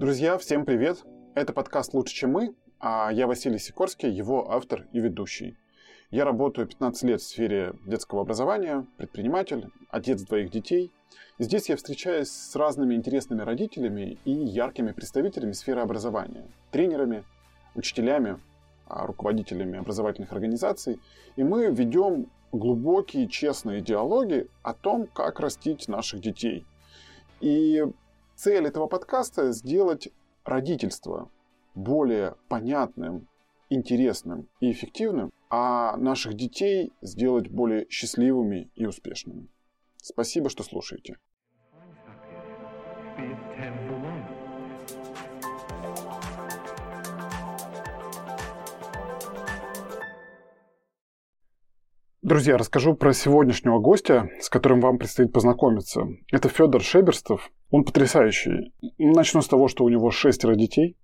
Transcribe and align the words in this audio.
Друзья, 0.00 0.38
всем 0.38 0.64
привет! 0.64 1.04
Это 1.34 1.52
подкаст 1.52 1.92
«Лучше, 1.92 2.14
чем 2.14 2.30
мы», 2.30 2.54
а 2.80 3.10
я 3.12 3.26
Василий 3.26 3.58
Сикорский, 3.58 4.10
его 4.10 4.50
автор 4.50 4.86
и 4.94 4.98
ведущий. 4.98 5.58
Я 6.10 6.24
работаю 6.24 6.66
15 6.66 7.02
лет 7.02 7.20
в 7.20 7.26
сфере 7.26 7.74
детского 7.84 8.22
образования, 8.22 8.86
предприниматель, 8.96 9.68
отец 9.90 10.22
двоих 10.22 10.50
детей. 10.50 10.90
Здесь 11.38 11.68
я 11.68 11.76
встречаюсь 11.76 12.30
с 12.30 12.56
разными 12.56 12.94
интересными 12.94 13.42
родителями 13.42 14.16
и 14.24 14.30
яркими 14.30 14.92
представителями 14.92 15.52
сферы 15.52 15.82
образования, 15.82 16.46
тренерами, 16.70 17.22
учителями, 17.74 18.40
а, 18.86 19.04
руководителями 19.04 19.78
образовательных 19.78 20.32
организаций. 20.32 20.98
И 21.36 21.44
мы 21.44 21.66
ведем 21.66 22.30
глубокие, 22.52 23.28
честные 23.28 23.82
диалоги 23.82 24.48
о 24.62 24.72
том, 24.72 25.06
как 25.08 25.40
растить 25.40 25.88
наших 25.88 26.22
детей. 26.22 26.64
И 27.42 27.84
цель 28.40 28.66
этого 28.66 28.86
подкаста– 28.86 29.52
сделать 29.52 30.08
родительство 30.44 31.30
более 31.74 32.36
понятным, 32.48 33.28
интересным 33.68 34.48
и 34.60 34.72
эффективным, 34.72 35.30
а 35.50 35.94
наших 35.98 36.34
детей 36.34 36.90
сделать 37.02 37.50
более 37.50 37.86
счастливыми 37.90 38.70
и 38.74 38.86
успешными. 38.86 39.48
Спасибо, 39.98 40.48
что 40.48 40.62
слушаете. 40.62 41.18
Друзья, 52.22 52.56
расскажу 52.56 52.94
про 52.94 53.12
сегодняшнего 53.12 53.80
гостя, 53.80 54.30
с 54.40 54.48
которым 54.48 54.80
вам 54.80 54.96
предстоит 54.98 55.30
познакомиться. 55.30 56.06
Это 56.32 56.48
Федор 56.48 56.80
Шеберстов. 56.80 57.50
Он 57.70 57.84
потрясающий. 57.84 58.72
Начну 58.98 59.42
с 59.42 59.48
того, 59.48 59.68
что 59.68 59.84
у 59.84 59.88
него 59.88 60.10
шестеро 60.10 60.54
детей. 60.54 60.96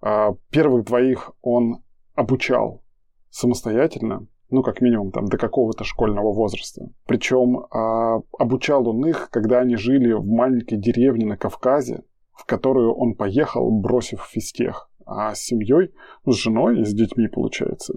А, 0.00 0.34
первых 0.50 0.84
двоих 0.84 1.32
он 1.40 1.82
обучал 2.14 2.82
самостоятельно, 3.30 4.26
ну, 4.50 4.62
как 4.62 4.80
минимум, 4.80 5.10
там, 5.12 5.26
до 5.26 5.38
какого-то 5.38 5.84
школьного 5.84 6.32
возраста. 6.32 6.88
Причем 7.06 7.66
а, 7.70 8.20
обучал 8.38 8.88
он 8.88 9.06
их, 9.06 9.30
когда 9.30 9.60
они 9.60 9.76
жили 9.76 10.12
в 10.12 10.26
маленькой 10.26 10.78
деревне 10.78 11.26
на 11.26 11.36
Кавказе, 11.36 12.02
в 12.32 12.44
которую 12.44 12.94
он 12.94 13.14
поехал, 13.14 13.70
бросив 13.70 14.28
физтех 14.30 14.90
а 15.06 15.34
с 15.34 15.42
семьей, 15.42 15.92
ну, 16.24 16.32
с 16.32 16.36
женой 16.36 16.80
и 16.80 16.84
с 16.84 16.94
детьми, 16.94 17.28
получается, 17.28 17.94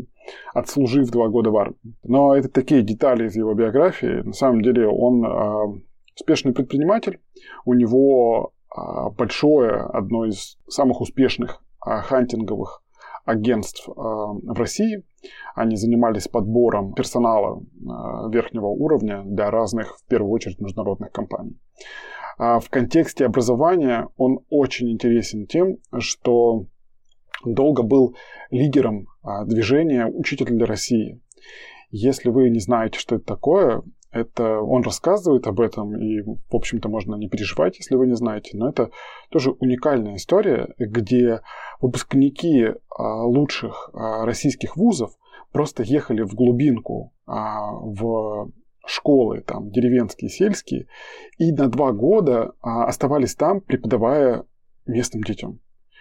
отслужив 0.54 1.10
два 1.10 1.30
года 1.30 1.52
в 1.52 1.58
армии. 1.58 1.96
Но 2.04 2.36
это 2.36 2.50
такие 2.50 2.82
детали 2.82 3.28
из 3.28 3.36
его 3.36 3.54
биографии. 3.54 4.24
На 4.24 4.34
самом 4.34 4.62
деле 4.62 4.88
он 4.88 5.26
э, 5.26 5.82
успешный 6.18 6.54
предприниматель, 6.54 7.20
у 7.66 7.74
него 7.74 8.54
э, 8.76 8.80
большое, 9.18 9.82
одно 9.82 10.26
из 10.26 10.58
самых 10.68 11.02
успешных 11.02 11.64
э, 11.86 12.02
хантинговых 12.02 12.84
агентств 13.26 13.88
э, 13.88 13.92
в 13.94 14.60
России. 14.60 15.04
Они 15.56 15.76
занимались 15.76 16.28
подбором 16.28 16.94
персонала 16.94 17.62
верхнего 18.30 18.68
уровня 18.68 19.24
для 19.26 19.52
разных, 19.52 19.98
в 19.98 20.06
первую 20.06 20.32
очередь, 20.32 20.60
международных 20.60 21.12
компаний. 21.12 21.60
А 22.38 22.60
в 22.60 22.70
контексте 22.70 23.26
образования 23.26 24.08
он 24.16 24.40
очень 24.50 24.92
интересен 24.92 25.48
тем, 25.48 25.78
что 25.98 26.66
долго 27.44 27.82
был 27.84 28.16
лидером 28.52 29.08
а, 29.24 29.44
движения 29.46 30.06
«Учитель 30.06 30.46
для 30.48 30.66
России». 30.66 31.20
Если 31.90 32.30
вы 32.30 32.50
не 32.50 32.60
знаете, 32.60 33.00
что 33.00 33.16
это 33.16 33.26
такое, 33.26 33.82
это 34.18 34.60
он 34.60 34.84
рассказывает 34.84 35.48
об 35.48 35.60
этом, 35.60 35.96
и, 35.96 36.22
в 36.22 36.56
общем-то, 36.56 36.90
можно 36.90 37.16
не 37.16 37.30
переживать, 37.30 37.78
если 37.78 37.96
вы 37.96 38.08
не 38.08 38.16
знаете, 38.16 38.58
но 38.58 38.70
это 38.70 38.92
тоже 39.30 39.52
уникальная 39.52 40.16
история, 40.16 40.74
где 40.78 41.42
выпускники 41.82 42.74
а, 42.90 43.24
лучших 43.24 43.90
а, 43.94 44.26
российских 44.26 44.78
вузов 44.78 45.12
просто 45.52 45.84
ехали 45.84 46.22
в 46.22 46.36
глубинку, 46.36 47.14
в 47.26 48.52
школы, 48.86 49.42
там, 49.42 49.72
деревенские, 49.72 50.30
сельские, 50.30 50.88
и 51.38 51.52
на 51.52 51.68
два 51.68 51.94
года 51.94 52.54
оставались 52.62 53.34
там, 53.34 53.62
преподавая 53.62 54.46
местным 54.86 55.24
детям. 55.24 55.60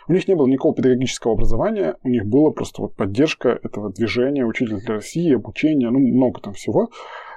У 0.08 0.12
них 0.12 0.28
не 0.28 0.34
было 0.36 0.46
никакого 0.46 0.74
педагогического 0.74 1.34
образования, 1.34 1.96
у 2.04 2.08
них 2.08 2.24
была 2.26 2.52
просто 2.52 2.82
вот 2.82 2.94
поддержка 2.94 3.58
этого 3.62 3.92
движения, 3.92 4.46
учитель 4.46 4.78
для 4.78 4.94
России, 4.94 5.34
обучение, 5.34 5.90
ну, 5.90 5.98
много 5.98 6.40
там 6.40 6.52
всего. 6.52 6.90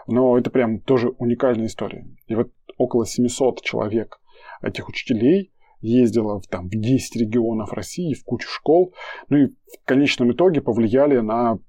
Но 0.10 0.38
это 0.38 0.50
прям 0.50 0.80
тоже 0.80 1.10
уникальная 1.10 1.68
история. 1.68 2.08
И 2.28 2.36
вот 2.36 2.52
около 2.78 3.06
700 3.06 3.62
человек 3.62 4.20
этих 4.62 4.90
учителей 4.90 5.54
ездила 5.82 6.40
в, 6.40 6.48
там, 6.48 6.68
в 6.68 6.72
10 6.72 7.16
регионов 7.16 7.72
России, 7.74 8.14
в 8.14 8.24
кучу 8.24 8.48
школ, 8.50 8.94
ну 9.30 9.38
и 9.38 9.48
в 9.48 9.86
конечном 9.86 10.32
итоге 10.32 10.62
повлияли 10.62 11.20
на 11.20 11.60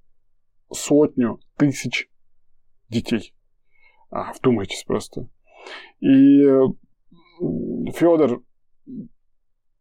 сотню 0.72 1.40
тысяч 1.56 2.08
детей. 2.88 3.34
А, 4.10 4.32
вдумайтесь 4.32 4.84
просто. 4.84 5.28
И 6.00 6.44
Федор 7.92 8.42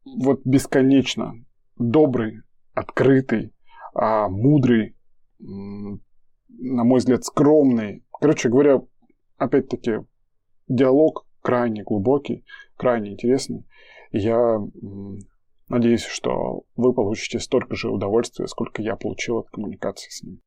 вот 0.06 0.42
бесконечно 0.44 1.34
добрый, 1.78 2.42
открытый, 2.74 3.54
а, 3.94 4.28
мудрый, 4.30 4.96
на 5.40 6.84
мой 6.84 7.00
взгляд, 7.00 7.24
скромный. 7.24 8.04
Короче 8.20 8.50
говоря, 8.50 8.82
опять-таки, 9.38 10.00
диалог 10.68 11.26
крайне 11.42 11.84
глубокий, 11.84 12.46
крайне 12.78 13.14
интересный. 13.14 13.66
Я 14.12 14.60
надеюсь, 15.68 16.06
что 16.06 16.64
вы 16.76 16.94
получите 16.94 17.40
столько 17.40 17.76
же 17.76 17.90
удовольствия, 17.90 18.48
сколько 18.48 18.82
я 18.82 18.96
получил 18.96 19.40
от 19.40 19.50
коммуникации 19.50 20.10
с 20.10 20.24
ним. 20.24 20.42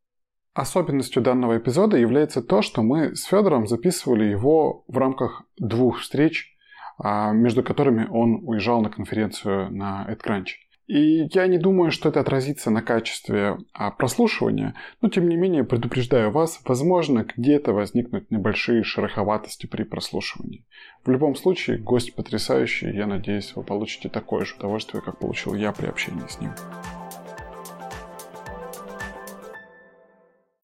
Особенностью 0.54 1.22
данного 1.22 1.56
эпизода 1.56 1.96
является 1.96 2.42
то, 2.42 2.60
что 2.60 2.82
мы 2.82 3.16
с 3.16 3.24
Федором 3.24 3.66
записывали 3.66 4.24
его 4.24 4.84
в 4.86 4.98
рамках 4.98 5.44
двух 5.56 6.00
встреч 6.00 6.52
а, 6.98 7.32
между 7.32 7.62
которыми 7.62 8.06
он 8.08 8.40
уезжал 8.44 8.80
на 8.80 8.90
конференцию 8.90 9.72
на 9.72 10.06
EdCrunch. 10.08 10.46
И 10.87 11.28
я 11.32 11.47
не 11.47 11.59
думаю, 11.59 11.93
что 11.93 12.09
это 12.09 12.20
отразится 12.20 12.70
на 12.70 12.82
качестве 12.82 13.56
а, 13.72 13.93
прослушивания, 13.93 14.75
но 15.00 15.09
тем 15.09 15.28
не 15.28 15.37
менее 15.37 15.65
предупреждаю 15.65 16.31
вас, 16.32 16.60
возможно, 16.65 17.25
где-то 17.37 17.72
возникнут 17.72 18.31
небольшие 18.31 18.82
шероховатости 18.82 19.66
при 19.66 19.84
прослушивании. 19.84 20.66
В 21.04 21.10
любом 21.10 21.37
случае, 21.37 21.78
гость 21.78 22.15
потрясающий, 22.15 22.91
я 22.91 23.06
надеюсь, 23.06 23.54
вы 23.54 23.62
получите 23.62 24.09
такое 24.09 24.44
же 24.44 24.56
удовольствие, 24.56 25.03
как 25.03 25.19
получил 25.19 25.54
я 25.54 25.72
при 25.72 25.87
общении 25.87 26.26
с 26.28 26.41
ним. 26.41 26.50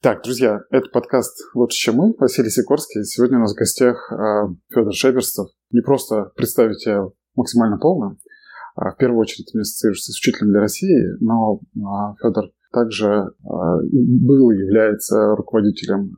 Так, 0.00 0.22
друзья, 0.22 0.60
это 0.70 0.88
подкаст 0.90 1.36
«Лучше, 1.54 1.76
чем 1.76 1.96
мы», 1.96 2.14
Василий 2.18 2.50
Сикорский. 2.50 3.04
Сегодня 3.04 3.38
у 3.38 3.40
нас 3.42 3.52
в 3.52 3.58
гостях 3.58 4.12
а, 4.12 4.48
Федор 4.72 4.94
Шеперстов. 4.94 5.48
Не 5.70 5.80
просто 5.80 6.30
представить 6.36 6.84
тебя 6.84 7.04
максимально 7.34 7.78
полно, 7.78 8.16
а 8.16 8.37
в 8.80 8.96
первую 8.98 9.20
очередь 9.20 9.50
ты 9.52 9.60
ассоциируешься 9.60 10.12
с 10.12 10.18
учителем 10.18 10.50
для 10.50 10.60
России, 10.60 11.16
но 11.20 11.60
а, 11.84 12.14
Федор 12.22 12.44
также 12.72 13.32
был 13.42 14.50
и 14.50 14.58
является 14.58 15.34
руководителем 15.34 16.14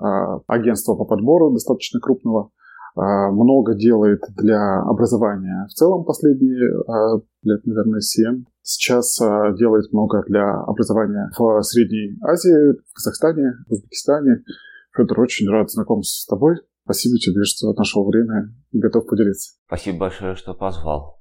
агентства 0.48 0.96
по 0.96 1.04
подбору 1.04 1.52
достаточно 1.52 2.00
крупного, 2.00 2.50
много 2.96 3.76
делает 3.76 4.20
для 4.36 4.80
образования 4.80 5.68
в 5.70 5.74
целом 5.74 6.04
последние 6.04 6.58
лет, 7.44 7.64
наверное, 7.64 8.00
7 8.00 8.42
сейчас 8.70 9.20
а, 9.20 9.52
делает 9.52 9.92
много 9.92 10.22
для 10.26 10.54
образования 10.62 11.30
в 11.36 11.62
Средней 11.62 12.18
Азии, 12.22 12.78
в 12.88 12.94
Казахстане, 12.94 13.52
в 13.68 13.72
Узбекистане. 13.72 14.44
Федор, 14.96 15.20
очень 15.20 15.48
рад 15.48 15.70
знакомиться 15.70 16.22
с 16.22 16.26
тобой. 16.26 16.56
Спасибо 16.84 17.18
тебе, 17.18 17.44
что 17.44 17.72
нашел 17.72 18.06
время 18.06 18.54
и 18.72 18.78
готов 18.78 19.06
поделиться. 19.06 19.54
Спасибо 19.66 19.98
большое, 19.98 20.34
что 20.34 20.54
позвал. 20.54 21.19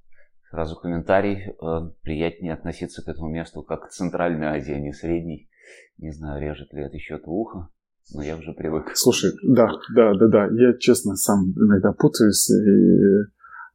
Сразу 0.50 0.76
комментарий. 0.76 1.52
Э, 1.62 1.92
приятнее 2.02 2.54
относиться 2.54 3.04
к 3.04 3.08
этому 3.08 3.30
месту 3.30 3.62
как 3.62 3.88
к 3.88 3.90
Центральной 3.90 4.48
Азии, 4.48 4.74
а 4.74 4.80
не 4.80 4.94
Средней. 4.94 5.50
Не 5.98 6.12
знаю, 6.12 6.42
режет 6.42 6.74
ли 6.74 6.84
это 6.84 6.96
еще 6.96 7.20
ухо, 7.24 7.70
но 8.14 8.24
я 8.24 8.36
уже 8.36 8.54
привык. 8.54 8.92
Слушай, 8.96 9.32
да, 9.44 9.70
да, 9.96 10.14
да, 10.16 10.28
да. 10.28 10.48
Я, 10.52 10.74
честно, 10.80 11.16
сам 11.16 11.52
иногда 11.56 11.92
путаюсь 11.92 12.50
и 12.50 13.00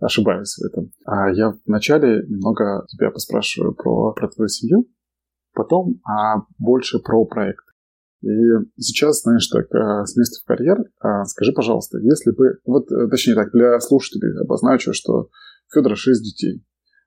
ошибаюсь 0.01 0.57
в 0.57 0.65
этом. 0.65 0.91
А 1.05 1.31
я 1.31 1.55
вначале 1.65 2.27
немного 2.27 2.85
тебя 2.89 3.11
поспрашиваю 3.11 3.75
про, 3.75 4.13
про 4.13 4.29
твою 4.29 4.49
семью, 4.49 4.89
потом 5.53 6.01
а 6.05 6.43
больше 6.59 6.99
про 6.99 7.25
проект. 7.25 7.65
И 8.23 8.27
сейчас, 8.79 9.23
знаешь, 9.23 9.47
так, 9.49 9.67
э, 9.67 10.07
с 10.07 10.17
места 10.17 10.41
в 10.43 10.47
карьер, 10.47 10.79
а, 10.99 11.25
скажи, 11.27 11.53
пожалуйста, 11.53 11.99
если 11.99 12.33
бы, 12.33 12.59
вот, 12.65 12.91
э, 12.91 13.09
точнее 13.11 13.35
так, 13.35 13.53
для 13.53 13.79
слушателей 13.81 14.41
обозначу, 14.41 14.95
что 14.95 15.29
Федора 15.75 15.97
6 15.97 16.23
детей, 16.23 16.65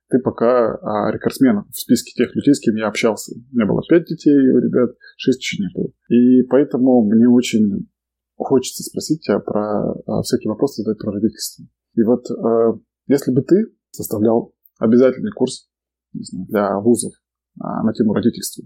ты 0.09 0.19
пока 0.19 0.75
а, 0.75 1.11
рекордсмен 1.11 1.65
в 1.69 1.77
списке 1.77 2.11
тех 2.11 2.33
людей, 2.35 2.53
с 2.53 2.59
кем 2.59 2.75
я 2.75 2.87
общался. 2.87 3.35
У 3.35 3.55
меня 3.55 3.65
было 3.65 3.81
5 3.87 4.05
детей 4.05 4.35
у 4.35 4.59
ребят, 4.59 4.91
6 5.17 5.39
еще 5.39 5.63
не 5.63 5.69
было. 5.73 5.91
И 6.09 6.43
поэтому 6.43 7.03
мне 7.03 7.27
очень 7.27 7.89
хочется 8.35 8.83
спросить 8.83 9.21
тебя 9.21 9.39
про 9.39 9.91
а, 9.91 10.21
всякие 10.21 10.51
вопросы 10.51 10.83
задать 10.83 10.99
про 10.99 11.11
родительство. 11.11 11.65
И 11.95 12.03
вот 12.03 12.29
э, 12.29 12.79
если 13.07 13.31
бы 13.31 13.41
ты 13.41 13.73
составлял 13.89 14.53
обязательный 14.79 15.31
курс 15.31 15.67
знаю, 16.13 16.45
для 16.47 16.79
вузов 16.79 17.13
а, 17.59 17.83
на 17.83 17.91
тему 17.93 18.13
родительства, 18.13 18.65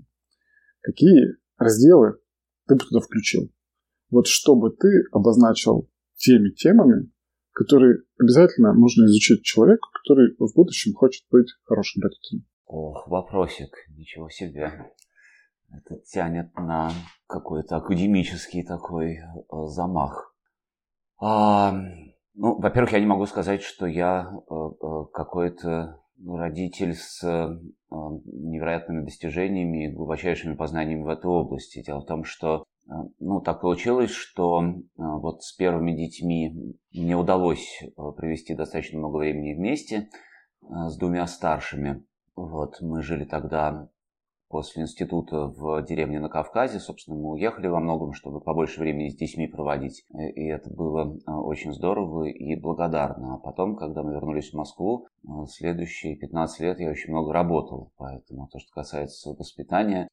какие 0.81 1.37
разделы 1.57 2.17
ты 2.67 2.75
бы 2.75 2.81
туда 2.81 2.99
включил? 2.99 3.49
Вот 4.09 4.27
чтобы 4.27 4.71
ты 4.71 4.89
обозначил 5.13 5.89
теми 6.17 6.49
темами, 6.49 7.09
которые 7.53 7.99
обязательно 8.19 8.73
нужно 8.73 9.05
изучить 9.05 9.43
человеку, 9.43 9.89
который 9.93 10.35
в 10.39 10.53
будущем 10.55 10.93
хочет 10.93 11.25
быть 11.31 11.47
хорошим 11.63 12.01
родителем. 12.01 12.45
Ох, 12.65 13.07
вопросик, 13.07 13.75
ничего 13.89 14.29
себе. 14.29 14.93
Это 15.69 16.01
тянет 16.05 16.53
на 16.55 16.91
какой-то 17.27 17.77
академический 17.77 18.63
такой 18.63 19.15
э, 19.15 19.19
замах. 19.67 20.35
А, 21.19 21.73
ну, 22.33 22.59
во-первых, 22.59 22.93
я 22.93 22.99
не 22.99 23.05
могу 23.05 23.25
сказать, 23.25 23.61
что 23.61 23.85
я 23.85 24.31
э, 24.31 24.53
э, 24.53 25.05
какой-то 25.13 26.01
родитель 26.25 26.93
с 26.93 27.21
невероятными 27.89 29.03
достижениями 29.03 29.85
и 29.85 29.91
глубочайшими 29.91 30.55
познаниями 30.55 31.01
в 31.01 31.07
этой 31.07 31.25
области. 31.25 31.83
Дело 31.83 32.01
в 32.01 32.05
том, 32.05 32.23
что 32.23 32.63
ну, 33.19 33.41
так 33.41 33.61
получилось, 33.61 34.11
что 34.11 34.61
вот 34.97 35.43
с 35.43 35.53
первыми 35.53 35.93
детьми 35.93 36.75
мне 36.93 37.15
удалось 37.15 37.83
провести 38.17 38.53
достаточно 38.53 38.99
много 38.99 39.17
времени 39.17 39.53
вместе 39.53 40.09
с 40.61 40.97
двумя 40.97 41.27
старшими. 41.27 42.03
Вот, 42.35 42.81
мы 42.81 43.01
жили 43.01 43.25
тогда 43.25 43.89
после 44.51 44.83
института 44.83 45.47
в 45.47 45.81
деревне 45.83 46.19
на 46.19 46.29
Кавказе. 46.29 46.79
Собственно, 46.79 47.17
мы 47.17 47.31
уехали 47.31 47.67
во 47.67 47.79
многом, 47.79 48.13
чтобы 48.13 48.41
побольше 48.41 48.81
времени 48.81 49.09
с 49.09 49.15
детьми 49.15 49.47
проводить. 49.47 50.05
И 50.35 50.45
это 50.45 50.69
было 50.69 51.17
а, 51.25 51.39
очень 51.41 51.73
здорово 51.73 52.25
и 52.25 52.55
благодарно. 52.55 53.35
А 53.35 53.37
потом, 53.37 53.75
когда 53.77 54.03
мы 54.03 54.13
вернулись 54.13 54.51
в 54.51 54.57
Москву, 54.57 55.07
а, 55.27 55.45
следующие 55.47 56.17
15 56.17 56.59
лет 56.59 56.79
я 56.79 56.89
очень 56.89 57.11
много 57.11 57.33
работал. 57.33 57.91
Поэтому 57.97 58.47
то, 58.51 58.59
что 58.59 58.71
касается 58.73 59.31
воспитания 59.31 60.07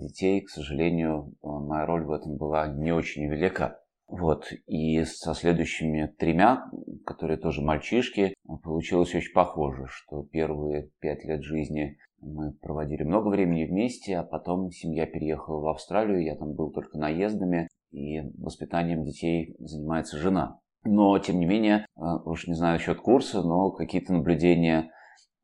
детей, 0.00 0.40
к 0.40 0.48
сожалению, 0.48 1.32
моя 1.42 1.86
роль 1.86 2.04
в 2.04 2.10
этом 2.10 2.36
была 2.36 2.66
не 2.66 2.92
очень 2.92 3.26
велика. 3.26 3.78
Вот, 4.06 4.52
и 4.66 5.02
со 5.04 5.34
следующими 5.34 6.06
тремя, 6.18 6.70
которые 7.06 7.38
тоже 7.38 7.62
мальчишки, 7.62 8.34
получилось 8.62 9.14
очень 9.14 9.32
похоже, 9.32 9.86
что 9.88 10.24
первые 10.24 10.90
пять 11.00 11.24
лет 11.24 11.42
жизни 11.42 11.96
мы 12.24 12.52
проводили 12.52 13.02
много 13.02 13.28
времени 13.28 13.64
вместе, 13.64 14.16
а 14.16 14.24
потом 14.24 14.70
семья 14.70 15.06
переехала 15.06 15.60
в 15.60 15.68
Австралию, 15.68 16.24
я 16.24 16.36
там 16.36 16.54
был 16.54 16.72
только 16.72 16.98
наездами, 16.98 17.68
и 17.90 18.20
воспитанием 18.38 19.04
детей 19.04 19.54
занимается 19.58 20.16
жена. 20.18 20.58
Но, 20.84 21.18
тем 21.18 21.38
не 21.38 21.46
менее, 21.46 21.86
э, 21.96 22.00
уж 22.24 22.46
не 22.46 22.54
знаю 22.54 22.74
насчет 22.74 22.98
курса, 22.98 23.42
но 23.42 23.70
какие-то 23.70 24.12
наблюдения 24.12 24.90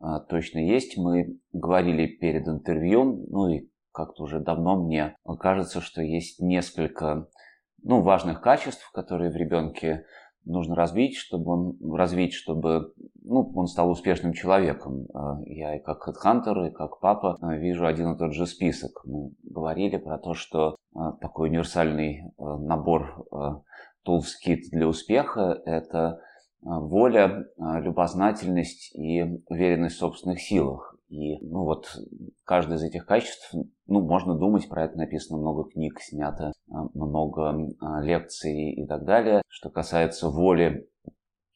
э, 0.00 0.06
точно 0.28 0.58
есть. 0.58 0.98
Мы 0.98 1.38
говорили 1.52 2.06
перед 2.06 2.46
интервью, 2.48 3.24
ну 3.28 3.48
и 3.48 3.68
как-то 3.92 4.24
уже 4.24 4.40
давно 4.40 4.82
мне 4.82 5.16
кажется, 5.38 5.80
что 5.80 6.02
есть 6.02 6.40
несколько 6.40 7.28
ну, 7.82 8.02
важных 8.02 8.40
качеств, 8.40 8.90
которые 8.92 9.30
в 9.30 9.36
ребенке 9.36 10.04
нужно 10.44 10.74
развить, 10.74 11.16
чтобы 11.16 11.52
он 11.52 11.94
развить, 11.94 12.32
чтобы 12.32 12.92
ну, 13.22 13.50
он 13.54 13.66
стал 13.66 13.90
успешным 13.90 14.32
человеком. 14.32 15.06
А, 15.14 15.38
я 15.46 15.76
и 15.76 15.80
как 15.80 16.02
хедхантер, 16.02 16.64
и 16.64 16.70
как 16.70 17.00
папа 17.00 17.38
а, 17.40 17.54
вижу 17.56 17.86
один 17.86 18.12
и 18.12 18.18
тот 18.18 18.32
же 18.34 18.46
список. 18.46 19.02
Мы 19.04 19.32
говорили 19.42 19.96
про 19.96 20.18
то, 20.18 20.34
что 20.34 20.76
а, 20.94 21.12
такой 21.12 21.48
универсальный 21.48 22.24
набор 22.38 23.26
tools 24.06 24.26
kit 24.44 24.62
для 24.72 24.88
успеха– 24.88 25.60
это 25.64 26.20
воля, 26.62 27.46
любознательность 27.58 28.94
и 28.94 29.22
уверенность 29.46 29.96
в 29.96 30.00
собственных 30.00 30.40
силах. 30.40 30.90
И 31.10 31.38
ну 31.44 31.64
вот 31.64 31.86
каждое 32.44 32.76
из 32.76 32.84
этих 32.84 33.04
качеств, 33.04 33.52
ну, 33.88 34.00
можно 34.00 34.36
думать, 34.36 34.68
про 34.68 34.84
это 34.84 34.96
написано 34.96 35.38
много 35.38 35.68
книг, 35.68 35.98
снято 36.00 36.52
а, 36.70 36.84
много 36.94 37.68
а, 37.80 38.00
лекций 38.00 38.70
и 38.72 38.86
так 38.86 39.04
далее. 39.04 39.42
Что 39.48 39.70
касается 39.70 40.28
воли 40.28 40.88
а, 41.04 41.10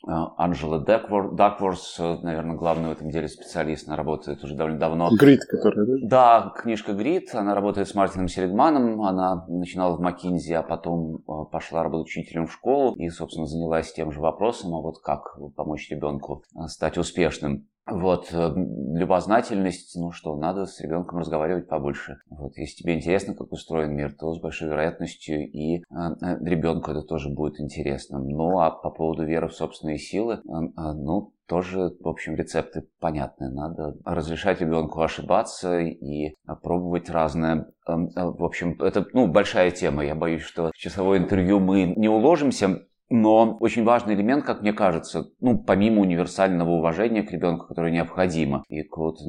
Анжела 0.07 0.79
Дакворс, 0.79 1.99
наверное, 1.99 2.57
главный 2.57 2.89
в 2.89 2.93
этом 2.93 3.11
деле 3.11 3.29
специалист, 3.29 3.89
она 3.89 3.97
работает 3.97 4.43
уже 4.45 4.55
довольно 4.55 4.79
давно. 4.79 5.11
Грид, 5.17 5.45
который, 5.45 6.01
да? 6.03 6.09
Да, 6.09 6.53
книжка 6.57 6.93
Грид, 6.93 7.35
она 7.35 7.55
работает 7.55 7.89
с 7.89 7.95
Мартином 7.95 8.29
Селигманом, 8.29 9.03
она 9.03 9.47
начинала 9.49 9.97
в 9.97 10.01
Маккинзи, 10.01 10.53
а 10.53 10.63
потом 10.63 11.23
пошла 11.51 11.83
работать 11.83 12.09
учителем 12.09 12.47
в 12.47 12.53
школу 12.53 12.95
и, 12.97 13.09
собственно, 13.09 13.47
занялась 13.47 13.93
тем 13.93 14.13
же 14.13 14.21
вопросом, 14.21 14.75
а 14.75 14.81
вот 14.81 15.01
как 15.03 15.39
помочь 15.57 15.89
ребенку 15.91 16.43
стать 16.67 16.99
успешным. 16.99 17.67
Вот, 17.87 18.33
э, 18.33 18.55
любознательность, 18.95 19.95
ну 19.97 20.11
что, 20.11 20.35
надо 20.37 20.65
с 20.65 20.81
ребенком 20.81 21.19
разговаривать 21.19 21.69
побольше. 21.69 22.17
Вот, 22.31 22.57
если 22.57 22.83
тебе 22.83 22.95
интересно, 22.95 23.35
как 23.35 23.53
устроен 23.53 23.95
мир, 23.95 24.15
то 24.19 24.33
с 24.33 24.41
большой 24.41 24.69
вероятностью 24.69 25.47
и 25.51 25.79
э, 25.79 25.83
э 25.91 26.39
ребенку 26.45 26.93
это 26.93 27.03
тоже 27.03 27.29
будет 27.29 27.61
интересно. 27.61 28.19
Ну, 28.21 28.59
а 28.59 28.71
по 28.71 28.91
поводу 28.91 29.25
веры 29.25 29.49
в 29.49 29.55
собственные 29.55 29.99
силы, 29.99 30.35
э, 30.35 30.39
э, 30.39 30.93
ну, 30.95 31.35
тоже, 31.47 31.93
в 32.01 32.09
общем, 32.09 32.37
рецепты 32.37 32.89
понятны. 33.01 33.51
Надо 33.51 33.97
разрешать 34.07 34.63
ребенку 34.63 35.03
ошибаться 35.03 35.79
и 35.79 36.35
пробовать 36.63 37.11
разное. 37.11 37.67
Эм, 37.87 38.09
в 38.15 38.43
общем, 38.43 38.81
это 38.81 39.07
ну, 39.13 39.27
большая 39.27 39.71
тема. 39.71 40.07
Я 40.07 40.15
боюсь, 40.15 40.41
что 40.41 40.71
в 40.73 40.79
часовое 40.79 41.19
интервью 41.19 41.61
мы 41.61 41.85
не 41.85 42.09
уложимся. 42.09 42.87
Но 43.11 43.57
очень 43.61 43.85
важный 43.85 44.15
элемент, 44.15 44.45
как 44.45 44.63
мне 44.63 44.73
кажется, 44.73 45.27
ну, 45.41 45.59
помимо 45.59 46.01
универсального 46.01 46.71
уважения 46.71 47.23
к 47.23 47.31
ребенку, 47.31 47.67
которое 47.67 47.93
необходимо, 47.93 48.65
и 48.69 48.83
какого-то 48.83 49.23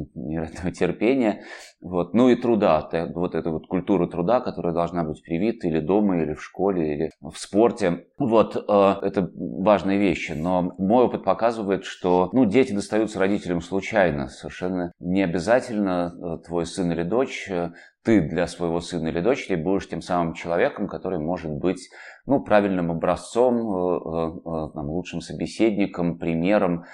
терпения, 0.72 1.44
вот, 1.82 2.14
ну 2.14 2.30
и 2.30 2.36
труда, 2.36 2.90
вот 3.14 3.36
эта 3.36 3.52
вот 3.52 3.68
культура 3.68 4.08
труда, 4.08 4.40
которая 4.40 4.74
должна 4.74 5.04
быть 5.04 5.22
привита 5.24 5.68
или 5.68 5.80
дома, 5.80 6.22
или 6.22 6.34
в 6.34 6.44
школе, 6.44 6.94
или 6.96 7.12
в 7.22 7.36
спорте. 7.36 8.06
Вот, 8.18 8.56
э, 8.56 8.96
это 9.02 9.30
важные 9.36 10.00
вещи, 10.00 10.32
но 10.32 10.74
мой 10.78 11.06
опыт 11.06 11.24
показывает, 11.24 11.84
что, 11.84 12.30
ну, 12.32 12.46
дети 12.46 12.72
достаются 12.72 13.20
родителям 13.20 13.62
случайно, 13.62 14.30
совершенно 14.30 14.94
не 15.00 15.22
обязательно 15.22 16.14
э, 16.16 16.46
твой 16.46 16.66
сын 16.66 16.92
или 16.92 17.04
дочь 17.04 17.48
э, 17.50 17.72
ты 18.06 18.22
для 18.22 18.46
своего 18.46 18.80
сына 18.82 19.08
или 19.08 19.20
дочери 19.20 19.56
будешь 19.56 19.90
тем 19.90 20.02
самым 20.02 20.34
человеком, 20.34 20.88
который 20.88 21.18
может 21.18 21.52
быть 21.52 21.90
ну, 22.28 22.40
правильным 22.40 22.92
образцом, 22.92 23.56
э, 23.56 24.00
э, 24.00 24.40
э, 24.46 24.74
там, 24.74 24.90
лучшим 24.90 25.22
собеседником, 25.22 26.20
примером, 26.20 26.86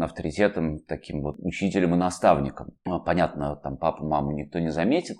авторитетом, 0.00 0.78
таким 0.80 1.22
вот 1.22 1.36
учителем 1.40 1.94
и 1.94 1.98
наставником. 1.98 2.68
Ну, 2.86 3.00
понятно, 3.00 3.56
там 3.56 3.76
папу, 3.76 4.06
маму 4.06 4.32
никто 4.32 4.58
не 4.58 4.70
заметит, 4.70 5.18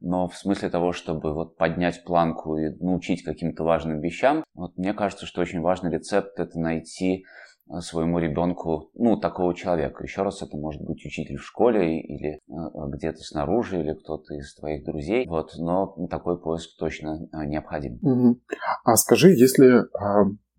но 0.00 0.28
в 0.28 0.36
смысле 0.36 0.70
того, 0.70 0.92
чтобы 0.92 1.34
вот 1.34 1.56
поднять 1.56 2.04
планку 2.04 2.56
и 2.56 2.70
научить 2.80 3.24
каким-то 3.24 3.64
важным 3.64 4.00
вещам, 4.00 4.44
вот 4.54 4.76
мне 4.76 4.94
кажется, 4.94 5.26
что 5.26 5.40
очень 5.40 5.60
важный 5.60 5.90
рецепт– 5.90 6.32
это 6.38 6.58
найти 6.58 7.24
своему 7.80 8.18
ребенку, 8.18 8.90
ну, 8.94 9.16
такого 9.18 9.54
человека. 9.54 10.02
Еще 10.02 10.22
раз, 10.22 10.42
это 10.42 10.56
может 10.56 10.82
быть 10.82 11.04
учитель 11.04 11.36
в 11.36 11.44
школе 11.44 12.00
или 12.00 12.34
э, 12.34 12.38
где-то 12.88 13.18
снаружи, 13.18 13.80
или 13.80 13.94
кто-то 13.94 14.34
из 14.34 14.54
твоих 14.54 14.84
друзей. 14.84 15.26
Вот, 15.26 15.52
но 15.58 15.94
такой 16.10 16.40
поиск 16.40 16.70
точно 16.78 17.28
э, 17.32 17.46
необходим. 17.46 17.98
А 18.84 18.96
скажи, 18.96 19.30
если 19.30 19.84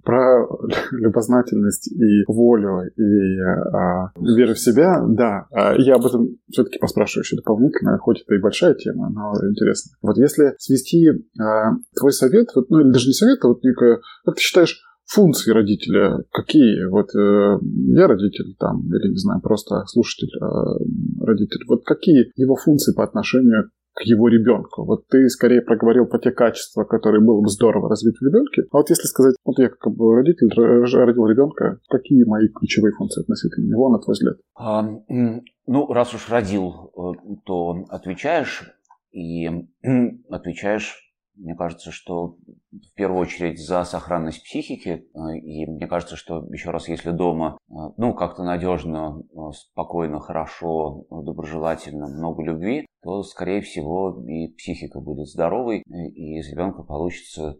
про 0.03 0.47
любознательность 0.91 1.91
и 1.91 2.23
волю, 2.27 2.81
и 2.95 3.39
а, 3.41 4.11
веру 4.19 4.53
в 4.53 4.59
себя, 4.59 5.03
да, 5.07 5.47
а, 5.51 5.75
я 5.77 5.95
об 5.95 6.05
этом 6.05 6.37
все-таки 6.49 6.79
поспрашиваю 6.79 7.23
еще 7.23 7.35
дополнительно, 7.35 7.97
хоть 7.97 8.21
это 8.21 8.35
и 8.35 8.39
большая 8.41 8.73
тема, 8.75 9.09
но 9.09 9.33
интересно. 9.49 9.91
Вот 10.01 10.17
если 10.17 10.55
свести 10.57 11.09
а, 11.39 11.73
твой 11.97 12.11
совет, 12.11 12.47
вот, 12.55 12.69
ну 12.69 12.81
или 12.81 12.91
даже 12.91 13.07
не 13.07 13.13
совет, 13.13 13.39
а 13.43 13.49
вот 13.49 13.63
некое, 13.63 13.99
как 14.25 14.35
ты 14.35 14.41
считаешь, 14.41 14.81
функции 15.09 15.51
родителя 15.51 16.23
какие? 16.31 16.85
Вот 16.89 17.09
э, 17.15 17.59
я 17.95 18.07
родитель 18.07 18.55
там, 18.59 18.85
или, 18.87 19.11
не 19.11 19.17
знаю, 19.17 19.41
просто 19.41 19.83
слушатель 19.87 20.29
э, 20.39 21.25
родитель. 21.25 21.65
Вот 21.67 21.83
какие 21.83 22.31
его 22.35 22.55
функции 22.55 22.93
по 22.93 23.03
отношению 23.03 23.71
к 23.99 24.01
его 24.03 24.29
ребенку. 24.29 24.85
Вот 24.85 25.07
ты 25.07 25.27
скорее 25.29 25.61
проговорил 25.61 26.05
про 26.05 26.19
те 26.19 26.31
качества, 26.31 26.85
которые 26.85 27.21
было 27.21 27.41
бы 27.41 27.49
здорово 27.49 27.89
развить 27.89 28.15
в 28.17 28.25
ребенке. 28.25 28.63
А 28.71 28.77
вот 28.77 28.89
если 28.89 29.07
сказать, 29.07 29.35
вот 29.43 29.59
я 29.59 29.67
как 29.69 29.93
бы 29.93 30.15
родитель 30.15 30.49
родил 30.55 31.27
ребенка, 31.27 31.79
какие 31.89 32.23
мои 32.23 32.47
ключевые 32.47 32.93
функции 32.93 33.21
относительно 33.21 33.65
него, 33.65 33.89
на 33.89 33.99
твой 33.99 34.13
взгляд? 34.13 34.37
А, 34.55 34.87
ну, 35.67 35.87
раз 35.91 36.13
уж 36.13 36.29
родил, 36.29 36.91
э, 36.95 37.35
то 37.45 37.85
отвечаешь 37.89 38.71
и 39.11 39.49
отвечаешь 40.29 41.08
мне 41.39 41.55
кажется, 41.55 41.91
что 41.91 42.37
в 42.71 42.93
первую 42.95 43.21
очередь 43.21 43.59
за 43.59 43.83
сохранность 43.83 44.43
психики. 44.43 45.07
Э, 45.15 45.37
и 45.37 45.65
мне 45.65 45.87
кажется, 45.87 46.15
что 46.15 46.45
еще 46.51 46.71
раз, 46.71 46.87
если 46.87 47.11
дома, 47.11 47.57
э, 47.69 47.73
ну, 47.97 48.13
как-то 48.13 48.43
надежно, 48.43 49.21
э, 49.21 49.51
спокойно, 49.53 50.19
хорошо, 50.19 51.05
доброжелательно, 51.09 52.07
много 52.07 52.43
любви, 52.43 52.85
то, 53.01 53.23
скорее 53.23 53.61
всего, 53.61 54.21
и 54.27 54.53
психика 54.53 54.99
будет 54.99 55.27
здоровой, 55.27 55.83
и 55.87 56.39
из 56.39 56.49
ребенка 56.51 56.83
получится 56.83 57.57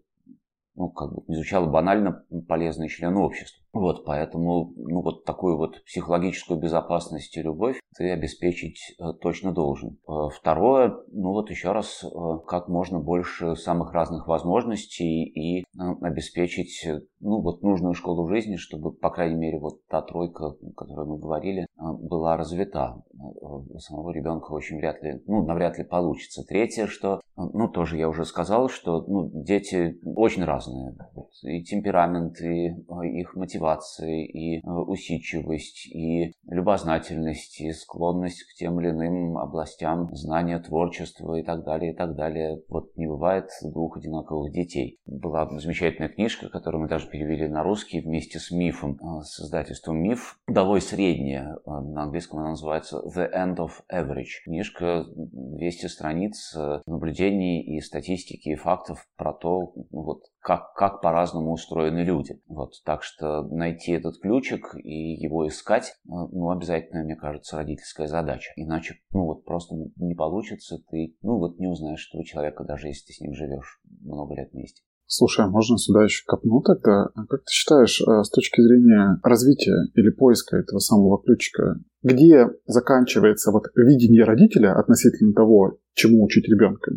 ну, 0.79 0.89
как 0.89 1.13
бы 1.13 1.21
изучала 1.27 1.67
банально 1.67 2.23
полезные 2.47 2.87
члены 2.87 3.19
общества. 3.19 3.61
Вот, 3.73 4.05
поэтому, 4.05 4.73
ну, 4.77 5.01
вот 5.01 5.25
такую 5.25 5.57
вот 5.57 5.83
психологическую 5.83 6.59
безопасность 6.59 7.35
и 7.37 7.41
любовь 7.41 7.79
ты 7.97 8.09
обеспечить 8.11 8.95
э, 8.97 9.13
точно 9.21 9.51
должен. 9.51 9.99
Э, 10.07 10.29
второе, 10.33 10.95
ну, 11.11 11.33
вот 11.33 11.49
еще 11.51 11.73
раз, 11.73 12.03
э, 12.03 12.07
как 12.47 12.69
можно 12.69 12.99
больше 12.99 13.55
самых 13.57 13.93
разных 13.93 14.27
возможностей 14.27 15.25
и 15.25 15.65
обеспечить, 16.01 16.87
ну, 17.19 17.41
вот 17.41 17.61
нужную 17.61 17.93
школу 17.93 18.27
жизни, 18.27 18.55
чтобы, 18.55 18.91
по 18.91 19.09
крайней 19.09 19.35
мере, 19.35 19.59
вот 19.59 19.85
та 19.87 20.01
тройка, 20.01 20.47
о 20.47 20.71
которой 20.75 21.05
мы 21.05 21.17
говорили, 21.17 21.67
была 21.77 22.37
развита. 22.37 23.03
У 23.11 23.79
самого 23.79 24.11
ребенка 24.11 24.51
очень 24.51 24.77
вряд 24.77 25.01
ли, 25.03 25.21
ну, 25.27 25.45
навряд 25.45 25.77
ли 25.77 25.83
получится. 25.83 26.43
Третье, 26.43 26.87
что, 26.87 27.21
ну, 27.35 27.67
тоже 27.67 27.97
я 27.97 28.09
уже 28.09 28.25
сказал, 28.25 28.69
что, 28.69 29.01
ну, 29.01 29.29
дети 29.33 29.99
очень 30.03 30.43
разные. 30.43 30.95
И 31.43 31.63
темперамент, 31.63 32.39
и 32.41 32.75
их 33.19 33.35
мотивация 33.35 33.59
мотивация, 33.59 34.25
и 34.25 34.57
э, 34.57 34.69
усидчивость, 34.69 35.87
и 35.87 36.33
любознательность, 36.47 37.61
и 37.61 37.71
склонность 37.71 38.43
к 38.43 38.55
тем 38.55 38.79
или 38.79 38.89
иным 38.89 39.37
областям 39.37 40.09
знания, 40.15 40.59
творчества 40.59 41.35
и 41.35 41.43
так 41.43 41.63
далее, 41.63 41.93
и 41.93 41.95
так 41.95 42.15
далее. 42.15 42.61
Вот 42.69 42.95
не 42.95 43.07
бывает 43.07 43.49
двух 43.63 43.97
одинаковых 43.97 44.51
детей. 44.51 44.99
Была 45.05 45.47
замечательная 45.59 46.09
книжка, 46.09 46.49
которую 46.49 46.83
мы 46.83 46.87
даже 46.87 47.09
перевели 47.09 47.47
на 47.47 47.63
русский 47.63 48.01
вместе 48.01 48.39
с 48.39 48.51
мифом, 48.51 48.97
э, 49.01 49.23
с 49.23 49.39
издательством 49.39 49.97
«Миф». 49.97 50.39
Среднее. 50.79 51.55
Э, 51.65 51.71
на 51.81 52.03
английском 52.03 52.39
она 52.39 52.49
называется 52.49 53.01
«The 53.15 53.29
End 53.33 53.57
of 53.57 53.71
Average». 53.91 54.43
Книжка 54.45 55.05
200 55.15 55.87
страниц 55.87 56.55
наблюдений 56.85 57.61
и 57.61 57.81
статистики, 57.81 58.49
и 58.49 58.55
фактов 58.55 59.07
про 59.17 59.33
то, 59.33 59.73
вот, 59.91 60.23
как, 60.49 60.73
как 60.73 61.01
по-разному 61.01 61.51
устроены 61.51 61.99
люди. 61.99 62.41
Вот, 62.47 62.71
так 62.83 63.03
что 63.03 63.43
найти 63.43 63.91
этот 63.91 64.19
ключик 64.19 64.73
и 64.73 65.13
его 65.13 65.47
искать, 65.47 65.89
э, 65.89 66.09
ну, 66.09 66.49
обязательно, 66.49 67.03
мне 67.03 67.15
кажется, 67.15 67.55
родительская 67.55 68.07
задача. 68.07 68.51
Иначе, 68.55 68.95
ну, 69.11 69.25
вот 69.25 69.45
просто 69.45 69.75
не 69.97 70.15
получится, 70.15 70.79
ты, 70.89 71.15
ну, 71.21 71.37
вот 71.37 71.59
не 71.59 71.67
узнаешь 71.67 72.09
этого 72.09 72.25
человека, 72.25 72.63
даже 72.63 72.87
если 72.87 73.05
ты 73.05 73.13
с 73.13 73.21
ним 73.21 73.35
живешь 73.35 73.79
много 74.01 74.33
лет 74.33 74.49
вместе. 74.51 74.81
Слушай, 75.05 75.45
а 75.45 75.49
можно 75.49 75.77
сюда 75.77 76.03
еще 76.05 76.23
копнуть 76.25 76.65
тогда? 76.65 77.09
Как 77.29 77.41
ты 77.41 77.51
считаешь, 77.51 78.01
э, 78.01 78.23
с 78.23 78.29
точки 78.31 78.59
зрения 78.59 79.19
развития 79.21 79.77
или 79.93 80.09
поиска 80.09 80.57
этого 80.57 80.79
самого 80.79 81.21
ключика, 81.21 81.79
где 82.01 82.47
заканчивается 82.65 83.51
вот 83.51 83.65
видение 83.75 84.23
родителя 84.23 84.79
относительно 84.79 85.33
того, 85.33 85.77
чему 85.93 86.23
учить 86.23 86.49
ребенка, 86.49 86.93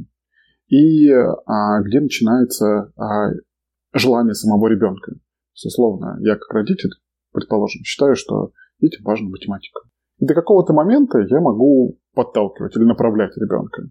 и 0.73 1.11
а, 1.11 1.83
где 1.83 2.01
начинается 2.01 2.91
а, 2.97 3.29
желание 3.93 4.33
самого 4.33 4.69
ребенка. 4.69 5.13
Условно, 5.53 6.17
я 6.21 6.37
как 6.37 6.51
родитель, 6.51 6.89
предположим, 7.31 7.83
считаю, 7.85 8.17
что 8.17 8.53
детям 8.81 9.05
важна 9.05 9.29
математика. 9.29 9.81
И 10.19 10.25
до 10.25 10.33
какого-то 10.33 10.73
момента 10.73 11.19
я 11.19 11.41
могу 11.41 11.99
подталкивать 12.15 12.75
или 12.75 12.85
направлять 12.85 13.37
ребенка. 13.37 13.83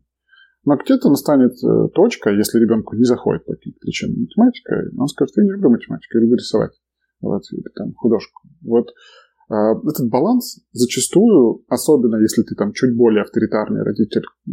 Но 0.66 0.76
где-то 0.76 1.10
настанет 1.10 1.54
э, 1.64 1.90
точка, 1.94 2.32
если 2.32 2.60
ребенку 2.60 2.96
не 2.96 3.04
заходит 3.04 3.46
по 3.46 3.54
каким-то 3.54 3.78
причинам 3.80 4.22
математика, 4.22 4.90
он 4.98 5.08
скажет, 5.08 5.38
я 5.38 5.44
не 5.44 5.52
люблю 5.52 5.70
математику, 5.70 6.18
я 6.18 6.22
люблю 6.22 6.38
рисовать. 6.38 6.74
Вот, 7.20 7.44
или 7.52 7.70
там 7.76 7.94
художку. 7.94 8.42
Вот 8.64 8.88
этот 9.51 10.10
баланс 10.10 10.60
зачастую, 10.72 11.63
особенно 11.67 12.17
если 12.17 12.43
ты 12.43 12.55
там 12.55 12.72
чуть 12.74 12.96
более 12.96 13.24
авторитарный 13.24 13.84
родитель, 13.84 14.24
э, 14.48 14.51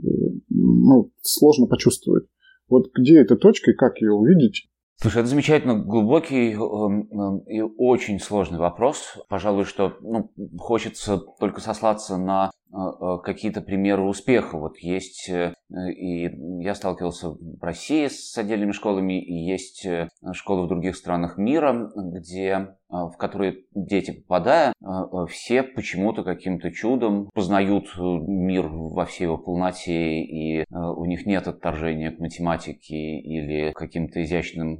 ну, 0.48 1.12
сложно 1.22 1.66
почувствовать. 1.66 2.24
Вот 2.68 2.90
где 2.94 3.20
эта 3.20 3.36
точка 3.36 3.70
и 3.70 3.74
как 3.74 4.00
ее 4.00 4.12
увидеть? 4.12 4.68
Слушай, 5.00 5.18
это 5.18 5.28
замечательно 5.28 5.78
глубокий 5.78 6.52
э, 6.52 7.52
и 7.52 7.60
очень 7.60 8.18
сложный 8.18 8.58
вопрос. 8.58 9.18
Пожалуй, 9.28 9.64
что 9.64 9.96
ну, 10.00 10.32
хочется 10.58 11.18
только 11.38 11.60
сослаться 11.60 12.16
на 12.16 12.50
э, 12.50 13.18
какие-то 13.22 13.60
примеры 13.60 14.02
успеха. 14.02 14.58
Вот 14.58 14.78
есть, 14.78 15.28
и 15.28 16.30
я 16.60 16.74
сталкивался 16.74 17.30
в 17.30 17.62
России 17.62 18.08
с 18.08 18.36
отдельными 18.36 18.72
школами, 18.72 19.24
и 19.24 19.48
есть 19.48 19.86
школы 20.32 20.64
в 20.64 20.68
других 20.68 20.96
странах 20.96 21.38
мира, 21.38 21.88
где 21.94 22.52
а, 22.52 22.77
в 22.90 23.16
которые 23.18 23.64
дети, 23.74 24.12
попадая, 24.12 24.72
а, 24.82 25.02
а, 25.02 25.26
все 25.26 25.62
почему-то 25.62 26.24
каким-то 26.24 26.70
чудом 26.70 27.28
познают 27.34 27.86
э, 27.98 28.00
мир 28.00 28.68
во 28.68 29.04
всей 29.04 29.24
его 29.24 29.36
полноте, 29.36 30.20
и 30.20 30.64
у 30.70 31.04
них 31.04 31.26
нет 31.26 31.46
отторжения 31.46 32.10
к 32.10 32.18
математике 32.18 32.96
или 33.18 33.72
каким-то 33.72 34.22
изящным 34.22 34.76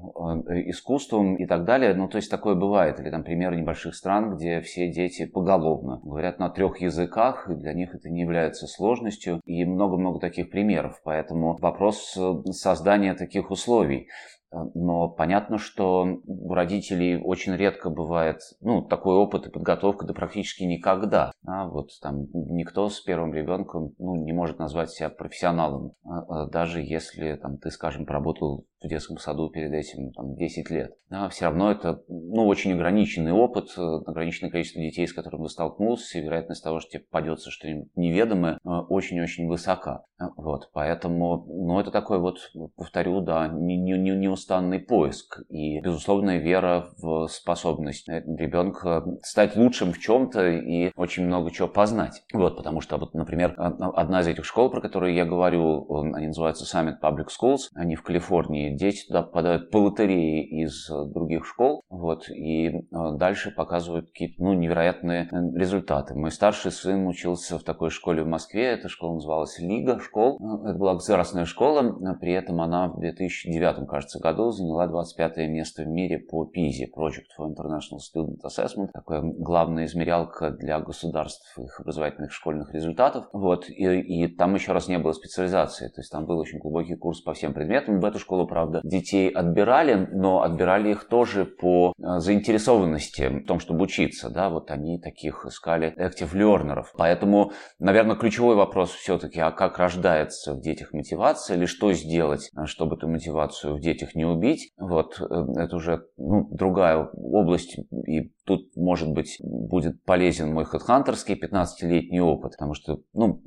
искусствам 0.69 1.37
и 1.37 1.47
так 1.47 1.65
далее. 1.65 1.95
Ну, 1.95 2.09
то 2.09 2.17
есть 2.17 2.31
такое 2.31 2.55
бывает. 2.55 3.01
Или 3.01 3.11
там 3.11 3.25
примеры 3.25 3.57
небольших 3.57 3.95
стран, 3.95 4.37
где 4.37 4.61
все 4.61 4.91
дети 4.91 5.27
поголовно 5.27 6.01
говорят 6.03 6.39
на 6.39 6.49
трех 6.51 6.81
языках, 6.81 7.49
и 7.51 7.55
для 7.55 7.73
них 7.73 7.95
это 7.95 8.09
не 8.09 8.21
является 8.21 8.67
сложностью. 8.67 9.41
И 9.45 9.65
много-много 9.65 10.19
таких 10.21 10.51
примеров. 10.51 11.01
Поэтому 11.05 11.57
вопрос 11.61 12.17
э, 12.17 12.51
создания 12.53 13.15
таких 13.15 13.51
условий. 13.51 14.09
Э, 14.51 14.57
но 14.75 15.09
понятно, 15.09 15.59
что 15.59 16.07
у 16.27 16.55
родителей 16.55 17.21
очень 17.21 17.55
редко 17.55 17.91
бывает 17.91 18.41
ну, 18.61 18.83
такой 18.83 19.17
опыт 19.17 19.47
и 19.47 19.51
подготовка, 19.51 20.07
да 20.07 20.15
практически 20.15 20.65
никогда. 20.65 21.33
А 21.47 21.67
вот 21.67 21.91
там 22.01 22.27
никто 22.33 22.89
с 22.89 23.01
первым 23.01 23.35
ребенком 23.35 23.95
ну, 23.99 24.17
не 24.17 24.33
может 24.33 24.59
назвать 24.59 24.91
себя 24.91 25.11
профессионалом, 25.11 25.93
а, 26.05 26.45
а 26.45 26.47
даже 26.47 26.81
если 26.81 27.35
там, 27.37 27.59
ты, 27.59 27.71
скажем, 27.71 28.07
поработал 28.07 28.67
в 28.83 28.89
детском 28.89 29.19
саду 29.19 29.51
перед 29.51 29.73
этим 29.73 30.13
там, 30.13 30.37
10 30.37 30.71
лет. 30.71 30.95
Да, 31.11 31.29
все 31.29 31.47
равно 31.47 31.71
это 31.71 32.03
ну, 32.09 32.47
очень 32.47 32.73
ограниченный 32.73 33.33
опыт, 33.33 33.71
э, 33.77 33.81
ограниченное 33.81 34.51
количество 34.51 34.81
детей, 34.81 35.07
с 35.07 35.13
которым 35.13 35.43
вы 35.43 35.49
столкнулся, 35.49 36.19
и 36.19 36.23
вероятность 36.23 36.63
того, 36.63 36.81
что 36.81 36.91
тебе 36.91 37.03
попадется 37.03 37.51
что-нибудь 37.51 37.89
неведомое, 37.97 38.55
э, 38.55 38.69
очень-очень 38.69 39.49
высока. 39.49 40.05
Вот, 40.37 40.71
поэтому, 40.73 41.45
ну, 41.49 41.81
это 41.81 41.91
такой 41.91 42.19
вот, 42.19 42.39
повторю, 42.77 43.21
да, 43.21 43.49
не, 43.49 43.77
не, 43.77 43.97
не 43.99 44.29
неустанный 44.39 44.79
поиск 44.79 45.41
и 45.49 45.81
безусловная 45.81 46.39
вера 46.39 46.91
в 46.99 47.27
способность 47.29 48.09
ребенка 48.09 49.05
стать 49.23 49.57
лучшим 49.57 49.93
в 49.93 49.99
чем-то 49.99 50.49
и 50.49 50.93
очень 50.97 51.27
много 51.27 51.51
чего 51.51 51.69
познать. 51.69 52.23
Вот, 52.33 52.57
потому 52.57 52.81
что, 52.81 52.97
вот, 52.99 53.15
например, 53.15 53.55
одна 53.59 54.21
из 54.21 54.29
этих 54.29 54.45
школ, 54.45 54.71
про 54.71 54.81
которые 54.81 55.17
я 55.17 55.25
говорю, 55.25 55.87
они 56.15 56.29
называются 56.29 56.65
Summit 56.65 56.97
Public 57.03 57.27
Schools, 57.27 57.69
они 57.75 57.97
в 57.97 58.03
Калифорнии. 58.03 58.77
Дети 58.77 59.07
туда 59.07 59.23
попадают 59.23 59.71
по 59.71 59.79
лотерее 59.79 60.45
из 60.45 60.89
других 60.89 61.45
школ, 61.45 61.83
вот, 61.89 62.29
и 62.31 62.69
э, 62.69 62.81
дальше 63.17 63.51
показывают 63.51 64.07
какие-то, 64.07 64.43
ну, 64.43 64.53
невероятные 64.53 65.29
результаты. 65.55 66.15
Мой 66.15 66.31
старший 66.31 66.71
сын 66.71 67.07
учился 67.07 67.59
в 67.59 67.65
такой 67.65 67.91
школе 67.91 68.23
в 68.23 68.27
Москве, 68.27 68.67
эта 68.67 68.89
школа 68.89 69.15
называлась 69.15 69.59
Лига 69.59 69.99
школ. 69.99 70.39
Это 70.65 70.79
была 70.79 70.95
государственная 70.95 71.45
школа, 71.45 72.15
при 72.21 72.33
этом 72.33 72.61
она 72.61 72.89
в 72.89 73.01
2009, 73.01 73.89
кажется, 73.89 74.21
заняла 74.33 74.87
25 74.87 75.37
место 75.49 75.83
в 75.83 75.87
мире 75.87 76.19
по 76.19 76.45
PISA, 76.45 76.87
Project 76.95 77.29
for 77.39 77.49
International 77.49 77.99
Student 77.99 78.41
Assessment, 78.45 78.89
такая 78.93 79.23
главная 79.23 79.87
измерялка 79.87 80.51
для 80.51 80.81
государств 80.81 81.59
их 81.59 81.81
образовательных 81.81 82.33
школьных 82.33 82.75
результатов. 82.75 83.27
Вот, 83.33 83.69
и, 83.69 84.01
и 84.01 84.29
там 84.29 84.55
еще 84.55 84.73
раз 84.73 84.89
не 84.89 84.99
было 84.99 85.13
специализации, 85.13 85.89
то 85.89 86.01
есть 86.01 86.11
там 86.11 86.27
был 86.27 86.39
очень 86.39 86.59
глубокий 86.59 86.95
курс 86.95 87.21
по 87.21 87.35
всем 87.35 87.55
предметам. 87.55 88.01
В 88.01 88.05
эту 88.05 88.19
школу, 88.19 88.47
правда, 88.47 88.81
детей 88.85 89.29
отбирали, 89.29 90.09
но 90.13 90.43
отбирали 90.43 90.91
их 90.91 91.09
тоже 91.09 91.45
по 91.45 91.93
э, 91.99 92.19
заинтересованности 92.19 93.29
в 93.29 93.47
том, 93.47 93.61
чтобы 93.61 93.85
учиться, 93.85 94.31
да, 94.31 94.51
вот 94.51 94.71
они 94.71 94.99
таких 94.99 95.45
искали 95.47 95.95
active 95.99 96.33
learners. 96.35 96.87
Поэтому, 96.97 97.53
наверное, 97.79 98.17
ключевой 98.17 98.57
вопрос 98.57 98.91
все-таки, 98.91 99.41
а 99.41 99.51
как 99.51 99.79
рождается 99.79 100.55
в 100.55 100.61
детях 100.61 100.93
мотивация 100.93 101.57
или 101.57 101.67
что 101.67 101.93
сделать, 101.93 102.51
э, 102.57 102.67
чтобы 102.67 102.97
эту 102.97 103.09
мотивацию 103.09 103.77
в 103.77 103.81
детях 103.81 104.15
не 104.19 104.25
убить, 104.25 104.73
вот, 104.77 105.21
э, 105.21 105.25
это 105.57 105.77
уже 105.77 106.05
ну, 106.17 106.49
другая 106.51 107.09
область, 107.15 107.79
и 108.07 108.33
тут, 108.45 108.75
может 108.77 109.13
быть, 109.13 109.37
будет 109.41 110.03
полезен 110.05 110.53
мой 110.53 110.65
хедхантерский 110.65 111.39
15-летний 111.39 112.21
опыт, 112.21 112.53
потому 112.53 112.75
что, 112.75 112.99
ну, 113.13 113.41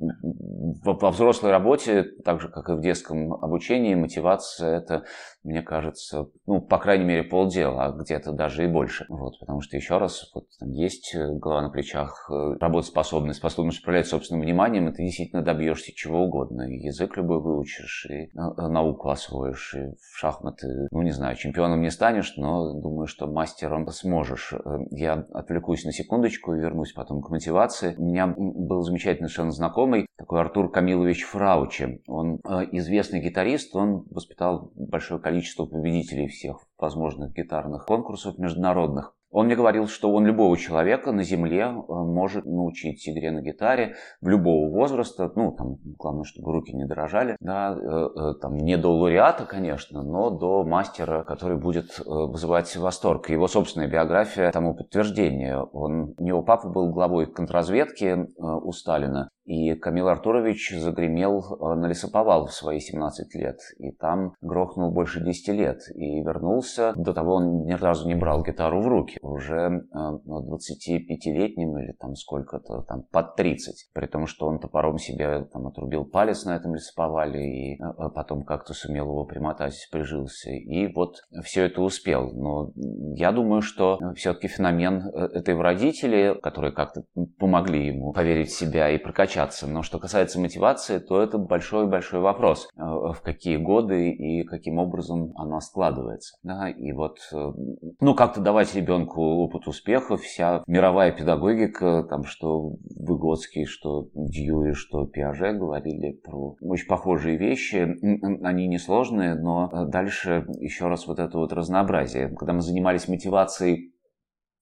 во 0.84 1.10
взрослой 1.10 1.50
работе, 1.50 2.04
так 2.24 2.40
же, 2.40 2.48
как 2.48 2.70
и 2.70 2.74
в 2.74 2.80
детском 2.80 3.34
обучении, 3.34 3.94
мотивация– 3.96 4.76
это, 4.78 5.04
мне 5.42 5.60
кажется, 5.60 6.28
ну, 6.46 6.60
по 6.60 6.78
крайней 6.78 7.04
мере, 7.04 7.24
полдела, 7.24 7.84
а 7.84 7.92
где-то 7.92 8.32
даже 8.32 8.64
и 8.64 8.68
больше. 8.68 9.04
Вот, 9.08 9.38
потому 9.40 9.60
что, 9.60 9.76
еще 9.76 9.98
раз, 9.98 10.30
вот 10.34 10.44
там 10.60 10.70
есть 10.70 11.14
э, 11.14 11.32
голова 11.34 11.62
на 11.62 11.70
плечах, 11.70 12.30
э, 12.30 12.54
работоспособность, 12.60 13.40
способность 13.40 13.80
управлять 13.80 14.06
собственным 14.06 14.42
вниманием, 14.42 14.88
и 14.88 14.92
ты 14.94 15.02
действительно 15.02 15.42
добьешься 15.42 15.92
чего 15.94 16.22
угодно. 16.22 16.62
И 16.62 16.78
язык 16.86 17.16
любой 17.16 17.40
выучишь, 17.40 18.06
и 18.08 18.30
науку 18.34 19.10
освоишь, 19.10 19.74
и 19.74 19.94
в 20.00 20.16
шахматы, 20.16 20.61
ну, 20.90 21.02
не 21.02 21.10
знаю, 21.10 21.36
чемпионом 21.36 21.80
не 21.80 21.90
станешь, 21.90 22.36
но 22.36 22.72
думаю, 22.80 23.06
что 23.06 23.26
мастером 23.26 23.86
сможешь. 23.88 24.54
Я 24.90 25.24
отвлекусь 25.32 25.84
на 25.84 25.92
секундочку 25.92 26.54
и 26.54 26.60
вернусь 26.60 26.92
потом 26.92 27.22
к 27.22 27.30
мотивации. 27.30 27.94
У 27.96 28.04
меня 28.04 28.34
был 28.36 28.82
замечательный 28.82 29.28
совершенно 29.28 29.52
знакомый, 29.52 30.06
такой 30.16 30.40
Артур 30.40 30.70
Камилович 30.70 31.24
Фраучи. 31.24 32.02
Он 32.06 32.36
известный 32.72 33.20
гитарист, 33.20 33.74
он 33.74 34.04
воспитал 34.10 34.72
большое 34.74 35.20
количество 35.20 35.66
победителей 35.66 36.28
всех 36.28 36.58
возможных 36.78 37.32
гитарных 37.32 37.86
конкурсов 37.86 38.38
международных. 38.38 39.14
Он 39.32 39.46
мне 39.46 39.56
говорил, 39.56 39.88
что 39.88 40.12
он 40.12 40.26
любого 40.26 40.56
человека 40.58 41.10
на 41.10 41.24
Земле 41.24 41.62
э, 41.62 41.72
может 41.88 42.44
научить 42.44 43.08
игре 43.08 43.30
на 43.30 43.40
гитаре 43.40 43.96
в 44.20 44.28
любого 44.28 44.70
возраста. 44.70 45.32
Ну, 45.34 45.52
там, 45.52 45.78
главное, 45.98 46.24
чтобы 46.24 46.52
руки 46.52 46.72
не 46.76 46.84
дрожали. 46.84 47.36
Да, 47.40 47.74
э, 47.74 48.08
э, 48.14 48.34
там, 48.40 48.58
не 48.58 48.76
до 48.76 48.90
лауреата, 48.92 49.46
конечно, 49.46 50.02
но 50.02 50.30
до 50.30 50.64
мастера, 50.64 51.24
который 51.24 51.56
будет 51.56 51.98
вызывать 52.04 52.76
восторг. 52.76 53.30
Его 53.30 53.48
собственная 53.48 53.88
биография 53.88 54.52
тому 54.52 54.74
подтверждение. 54.74 55.58
Он, 55.58 56.14
у 56.18 56.22
него 56.22 56.42
папа 56.42 56.68
был 56.68 56.90
главой 56.90 57.26
контрразведки 57.26 58.26
у 58.36 58.70
Сталина. 58.72 59.30
И 59.44 59.74
Камил 59.74 60.08
Артурович 60.08 60.72
загремел 60.78 61.40
э, 61.40 61.74
на 61.74 61.86
лесоповал 61.86 62.46
в 62.46 62.52
свои 62.52 62.78
17 62.78 63.34
лет. 63.34 63.58
И 63.78 63.90
там 63.90 64.34
грохнул 64.40 64.92
больше 64.92 65.22
10 65.22 65.48
лет. 65.48 65.80
И 65.94 66.20
вернулся. 66.20 66.92
До 66.96 67.12
того 67.12 67.34
он 67.34 67.64
ни 67.64 67.72
разу 67.72 68.06
не 68.06 68.14
брал 68.14 68.44
гитару 68.44 68.80
в 68.80 68.86
руки. 68.86 69.18
Уже 69.20 69.84
25-летним 69.92 71.76
э, 71.76 71.84
или 71.84 71.92
там 71.92 72.14
сколько-то, 72.14 72.82
там 72.82 73.02
под 73.10 73.34
30. 73.34 73.90
При 73.92 74.06
том, 74.06 74.26
что 74.26 74.46
он 74.46 74.60
топором 74.60 74.98
себе 74.98 75.44
там 75.52 75.66
отрубил 75.66 76.04
палец 76.04 76.44
на 76.44 76.54
этом 76.54 76.74
лесоповале. 76.74 77.42
И 77.42 77.80
э, 77.80 78.08
потом 78.14 78.44
как-то 78.44 78.74
сумел 78.74 79.06
его 79.06 79.24
примотать, 79.24 79.88
прижился. 79.90 80.50
И 80.50 80.86
вот 80.92 81.16
все 81.42 81.64
это 81.64 81.82
успел. 81.82 82.30
Но 82.32 82.70
я 83.16 83.32
думаю, 83.32 83.60
что 83.60 83.98
все-таки 84.14 84.46
феномен 84.46 85.08
это 85.08 85.50
его 85.50 85.62
родители, 85.62 86.38
которые 86.40 86.72
как-то 86.72 87.02
помогли 87.38 87.88
ему 87.88 88.12
поверить 88.12 88.50
в 88.50 88.58
себя 88.58 88.88
и 88.90 88.98
прокачать 88.98 89.31
качаться. 89.32 89.66
Но 89.66 89.82
что 89.82 89.98
касается 89.98 90.40
мотивации, 90.40 90.98
то 90.98 91.20
это 91.22 91.38
большой-большой 91.38 92.20
вопрос, 92.20 92.68
э, 92.76 92.80
в 92.80 93.20
какие 93.22 93.56
годы 93.56 94.10
и 94.10 94.44
каким 94.44 94.78
образом 94.78 95.32
она 95.36 95.60
складывается. 95.60 96.36
Да, 96.42 96.68
и 96.68 96.92
вот, 96.92 97.18
э, 97.32 97.52
ну, 98.00 98.14
как-то 98.14 98.40
давать 98.40 98.74
ребенку 98.74 99.22
опыт 99.22 99.66
успеха, 99.66 100.16
вся 100.16 100.62
мировая 100.66 101.12
педагогика, 101.12 102.04
там, 102.08 102.24
что 102.24 102.72
Выгодский, 102.96 103.64
что 103.64 104.08
Дьюи, 104.14 104.72
что 104.72 105.06
Пиаже 105.06 105.52
говорили 105.52 106.12
про 106.12 106.56
очень 106.60 106.86
похожие 106.86 107.36
вещи. 107.36 107.96
Они 108.44 108.66
несложные, 108.66 109.34
но 109.34 109.86
дальше 109.86 110.46
еще 110.60 110.88
раз 110.88 111.06
вот 111.06 111.18
это 111.18 111.38
вот 111.38 111.52
разнообразие. 111.52 112.28
Когда 112.28 112.52
мы 112.52 112.60
занимались 112.60 113.08
мотивацией 113.08 113.91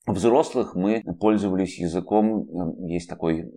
взрослых 0.07 0.75
мы 0.75 1.03
пользовались 1.21 1.79
языком, 1.79 2.43
э, 2.43 2.89
есть 2.89 3.09
такой 3.09 3.41
э, 3.41 3.49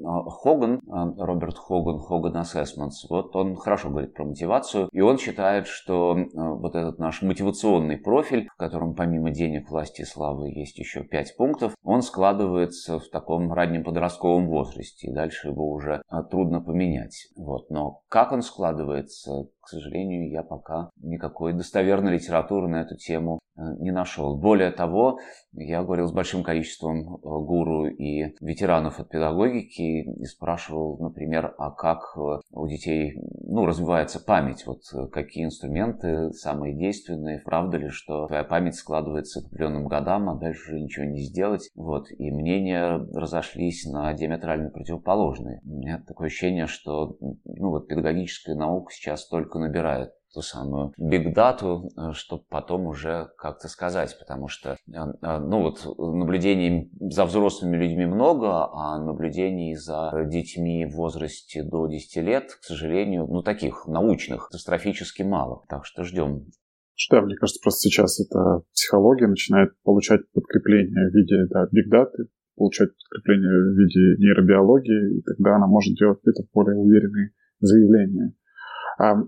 Хоган, 0.42 0.76
э, 0.76 0.80
Роберт 1.18 1.58
Хоган, 1.58 2.00
Хоган 2.00 2.38
Assessments, 2.38 3.08
вот 3.10 3.36
он 3.36 3.56
хорошо 3.56 3.90
говорит 3.90 4.14
про 4.14 4.26
мотивацию, 4.26 4.90
и 4.92 5.02
он 5.02 5.18
считает, 5.18 5.68
что 5.68 6.18
вот 6.34 6.76
этот 6.76 7.00
наш 7.00 7.22
мотивационный 7.22 7.98
профиль, 7.98 8.48
в 8.54 8.58
котором 8.58 8.96
помимо 8.96 9.32
денег, 9.32 9.70
власти 9.70 10.02
и 10.02 10.06
славы 10.06 10.50
есть 10.50 10.78
еще 10.78 11.04
пять 11.04 11.36
пунктов, 11.38 11.76
он 11.84 12.02
складывается 12.02 13.00
в 13.00 13.08
таком 13.10 13.52
раннем 13.52 13.84
подростковом 13.84 14.48
возрасте, 14.48 15.08
и 15.08 15.14
дальше 15.14 15.50
его 15.50 15.72
уже 15.72 16.02
трудно 16.30 16.62
поменять. 16.62 17.28
Вот. 17.36 17.70
Но 17.70 18.02
как 18.10 18.32
он 18.32 18.42
складывается, 18.42 19.48
к 19.64 19.70
сожалению, 19.70 20.30
я 20.30 20.44
пока 20.44 20.90
никакой 21.02 21.54
достоверной 21.54 22.16
литературы 22.16 22.68
на 22.68 22.82
эту 22.82 22.98
тему 22.98 23.40
э, 23.56 23.62
не 23.80 23.92
нашел. 23.92 24.38
Более 24.38 24.72
того, 24.72 25.20
я 25.54 25.84
говорил 25.84 26.08
с 26.08 26.12
большим 26.12 26.44
количеством 26.44 27.16
э, 27.16 27.20
гуру 27.24 27.88
и 27.88 28.36
ветеранов 28.42 29.00
от 29.00 29.10
педагогики 29.10 30.04
и 30.04 30.26
спрашивал, 30.26 30.98
например, 31.00 31.56
а 31.58 31.72
как 31.72 32.00
э, 32.18 32.40
у 32.52 32.68
детей 32.68 33.18
ну, 33.42 33.66
развивается 33.66 34.20
память, 34.20 34.66
вот 34.66 34.82
какие 35.14 35.46
инструменты 35.46 36.34
самые 36.34 36.76
действенные, 36.76 37.40
правда 37.40 37.78
ли, 37.78 37.88
что 37.88 38.28
твоя 38.28 38.44
память 38.44 38.76
складывается 38.76 39.42
к 39.42 39.46
определенным 39.46 39.88
годам, 39.88 40.30
а 40.30 40.36
дальше 40.36 40.78
ничего 40.78 41.06
не 41.06 41.22
сделать. 41.22 41.70
Вот. 41.76 42.08
И 42.12 42.32
мнения 42.32 42.98
разошлись 43.14 43.86
на 43.86 44.14
диаметрально 44.14 44.72
противоположные. 44.72 45.62
У 45.64 45.70
меня 45.70 46.04
такое 46.06 46.28
ощущение, 46.28 46.68
что 46.68 47.16
ну, 47.46 47.70
вот 47.70 47.88
педагогическая 47.88 48.56
наука 48.56 48.92
сейчас 48.92 49.26
только 49.30 49.53
только 49.54 49.60
набирают 49.60 50.12
ту 50.34 50.42
самую 50.42 50.94
бигдату, 50.98 51.90
э, 51.96 52.12
чтобы 52.14 52.44
потом 52.50 52.88
уже 52.88 53.30
как-то 53.38 53.68
сказать, 53.68 54.18
потому 54.20 54.48
что, 54.48 54.72
э, 54.72 54.76
э, 54.88 55.40
ну 55.40 55.62
вот, 55.62 55.86
наблюдений 55.98 56.90
за 57.00 57.26
взрослыми 57.26 57.78
людьми 57.78 58.06
много, 58.08 58.66
а 58.74 58.98
наблюдений 59.00 59.76
за 59.76 60.12
детьми 60.28 60.86
в 60.86 60.96
возрасте 60.96 61.64
до 61.64 61.88
10 61.88 62.22
лет, 62.22 62.52
к 62.60 62.64
сожалению, 62.64 63.28
ну 63.28 63.44
таких 63.44 63.86
научных, 63.88 64.48
катастрофически 64.48 65.22
мало. 65.22 65.64
Так 65.70 65.86
что 65.86 66.04
ждем. 66.04 66.48
Что, 66.96 67.22
мне 67.22 67.36
кажется, 67.36 67.60
просто 67.62 67.90
сейчас 67.90 68.20
эта 68.20 68.62
психология 68.74 69.28
начинает 69.28 69.70
получать 69.84 70.22
подкрепление 70.32 71.10
в 71.10 71.14
виде 71.14 71.46
да, 71.50 71.68
бигдаты, 71.72 72.26
получать 72.56 72.90
подкрепление 72.90 73.50
в 73.50 73.78
виде 73.78 74.24
нейробиологии, 74.24 75.20
и 75.20 75.22
тогда 75.22 75.58
она 75.58 75.68
может 75.68 75.96
делать 75.96 76.20
какие-то 76.24 76.44
более 76.54 76.78
уверенные 76.78 77.32
заявления. 77.60 78.34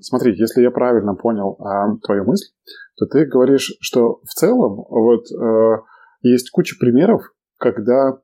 Смотри, 0.01 0.35
если 0.37 0.61
я 0.61 0.71
правильно 0.71 1.15
понял 1.15 1.57
твою 2.03 2.25
мысль, 2.25 2.53
то 2.97 3.05
ты 3.05 3.25
говоришь, 3.25 3.75
что 3.81 4.19
в 4.23 4.33
целом 4.33 4.85
вот 4.89 5.25
э, 5.31 5.81
есть 6.21 6.49
куча 6.51 6.75
примеров, 6.79 7.21
когда 7.57 8.17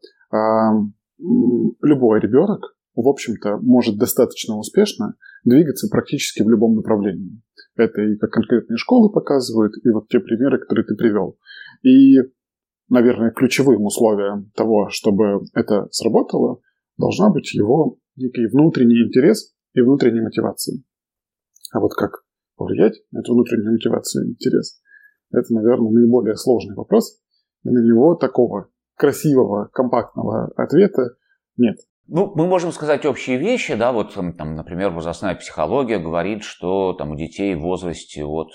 любой 1.82 2.20
ребенок, 2.20 2.76
в 2.96 3.08
общем-то, 3.08 3.58
может 3.58 3.98
достаточно 3.98 4.58
успешно 4.58 5.16
двигаться 5.44 5.88
практически 5.90 6.44
в 6.44 6.50
любом 6.50 6.76
направлении. 6.76 7.42
Это 7.76 8.02
и 8.02 8.18
как 8.18 8.32
конкретные 8.32 8.78
школы 8.78 9.12
показывают, 9.12 9.74
и 9.84 9.90
вот 9.90 10.08
те 10.10 10.20
примеры, 10.20 10.60
которые 10.60 10.86
ты 10.86 10.96
привел. 10.96 11.38
И, 11.84 12.18
наверное, 12.90 13.32
ключевым 13.32 13.86
условием 13.86 14.52
того, 14.56 14.90
чтобы 14.90 15.42
это 15.54 15.88
сработало, 15.92 16.60
должна 16.98 17.30
быть 17.30 17.54
его 17.54 17.98
некий 18.16 18.48
внутренний 18.48 19.04
интерес 19.08 19.54
и 19.74 19.82
внутренняя 19.82 20.24
мотивация. 20.24 20.82
А 21.72 21.80
вот 21.80 21.94
как 21.94 22.24
повлиять 22.56 23.02
на 23.12 23.20
эту 23.20 23.34
внутреннюю 23.34 23.74
мотивацию 23.74 24.26
и 24.26 24.30
интерес, 24.32 24.82
это, 25.32 25.54
наверное, 25.54 25.92
наиболее 25.92 26.36
сложный 26.36 26.76
вопрос. 26.76 27.20
И 27.64 27.70
на 27.70 27.80
него 27.80 28.16
такого 28.16 28.70
красивого, 28.96 29.70
компактного 29.72 30.52
ответа 30.56 31.16
нет. 31.58 31.78
Ну, 32.08 32.32
мы 32.36 32.48
можем 32.48 32.72
сказать 32.72 33.06
общие 33.06 33.38
вещи, 33.38 33.76
да, 33.76 33.92
вот, 33.92 34.14
там, 34.14 34.56
например, 34.56 34.90
возрастная 34.90 35.36
психология 35.36 35.98
говорит, 35.98 36.44
что 36.44 36.94
там 36.94 37.12
у 37.12 37.16
детей 37.16 37.56
в 37.56 37.62
возрасте 37.62 38.26
от 38.26 38.52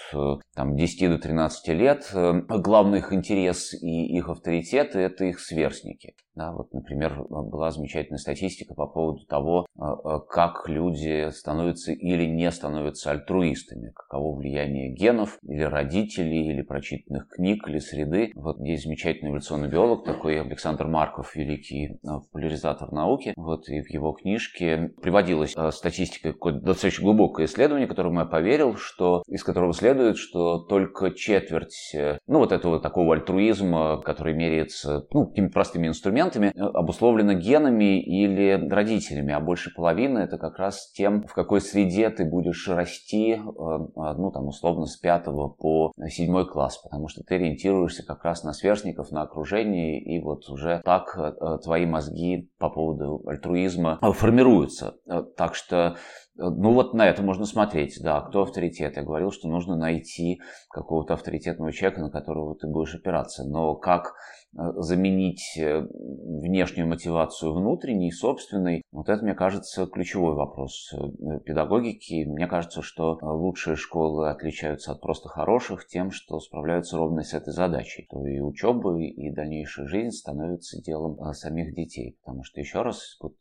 там, 0.57 0.75
10 0.75 1.11
до 1.11 1.19
13 1.19 1.69
лет 1.69 2.11
э, 2.15 2.41
главный 2.49 2.99
их 2.99 3.13
интерес 3.13 3.75
и 3.75 4.17
их 4.17 4.29
авторитет– 4.29 4.95
это 4.97 5.27
их 5.27 5.39
сверстники. 5.39 6.15
Да, 6.35 6.53
вот, 6.53 6.73
например, 6.75 7.25
была 7.29 7.71
замечательная 7.71 8.19
статистика 8.19 8.75
по 8.75 8.87
поводу 8.87 9.25
того, 9.27 9.67
э, 9.75 9.83
э, 9.83 10.19
как 10.29 10.69
люди 10.69 11.31
становятся 11.31 11.93
или 11.93 12.27
не 12.27 12.51
становятся 12.51 13.11
альтруистами, 13.11 13.93
каково 13.95 14.37
влияние 14.37 14.93
генов 14.93 15.39
или 15.43 15.63
родителей, 15.63 16.47
или 16.49 16.63
прочитанных 16.63 17.29
книг, 17.29 17.67
или 17.69 17.79
среды. 17.79 18.33
Вот 18.35 18.61
есть 18.61 18.85
замечательный 18.85 19.31
эволюционный 19.31 19.69
биолог, 19.69 20.05
такой 20.05 20.41
Александр 20.41 20.87
Марков, 20.87 21.37
великий 21.37 21.99
популяризатор 22.03 22.93
науки. 22.93 23.33
Вот, 23.37 23.69
и 23.69 23.83
в 23.83 23.91
его 23.91 24.13
книжке 24.13 24.95
приводилась 25.03 25.55
статистика, 25.71 26.33
какое-то 26.33 26.61
достаточно 26.61 27.05
глубокое 27.05 27.47
исследование, 27.47 27.87
которому 27.87 28.21
я 28.21 28.27
поверил, 28.27 28.77
что, 28.77 29.23
из 29.29 29.45
которого 29.45 29.75
следует, 29.75 30.17
что 30.17 30.59
только 30.59 31.11
четверть, 31.11 31.95
э, 31.95 32.19
ну, 32.27 32.39
вот 32.39 32.53
этого 32.53 32.81
такого 32.81 33.15
альтруизма, 33.15 34.01
который 34.01 34.33
меряется, 34.33 35.07
ну, 35.13 35.27
какими 35.27 35.49
простыми 35.49 35.87
инструментами, 35.87 36.47
э, 36.47 36.61
обусловлено 36.61 37.35
генами 37.35 38.01
или 38.01 38.69
родителями, 38.71 39.35
а 39.35 39.41
больше 39.41 39.71
половины 39.75 40.21
это 40.21 40.39
как 40.39 40.59
раз 40.59 40.91
тем, 40.93 41.23
в 41.25 41.35
какой 41.35 41.61
среде 41.61 42.09
ты 42.09 42.25
будешь 42.25 42.67
расти, 42.69 43.33
э, 43.33 43.39
ну 43.39 44.31
там 44.31 44.49
условно 44.49 44.87
с 44.87 44.97
пятого 44.97 45.49
по 45.49 45.93
седьмой 46.09 46.47
класс, 46.47 46.79
потому 46.79 47.09
что 47.09 47.23
ты 47.23 47.35
ориентируешься 47.35 48.03
как 48.03 48.25
раз 48.25 48.45
на 48.45 48.55
сверстников, 48.55 49.11
на 49.11 49.23
окружение, 49.23 50.01
и 50.01 50.21
вот 50.21 50.49
уже 50.49 50.81
так 50.87 51.19
э, 51.19 51.59
твои 51.63 51.85
мозги 51.85 52.49
по 52.59 52.71
поводу 52.71 53.26
альтруизма 53.27 53.99
формируются. 54.13 54.97
Так 55.37 55.55
что 55.55 55.97
ну 56.39 56.73
вот 56.73 56.93
на 56.93 57.09
это 57.09 57.23
можно 57.23 57.47
смотреть, 57.47 57.99
да, 58.03 58.21
кто 58.21 58.43
авторитет. 58.43 58.97
Я 58.97 59.03
говорил, 59.03 59.33
что 59.33 59.49
нужно 59.49 59.75
найти 59.75 60.41
какого-то 60.71 61.15
авторитетного 61.15 61.73
человека, 61.73 62.03
на 62.03 62.11
которого 62.11 62.55
ты 62.55 62.67
будешь 62.67 62.95
опираться. 62.95 63.45
Но 63.45 63.75
как 63.75 64.15
Э, 64.46 64.46
заменить 64.77 65.57
э, 65.59 65.87
внешнюю 65.91 66.89
мотивацию 66.89 67.53
внутренней, 67.53 68.11
собственной, 68.11 68.83
вот 68.91 69.09
это, 69.09 69.23
мне 69.23 69.35
кажется, 69.35 69.87
ключевой 69.87 70.35
вопрос 70.35 70.93
э, 70.93 71.41
педагогики. 71.45 72.25
Мне 72.25 72.47
кажется, 72.47 72.83
что 72.83 73.19
лучшие 73.23 73.77
школы 73.77 74.31
отличаются 74.31 74.93
от 74.93 75.01
просто 75.01 75.29
хороших 75.29 75.87
тем, 75.87 76.11
что 76.11 76.41
справляются 76.41 76.97
ровно 76.97 77.23
с 77.23 77.35
этой 77.35 77.53
задачей. 77.53 78.07
То 78.11 78.27
и 78.27 78.41
учеба, 78.41 78.99
и 78.99 79.31
дальнейшая 79.31 79.87
жизнь 79.87 80.11
становятся 80.11 80.83
делом 80.83 81.19
самих 81.35 81.75
детей. 81.75 82.17
Потому 82.25 82.43
что, 82.43 82.61
еще 82.61 82.83
раз, 82.83 83.17
вот 83.21 83.35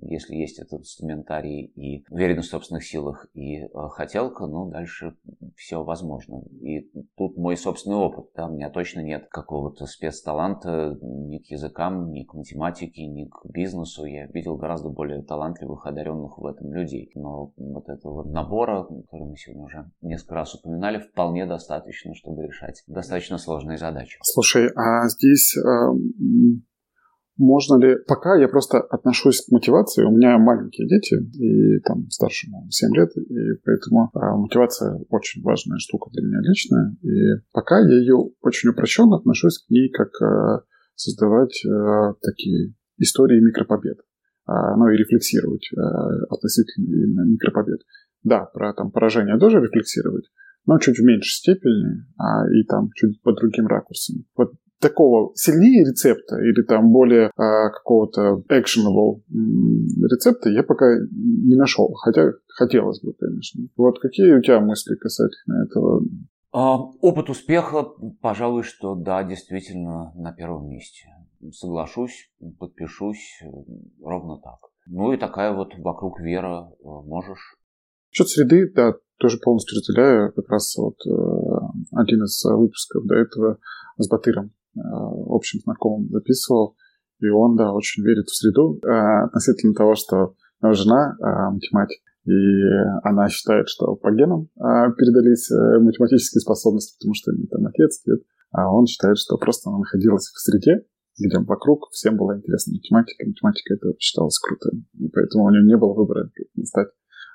если 0.00 0.34
есть 0.34 0.58
этот 0.58 0.80
инструментарий 0.80 1.66
и 1.66 2.04
уверенность 2.10 2.48
в 2.48 2.52
собственных 2.52 2.84
силах 2.84 3.26
и 3.34 3.62
э, 3.62 3.68
хотелка, 3.90 4.46
ну, 4.46 4.70
дальше 4.70 5.16
все 5.56 5.82
возможно. 5.82 6.42
И 6.60 6.90
тут 7.16 7.36
мой 7.36 7.56
собственный 7.56 7.96
опыт. 7.96 8.26
Да, 8.34 8.46
у 8.46 8.54
меня 8.54 8.70
точно 8.70 9.00
нет 9.00 9.28
какого-то 9.30 9.86
спецталанта 9.86 10.98
ни 11.00 11.38
к 11.38 11.46
языкам, 11.46 12.10
ни 12.10 12.24
к 12.24 12.34
математике, 12.34 13.06
ни 13.06 13.26
к 13.26 13.46
бизнесу. 13.46 14.04
Я 14.04 14.26
видел 14.26 14.56
гораздо 14.56 14.88
более 14.88 15.22
талантливых, 15.22 15.86
одаренных 15.86 16.38
в 16.38 16.46
этом 16.46 16.72
людей. 16.72 17.10
Но 17.14 17.52
вот 17.56 17.88
этого 17.88 18.24
набора, 18.24 18.84
который 18.84 19.26
мы 19.26 19.36
сегодня 19.36 19.64
уже 19.64 19.90
несколько 20.00 20.34
раз 20.34 20.54
упоминали, 20.54 20.98
вполне 20.98 21.46
достаточно, 21.46 22.14
чтобы 22.14 22.46
решать 22.46 22.82
достаточно 22.86 23.38
сложные 23.38 23.78
задачи. 23.78 24.18
Слушай, 24.22 24.68
а 24.74 25.08
здесь 25.08 25.56
э, 25.56 25.60
можно 27.38 27.76
ли... 27.76 27.96
Пока 28.06 28.36
я 28.36 28.48
просто 28.48 28.80
отношусь 28.80 29.44
к 29.46 29.52
мотивации. 29.52 30.04
У 30.04 30.10
меня 30.10 30.38
маленькие 30.38 30.88
дети, 30.88 31.14
и 31.14 31.80
там 31.80 32.10
старшему 32.10 32.66
7 32.70 32.94
лет, 32.94 33.16
и 33.16 33.60
поэтому 33.64 34.10
а, 34.12 34.36
мотивация 34.36 34.98
очень 35.08 35.42
важная 35.42 35.78
штука 35.78 36.10
для 36.12 36.22
меня 36.22 36.40
личная. 36.42 36.96
И 37.02 37.40
пока 37.52 37.78
я 37.78 37.98
ее 37.98 38.16
очень 38.42 38.70
упрощенно 38.70 39.16
отношусь 39.16 39.58
к 39.58 39.70
ней, 39.70 39.88
как 39.90 40.10
а, 40.20 40.62
создавать 40.94 41.64
а, 41.64 42.14
такие 42.20 42.74
истории 42.98 43.40
микропобед. 43.40 43.98
А, 44.46 44.76
ну 44.76 44.88
и 44.88 44.96
рефлексировать 44.96 45.68
а, 45.76 46.34
относительно 46.34 46.86
именно 46.86 47.24
микропобед. 47.30 47.80
Да, 48.24 48.46
про 48.46 48.72
там 48.72 48.90
поражение 48.90 49.38
тоже 49.38 49.60
рефлексировать, 49.60 50.24
но 50.66 50.78
чуть 50.78 50.98
в 50.98 51.04
меньшей 51.04 51.30
степени, 51.30 52.04
а, 52.18 52.50
и 52.50 52.64
там 52.64 52.90
чуть 52.94 53.22
по 53.22 53.32
другим 53.32 53.66
ракурсам. 53.66 54.24
Вот 54.36 54.52
такого 54.80 55.32
сильнее 55.34 55.84
рецепта 55.84 56.36
или 56.36 56.62
там 56.62 56.92
более 56.92 57.30
а, 57.36 57.70
какого-то 57.70 58.42
actionable 58.48 59.22
рецепта 60.10 60.50
я 60.50 60.62
пока 60.62 60.86
не 61.10 61.56
нашел. 61.56 61.92
Хотя 61.94 62.32
хотелось 62.48 63.00
бы, 63.00 63.12
конечно. 63.14 63.64
Вот 63.76 63.98
какие 64.00 64.32
у 64.32 64.42
тебя 64.42 64.60
мысли 64.60 64.94
касательно 64.94 65.64
этого? 65.64 66.02
А, 66.52 66.78
опыт 66.78 67.28
успеха, 67.28 67.84
пожалуй, 68.20 68.62
что 68.62 68.94
да, 68.94 69.22
действительно 69.24 70.12
на 70.14 70.32
первом 70.32 70.68
месте. 70.68 71.08
Соглашусь, 71.52 72.30
подпишусь, 72.58 73.42
ровно 74.02 74.38
так. 74.38 74.58
Ну 74.86 75.12
и 75.12 75.18
такая 75.18 75.52
вот 75.52 75.74
вокруг 75.78 76.18
вера 76.20 76.70
э, 76.70 76.84
можешь. 76.84 77.58
Счет 78.10 78.28
среды, 78.28 78.72
да, 78.74 78.94
тоже 79.18 79.38
полностью 79.38 79.76
разделяю. 79.76 80.32
Как 80.32 80.48
раз 80.48 80.74
вот 80.76 80.96
э, 81.06 81.10
один 81.92 82.24
из 82.24 82.42
выпусков 82.44 83.04
до 83.04 83.16
этого 83.16 83.58
с 83.98 84.08
Батыром 84.08 84.50
Э, 84.50 84.57
общим 85.26 85.60
знакомым 85.60 86.08
записывал, 86.10 86.76
и 87.20 87.28
он, 87.28 87.56
да, 87.56 87.72
очень 87.72 88.04
верит 88.04 88.26
в 88.26 88.36
среду 88.36 88.78
э, 88.82 89.24
относительно 89.24 89.74
того, 89.74 89.94
что 89.94 90.34
его 90.62 90.72
жена 90.72 91.16
э, 91.18 91.50
математик, 91.52 92.00
и 92.24 92.32
она 93.02 93.28
считает, 93.28 93.68
что 93.68 93.96
по 93.96 94.10
генам 94.10 94.48
передались 94.56 95.48
математические 95.80 96.42
способности, 96.42 96.96
потому 96.98 97.14
что 97.14 97.32
нее 97.32 97.46
там 97.48 97.66
отец, 97.66 98.02
дед, 98.04 98.20
а 98.52 98.70
он 98.70 98.86
считает, 98.86 99.16
что 99.16 99.38
просто 99.38 99.70
она 99.70 99.78
находилась 99.78 100.26
в 100.26 100.38
среде, 100.38 100.84
где 101.18 101.38
вокруг 101.38 101.88
всем 101.90 102.16
была 102.16 102.36
интересна 102.36 102.74
математика, 102.74 103.26
математика 103.26 103.74
это 103.74 103.94
считалось 103.98 104.38
круто, 104.38 104.70
и 104.98 105.08
поэтому 105.08 105.44
у 105.44 105.50
него 105.50 105.64
не 105.64 105.76
было 105.76 105.94
выбора 105.94 106.30
не 106.54 106.64
стать 106.64 106.88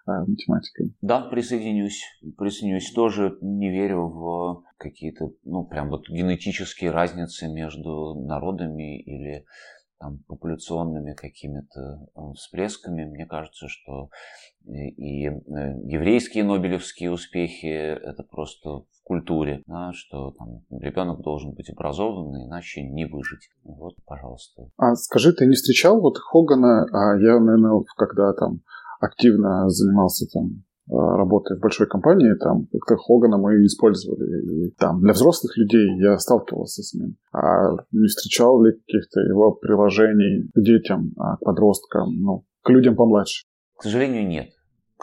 математикой. 0.05 0.93
Да, 1.01 1.21
присоединюсь. 1.21 2.03
Присоединюсь. 2.37 2.91
Тоже 2.93 3.37
не 3.41 3.69
верю 3.69 4.07
в 4.07 4.63
какие-то, 4.77 5.31
ну, 5.43 5.65
прям 5.65 5.89
вот 5.89 6.09
генетические 6.09 6.91
разницы 6.91 7.47
между 7.47 8.15
народами 8.15 9.01
или 9.01 9.45
там, 10.03 10.19
популяционными 10.27 11.13
какими-то 11.13 11.79
э, 12.15 12.33
всплесками. 12.35 13.05
Мне 13.05 13.25
кажется, 13.25 13.67
что 13.69 14.09
и 14.65 15.27
э, 15.27 15.31
еврейские 15.85 16.43
нобелевские 16.43 17.09
успехи 17.09 17.67
это 17.67 18.23
просто 18.23 18.69
в 18.69 19.03
культуре, 19.03 19.63
да, 19.65 19.91
что 19.93 20.31
там, 20.31 20.61
ребенок 20.69 21.21
должен 21.21 21.53
быть 21.53 21.69
образованный, 21.69 22.45
иначе 22.45 22.83
не 22.83 23.05
выжить. 23.05 23.49
Вот, 23.63 23.95
пожалуйста. 24.05 24.69
А 24.77 24.95
скажи, 24.95 25.31
ты 25.33 25.45
не 25.45 25.55
встречал 25.55 26.01
вот 26.01 26.17
Хогана, 26.17 26.85
а 26.91 27.17
я, 27.17 27.39
наверное, 27.39 27.83
когда 27.95 28.33
там 28.33 28.59
активно 29.03 29.69
занимался 29.69 30.25
там 30.31 30.63
э, 30.89 30.93
работой 30.93 31.57
в 31.57 31.61
большой 31.61 31.87
компании, 31.87 32.33
там 32.35 32.67
как-то 32.71 32.95
Хогана 32.95 33.37
мы 33.37 33.65
использовали. 33.65 34.67
И 34.67 34.71
там 34.71 35.01
для 35.01 35.13
взрослых 35.13 35.57
людей 35.57 35.99
я 35.99 36.17
сталкивался 36.17 36.83
с 36.83 36.93
ним. 36.93 37.15
А 37.31 37.71
не 37.91 38.07
встречал 38.07 38.61
ли 38.63 38.71
каких-то 38.71 39.21
его 39.21 39.51
приложений 39.51 40.49
к 40.53 40.61
детям, 40.61 41.13
а, 41.17 41.37
к 41.37 41.41
подросткам, 41.41 42.21
ну, 42.21 42.45
к 42.63 42.69
людям 42.69 42.95
помладше? 42.95 43.45
К 43.77 43.83
сожалению, 43.83 44.27
нет. 44.27 44.49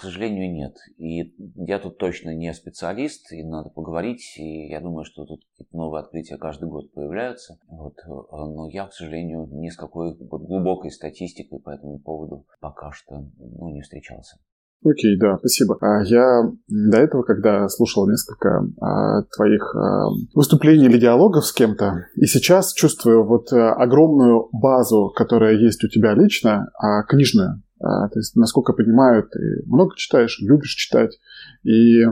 К 0.01 0.05
сожалению, 0.05 0.51
нет. 0.51 0.77
И 0.97 1.35
я 1.57 1.79
тут 1.79 1.99
точно 1.99 2.35
не 2.35 2.55
специалист, 2.55 3.31
и 3.33 3.45
надо 3.45 3.69
поговорить. 3.69 4.33
И 4.39 4.69
я 4.69 4.81
думаю, 4.81 5.05
что 5.05 5.27
тут 5.27 5.43
новые 5.73 6.01
открытия 6.01 6.39
каждый 6.39 6.71
год 6.71 6.91
появляются. 6.95 7.59
Вот. 7.69 7.99
Э, 8.07 8.09
но 8.09 8.67
я, 8.71 8.87
к 8.87 8.95
сожалению, 8.95 9.47
ни 9.53 9.69
с 9.69 9.77
какой 9.77 10.17
вот 10.17 10.41
глубокой 10.41 10.91
статистикой 10.91 11.61
по 11.61 11.69
этому 11.69 11.99
поводу 11.99 12.47
пока 12.61 12.93
что 12.93 13.29
ну, 13.37 13.75
не 13.75 13.83
встречался. 13.83 14.39
Окей, 14.83 15.19
да, 15.19 15.37
спасибо. 15.37 15.77
А 15.83 16.03
я 16.05 16.51
до 16.69 16.97
этого, 16.97 17.23
когда 17.23 17.69
слушал 17.69 18.09
несколько 18.09 18.65
а, 18.81 19.23
твоих 19.37 19.77
а, 19.77 20.07
выступлений 20.35 20.87
или 20.87 20.99
диалогов 20.99 21.45
с 21.45 21.53
кем-то, 21.53 22.07
и 22.17 22.25
сейчас 22.25 22.73
чувствую 22.73 23.27
вот 23.27 23.53
а, 23.53 23.75
огромную 23.75 24.49
базу, 24.53 25.13
которая 25.15 25.57
есть 25.57 25.85
у 25.85 25.89
тебя 25.89 26.15
лично, 26.15 26.71
а, 26.79 27.03
книжную, 27.03 27.51
а, 27.51 27.70
то 27.81 28.19
есть, 28.19 28.37
насколько 28.37 28.73
понимаю, 28.73 29.29
ты 29.31 29.63
много 29.67 29.97
читаешь, 29.97 30.39
любишь 30.41 30.75
читать. 30.75 31.19
И 31.63 32.05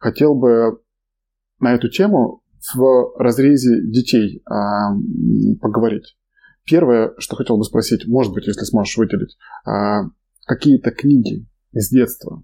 хотел 0.00 0.34
бы 0.34 0.80
на 1.60 1.74
эту 1.74 1.88
тему 1.88 2.42
в 2.74 3.14
разрезе 3.18 3.80
детей 3.82 4.42
а, 4.46 4.92
поговорить. 5.60 6.16
Первое, 6.64 7.14
что 7.18 7.36
хотел 7.36 7.56
бы 7.56 7.64
спросить, 7.64 8.06
может 8.06 8.32
быть, 8.32 8.46
если 8.46 8.64
сможешь 8.64 8.96
выделить, 8.96 9.36
а, 9.64 10.04
какие-то 10.46 10.90
книги 10.90 11.46
из 11.72 11.88
детства, 11.88 12.42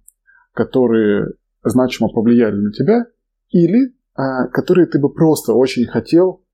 которые 0.52 1.34
значимо 1.62 2.08
повлияли 2.08 2.56
на 2.56 2.72
тебя, 2.72 3.06
или 3.50 3.94
которые 4.52 4.88
ты 4.88 4.98
бы 4.98 5.12
просто 5.12 5.52
очень 5.52 5.86
хотел 5.86 6.42
а, 6.42 6.47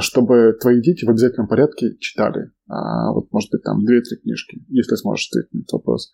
чтобы 0.00 0.56
твои 0.60 0.80
дети 0.80 1.04
в 1.04 1.10
обязательном 1.10 1.48
порядке 1.48 1.96
читали. 1.98 2.52
А, 2.68 3.12
вот, 3.12 3.32
может 3.32 3.50
быть, 3.50 3.62
там 3.62 3.84
две-три 3.84 4.18
книжки, 4.18 4.64
если 4.68 4.94
сможешь 4.96 5.28
ответить 5.28 5.52
на 5.52 5.58
этот 5.60 5.72
вопрос. 5.72 6.12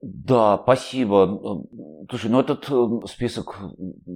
Да, 0.00 0.60
спасибо. 0.62 1.66
Слушай, 2.08 2.30
ну 2.30 2.40
этот 2.40 2.70
э, 2.70 3.06
список 3.08 3.58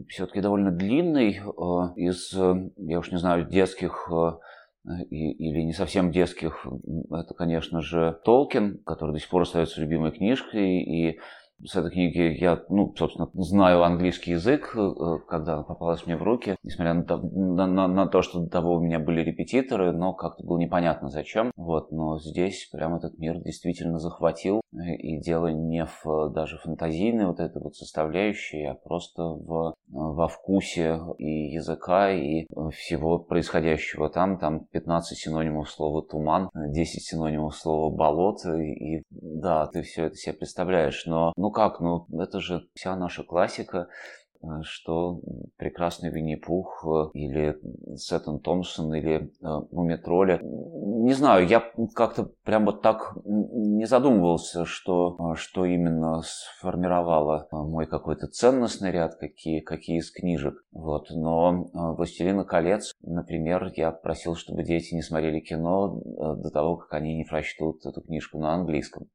все-таки 0.08 0.40
довольно 0.40 0.70
длинный. 0.70 1.38
Э, 1.38 1.94
из, 1.96 2.32
э, 2.34 2.70
я 2.76 3.00
уж 3.00 3.10
не 3.10 3.18
знаю, 3.18 3.48
детских 3.48 4.08
или 5.10 5.62
не 5.62 5.72
совсем 5.72 6.10
детских, 6.10 6.66
это, 7.12 7.34
конечно 7.34 7.80
же, 7.80 8.18
Толкин, 8.24 8.82
который 8.84 9.12
до 9.12 9.20
сих 9.20 9.28
пор 9.28 9.42
остается 9.42 9.80
любимой 9.80 10.10
книжкой, 10.10 10.82
и 10.82 11.20
с 11.64 11.76
этой 11.76 11.90
книги 11.90 12.36
я, 12.40 12.62
ну, 12.68 12.92
собственно, 12.96 13.28
знаю 13.34 13.84
английский 13.84 14.32
язык, 14.32 14.74
э, 14.76 15.18
когда 15.28 15.54
она 15.54 15.62
попалась 15.62 16.06
мне 16.06 16.16
в 16.16 16.22
руки, 16.22 16.56
несмотря 16.62 16.94
на 16.94 17.02
на, 17.22 17.66
на, 17.66 17.88
на 17.88 18.06
то, 18.06 18.22
что 18.22 18.40
до 18.40 18.50
того 18.50 18.74
у 18.74 18.80
меня 18.80 18.98
были 18.98 19.22
репетиторы, 19.22 19.92
но 19.92 20.12
как-то 20.12 20.44
было 20.44 20.58
непонятно 20.58 21.08
зачем. 21.08 21.52
Вот, 21.56 21.92
но 21.92 22.18
здесь 22.18 22.68
прям 22.72 22.96
этот 22.96 23.18
мир 23.18 23.38
действительно 23.38 23.98
захватил, 23.98 24.62
и 24.72 25.20
дело 25.20 25.48
не 25.48 25.84
в 25.84 26.30
даже 26.30 26.58
фантазийной 26.58 27.26
вот 27.26 27.40
этой 27.40 27.62
вот 27.62 27.76
составляющей, 27.76 28.64
а 28.64 28.74
просто 28.74 29.22
в, 29.22 29.74
во 29.88 30.28
вкусе 30.28 30.98
и 31.18 31.52
языка, 31.52 32.10
и 32.10 32.46
всего 32.72 33.18
происходящего 33.18 34.08
там. 34.08 34.38
Там 34.38 34.64
15 34.66 35.16
синонимов 35.18 35.70
слова 35.70 36.02
«туман», 36.02 36.50
10 36.54 37.02
синонимов 37.02 37.54
слова 37.54 37.94
«болото», 37.94 38.56
и 38.56 39.02
да, 39.10 39.66
ты 39.66 39.82
все 39.82 40.06
это 40.06 40.16
себе 40.16 40.34
представляешь, 40.34 41.04
но 41.06 41.32
ну 41.36 41.51
как, 41.52 41.80
ну 41.80 42.06
это 42.20 42.40
же 42.40 42.68
вся 42.74 42.96
наша 42.96 43.22
классика, 43.22 43.88
э, 44.42 44.46
что 44.62 45.20
прекрасный 45.56 46.10
Винни-Пух 46.10 46.84
э, 46.84 47.18
или 47.18 47.58
Сеттон 47.96 48.40
Томпсон 48.40 48.92
или 48.94 49.30
э, 49.40 49.60
Мумитроли. 49.70 50.40
Не 50.42 51.12
знаю, 51.14 51.46
я 51.46 51.62
как-то 51.94 52.30
прям 52.44 52.64
вот 52.64 52.82
так 52.82 53.16
не 53.24 53.86
задумывался, 53.86 54.64
что, 54.64 55.34
что 55.36 55.64
именно 55.64 56.22
сформировало 56.24 57.48
мой 57.50 57.86
какой-то 57.86 58.26
ценностный 58.26 58.90
ряд, 58.90 59.16
какие, 59.16 59.60
какие 59.60 59.98
из 59.98 60.10
книжек. 60.10 60.54
Вот. 60.72 61.08
Но 61.10 61.68
«Властелина 61.72 62.44
колец», 62.44 62.94
например, 63.02 63.72
я 63.76 63.90
просил, 63.90 64.34
чтобы 64.36 64.64
дети 64.64 64.94
не 64.94 65.02
смотрели 65.02 65.40
кино 65.40 66.00
до 66.36 66.50
того, 66.50 66.76
как 66.76 66.92
они 66.94 67.16
не 67.16 67.24
прочтут 67.24 67.84
эту 67.84 68.00
книжку 68.00 68.38
на 68.38 68.54
английском. 68.54 69.08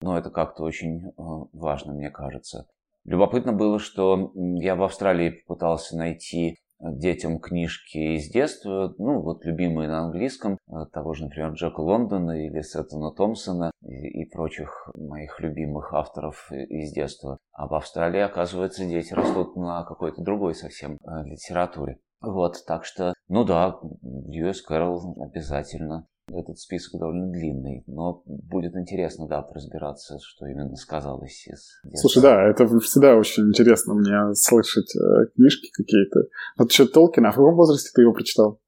Но 0.00 0.16
это 0.16 0.30
как-то 0.30 0.62
очень 0.62 1.08
э, 1.08 1.12
важно, 1.16 1.92
мне 1.92 2.10
кажется. 2.10 2.66
Любопытно 3.04 3.52
было, 3.52 3.78
что 3.78 4.32
я 4.34 4.76
в 4.76 4.82
Австралии 4.82 5.42
пытался 5.46 5.96
найти 5.96 6.58
детям 6.80 7.40
книжки 7.40 8.16
из 8.16 8.30
детства, 8.30 8.94
ну, 8.98 9.20
вот 9.20 9.44
любимые 9.44 9.88
на 9.88 10.04
английском, 10.04 10.58
э, 10.68 10.86
того 10.92 11.14
же, 11.14 11.24
например, 11.24 11.52
Джека 11.52 11.80
Лондона 11.80 12.46
или 12.46 12.60
Сеттона 12.60 13.10
Томпсона 13.10 13.70
и, 13.82 14.22
и 14.22 14.30
прочих 14.30 14.88
моих 14.94 15.40
любимых 15.40 15.92
авторов 15.92 16.52
из 16.52 16.92
детства. 16.92 17.38
А 17.52 17.66
в 17.66 17.74
Австралии, 17.74 18.20
оказывается, 18.20 18.86
дети 18.86 19.12
растут 19.12 19.56
на 19.56 19.84
какой-то 19.84 20.22
другой 20.22 20.54
совсем 20.54 20.98
э, 20.98 21.24
литературе. 21.24 21.98
Вот, 22.20 22.64
так 22.66 22.84
что, 22.84 23.14
ну 23.28 23.44
да, 23.44 23.78
Льюис 24.02 24.62
Кэрролл 24.62 25.16
обязательно. 25.20 26.06
Этот 26.30 26.58
список 26.58 27.00
довольно 27.00 27.30
длинный, 27.30 27.84
но 27.86 28.22
будет 28.26 28.76
интересно, 28.76 29.26
да, 29.26 29.46
разбираться, 29.50 30.18
что 30.20 30.46
именно 30.46 30.76
сказалось 30.76 31.46
из 31.46 31.80
детства. 31.84 32.08
Слушай, 32.08 32.22
да, 32.22 32.48
это 32.48 32.66
всегда 32.80 33.16
очень 33.16 33.44
интересно 33.44 33.94
мне 33.94 34.34
слышать 34.34 34.94
э, 34.94 35.26
книжки 35.34 35.70
какие-то. 35.72 36.20
Вот 36.58 36.70
еще 36.70 36.86
Толкина, 36.86 37.28
а 37.28 37.32
в 37.32 37.36
каком 37.36 37.54
возрасте 37.54 37.90
ты 37.94 38.02
его 38.02 38.12
прочитал? 38.12 38.60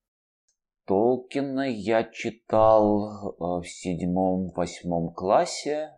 Толкина 0.86 1.70
я 1.70 2.04
читал 2.04 3.36
э, 3.38 3.62
в 3.62 3.64
седьмом-восьмом 3.66 5.12
классе. 5.12 5.90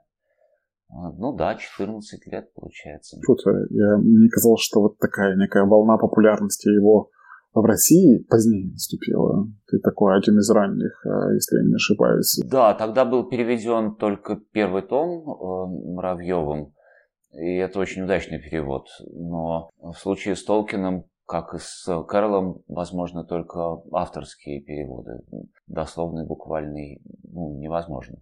Э, 0.90 1.12
ну 1.16 1.32
да, 1.32 1.54
14 1.54 2.26
лет 2.26 2.52
получается. 2.54 3.20
Круто. 3.24 3.50
Я, 3.70 3.98
мне 3.98 4.28
казалось, 4.28 4.62
что 4.62 4.80
вот 4.80 4.98
такая 4.98 5.36
некая 5.36 5.64
волна 5.64 5.96
популярности 5.96 6.68
его 6.68 7.10
в 7.60 7.64
России 7.64 8.18
позднее 8.28 8.72
наступила. 8.72 9.46
Ты 9.68 9.78
такой 9.78 10.16
один 10.16 10.38
из 10.38 10.50
ранних, 10.50 11.04
а, 11.04 11.32
если 11.32 11.58
я 11.58 11.68
не 11.68 11.74
ошибаюсь. 11.74 12.40
Да, 12.44 12.74
тогда 12.74 13.04
был 13.04 13.28
переведен 13.28 13.94
только 13.96 14.40
первый 14.52 14.82
том 14.82 15.20
э, 15.20 15.92
Муравьевым, 15.92 16.72
и 17.32 17.56
это 17.56 17.78
очень 17.78 18.02
удачный 18.02 18.38
перевод. 18.38 18.86
Но 19.10 19.70
в 19.80 19.94
случае 19.94 20.36
с 20.36 20.44
Толкином, 20.44 21.04
как 21.26 21.54
и 21.54 21.58
с 21.58 21.86
Кэролом, 22.08 22.62
возможно 22.68 23.24
только 23.24 23.82
авторские 23.92 24.62
переводы. 24.62 25.20
Дословный, 25.66 26.26
буквальный, 26.26 27.00
ну, 27.24 27.58
невозможно. 27.58 28.18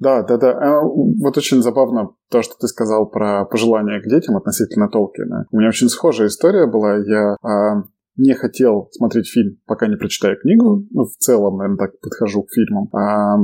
Да, 0.00 0.22
да, 0.22 0.38
да. 0.38 0.52
А, 0.52 0.82
вот 0.82 1.36
очень 1.36 1.62
забавно 1.62 2.10
то, 2.30 2.42
что 2.42 2.54
ты 2.58 2.66
сказал 2.66 3.08
про 3.08 3.44
пожелания 3.44 4.00
к 4.00 4.08
детям 4.08 4.36
относительно 4.36 4.88
Толкина. 4.88 5.46
У 5.52 5.58
меня 5.58 5.68
очень 5.68 5.88
схожая 5.88 6.28
история 6.28 6.66
была. 6.66 6.96
Я 6.96 7.36
а, 7.42 7.82
не 8.20 8.34
хотел 8.34 8.88
смотреть 8.92 9.30
фильм, 9.30 9.56
пока 9.66 9.86
не 9.86 9.96
прочитаю 9.96 10.38
книгу. 10.38 10.86
Ну, 10.90 11.04
в 11.04 11.16
целом, 11.18 11.56
наверное, 11.56 11.78
так 11.78 11.98
подхожу 12.00 12.42
к 12.42 12.52
фильмам. 12.52 12.88
А, 12.92 13.36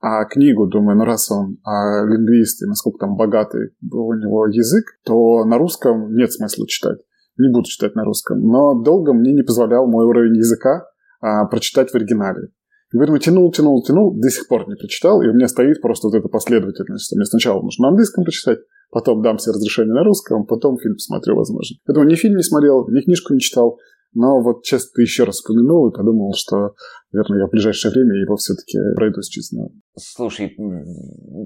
а 0.00 0.24
книгу, 0.26 0.66
думаю, 0.66 0.98
ну 0.98 1.04
раз 1.04 1.30
он 1.30 1.58
а, 1.64 2.04
лингвист 2.04 2.62
и 2.62 2.66
насколько 2.66 2.98
там 2.98 3.16
богатый 3.16 3.70
был 3.80 4.08
у 4.08 4.14
него 4.14 4.46
язык, 4.46 4.84
то 5.04 5.44
на 5.44 5.58
русском 5.58 6.14
нет 6.14 6.32
смысла 6.32 6.66
читать. 6.66 6.98
Не 7.38 7.50
буду 7.50 7.66
читать 7.66 7.94
на 7.94 8.04
русском. 8.04 8.40
Но 8.40 8.74
долго 8.82 9.14
мне 9.14 9.32
не 9.32 9.42
позволял 9.42 9.86
мой 9.86 10.04
уровень 10.04 10.36
языка 10.36 10.84
а, 11.20 11.46
прочитать 11.46 11.90
в 11.90 11.94
оригинале. 11.94 12.48
И 12.92 12.96
поэтому 12.96 13.18
тянул, 13.18 13.52
тянул, 13.52 13.82
тянул, 13.82 14.18
до 14.18 14.30
сих 14.30 14.48
пор 14.48 14.68
не 14.68 14.74
прочитал, 14.74 15.22
и 15.22 15.28
у 15.28 15.32
меня 15.32 15.46
стоит 15.46 15.80
просто 15.80 16.08
вот 16.08 16.16
эта 16.16 16.28
последовательность, 16.28 17.06
что 17.06 17.16
мне 17.16 17.24
сначала 17.24 17.62
нужно 17.62 17.84
на 17.84 17.88
английском 17.90 18.24
прочитать, 18.24 18.58
потом 18.90 19.22
дам 19.22 19.38
себе 19.38 19.52
разрешение 19.52 19.94
на 19.94 20.02
русском, 20.02 20.44
потом 20.44 20.76
фильм 20.76 20.94
посмотрю, 20.94 21.36
возможно. 21.36 21.76
Поэтому 21.86 22.06
ни 22.06 22.16
фильм 22.16 22.36
не 22.36 22.42
смотрел, 22.42 22.88
ни 22.88 23.00
книжку 23.00 23.32
не 23.32 23.38
читал, 23.38 23.78
но 24.12 24.40
вот 24.42 24.64
сейчас 24.64 24.90
ты 24.90 25.02
еще 25.02 25.24
раз 25.24 25.36
вспомянул 25.36 25.88
и 25.88 25.96
подумал, 25.96 26.34
что, 26.34 26.74
наверное, 27.12 27.40
я 27.40 27.46
в 27.46 27.50
ближайшее 27.50 27.92
время 27.92 28.20
его 28.20 28.36
все-таки 28.36 28.78
пройдусь 28.96 29.28
через 29.28 29.52
него. 29.52 29.70
Слушай, 29.96 30.56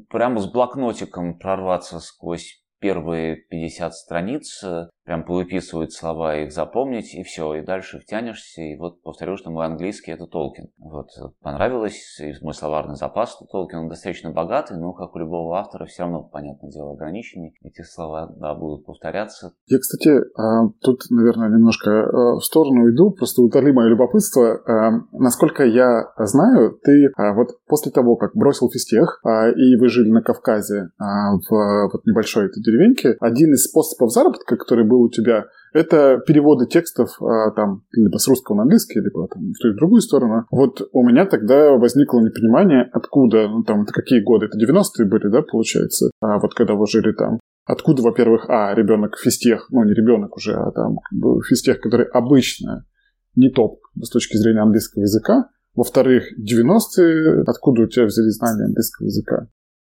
прямо 0.09 0.40
с 0.40 0.50
блокнотиком 0.50 1.38
прорваться 1.38 2.00
сквозь 2.00 2.63
первые 2.85 3.37
50 3.37 3.94
страниц, 3.94 4.62
э, 4.62 4.88
прям 5.07 5.25
повыписывать 5.25 5.94
слова, 5.94 6.37
их 6.37 6.53
запомнить, 6.53 7.14
и 7.14 7.23
все, 7.23 7.55
и 7.55 7.64
дальше 7.64 7.99
втянешься, 7.99 8.61
и 8.61 8.77
вот 8.77 9.01
повторю, 9.03 9.38
что 9.38 9.51
мой 9.51 9.64
английский 9.64 10.11
это 10.11 10.27
Толкин. 10.27 10.68
Вот, 10.79 11.09
понравилось, 11.40 12.20
и 12.20 12.35
мой 12.42 12.53
словарный 12.53 12.97
запас 12.97 13.38
Толкин, 13.51 13.79
он 13.79 13.88
достаточно 13.88 14.33
богатый, 14.33 14.77
но, 14.77 14.92
как 14.92 15.14
у 15.14 15.18
любого 15.18 15.59
автора, 15.59 15.87
все 15.87 16.03
равно, 16.03 16.25
понятное 16.25 16.70
дело, 16.70 16.92
ограниченный. 16.92 17.55
Эти 17.62 17.81
слова, 17.81 18.31
да, 18.37 18.55
будут 18.55 18.85
повторяться. 18.85 19.53
Я, 19.66 19.79
кстати, 19.79 20.20
а, 20.37 20.68
тут, 20.83 21.05
наверное, 21.09 21.49
немножко 21.49 21.90
в 22.38 22.40
сторону 22.42 22.90
иду, 22.90 23.12
просто 23.12 23.40
утоли 23.40 23.73
мое 23.73 23.88
любопытство. 23.88 24.61
Насколько 25.12 25.64
я 25.64 26.12
знаю, 26.18 26.79
ты 26.83 27.11
вот 27.35 27.49
после 27.66 27.92
того, 27.92 28.16
как 28.16 28.35
бросил 28.35 28.68
физтех, 28.70 29.23
и 29.25 29.77
вы 29.77 29.88
жили 29.88 30.11
на 30.11 30.20
Кавказе 30.20 30.90
в 30.99 31.88
вот 31.92 32.05
небольшой 32.05 32.47
этой 32.47 32.62
деревеньке, 32.74 33.16
один 33.20 33.52
из 33.52 33.64
способов 33.64 34.12
заработка, 34.12 34.56
который 34.56 34.84
был 34.84 35.02
у 35.02 35.10
тебя, 35.10 35.46
это 35.72 36.22
переводы 36.26 36.66
текстов 36.66 37.20
а, 37.20 37.50
там 37.52 37.82
либо 37.92 38.16
с 38.16 38.28
русского 38.28 38.56
на 38.56 38.62
английский, 38.62 39.00
либо 39.00 39.26
там 39.28 39.52
в 39.52 39.58
ту 39.60 39.68
и 39.68 39.72
в 39.72 39.76
другую 39.76 40.00
сторону. 40.00 40.46
Вот 40.50 40.88
у 40.92 41.04
меня 41.04 41.26
тогда 41.26 41.72
возникло 41.72 42.20
непонимание, 42.20 42.88
откуда, 42.92 43.48
ну 43.48 43.62
там, 43.64 43.82
это 43.82 43.92
какие 43.92 44.20
годы, 44.20 44.46
это 44.46 44.58
90-е 44.58 45.06
были, 45.06 45.28
да, 45.28 45.42
получается, 45.42 46.10
а 46.20 46.38
вот 46.38 46.54
когда 46.54 46.74
вы 46.74 46.87
жили 46.87 47.12
там. 47.12 47.40
Откуда, 47.66 48.02
во-первых, 48.02 48.44
а, 48.48 48.74
ребенок 48.74 49.16
физтех, 49.18 49.68
ну 49.70 49.84
не 49.84 49.94
ребенок 49.94 50.37
уже, 50.37 50.54
а 50.54 50.70
там 50.70 50.98
как 50.98 51.18
бы, 51.18 51.42
физтех, 51.42 51.80
который 51.80 52.06
обычно 52.06 52.84
не 53.37 53.50
топ 53.50 53.80
с 54.00 54.10
точки 54.10 54.37
зрения 54.37 54.60
английского 54.60 55.02
языка, 55.02 55.48
во-вторых, 55.74 56.24
90-е, 56.38 57.42
откуда 57.46 57.82
у 57.82 57.87
тебя 57.87 58.04
взяли 58.04 58.28
знания 58.28 58.66
английского 58.66 59.06
языка? 59.06 59.48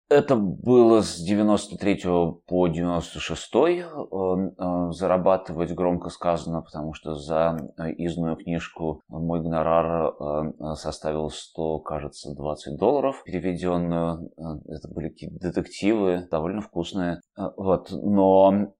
Это 0.07 0.35
было 0.35 1.01
с 1.01 1.17
93 1.17 2.03
по 2.45 2.67
96 2.67 3.55
э, 3.55 4.91
зарабатывать 4.91 5.71
громко 5.71 6.09
сказано, 6.09 6.61
потому 6.61 6.93
что 6.93 7.15
за 7.15 7.57
изную 7.97 8.35
книжку 8.35 9.01
мой 9.07 9.41
гонорар 9.41 10.13
э, 10.13 10.75
составил 10.75 11.31
100, 11.31 11.79
кажется, 11.79 12.35
20 12.35 12.77
долларов 12.77 13.23
переведенную. 13.25 14.29
Э, 14.37 14.41
это 14.67 14.93
были 14.93 15.09
какие-то 15.09 15.39
детективы, 15.39 16.27
довольно 16.29 16.61
вкусные. 16.61 17.21
Вот. 17.35 17.89
Но, 17.91 18.75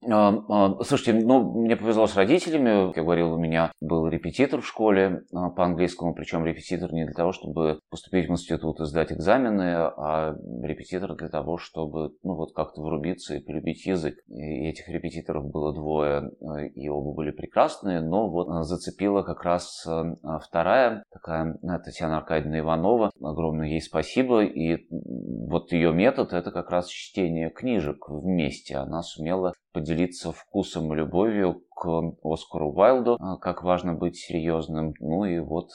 слушайте, 0.84 1.26
ну, 1.26 1.60
мне 1.60 1.76
повезло 1.76 2.06
с 2.06 2.16
родителями. 2.16 2.90
Как 2.90 2.98
я 2.98 3.04
говорил, 3.04 3.34
у 3.34 3.40
меня 3.40 3.72
был 3.82 4.08
репетитор 4.08 4.62
в 4.62 4.68
школе 4.68 5.24
по 5.32 5.66
английскому, 5.66 6.14
причем 6.14 6.46
репетитор 6.46 6.94
не 6.94 7.06
для 7.06 7.16
того, 7.16 7.32
чтобы 7.32 7.80
поступить 7.90 8.30
в 8.30 8.32
институт 8.32 8.80
и 8.80 8.86
сдать 8.86 9.12
экзамены, 9.12 9.74
а 9.98 10.36
репетитор 10.62 11.15
для 11.16 11.30
того, 11.30 11.58
чтобы 11.58 12.16
ну, 12.24 12.36
вот 12.36 12.54
как-то 12.54 12.82
врубиться 12.82 13.36
и 13.36 13.40
полюбить 13.40 13.86
язык. 13.86 14.16
И 14.28 14.68
этих 14.68 14.88
репетиторов 14.90 15.50
было 15.50 15.74
двое, 15.74 16.32
э, 16.42 16.68
и 16.68 16.90
оба 16.90 17.14
были 17.14 17.32
прекрасные, 17.32 18.02
но 18.02 18.30
вот 18.30 18.48
э, 18.48 18.64
зацепила 18.64 19.24
как 19.24 19.44
раз 19.44 19.86
э, 19.88 20.16
вторая, 20.42 21.04
такая 21.12 21.58
Татьяна 21.84 22.18
Аркадьевна 22.18 22.60
Иванова. 22.60 23.12
Огромное 23.22 23.68
ей 23.68 23.82
спасибо. 23.82 24.44
И 24.44 24.88
вот 24.90 25.72
ее 25.72 25.94
метод– 25.94 26.34
это 26.34 26.52
как 26.52 26.70
раз 26.70 26.88
чтение 26.88 27.50
книжек 27.50 28.10
вместе. 28.10 28.78
Она 28.78 29.02
сумела 29.02 29.54
поделиться 29.74 30.32
вкусом 30.32 30.94
и 30.94 30.96
любовью 30.96 31.65
к 31.76 31.88
Оскару 32.24 32.72
Уайлду, 32.72 33.18
как 33.42 33.64
важно 33.64 33.94
быть 33.94 34.16
серьезным. 34.16 34.94
Ну 35.00 35.26
и 35.26 35.40
вот 35.40 35.70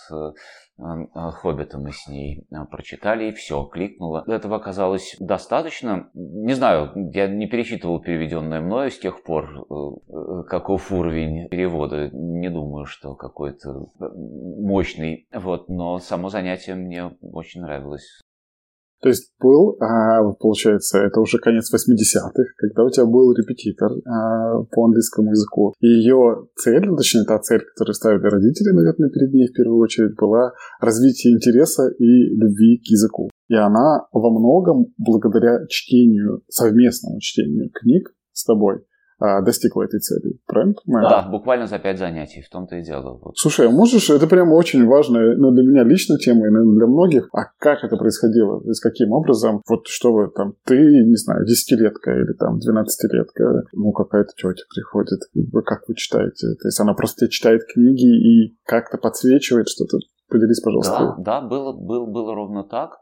Хоббита 0.81 1.79
мы 1.79 1.93
с 1.93 2.09
ней 2.09 2.47
прочитали, 2.71 3.29
и 3.29 3.33
все, 3.33 3.65
кликнуло. 3.65 4.25
Этого 4.27 4.57
оказалось 4.57 5.17
достаточно. 5.21 6.11
Не 6.15 6.55
знаю, 6.55 6.93
я 7.13 7.29
не 7.29 7.47
пересчитывал 7.47 8.01
переведенное 8.01 8.61
мною 8.61 8.91
с 8.91 8.99
тех 8.99 9.23
пор, 9.23 9.45
э, 9.45 9.75
э, 9.75 10.43
каков 10.49 10.91
уровень 10.91 11.49
перевода. 11.49 12.11
Не 12.13 12.49
думаю, 12.49 12.87
что 12.87 13.15
какой-то 13.15 13.89
мощный. 13.99 15.29
Вот, 15.33 15.69
но 15.69 15.99
само 15.99 16.29
занятие 16.29 16.75
мне 16.75 17.17
очень 17.21 17.61
нравилось. 17.61 18.21
То 19.03 19.09
есть 19.09 19.33
был, 19.41 19.77
а, 19.81 20.23
получается, 20.39 20.99
это 20.99 21.21
уже 21.21 21.39
конец 21.39 21.73
80-х, 21.73 22.43
когда 22.59 22.85
у 22.85 22.91
тебя 22.91 23.07
был 23.07 23.33
репетитор 23.33 23.93
а, 24.07 24.63
по 24.71 24.85
английскому 24.85 25.31
языку. 25.31 25.73
И 25.81 25.87
ее 25.87 26.47
цель, 26.57 26.85
ну, 26.87 26.97
точнее, 26.97 27.25
та 27.25 27.39
цель, 27.39 27.61
которую 27.61 27.95
ставили 27.95 28.23
родители, 28.29 28.73
наверное, 28.73 29.09
перед 29.09 29.33
ней 29.33 29.49
в 29.49 29.55
первую 29.55 29.81
очередь, 29.81 30.17
была 30.17 30.53
развитие 30.81 31.35
интереса 31.35 31.89
и 31.89 32.35
любви 32.35 32.79
к 32.79 32.91
языку. 32.91 33.31
И 33.49 33.55
она 33.55 34.07
во 34.13 34.31
многом 34.31 34.93
благодаря 34.99 35.67
чтению, 35.69 36.43
совместному 36.49 37.21
чтению 37.21 37.71
книг 37.73 38.13
с 38.33 38.45
тобой, 38.45 38.85
достигла 39.43 39.83
этой 39.83 40.01
цели. 40.01 40.39
Правильно 40.47 40.75
понимаю? 40.85 41.09
Да, 41.09 41.29
буквально 41.29 41.67
за 41.67 41.79
пять 41.79 41.99
занятий, 41.99 42.43
в 42.43 42.49
том-то 42.49 42.77
и 42.77 42.83
дело. 42.83 43.19
Вот. 43.23 43.37
Слушай, 43.37 43.69
а 43.69 43.71
можешь, 43.71 44.09
это 44.11 44.27
прям 44.27 44.53
очень 44.53 44.87
важная, 44.87 45.37
ну, 45.37 45.51
для 45.51 45.63
меня 45.63 45.85
лично 45.85 46.17
тема, 46.19 46.47
и 46.47 46.51
для 46.51 46.87
многих, 46.87 47.29
а 47.33 47.45
как 47.59 47.85
это 47.85 47.97
происходило? 47.97 48.61
То 48.61 48.69
есть 48.69 48.81
каким 48.81 49.13
образом, 49.13 49.63
вот 49.69 49.87
что 49.87 50.13
вы 50.13 50.31
там, 50.35 50.55
ты, 50.65 50.77
не 50.77 51.17
знаю, 51.17 51.45
десятилетка 51.45 52.13
или 52.13 52.33
там 52.33 52.59
двенадцатилетка, 52.59 53.65
ну, 53.73 53.93
какая-то 53.93 54.31
тетя 54.37 54.65
приходит, 54.75 55.21
как 55.65 55.89
вы 55.89 55.95
читаете? 55.95 56.55
То 56.61 56.69
есть 56.69 56.81
она 56.81 56.95
просто 56.95 57.21
тебе 57.21 57.31
читает 57.31 57.63
книги 57.73 58.07
и 58.07 58.59
как-то 58.65 58.99
подсвечивает 58.99 59.69
что-то? 59.69 59.99
Поделись, 60.29 60.61
пожалуйста. 60.61 61.17
Да, 61.19 61.41
да 61.41 61.47
было, 61.47 61.73
было, 61.73 62.07
было 62.07 62.35
ровно 62.35 62.63
так. 62.63 62.93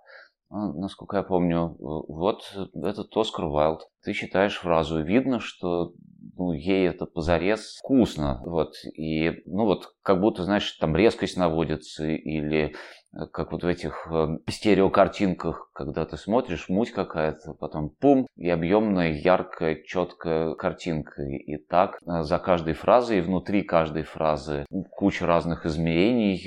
А, 0.50 0.72
насколько 0.72 1.18
я 1.18 1.22
помню, 1.22 1.76
вот 1.78 2.42
этот 2.74 3.16
Оскар 3.16 3.44
Уайлд. 3.44 3.88
Ты 4.02 4.12
читаешь 4.12 4.58
фразу, 4.58 5.02
видно, 5.02 5.40
что 5.40 5.92
ну, 6.37 6.52
ей 6.52 6.88
это 6.88 7.06
позарез 7.06 7.76
вкусно, 7.78 8.40
вот, 8.44 8.74
и, 8.94 9.42
ну, 9.46 9.64
вот, 9.64 9.94
как 10.02 10.20
будто, 10.20 10.44
знаешь, 10.44 10.70
там 10.72 10.96
резкость 10.96 11.37
наводится, 11.37 12.06
или 12.06 12.74
Э, 13.14 13.26
как 13.26 13.52
вот 13.52 13.62
в 13.62 13.66
этих 13.66 14.06
э, 14.11 14.38
стереокартинках, 14.48 15.67
когда 15.79 16.05
ты 16.05 16.17
смотришь, 16.17 16.69
муть 16.69 16.91
какая-то, 16.91 17.55
потом 17.55 17.91
пум, 17.91 18.27
и 18.35 18.51
объемная, 18.51 19.12
яркая, 19.12 19.77
четкая 19.85 20.55
картинка. 20.55 21.23
И 21.23 21.57
так 21.57 22.01
э, 22.05 22.23
за 22.23 22.41
каждой 22.41 22.75
фразой, 22.75 23.19
и 23.19 23.21
внутри 23.21 23.62
каждой 23.62 24.03
фразы 24.03 24.67
куча 24.91 25.25
разных 25.25 25.67
измерений, 25.67 26.43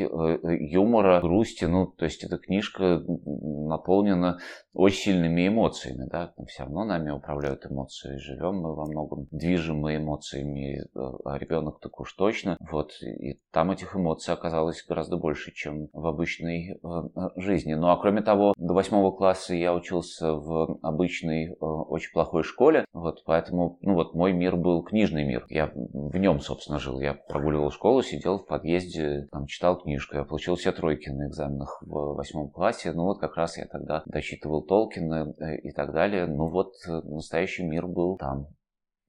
юмора, 0.69 1.21
грусти. 1.21 1.63
Ну, 1.63 1.87
то 1.87 2.03
есть 2.03 2.25
эта 2.25 2.37
книжка 2.37 3.01
наполнена 3.07 4.39
очень 4.73 5.01
сильными 5.01 5.47
эмоциями, 5.47 6.07
да, 6.09 6.33
все 6.47 6.63
равно 6.63 6.83
нами 6.83 7.11
управляют 7.11 7.65
эмоции. 7.65 8.17
Живем 8.17 8.55
мы 8.55 8.75
во 8.75 8.85
многом 8.85 9.27
движимы 9.31 9.95
эмоциями, 9.95 10.85
а 11.25 11.37
ребенок 11.37 11.79
так 11.79 11.99
уж 11.99 12.13
точно. 12.13 12.57
Вот, 12.69 12.91
и 13.01 13.39
там 13.51 13.71
этих 13.71 13.95
эмоций 13.95 14.33
оказалось 14.33 14.83
гораздо 14.87 15.17
больше, 15.17 15.53
чем 15.53 15.87
в 15.93 16.05
обычной 16.05 16.71
э, 16.71 16.77
э, 16.77 17.29
жизни. 17.37 17.73
Ну 17.73 17.87
а 17.87 17.97
кроме 17.97 18.21
того, 18.21 18.53
до 18.57 18.73
восьмого 18.73 19.11
класса 19.11 19.20
я 19.49 19.73
учился 19.73 20.33
в 20.33 20.79
обычной 20.81 21.51
э, 21.51 21.55
очень 21.59 22.11
плохой 22.11 22.43
школе, 22.43 22.85
вот 22.93 23.23
поэтому, 23.25 23.77
ну 23.81 23.93
вот 23.93 24.13
мой 24.15 24.33
мир 24.33 24.55
был 24.57 24.83
книжный 24.83 25.23
мир. 25.23 25.45
Я 25.49 25.71
в 25.75 26.17
нем, 26.17 26.39
собственно, 26.39 26.79
жил. 26.79 26.99
Я 26.99 27.13
прогуливал 27.13 27.71
школу, 27.71 28.01
сидел 28.01 28.39
в 28.39 28.47
подъезде, 28.47 29.27
там 29.31 29.45
читал 29.45 29.79
книжку. 29.79 30.15
Я 30.15 30.23
получил 30.23 30.55
все 30.55 30.71
тройки 30.71 31.09
на 31.09 31.27
экзаменах 31.27 31.81
в 31.81 32.15
восьмом 32.15 32.49
классе. 32.49 32.93
Ну 32.93 33.03
вот 33.03 33.19
как 33.19 33.35
раз 33.37 33.57
я 33.57 33.65
тогда 33.65 34.03
дочитывал 34.05 34.63
Толкина 34.63 35.33
и 35.61 35.71
так 35.71 35.93
далее. 35.93 36.25
Ну 36.25 36.49
вот 36.49 36.73
настоящий 36.87 37.63
мир 37.63 37.87
был 37.87 38.17
там. 38.17 38.47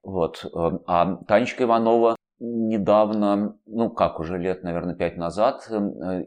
Вот. 0.03 0.44
А 0.87 1.16
Танечка 1.25 1.64
Иванова 1.64 2.16
недавно, 2.38 3.57
ну 3.66 3.90
как 3.90 4.21
уже 4.21 4.38
лет, 4.38 4.62
наверное, 4.62 4.95
пять 4.95 5.16
назад, 5.16 5.66
э, 5.71 5.75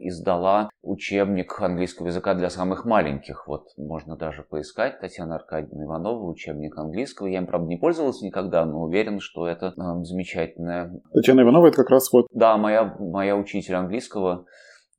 издала 0.00 0.70
учебник 0.82 1.60
английского 1.60 2.06
языка 2.06 2.34
для 2.34 2.50
самых 2.50 2.84
маленьких. 2.84 3.46
Вот 3.46 3.68
можно 3.76 4.16
даже 4.16 4.42
поискать 4.42 5.00
Татьяна 5.00 5.36
Аркадьевна 5.36 5.84
Иванова, 5.84 6.24
учебник 6.24 6.76
английского. 6.78 7.26
Я 7.26 7.38
им, 7.38 7.46
правда, 7.46 7.68
не 7.68 7.76
пользовался 7.76 8.24
никогда, 8.24 8.64
но 8.64 8.82
уверен, 8.82 9.20
что 9.20 9.46
это 9.46 9.74
э, 9.76 10.04
замечательное. 10.04 11.00
Татьяна 11.12 11.42
Иванова 11.42 11.68
это 11.68 11.76
как 11.76 11.90
раз 11.90 12.12
вот... 12.12 12.26
Да, 12.32 12.56
моя, 12.56 12.96
моя 12.98 13.36
учитель 13.36 13.74
английского, 13.74 14.46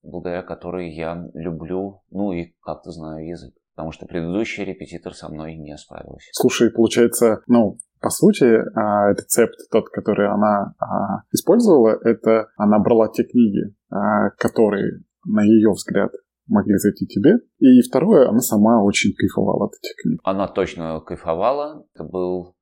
благодаря 0.03 0.43
которой 0.43 0.91
я 0.91 1.27
люблю, 1.33 2.01
ну 2.11 2.31
и 2.31 2.53
как-то 2.61 2.91
знаю 2.91 3.27
язык 3.27 3.53
потому 3.77 3.91
что 3.91 4.07
предыдущий 4.07 4.65
репетитор 4.65 5.13
со 5.13 5.29
мной 5.29 5.55
не 5.55 5.77
справился. 5.77 6.27
Слушай, 6.33 6.71
получается, 6.71 7.41
ну, 7.45 7.77
по 8.01 8.09
сути, 8.09 8.45
а, 8.75 9.11
рецепт 9.11 9.53
тот, 9.71 9.89
который 9.89 10.27
она 10.27 10.73
а, 10.79 11.21
использовала, 11.31 11.95
это 12.03 12.47
она 12.57 12.79
брала 12.79 13.07
те 13.09 13.23
книги, 13.23 13.75
а, 13.91 14.31
которые, 14.39 15.03
на 15.25 15.43
ее 15.43 15.69
взгляд, 15.69 16.09
могли 16.47 16.75
зайти 16.77 17.05
тебе. 17.05 17.35
И 17.59 17.81
второе, 17.87 18.27
она 18.27 18.39
сама 18.39 18.83
очень 18.83 19.13
кайфовала 19.13 19.65
от 19.67 19.73
этих 19.75 19.95
книг. 20.01 20.21
Она 20.23 20.47
точно 20.47 20.99
кайфовала. 21.01 21.85
Это 21.93 22.03
был 22.03 22.55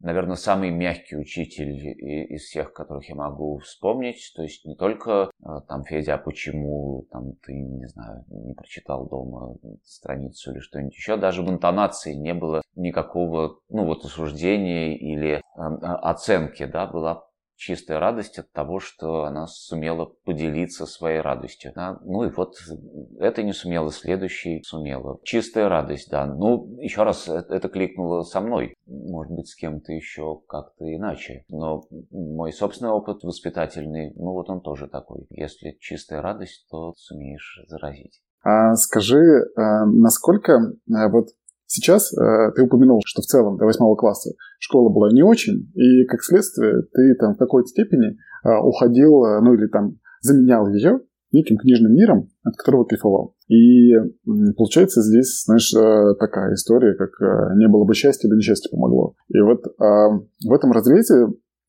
наверное, 0.00 0.36
самый 0.36 0.70
мягкий 0.70 1.16
учитель 1.16 1.70
из 2.34 2.42
всех, 2.42 2.72
которых 2.72 3.08
я 3.08 3.14
могу 3.14 3.58
вспомнить. 3.58 4.32
То 4.34 4.42
есть 4.42 4.64
не 4.64 4.74
только 4.74 5.30
там, 5.68 5.84
Федя, 5.84 6.14
а 6.14 6.18
почему 6.18 7.06
там, 7.10 7.34
ты, 7.44 7.52
не 7.52 7.86
знаю, 7.86 8.24
не 8.28 8.54
прочитал 8.54 9.08
дома 9.08 9.56
страницу 9.84 10.52
или 10.52 10.60
что-нибудь 10.60 10.94
еще. 10.94 11.16
Даже 11.16 11.42
в 11.42 11.50
интонации 11.50 12.14
не 12.14 12.34
было 12.34 12.62
никакого, 12.74 13.58
ну 13.68 13.84
вот, 13.84 14.04
осуждения 14.04 14.96
или 14.96 15.36
э, 15.36 15.40
оценки, 15.56 16.64
да, 16.66 16.86
была 16.86 17.24
чистая 17.60 18.00
радость 18.00 18.38
от 18.38 18.50
того, 18.52 18.80
что 18.80 19.24
она 19.24 19.46
сумела 19.46 20.06
поделиться 20.24 20.86
своей 20.86 21.20
радостью. 21.20 21.72
Да? 21.74 21.98
Ну 22.02 22.24
и 22.24 22.30
вот 22.30 22.54
это 23.18 23.42
не 23.42 23.52
сумела, 23.52 23.92
следующий 23.92 24.62
сумела. 24.62 25.20
Чистая 25.24 25.68
радость, 25.68 26.10
да. 26.10 26.26
Ну, 26.26 26.78
еще 26.80 27.02
раз, 27.02 27.28
это, 27.28 27.54
это 27.54 27.68
кликнуло 27.68 28.22
со 28.22 28.40
мной. 28.40 28.74
Может 28.86 29.32
быть, 29.34 29.48
с 29.48 29.54
кем-то 29.54 29.92
еще 29.92 30.40
как-то 30.48 30.84
иначе. 30.86 31.44
Но 31.50 31.82
мой 32.10 32.52
собственный 32.52 32.92
опыт 32.92 33.22
воспитательный, 33.22 34.14
ну 34.16 34.32
вот 34.32 34.48
он 34.48 34.62
тоже 34.62 34.88
такой. 34.88 35.26
Если 35.28 35.76
чистая 35.80 36.22
радость, 36.22 36.66
то 36.70 36.94
сумеешь 36.96 37.60
заразить. 37.68 38.22
А 38.42 38.74
скажи, 38.76 39.20
а 39.54 39.84
насколько 39.84 40.54
а, 40.54 41.08
вот 41.10 41.26
Сейчас 41.72 42.12
э, 42.12 42.50
ты 42.56 42.62
упомянул, 42.62 43.00
что 43.04 43.22
в 43.22 43.26
целом 43.26 43.56
до 43.56 43.64
восьмого 43.64 43.94
класса 43.94 44.32
школа 44.58 44.92
была 44.92 45.08
не 45.12 45.22
очень, 45.22 45.70
и 45.76 46.04
как 46.06 46.20
следствие 46.24 46.82
ты 46.92 47.14
там 47.14 47.34
в 47.34 47.38
какой-то 47.38 47.68
степени 47.68 48.08
э, 48.08 48.48
уходил, 48.60 49.24
э, 49.24 49.40
ну 49.40 49.54
или 49.54 49.68
там 49.68 50.00
заменял 50.20 50.66
ее 50.66 50.98
неким 51.30 51.58
книжным 51.58 51.92
миром, 51.92 52.28
от 52.42 52.56
которого 52.56 52.86
кайфовал. 52.86 53.36
И 53.46 53.92
получается 54.56 55.00
здесь, 55.00 55.44
знаешь, 55.44 55.72
э, 55.72 56.16
такая 56.18 56.54
история, 56.54 56.94
как 56.94 57.10
э, 57.22 57.54
не 57.54 57.68
было 57.68 57.84
бы 57.84 57.94
счастья, 57.94 58.28
да 58.28 58.34
несчастье 58.34 58.68
помогло. 58.68 59.14
И 59.28 59.38
вот 59.40 59.64
э, 59.64 59.70
в 59.78 60.52
этом 60.52 60.72
разрезе 60.72 61.28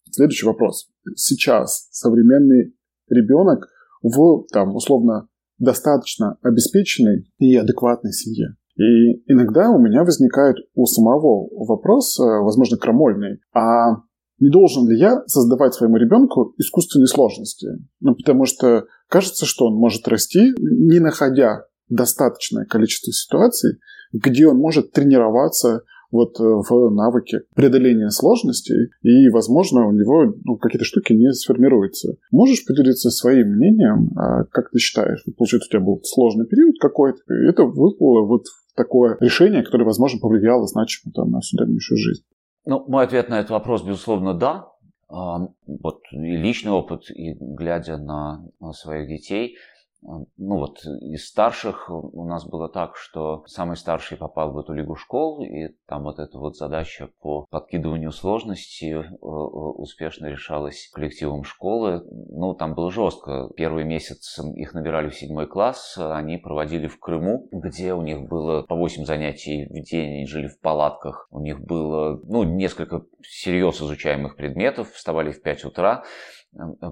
следующий 0.10 0.48
вопрос. 0.48 0.90
Сейчас 1.16 1.88
современный 1.92 2.74
ребенок 3.08 3.68
в, 4.02 4.48
там, 4.52 4.76
условно, 4.76 5.28
достаточно 5.60 6.40
обеспеченной 6.42 7.32
и 7.38 7.56
адекватной 7.56 8.14
семье. 8.14 8.56
И 8.82 9.22
иногда 9.28 9.70
у 9.70 9.80
меня 9.80 10.04
возникает 10.04 10.58
у 10.74 10.86
самого 10.86 11.48
вопрос, 11.68 12.20
э, 12.20 12.24
возможно, 12.24 12.78
крамольный, 12.78 13.40
а 13.54 13.98
не 14.40 14.50
должен 14.50 14.90
ли 14.90 14.98
я 14.98 15.22
создавать 15.28 15.76
своему 15.76 15.98
ребенку 15.98 16.56
искусственные 16.58 17.08
сложности? 17.08 17.68
Ну, 18.00 18.16
потому 18.16 18.46
что 18.46 18.86
кажется, 19.08 19.46
что 19.46 19.68
он 19.68 19.76
может 19.76 20.08
расти, 20.08 20.52
не 20.58 21.00
находя 21.00 21.66
достаточное 21.90 22.66
количество 22.66 23.12
ситуаций, 23.12 23.78
где 24.14 24.48
он 24.48 24.58
может 24.58 24.92
тренироваться 24.94 25.84
вот 26.12 26.40
э, 26.40 26.44
в 26.44 26.90
навыке 26.90 27.42
преодоления 27.56 28.10
сложностей, 28.10 28.90
и, 29.04 29.30
возможно, 29.30 29.88
у 29.88 29.92
него 29.92 30.34
ну, 30.44 30.58
какие-то 30.58 30.86
штуки 30.86 31.14
не 31.14 31.32
сформируются. 31.34 32.16
Можешь 32.32 32.66
поделиться 32.66 33.12
своим 33.12 33.50
мнением, 33.56 34.10
а 34.18 34.46
как 34.46 34.72
ты 34.72 34.80
считаешь? 34.80 35.24
Получается, 35.38 35.68
у 35.68 35.72
тебя 35.72 35.86
был 35.86 36.02
сложный 36.04 36.48
период 36.48 36.76
какой-то, 36.82 37.20
и 37.30 37.48
это 37.48 37.64
выплыло 37.64 38.26
вот 38.26 38.46
такое 38.84 39.18
решение, 39.20 39.64
которое, 39.64 39.86
возможно, 39.86 40.20
повлияло 40.20 40.66
значимо 40.68 41.12
там, 41.14 41.32
на 41.32 41.40
всю 41.40 41.58
дальнейшую 41.58 41.98
жизнь? 41.98 42.24
Ну, 42.66 42.84
мой 42.88 43.04
ответ 43.04 43.30
на 43.30 43.40
этот 43.40 43.52
вопрос, 43.52 43.84
безусловно, 43.84 44.34
да. 44.34 44.68
А, 45.10 45.48
вот 45.66 46.02
и 46.12 46.18
личный 46.18 46.72
опыт, 46.72 47.10
и 47.10 47.34
глядя 47.34 47.98
на 47.98 48.44
своих 48.74 49.08
детей– 49.08 49.58
ну 50.02 50.58
вот 50.58 50.84
из 51.02 51.28
старших 51.28 51.90
у 51.90 52.26
нас 52.26 52.46
было 52.46 52.70
так, 52.70 52.96
что 52.96 53.44
самый 53.46 53.78
старший 53.78 54.18
попал 54.18 54.52
в 54.52 54.58
эту 54.58 54.74
лигу 54.74 54.96
школ, 54.96 55.44
и 55.44 55.70
там 55.88 56.04
вот 56.04 56.20
эта 56.20 56.40
вот 56.40 56.58
задача 56.58 57.10
по 57.22 57.46
подкидыванию 57.50 58.12
сложности 58.12 58.86
э, 58.86 59.02
э, 59.02 59.26
успешно 59.26 60.26
решалась 60.26 60.90
коллективом 60.94 61.44
школы. 61.44 62.04
Ну, 62.30 62.54
там 62.56 62.74
было 62.74 62.92
жестко. 62.92 63.50
Первый 63.56 63.84
месяц 63.84 64.40
их 64.56 64.74
набирали 64.74 65.10
в 65.10 65.16
седьмой 65.16 65.48
класс, 65.48 65.98
они 65.98 66.38
проводили 66.38 66.88
в 66.88 67.00
Крыму, 67.00 67.48
где 67.52 67.94
у 67.94 68.02
них 68.02 68.28
было 68.28 68.64
по 68.64 68.76
8 68.76 69.06
занятий 69.06 69.66
в 69.66 69.84
день, 69.84 70.16
они 70.16 70.26
жили 70.26 70.48
в 70.48 70.60
палатках. 70.60 71.28
У 71.32 71.40
них 71.40 71.60
было, 71.60 72.20
ну, 72.24 72.44
несколько 72.44 73.04
серьезно 73.24 73.86
изучаемых 73.86 74.36
предметов, 74.36 74.92
вставали 74.92 75.32
в 75.32 75.42
5 75.42 75.66
утра, 75.66 76.04
Э, 76.04 76.41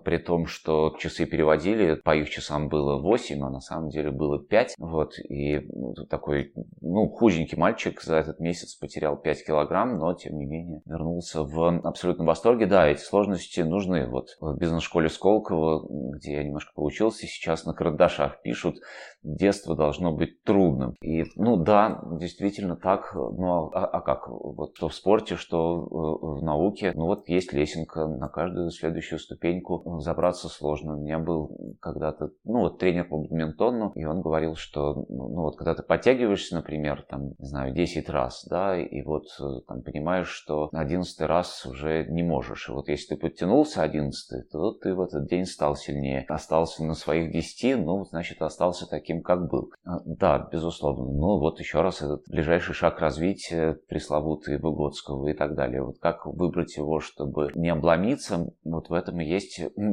при 0.05 0.17
том, 0.17 0.45
что 0.45 0.95
часы 0.99 1.25
переводили, 1.25 1.95
по 1.95 2.15
их 2.15 2.29
часам 2.29 2.69
было 2.69 3.01
8, 3.01 3.43
а 3.43 3.49
на 3.49 3.59
самом 3.59 3.89
деле 3.89 4.11
было 4.11 4.39
5. 4.39 4.75
Вот, 4.77 5.19
и 5.19 5.59
ну, 5.59 5.93
такой, 6.09 6.53
ну, 6.81 7.09
худенький 7.09 7.57
мальчик 7.57 8.01
за 8.01 8.15
этот 8.15 8.39
месяц 8.39 8.75
потерял 8.75 9.17
5 9.17 9.45
килограмм, 9.45 9.97
но, 9.97 10.13
тем 10.13 10.37
не 10.37 10.45
менее, 10.45 10.81
вернулся 10.85 11.43
в 11.43 11.81
абсолютном 11.83 12.27
восторге. 12.27 12.67
Да, 12.67 12.87
эти 12.87 13.01
сложности 13.01 13.59
нужны. 13.61 14.07
Вот 14.07 14.37
в 14.39 14.57
бизнес-школе 14.57 15.09
Сколково, 15.09 15.85
где 16.15 16.35
я 16.35 16.43
немножко 16.43 16.71
поучился, 16.73 17.27
сейчас 17.27 17.65
на 17.65 17.73
карандашах 17.73 18.41
пишут, 18.41 18.77
детство 19.23 19.75
должно 19.75 20.13
быть 20.13 20.41
трудным. 20.43 20.95
И, 21.01 21.25
ну, 21.35 21.57
да, 21.57 22.01
действительно 22.19 22.77
так. 22.77 23.13
Ну, 23.13 23.71
а, 23.73 23.85
а 23.85 24.01
как? 24.01 24.29
Вот 24.29 24.77
что 24.77 24.87
в 24.87 24.95
спорте, 24.95 25.35
что 25.35 25.81
в 25.81 26.43
науке. 26.43 26.93
Ну, 26.95 27.05
вот 27.05 27.27
есть 27.27 27.51
лесенка 27.51 28.07
на 28.07 28.29
каждую 28.29 28.71
следующую 28.71 29.19
ступень 29.19 29.48
ступеньку 29.49 29.99
забраться 29.99 30.49
сложно. 30.49 30.97
У 30.97 31.01
меня 31.01 31.19
был 31.19 31.75
когда-то, 31.81 32.31
ну 32.43 32.59
вот 32.59 32.79
тренер 32.79 33.07
по 33.09 33.17
бадминтону, 33.17 33.91
и 33.95 34.05
он 34.05 34.21
говорил, 34.21 34.55
что, 34.55 35.05
ну 35.09 35.41
вот 35.41 35.57
когда 35.57 35.75
ты 35.75 35.83
подтягиваешься, 35.83 36.55
например, 36.55 37.05
там, 37.09 37.29
не 37.37 37.47
знаю, 37.47 37.73
10 37.73 38.09
раз, 38.09 38.45
да, 38.49 38.79
и 38.79 39.01
вот 39.01 39.25
там 39.67 39.81
понимаешь, 39.81 40.27
что 40.27 40.69
11 40.71 41.21
раз 41.21 41.65
уже 41.65 42.05
не 42.09 42.23
можешь. 42.23 42.69
И 42.69 42.71
вот 42.71 42.89
если 42.89 43.15
ты 43.15 43.21
подтянулся 43.21 43.81
11, 43.81 44.49
то 44.49 44.71
ты 44.73 44.93
в 44.93 45.01
этот 45.01 45.27
день 45.27 45.45
стал 45.45 45.75
сильнее. 45.75 46.25
Остался 46.27 46.83
на 46.83 46.93
своих 46.93 47.31
10, 47.31 47.85
ну, 47.85 48.05
значит, 48.05 48.41
остался 48.41 48.87
таким, 48.87 49.21
как 49.21 49.49
был. 49.49 49.71
А, 49.83 49.99
да, 50.05 50.47
безусловно. 50.51 51.05
Ну, 51.05 51.39
вот 51.39 51.59
еще 51.59 51.81
раз 51.81 52.01
этот 52.01 52.23
ближайший 52.27 52.73
шаг 52.73 52.99
развития 52.99 53.79
пресловутый 53.87 54.59
Выгодского 54.59 55.27
и 55.27 55.33
так 55.33 55.55
далее. 55.55 55.83
Вот 55.83 55.99
как 55.99 56.25
выбрать 56.25 56.75
его, 56.77 56.99
чтобы 56.99 57.51
не 57.55 57.69
обломиться, 57.69 58.51
вот 58.63 58.89
в 58.89 58.93
этом 58.93 59.19
и 59.19 59.25
есть 59.25 59.38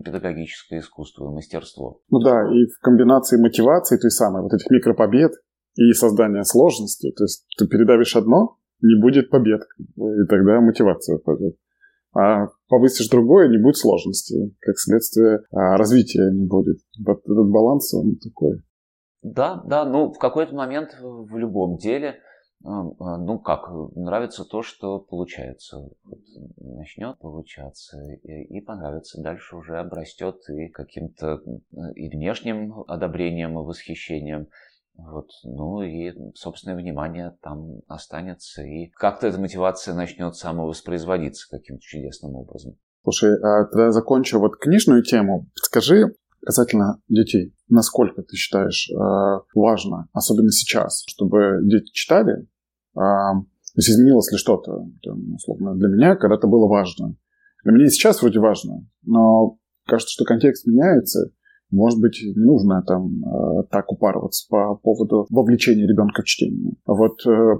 педагогическое 0.04 0.80
искусство 0.80 1.30
и 1.30 1.34
мастерство. 1.34 2.00
Ну 2.10 2.20
да, 2.20 2.42
и 2.52 2.66
в 2.66 2.78
комбинации 2.80 3.40
мотивации 3.40 3.98
той 3.98 4.10
самой, 4.10 4.42
вот 4.42 4.52
этих 4.52 4.70
микропобед 4.70 5.32
и 5.76 5.92
создания 5.92 6.44
сложности, 6.44 7.12
то 7.12 7.24
есть 7.24 7.46
ты 7.58 7.66
передавишь 7.66 8.16
одно, 8.16 8.58
не 8.82 9.00
будет 9.00 9.30
побед, 9.30 9.62
и 9.78 10.26
тогда 10.28 10.60
мотивация 10.60 11.18
пойдет. 11.18 11.56
А 12.14 12.46
повысишь 12.68 13.08
другое, 13.10 13.48
не 13.48 13.58
будет 13.58 13.76
сложностей. 13.76 14.56
Как 14.60 14.78
следствие, 14.78 15.40
а 15.50 15.76
развития 15.76 16.30
не 16.32 16.46
будет. 16.46 16.78
Вот 17.04 17.18
этот 17.18 17.50
баланс, 17.50 17.92
он 17.92 18.16
такой. 18.16 18.62
Да, 19.22 19.62
да, 19.66 19.84
ну 19.84 20.12
в 20.12 20.18
какой-то 20.18 20.54
момент 20.54 20.96
в 21.00 21.36
любом 21.36 21.76
деле, 21.76 22.16
ну 22.68 23.38
как, 23.38 23.68
нравится 23.94 24.44
то, 24.44 24.62
что 24.62 24.98
получается. 24.98 25.78
Вот 26.04 26.18
начнет 26.58 27.18
получаться 27.18 27.96
и, 28.22 28.42
и 28.42 28.60
понравится. 28.60 29.22
Дальше 29.22 29.56
уже 29.56 29.78
обрастет 29.78 30.36
и 30.48 30.68
каким-то 30.68 31.40
и 31.94 32.08
внешним 32.08 32.84
одобрением 32.88 33.58
и 33.58 33.62
восхищением. 33.62 34.48
Вот, 34.98 35.28
ну 35.44 35.82
и 35.82 36.12
собственное 36.34 36.76
внимание 36.76 37.36
там 37.42 37.80
останется, 37.86 38.62
и 38.62 38.86
как-то 38.92 39.26
эта 39.26 39.38
мотивация 39.38 39.94
начнет 39.94 40.34
самовоспроизводиться 40.36 41.48
каким-то 41.50 41.82
чудесным 41.82 42.34
образом. 42.34 42.78
Слушай, 43.02 43.36
а 43.42 43.66
тогда 43.66 43.92
закончу 43.92 44.40
вот 44.40 44.56
книжную 44.56 45.02
тему. 45.02 45.48
Скажи 45.54 46.14
касательно 46.44 47.00
детей, 47.08 47.54
насколько 47.68 48.22
ты 48.22 48.36
считаешь 48.36 48.88
э, 48.90 49.40
важно, 49.54 50.08
особенно 50.12 50.50
сейчас, 50.50 51.04
чтобы 51.06 51.60
дети 51.64 51.90
читали? 51.92 52.46
Э, 52.96 53.42
то 53.76 53.78
есть 53.78 53.90
изменилось 53.90 54.30
ли 54.32 54.38
что-то? 54.38 54.88
Условно, 55.34 55.74
для 55.74 55.88
меня 55.88 56.16
когда-то 56.16 56.46
было 56.46 56.66
важно. 56.66 57.16
Для 57.62 57.72
меня 57.72 57.86
и 57.86 57.88
сейчас 57.88 58.22
вроде 58.22 58.38
важно, 58.40 58.86
но 59.02 59.58
кажется, 59.86 60.12
что 60.12 60.24
контекст 60.24 60.66
меняется, 60.66 61.30
может 61.70 62.00
быть, 62.00 62.20
не 62.22 62.44
нужно 62.44 62.82
там 62.82 63.24
э, 63.24 63.64
так 63.70 63.90
упарываться 63.90 64.46
по 64.48 64.76
поводу 64.76 65.26
вовлечения 65.30 65.86
ребенка 65.86 66.22
в 66.22 66.24
чтение. 66.24 66.74
А 66.84 66.94
вот 66.94 67.26
э, 67.26 67.56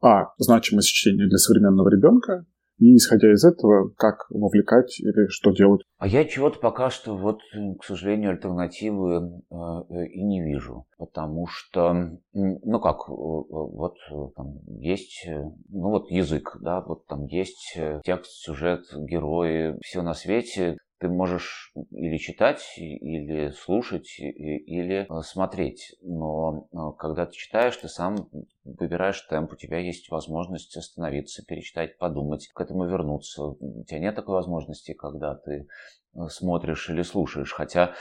а, 0.00 0.28
значимость 0.38 0.88
чтения 0.88 1.26
для 1.26 1.38
современного 1.38 1.88
ребенка, 1.88 2.46
и 2.78 2.96
исходя 2.96 3.32
из 3.32 3.44
этого, 3.44 3.90
как 3.96 4.26
вовлекать 4.30 5.00
или 5.00 5.26
что 5.28 5.50
делать. 5.50 5.82
А 5.98 6.06
я 6.06 6.24
чего-то 6.24 6.58
пока 6.60 6.90
что, 6.90 7.16
вот, 7.16 7.40
к 7.80 7.84
сожалению, 7.84 8.30
альтернативы 8.30 9.42
э, 9.50 9.54
э 9.54 10.06
и 10.08 10.22
не 10.22 10.42
вижу. 10.42 10.86
Потому 10.96 11.46
что, 11.46 12.18
ну 12.32 12.80
как, 12.80 13.08
вот 13.08 13.94
там 14.36 14.58
есть, 14.66 15.28
ну 15.68 15.90
вот 15.90 16.10
язык, 16.10 16.56
да, 16.60 16.80
вот 16.80 17.06
там 17.06 17.24
есть 17.26 17.78
текст, 18.04 18.30
сюжет, 18.32 18.82
герои, 18.94 19.76
все 19.82 20.02
на 20.02 20.14
свете 20.14 20.76
ты 20.98 21.08
можешь 21.08 21.72
или 21.90 22.16
читать, 22.18 22.74
или 22.76 23.50
слушать, 23.50 24.18
или 24.18 25.06
э, 25.08 25.22
смотреть. 25.22 25.96
Но 26.02 26.68
э, 26.72 26.76
когда 26.98 27.26
ты 27.26 27.32
читаешь, 27.32 27.76
ты 27.76 27.88
сам 27.88 28.28
выбираешь 28.64 29.20
темп, 29.22 29.52
у 29.52 29.56
тебя 29.56 29.78
есть 29.78 30.10
возможность 30.10 30.76
остановиться, 30.76 31.44
перечитать, 31.44 31.98
подумать, 31.98 32.48
к 32.48 32.60
этому 32.60 32.86
вернуться. 32.86 33.44
У 33.44 33.84
тебя 33.84 34.00
нет 34.00 34.16
такой 34.16 34.34
возможности, 34.34 34.92
когда 34.92 35.36
ты 35.36 35.68
э, 36.14 36.26
смотришь 36.28 36.90
или 36.90 37.02
слушаешь. 37.02 37.52
Хотя 37.52 37.94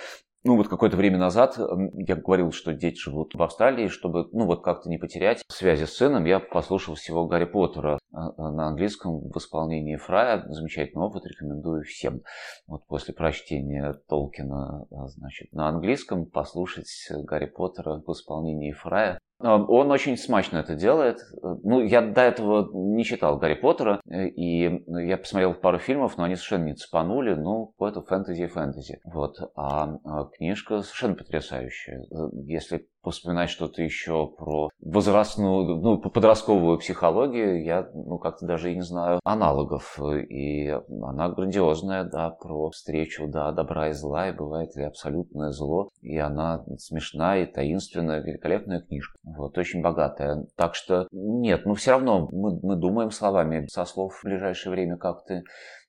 ну, 0.47 0.55
вот 0.55 0.69
какое-то 0.69 0.95
время 0.95 1.17
назад 1.17 1.57
я 1.57 2.15
говорил, 2.15 2.53
что 2.53 2.73
дети 2.73 2.97
живут 2.97 3.35
в 3.35 3.43
Австралии, 3.43 3.89
чтобы, 3.89 4.29
ну, 4.31 4.45
вот 4.45 4.63
как-то 4.63 4.89
не 4.89 4.97
потерять 4.97 5.43
связи 5.49 5.83
с 5.83 5.97
сыном, 5.97 6.23
я 6.23 6.39
послушал 6.39 6.95
всего 6.95 7.27
Гарри 7.27 7.45
Поттера 7.45 7.99
на 8.11 8.67
английском 8.67 9.29
в 9.29 9.37
исполнении 9.37 9.97
Фрая. 9.97 10.45
Замечательный 10.47 11.03
опыт, 11.03 11.25
рекомендую 11.25 11.83
всем. 11.83 12.21
Вот 12.65 12.87
после 12.87 13.13
прочтения 13.13 13.93
Толкина, 14.07 14.85
а, 14.89 15.07
значит, 15.07 15.51
на 15.51 15.67
английском 15.67 16.25
послушать 16.25 16.87
Гарри 17.09 17.47
Поттера 17.47 18.01
в 18.05 18.11
исполнении 18.11 18.71
Фрая. 18.71 19.19
Он 19.39 19.91
очень 19.91 20.17
смачно 20.17 20.57
это 20.57 20.75
делает. 20.75 21.19
Ну, 21.41 21.81
я 21.81 22.01
до 22.01 22.21
этого 22.21 22.69
не 22.73 23.03
читал 23.03 23.37
Гарри 23.37 23.53
Поттера, 23.53 24.01
и 24.05 24.83
я 24.87 25.17
посмотрел 25.17 25.53
пару 25.53 25.77
фильмов, 25.77 26.17
но 26.17 26.23
они 26.23 26.35
совершенно 26.35 26.65
не 26.65 26.73
цепанули. 26.73 27.35
Ну, 27.35 27.73
это 27.79 28.01
фэнтези-фэнтези. 28.01 28.99
Вот. 29.05 29.37
А 29.55 29.99
книжка 30.37 30.81
совершенно 30.81 31.15
потрясающая. 31.15 32.03
Если 32.45 32.87
вспоминать 33.11 33.49
что-то 33.49 33.81
еще 33.81 34.27
про 34.27 34.69
возрастную, 34.79 35.77
ну, 35.77 35.97
подростковую 35.99 36.77
психологию, 36.79 37.63
я, 37.63 37.89
ну, 37.93 38.17
как-то 38.17 38.45
даже 38.45 38.71
и 38.71 38.75
не 38.75 38.81
знаю 38.81 39.19
аналогов. 39.23 39.99
И 40.29 40.67
она 40.67 41.29
грандиозная, 41.29 42.03
да, 42.05 42.29
про 42.29 42.69
встречу, 42.69 43.27
да, 43.27 43.51
добра 43.51 43.89
и 43.89 43.93
зла, 43.93 44.29
и 44.29 44.33
бывает 44.33 44.75
ли 44.75 44.83
абсолютное 44.83 45.51
зло. 45.51 45.89
И 46.01 46.17
она 46.17 46.63
смешная 46.77 47.43
и 47.43 47.51
таинственная, 47.51 48.21
великолепная 48.21 48.81
книжка. 48.81 49.17
Вот, 49.23 49.57
очень 49.57 49.81
богатая. 49.81 50.45
Так 50.55 50.75
что, 50.75 51.07
нет, 51.11 51.65
ну, 51.65 51.73
все 51.73 51.91
равно 51.91 52.27
мы, 52.31 52.59
мы 52.61 52.75
думаем 52.75 53.11
словами 53.11 53.67
со 53.67 53.85
слов 53.85 54.15
в 54.15 54.23
ближайшее 54.23 54.71
время 54.71 54.97
как-то 54.97 55.41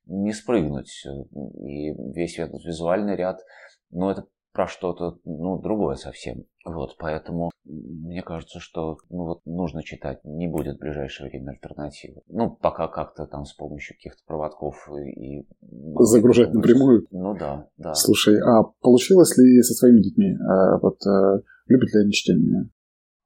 не 0.06 0.32
спрыгнуть. 0.32 1.04
И 1.04 1.92
весь 2.14 2.38
этот 2.38 2.64
визуальный 2.64 3.16
ряд, 3.16 3.38
ну, 3.90 4.10
это 4.10 4.24
про 4.58 4.66
что-то, 4.66 5.20
ну, 5.24 5.60
другое 5.60 5.94
совсем. 5.94 6.42
Вот, 6.64 6.96
поэтому 6.98 7.52
мне 7.64 8.22
кажется, 8.22 8.58
что 8.58 8.96
ну, 9.08 9.26
вот 9.26 9.46
нужно 9.46 9.84
читать, 9.84 10.18
не 10.24 10.48
будет 10.48 10.78
в 10.78 10.80
ближайшее 10.80 11.30
время 11.30 11.52
альтернативы. 11.52 12.22
Ну, 12.26 12.50
пока 12.50 12.88
как-то 12.88 13.26
там 13.26 13.44
с 13.44 13.52
помощью 13.52 13.94
каких-то 13.94 14.20
проводков 14.26 14.74
и... 14.90 15.46
Загружать 16.00 16.52
напрямую? 16.52 17.06
Ну 17.12 17.36
да, 17.38 17.68
да. 17.76 17.94
Слушай, 17.94 18.40
а 18.40 18.64
получилось 18.80 19.38
ли 19.38 19.62
со 19.62 19.74
своими 19.74 20.00
детьми? 20.00 20.34
А, 20.34 20.78
вот 20.78 21.06
а, 21.06 21.38
любят 21.68 21.94
ли 21.94 22.00
они 22.02 22.10
чтение? 22.10 22.68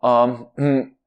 А, 0.02 0.50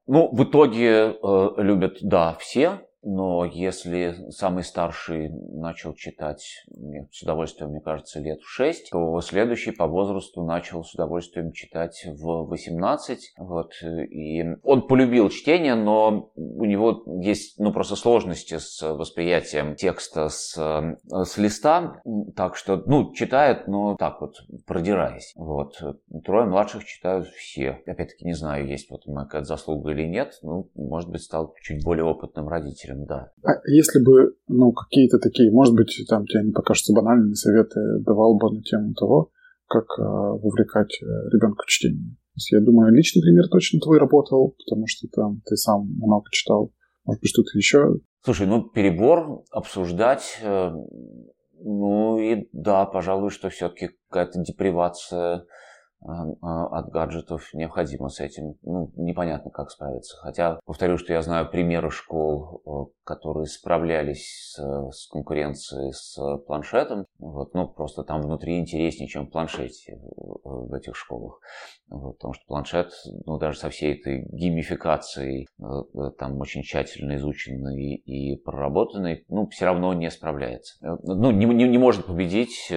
ну, 0.08 0.30
в 0.32 0.44
итоге 0.44 0.90
э, 1.22 1.50
любят, 1.58 1.98
да, 2.02 2.36
все 2.40 2.80
но 3.06 3.46
если 3.46 4.32
самый 4.32 4.64
старший 4.64 5.30
начал 5.30 5.94
читать 5.94 6.66
с 7.12 7.22
удовольствием, 7.22 7.70
мне 7.70 7.80
кажется, 7.80 8.20
лет 8.20 8.42
в 8.42 8.50
6, 8.50 8.90
то 8.90 9.22
следующий 9.22 9.72
по 9.72 9.86
возрасту 9.86 10.44
начал 10.44 10.84
с 10.84 10.96
удовольствием 10.96 11.52
читать 11.52 12.04
в 12.08 12.48
18. 12.48 13.34
Вот, 13.38 13.74
и 13.84 14.44
он 14.64 14.88
полюбил 14.88 15.30
чтение, 15.30 15.76
но 15.76 16.32
у 16.36 16.66
него 16.66 17.04
есть 17.22 17.60
ну, 17.60 17.72
просто 17.72 17.96
сложности 17.96 18.58
с 18.58 18.82
восприятием 18.82 19.76
текста 19.76 20.30
с, 20.30 20.56
с 21.08 21.38
листа, 21.38 22.02
так 22.36 22.56
что, 22.56 22.82
ну, 22.88 23.14
читает, 23.14 23.68
но 23.68 23.96
так 23.98 24.20
вот, 24.20 24.34
продираясь. 24.66 25.32
Вот. 25.36 25.76
Трое 26.24 26.48
младших 26.48 26.86
читают 26.86 27.28
все. 27.28 27.84
Опять-таки, 27.86 28.26
не 28.26 28.34
знаю, 28.34 28.68
есть 28.68 28.90
вот 28.90 29.04
какая-то 29.06 29.46
заслуга 29.46 29.92
или 29.92 30.08
нет, 30.08 30.40
ну, 30.42 30.72
может 30.74 31.12
быть, 31.12 31.22
стал 31.22 31.54
чуть 31.62 31.84
более 31.84 32.06
опытным 32.06 32.48
родителем 32.48 32.95
слушателям, 32.96 33.06
да. 33.06 33.32
А 33.44 33.62
если 33.68 34.00
бы, 34.00 34.36
ну, 34.48 34.72
какие-то 34.72 35.20
такие, 35.20 35.52
может 35.52 35.76
быть, 35.76 36.04
там 36.10 36.26
тебе 36.26 36.44
не 36.44 36.52
покажутся 36.52 36.94
банальные 36.94 37.36
советы, 37.36 37.80
давал 38.00 38.38
бы 38.38 38.52
на 38.52 38.62
тему 38.62 38.94
того, 38.94 39.32
как 39.68 39.86
э, 39.98 40.02
вовлекать 40.04 41.02
э, 41.02 41.06
ребенка 41.32 41.64
в 41.66 41.70
чтение? 41.70 42.12
То 42.12 42.38
есть, 42.38 42.52
я 42.52 42.60
думаю, 42.60 42.94
личный 42.94 43.22
пример 43.22 43.48
точно 43.50 43.80
твой 43.80 43.98
работал, 43.98 44.56
потому 44.66 44.86
что 44.88 45.08
там 45.14 45.42
ты 45.46 45.56
сам 45.56 45.88
много 45.96 46.26
читал. 46.32 46.72
Может 47.06 47.22
быть, 47.22 47.30
что-то 47.30 47.58
еще? 47.58 47.96
Слушай, 48.24 48.48
ну, 48.48 48.64
перебор 48.64 49.44
обсуждать, 49.52 50.40
э, 50.44 50.72
ну 51.62 52.20
и 52.20 52.48
да, 52.52 52.86
пожалуй, 52.86 53.30
что 53.30 53.50
все-таки 53.50 53.92
какая-то 54.10 54.42
депривация 54.42 55.46
от 56.42 56.90
гаджетов 56.90 57.54
необходимо 57.54 58.10
с 58.10 58.20
этим. 58.20 58.56
Ну, 58.62 58.92
непонятно, 58.96 59.52
как 59.52 59.72
справиться. 59.72 60.18
Хотя, 60.18 60.60
повторю, 60.66 60.98
что 60.98 61.14
я 61.14 61.22
знаю 61.22 61.50
примеры 61.50 61.90
школ, 61.90 62.92
которые 63.04 63.46
справлялись 63.46 64.54
с, 64.54 64.92
с 64.92 65.08
конкуренцией 65.08 65.94
с 65.94 66.18
планшетом. 66.48 67.06
Вот, 67.20 67.54
ну, 67.54 67.68
просто 67.68 68.04
там 68.04 68.22
внутри 68.22 68.60
интереснее, 68.60 69.08
чем 69.08 69.28
в 69.28 69.32
планшете 69.32 70.00
в 70.44 70.74
этих 70.74 70.96
школах. 70.96 71.40
Вот, 71.90 72.18
потому 72.18 72.34
что 72.34 72.46
планшет, 72.48 72.92
ну, 73.26 73.38
даже 73.38 73.60
со 73.60 73.70
всей 73.70 74.00
этой 74.00 74.26
геймификацией, 74.32 75.48
там 76.18 76.40
очень 76.40 76.64
тщательно 76.64 77.16
изученный 77.16 77.96
и 77.96 78.38
проработанный, 78.38 79.24
ну, 79.28 79.48
все 79.48 79.66
равно 79.66 79.94
не 79.94 80.10
справляется. 80.10 80.76
Ну, 80.82 81.32
не, 81.32 81.46
не, 81.46 81.68
не 81.68 81.78
может 81.78 82.06
победить 82.06 82.72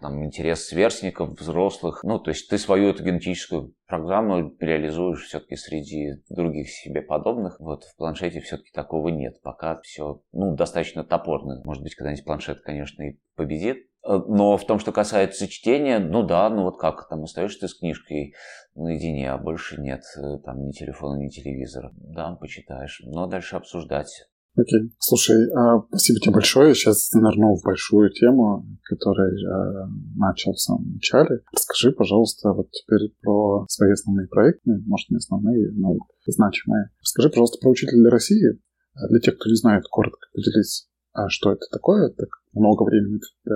там, 0.00 0.24
интерес 0.24 0.66
сверстников, 0.66 1.30
взрослых. 1.38 2.02
Ну, 2.02 2.18
то 2.18 2.30
есть 2.30 2.48
ты 2.48 2.58
свою 2.66 2.90
эту 2.90 3.04
генетическую 3.04 3.74
программу 3.86 4.54
реализуешь 4.58 5.22
все-таки 5.22 5.56
среди 5.56 6.22
других 6.28 6.68
себе 6.68 7.00
подобных. 7.00 7.60
Вот 7.60 7.84
в 7.84 7.96
планшете 7.96 8.40
все-таки 8.40 8.70
такого 8.72 9.08
нет. 9.08 9.40
Пока 9.42 9.80
все 9.82 10.20
ну, 10.32 10.56
достаточно 10.56 11.04
топорно. 11.04 11.62
Может 11.64 11.82
быть, 11.82 11.94
когда-нибудь 11.94 12.24
планшет, 12.24 12.60
конечно, 12.62 13.02
и 13.04 13.18
победит. 13.36 13.86
Но 14.02 14.56
в 14.56 14.66
том, 14.66 14.78
что 14.78 14.92
касается 14.92 15.48
чтения, 15.48 15.98
ну 15.98 16.22
да, 16.22 16.48
ну 16.50 16.62
вот 16.62 16.78
как, 16.78 17.08
там 17.08 17.24
остаешься 17.24 17.60
ты 17.60 17.68
с 17.68 17.78
книжкой 17.78 18.34
наедине, 18.74 19.30
а 19.30 19.38
больше 19.38 19.80
нет 19.80 20.02
там 20.44 20.66
ни 20.66 20.72
телефона, 20.72 21.18
ни 21.18 21.28
телевизора. 21.28 21.92
Да, 21.94 22.34
почитаешь, 22.34 23.00
но 23.04 23.26
дальше 23.26 23.56
обсуждать. 23.56 24.28
Окей. 24.56 24.90
Слушай, 24.98 25.36
а, 25.54 25.82
спасибо 25.88 26.18
тебе 26.18 26.32
большое. 26.32 26.74
Сейчас 26.74 27.12
нырну 27.12 27.56
в 27.56 27.62
большую 27.62 28.10
тему, 28.10 28.66
которую 28.84 29.38
я 29.38 29.88
начал 30.16 30.52
в 30.52 30.60
самом 30.60 30.94
начале. 30.94 31.40
Расскажи, 31.52 31.92
пожалуйста, 31.92 32.52
вот 32.52 32.70
теперь 32.70 33.14
про 33.20 33.66
свои 33.68 33.92
основные 33.92 34.28
проекты, 34.28 34.82
может, 34.86 35.10
не 35.10 35.18
основные, 35.18 35.72
но 35.72 35.96
значимые. 36.26 36.90
Расскажи, 37.02 37.28
пожалуйста, 37.28 37.58
про 37.60 37.70
учителя 37.70 38.08
России. 38.08 38.58
А 38.94 39.08
для 39.08 39.20
тех, 39.20 39.36
кто 39.36 39.50
не 39.50 39.56
знает, 39.56 39.84
коротко 39.90 40.26
поделись, 40.32 40.88
а 41.12 41.28
что 41.28 41.52
это 41.52 41.66
такое, 41.70 42.08
так 42.08 42.28
много 42.54 42.84
времени 42.84 43.20
ты 43.44 43.50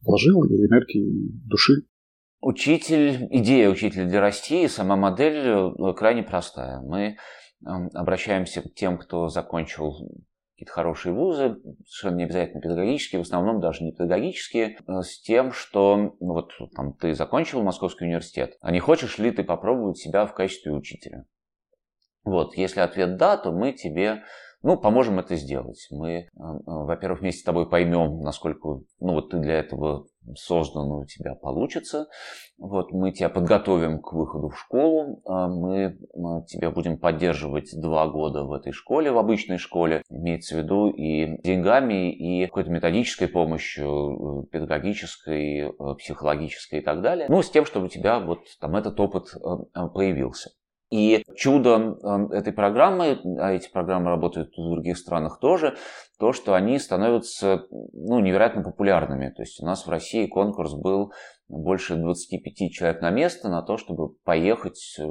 вложил, 0.00 0.44
и 0.44 0.54
энергии, 0.54 1.26
и 1.26 1.32
души. 1.46 1.82
Учитель, 2.40 3.26
идея 3.30 3.68
учителя 3.68 4.08
для 4.08 4.20
России, 4.20 4.66
сама 4.66 4.96
модель 4.96 5.44
э, 5.44 5.94
крайне 5.94 6.22
простая. 6.22 6.80
Мы 6.80 7.16
эм, 7.66 7.90
обращаемся 7.92 8.62
к 8.62 8.72
тем, 8.74 8.96
кто 8.96 9.28
закончил 9.28 9.92
какие-то 10.58 10.72
хорошие 10.72 11.14
вузы, 11.14 11.56
совершенно 11.86 12.16
не 12.16 12.24
обязательно 12.24 12.60
педагогические, 12.60 13.22
в 13.22 13.26
основном 13.26 13.60
даже 13.60 13.84
не 13.84 13.92
педагогические, 13.92 14.76
э, 14.76 15.02
с 15.02 15.20
тем, 15.20 15.52
что 15.52 16.16
ну, 16.18 16.32
вот 16.32 16.50
там, 16.74 16.94
ты 16.94 17.14
закончил 17.14 17.62
Московский 17.62 18.06
университет, 18.06 18.56
а 18.60 18.72
не 18.72 18.80
хочешь 18.80 19.18
ли 19.18 19.30
ты 19.30 19.44
попробовать 19.44 19.98
себя 19.98 20.26
в 20.26 20.34
качестве 20.34 20.72
учителя? 20.72 21.26
Вот, 22.24 22.56
если 22.56 22.80
ответ 22.80 23.16
да, 23.16 23.36
то 23.36 23.52
мы 23.52 23.72
тебе 23.72 24.24
ну, 24.62 24.76
поможем 24.76 25.20
это 25.20 25.36
сделать. 25.36 25.86
Мы, 25.92 26.10
э, 26.10 26.24
э, 26.24 26.26
во-первых, 26.66 27.20
вместе 27.20 27.42
с 27.42 27.44
тобой 27.44 27.70
поймем, 27.70 28.20
насколько 28.22 28.80
ну, 28.98 29.14
вот 29.14 29.30
ты 29.30 29.38
для 29.38 29.60
этого 29.60 30.08
создан, 30.36 30.90
у 30.92 31.04
тебя 31.04 31.34
получится. 31.34 32.06
Вот, 32.58 32.92
мы 32.92 33.12
тебя 33.12 33.28
подготовим 33.28 34.00
к 34.00 34.12
выходу 34.12 34.48
в 34.48 34.58
школу, 34.58 35.22
а 35.26 35.48
мы 35.48 35.96
тебя 36.48 36.70
будем 36.70 36.98
поддерживать 36.98 37.70
два 37.80 38.08
года 38.08 38.44
в 38.44 38.52
этой 38.52 38.72
школе, 38.72 39.12
в 39.12 39.18
обычной 39.18 39.58
школе, 39.58 40.02
имеется 40.10 40.56
в 40.56 40.58
виду 40.58 40.90
и 40.90 41.40
деньгами, 41.42 42.12
и 42.12 42.46
какой-то 42.46 42.70
методической 42.70 43.28
помощью, 43.28 44.42
э, 44.42 44.46
педагогической, 44.50 45.72
психологической 45.98 46.80
и 46.80 46.82
так 46.82 47.00
далее. 47.00 47.26
Ну, 47.28 47.42
с 47.42 47.50
тем, 47.50 47.64
чтобы 47.64 47.86
у 47.86 47.88
тебя 47.88 48.18
вот 48.18 48.40
там 48.60 48.74
этот 48.76 48.98
опыт 48.98 49.26
появился. 49.94 50.50
И 50.90 51.22
чудо 51.36 51.98
эм, 52.02 52.32
этой 52.32 52.52
программы, 52.52 53.20
а 53.38 53.52
эти 53.52 53.70
программы 53.70 54.08
работают 54.08 54.54
в 54.56 54.70
других 54.70 54.96
странах 54.96 55.38
тоже, 55.38 55.76
то, 56.18 56.32
что 56.32 56.54
они 56.54 56.78
становятся 56.78 57.66
ну, 57.70 58.20
невероятно 58.20 58.62
популярными. 58.62 59.28
То 59.28 59.42
есть 59.42 59.62
у 59.62 59.66
нас 59.66 59.86
в 59.86 59.90
России 59.90 60.26
конкурс 60.26 60.74
был 60.74 61.12
больше 61.48 61.96
25 61.96 62.72
человек 62.72 63.02
на 63.02 63.10
место 63.10 63.48
на 63.48 63.62
то, 63.62 63.76
чтобы 63.76 64.14
поехать 64.24 64.96
э, 64.98 65.04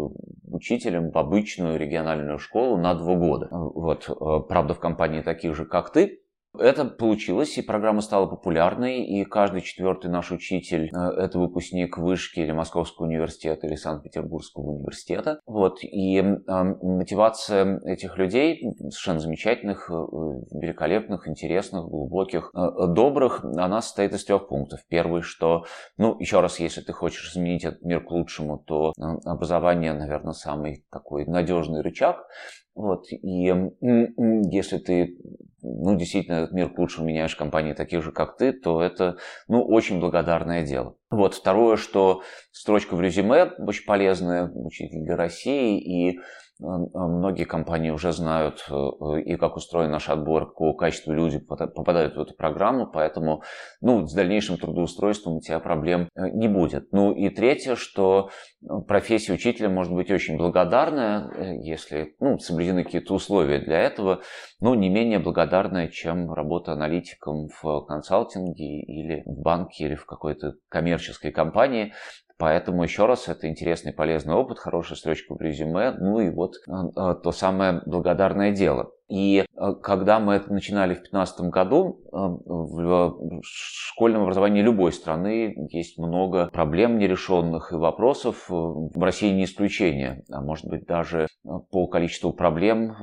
учителем 0.47 1.11
в 1.11 1.17
обычную 1.17 1.78
региональную 1.80 2.39
школу 2.39 2.78
на 2.78 2.95
два 2.95 3.15
года. 3.15 3.47
Вот, 3.51 4.09
э, 4.09 4.13
правда, 4.47 4.73
в 4.73 4.80
компании 4.80 5.21
таких 5.21 5.55
же, 5.55 5.65
как 5.65 5.91
ты, 5.91 6.21
это 6.60 6.86
получилось, 6.86 7.58
и 7.58 7.62
программа 7.62 8.01
стала 8.01 8.26
популярной, 8.28 9.03
и 9.03 9.24
каждый 9.26 9.62
четвертый 9.62 10.10
наш 10.10 10.32
учитель 10.32 10.89
э,– 10.93 10.97
это 11.18 11.39
выпускник 11.39 11.97
Вышки 11.97 12.39
или 12.39 12.51
Московского 12.51 13.05
университета 13.05 13.68
или 13.68 13.76
Санкт-Петербургского 13.76 14.64
университета. 14.64 15.39
Вот, 15.45 15.84
и 15.84 16.18
э, 16.20 16.34
мотивация 16.47 17.80
этих 17.86 18.18
людей, 18.18 18.62
совершенно 18.80 19.20
замечательных, 19.20 19.89
э, 19.89 19.93
великолепных, 19.93 21.28
интересных, 21.28 21.86
глубоких, 21.86 22.51
э, 22.53 22.88
добрых, 22.88 23.43
она 23.43 23.82
состоит 23.82 24.14
из 24.14 24.26
трех 24.26 24.47
пунктов. 24.47 24.80
Первый, 24.88 25.22
что, 25.22 25.66
ну, 25.97 26.18
еще 26.20 26.41
раз, 26.41 26.60
если 26.60 26.82
ты 26.82 26.93
хочешь 26.93 27.34
изменить 27.34 27.64
этот 27.64 27.82
мир 27.84 28.03
к 28.03 28.12
лучшему, 28.12 28.58
то 28.60 28.91
э, 28.97 29.01
образование, 29.26 29.93
наверное, 29.93 30.34
самый 30.34 30.86
такой 30.91 31.26
надежный 31.26 31.82
рычаг. 31.82 32.18
Вот, 32.78 33.07
и 33.11 33.51
если 34.51 34.78
ты 34.78 35.17
ну, 35.63 35.97
действительно, 35.97 36.36
этот 36.36 36.53
мир 36.53 36.69
к 36.69 36.78
лучшему 36.78 37.07
меняешь 37.07 37.36
компании 37.36 37.73
таких 37.73 38.03
же, 38.03 38.11
как 38.11 38.38
ты, 38.38 38.53
то 38.53 38.82
это, 38.82 39.17
ну, 39.47 39.63
очень 39.63 39.99
благодарное 39.99 40.65
дело. 40.65 40.95
Вот, 41.09 41.34
второе, 41.34 41.78
что 41.78 42.21
строчка 42.51 42.95
в 42.95 43.01
резюме 43.01 43.51
очень 43.57 43.86
полезная, 43.86 44.49
учитель 44.53 45.03
для 45.03 45.15
России, 45.15 45.80
и 45.80 46.19
Многие 46.60 47.43
компании 47.43 47.91
уже 47.91 48.12
знают 48.12 48.66
э, 48.70 49.22
и 49.22 49.36
как 49.36 49.58
устроен 49.58 49.91
наш 49.91 50.10
отбор, 50.10 50.47
какого 50.47 50.76
качества 50.76 51.12
люди 51.12 51.38
попадают 51.38 52.16
в 52.16 52.20
эту 52.20 52.34
программу, 52.34 52.88
поэтому 52.88 53.43
ну, 53.80 54.08
с 54.08 54.14
дальнейшим 54.14 54.58
трудоустройством 54.58 55.36
у 55.36 55.41
тебя 55.41 55.60
проблем 55.60 56.10
э, 56.16 56.30
не 56.30 56.47
будет. 56.47 56.91
Ну 56.91 57.12
и 57.12 57.30
третье, 57.30 57.76
что 57.76 58.30
э, 58.62 58.66
профессия 58.88 59.34
учителя 59.34 59.70
может 59.70 59.93
быть 59.93 60.10
очень 60.10 60.38
благодарная, 60.38 61.60
если 61.62 62.16
ну, 62.20 62.39
соблюдены 62.39 62.84
какие-то 62.84 63.14
условия 63.14 63.60
для 63.60 63.80
этого, 63.80 64.22
но 64.60 64.74
не 64.74 64.89
менее 64.89 65.20
благодарная, 65.20 65.89
чем 65.89 66.34
работа 66.34 66.74
аналитиком 66.74 67.49
в 67.62 67.82
консалтинге 67.86 68.82
или 68.82 69.22
в 69.28 69.41
банке 69.41 69.86
или 69.86 69.95
в 69.95 70.08
какой-то 70.08 70.55
коммерческой 70.70 71.32
компании. 71.32 71.93
Поэтому 72.38 72.83
еще 72.83 73.07
раз, 73.07 73.27
это 73.27 73.49
интересный, 73.49 73.91
полезный 73.91 74.35
опыт, 74.35 74.59
хорошая 74.59 74.95
строчка 74.95 75.33
в 75.33 75.41
резюме, 75.41 75.91
ну 75.91 76.19
и 76.19 76.29
вот 76.29 76.53
э, 76.67 76.71
э, 76.71 77.15
то 77.23 77.31
самое 77.31 77.81
благодарное 77.88 78.51
дело. 78.51 78.91
И 79.09 79.43
э, 79.43 79.73
когда 79.81 80.19
мы 80.19 80.35
это 80.35 80.53
начинали 80.53 80.93
в 80.93 80.97
2015 80.97 81.39
году, 81.49 81.99
в 82.11 83.41
школьном 83.41 84.23
образовании 84.23 84.61
любой 84.61 84.91
страны 84.91 85.67
есть 85.71 85.97
много 85.97 86.47
проблем 86.49 86.99
нерешенных 86.99 87.71
и 87.71 87.75
вопросов. 87.75 88.45
В 88.49 89.01
России 89.01 89.33
не 89.33 89.45
исключение, 89.45 90.23
а 90.31 90.41
может 90.41 90.67
быть 90.67 90.85
даже 90.85 91.25
по 91.71 91.88
количеству 91.88 92.33
проблем 92.33 92.95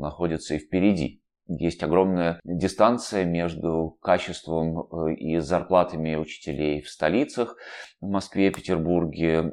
находится 0.00 0.54
и 0.54 0.58
впереди 0.58 1.20
есть 1.48 1.82
огромная 1.82 2.40
дистанция 2.44 3.24
между 3.24 3.96
качеством 4.02 4.80
э, 4.80 5.14
и 5.14 5.38
зарплатами 5.38 6.16
учителей 6.16 6.82
в 6.82 6.88
столицах, 6.88 7.56
в 8.00 8.06
Москве, 8.06 8.50
Петербурге, 8.50 9.52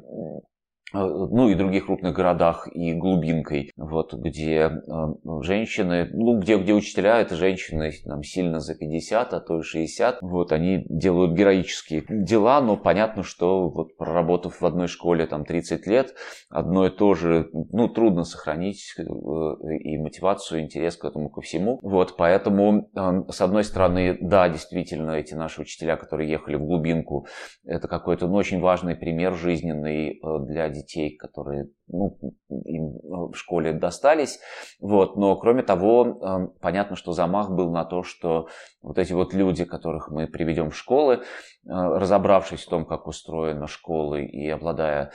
ну 0.94 1.48
и 1.48 1.54
других 1.54 1.86
крупных 1.86 2.14
городах 2.14 2.68
и 2.72 2.94
глубинкой, 2.94 3.72
вот, 3.76 4.14
где 4.14 4.70
э, 4.70 5.40
женщины, 5.42 6.08
ну, 6.12 6.38
где, 6.38 6.56
где 6.56 6.72
учителя, 6.72 7.20
это 7.20 7.34
женщины 7.34 7.92
там, 8.04 8.22
сильно 8.22 8.60
за 8.60 8.76
50, 8.76 9.34
а 9.34 9.40
то 9.40 9.58
и 9.58 9.62
60, 9.62 10.18
вот, 10.22 10.52
они 10.52 10.86
делают 10.88 11.32
героические 11.32 12.04
дела, 12.08 12.60
но 12.60 12.76
понятно, 12.76 13.24
что 13.24 13.68
вот 13.68 13.96
проработав 13.96 14.60
в 14.60 14.64
одной 14.64 14.86
школе 14.86 15.26
там 15.26 15.44
30 15.44 15.86
лет, 15.88 16.14
одно 16.48 16.86
и 16.86 16.90
то 16.90 17.14
же, 17.14 17.50
ну, 17.52 17.88
трудно 17.88 18.22
сохранить 18.22 18.94
э, 18.96 19.02
и 19.02 19.98
мотивацию, 19.98 20.60
и 20.60 20.64
интерес 20.64 20.96
к 20.96 21.04
этому 21.04 21.28
ко 21.28 21.40
всему, 21.40 21.80
вот, 21.82 22.16
поэтому, 22.16 22.88
с 23.28 23.40
одной 23.40 23.64
стороны, 23.64 24.16
да, 24.20 24.48
действительно, 24.48 25.12
эти 25.12 25.34
наши 25.34 25.60
учителя, 25.60 25.96
которые 25.96 26.30
ехали 26.30 26.54
в 26.54 26.64
глубинку, 26.64 27.26
это 27.64 27.88
какой-то, 27.88 28.28
ну, 28.28 28.34
очень 28.34 28.60
важный 28.60 28.94
пример 28.94 29.34
жизненный 29.34 30.20
для 30.46 30.68
детей 30.68 30.83
детей, 30.84 31.16
которые 31.16 31.70
ну, 31.86 32.16
им 32.48 32.98
в 33.30 33.34
школе 33.34 33.72
достались. 33.72 34.40
Вот. 34.80 35.16
Но 35.16 35.36
кроме 35.36 35.62
того, 35.62 36.52
понятно, 36.60 36.96
что 36.96 37.12
замах 37.12 37.50
был 37.50 37.70
на 37.70 37.84
то, 37.84 38.02
что 38.02 38.48
вот 38.82 38.98
эти 38.98 39.12
вот 39.12 39.34
люди, 39.34 39.64
которых 39.64 40.10
мы 40.10 40.26
приведем 40.26 40.70
в 40.70 40.76
школы, 40.76 41.22
разобравшись 41.64 42.64
в 42.64 42.68
том, 42.68 42.84
как 42.84 43.06
устроена 43.06 43.66
школа 43.66 44.16
и 44.16 44.48
обладая 44.48 45.12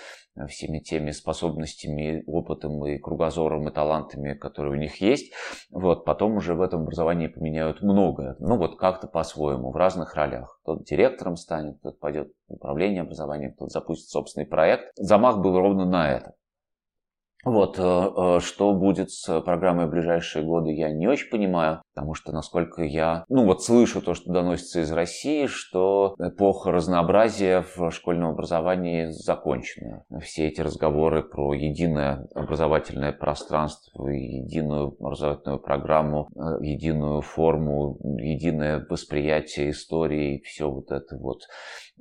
всеми 0.48 0.80
теми 0.80 1.12
способностями, 1.12 2.24
опытом 2.26 2.86
и 2.86 2.98
кругозором 2.98 3.68
и 3.68 3.74
талантами, 3.74 4.34
которые 4.34 4.74
у 4.74 4.80
них 4.80 5.02
есть, 5.02 5.34
вот, 5.70 6.06
потом 6.06 6.38
уже 6.38 6.56
в 6.56 6.62
этом 6.62 6.84
образовании 6.84 7.28
поменяют 7.28 7.82
многое. 7.82 8.36
Ну 8.40 8.58
вот 8.58 8.78
как-то 8.78 9.08
по-своему, 9.08 9.72
в 9.72 9.76
разных 9.76 10.16
ролях. 10.16 10.60
Кто 10.64 10.78
директором 10.78 11.36
станет, 11.36 11.80
кто 11.80 11.92
пойдет 11.92 12.32
в 12.48 12.54
управление 12.54 13.02
образованием, 13.02 13.54
кто 13.54 13.68
запустит 13.68 14.10
собственный 14.10 14.48
проект. 14.48 14.92
Замах 14.96 15.40
был 15.40 15.60
ровно 15.60 15.86
на 15.86 16.10
это. 16.10 16.34
Вот, 17.46 17.80
э, 17.80 17.82
э, 17.82 18.40
что 18.42 18.74
будет 18.74 19.12
с 19.12 19.40
программой 19.42 19.86
в 19.86 19.92
ближайшие 19.92 20.44
годы, 20.44 20.74
я 20.74 20.92
не 20.92 21.08
очень 21.08 21.30
понимаю, 21.30 21.82
потому 21.94 22.14
что, 22.14 22.34
насколько 22.34 22.84
я, 22.84 23.24
ну 23.30 23.46
вот 23.46 23.64
слышу 23.64 24.02
то, 24.02 24.14
что 24.14 24.34
доносится 24.34 24.82
из 24.82 24.92
России, 24.92 25.46
что 25.46 26.16
эпоха 26.20 26.72
разнообразия 26.72 27.64
в 27.76 27.92
школьном 27.92 28.32
образовании 28.32 29.06
закончена. 29.06 30.04
Все 30.22 30.48
эти 30.50 30.60
разговоры 30.60 31.24
про 31.24 31.54
единое 31.54 32.28
образовательное 32.36 33.14
пространство, 33.14 34.08
единую 34.10 34.98
образовательную 35.00 35.60
программу, 35.60 36.28
э, 36.36 36.40
единую 36.62 37.22
форму, 37.22 37.98
единое 38.20 38.86
восприятие 38.90 39.70
истории, 39.70 40.42
все 40.44 40.70
вот 40.70 40.92
это 40.92 41.16
вот 41.18 41.44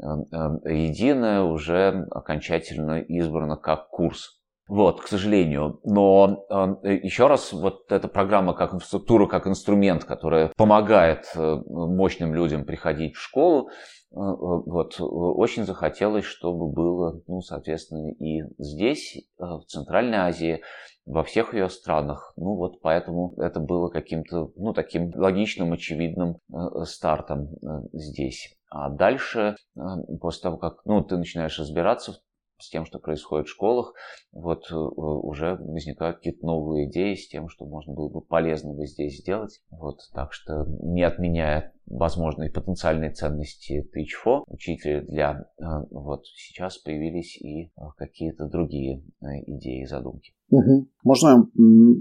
единое 0.01 1.43
уже 1.43 2.07
окончательно 2.11 3.01
избрано 3.01 3.57
как 3.57 3.89
курс 3.89 4.38
вот, 4.69 5.01
к 5.01 5.09
сожалению. 5.09 5.81
Но 5.85 6.45
э, 6.85 6.95
еще 7.03 7.27
раз, 7.27 7.53
вот 7.53 7.91
эта 7.91 8.07
программа 8.07 8.53
как 8.53 8.75
инфраструктура, 8.75 9.27
как 9.27 9.47
инструмент, 9.47 10.05
которая 10.05 10.53
помогает 10.57 11.31
э, 11.35 11.57
мощным 11.67 12.35
людям 12.35 12.65
приходить 12.65 13.17
в 13.17 13.21
школу, 13.21 13.69
э, 13.71 13.73
вот, 14.13 14.97
очень 15.01 15.65
захотелось, 15.65 16.27
чтобы 16.27 16.71
было, 16.71 17.23
ну, 17.27 17.41
соответственно, 17.41 18.13
и 18.13 18.43
здесь, 18.59 19.17
э, 19.17 19.43
в 19.43 19.65
Центральной 19.67 20.19
Азии, 20.19 20.61
во 21.09 21.25
всех 21.25 21.55
ее 21.55 21.71
странах. 21.71 22.35
Ну 22.37 22.55
вот 22.55 22.83
поэтому 22.83 23.33
это 23.39 23.61
было 23.61 23.89
каким-то, 23.89 24.53
ну, 24.57 24.75
таким 24.75 25.11
логичным, 25.15 25.73
очевидным 25.73 26.37
э, 26.53 26.85
стартом 26.85 27.55
э, 27.63 27.81
здесь. 27.95 28.55
А 28.69 28.91
дальше, 28.91 29.57
э, 29.75 29.81
после 30.21 30.43
того, 30.43 30.59
как 30.59 30.85
ну, 30.85 31.03
ты 31.03 31.17
начинаешь 31.17 31.59
разбираться 31.59 32.21
с 32.59 32.71
тем, 32.71 32.85
что 32.85 32.99
происходит 32.99 33.47
в 33.47 33.51
школах, 33.51 33.95
вот 34.33 34.71
э, 34.71 34.75
уже 34.75 35.57
возникают 35.57 36.19
какие-то 36.19 36.45
новые 36.45 36.89
идеи 36.89 37.15
с 37.15 37.29
тем, 37.29 37.49
что 37.49 37.67
можно 37.67 37.95
было 37.95 38.09
бы 38.09 38.21
полезного 38.21 38.87
здесь 38.87 39.21
сделать. 39.21 39.61
Вот, 39.71 39.99
так 40.13 40.33
что 40.33 40.67
не 40.83 41.03
отменяя 41.03 41.73
возможные 41.87 42.51
потенциальные 42.51 43.13
ценности 43.13 43.89
ТИЧФО, 43.95 44.45
учителя 44.47 45.03
для 45.03 45.47
э, 45.59 45.65
вот 45.91 46.27
сейчас 46.27 46.79
появились 46.79 47.41
и 47.41 47.67
э, 47.67 47.71
какие-то 47.97 48.47
другие 48.47 49.05
идеи 49.47 49.83
и 49.83 49.87
задумки. 49.87 50.33
Угу. 50.51 50.89
Можно, 51.05 51.47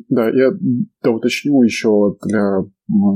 да, 0.09 0.29
я 0.29 0.51
да, 1.03 1.11
уточню 1.11 1.61
еще 1.63 2.15
для 2.23 2.63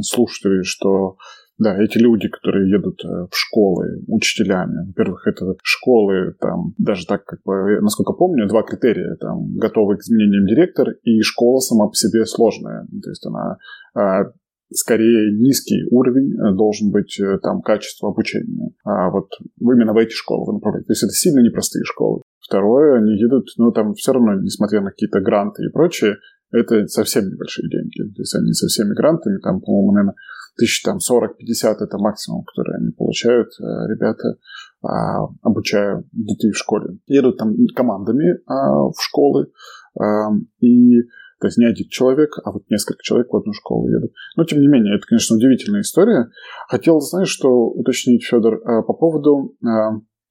слушателей, 0.02 0.64
что 0.64 1.18
да, 1.62 1.78
эти 1.78 2.00
люди, 2.00 2.28
которые 2.28 2.72
едут 2.72 3.06
э, 3.06 3.28
в 3.30 3.38
школы 3.38 4.04
учителями, 4.08 4.88
во-первых, 4.88 5.28
это 5.28 5.56
школы, 5.62 6.34
там, 6.40 6.74
даже 6.80 7.06
так, 7.06 7.24
как 7.24 7.40
бы, 7.46 7.80
насколько 7.82 8.14
помню, 8.14 8.48
два 8.48 8.64
критерия, 8.64 9.16
там, 9.20 9.56
готовый 9.58 9.98
к 9.98 10.02
изменениям 10.02 10.48
директор 10.48 10.90
и 11.04 11.22
школа 11.22 11.60
сама 11.60 11.88
по 11.88 11.94
себе 11.94 12.26
сложная, 12.26 12.88
то 13.04 13.10
есть 13.10 13.26
она 13.28 13.58
а, 13.94 14.32
скорее 14.74 15.38
низкий 15.38 15.86
уровень 15.92 16.34
э, 16.34 16.56
должен 16.56 16.90
быть 16.90 17.20
э, 17.20 17.38
там 17.44 17.62
качество 17.62 18.10
обучения. 18.10 18.72
А 18.84 19.12
вот 19.12 19.28
именно 19.60 19.94
в 19.94 19.98
эти 19.98 20.14
школы 20.14 20.46
вы 20.48 20.54
направляете. 20.54 20.88
То 20.88 20.94
есть 20.94 21.04
это 21.04 21.14
сильно 21.14 21.42
непростые 21.42 21.84
школы. 21.84 22.22
Второе, 22.40 22.98
они 22.98 23.20
едут, 23.20 23.50
ну 23.58 23.72
там 23.72 23.94
все 23.94 24.14
равно, 24.14 24.34
несмотря 24.42 24.82
на 24.82 24.90
какие-то 24.90 25.20
гранты 25.20 25.64
и 25.64 25.72
прочее, 25.72 26.16
это 26.52 26.88
совсем 26.88 27.30
небольшие 27.30 27.70
деньги. 27.70 28.14
То 28.14 28.22
есть 28.22 28.36
они 28.36 28.54
со 28.54 28.68
всеми 28.68 28.94
грантами, 28.94 29.40
там, 29.40 29.62
по-моему, 29.62 29.92
наверное, 29.92 30.16
тысяч 30.58 30.84
там 30.84 30.98
40-50 30.98 31.76
это 31.80 31.98
максимум, 31.98 32.44
который 32.44 32.78
они 32.78 32.92
получают, 32.92 33.50
э, 33.60 33.64
ребята, 33.90 34.38
а, 34.84 35.28
обучая 35.44 36.04
детей 36.12 36.52
в 36.52 36.58
школе. 36.58 36.98
Едут 37.06 37.38
там 37.38 37.54
командами 37.76 38.40
а, 38.48 38.90
в 38.90 38.96
школы, 39.00 39.52
а, 40.00 40.32
и 40.60 41.02
то 41.40 41.48
есть 41.48 41.58
не 41.58 41.66
один 41.66 41.88
человек, 41.90 42.38
а 42.44 42.52
вот 42.52 42.64
несколько 42.70 43.02
человек 43.02 43.32
в 43.32 43.36
одну 43.36 43.52
школу 43.54 43.90
едут. 43.90 44.12
Но, 44.38 44.44
тем 44.44 44.60
не 44.60 44.68
менее, 44.68 44.96
это, 44.96 45.08
конечно, 45.08 45.36
удивительная 45.36 45.82
история. 45.82 46.30
Хотел, 46.68 47.00
знаешь, 47.00 47.30
что 47.30 47.50
уточнить, 47.50 48.24
Федор, 48.24 48.62
по 48.84 48.94
поводу 48.94 49.56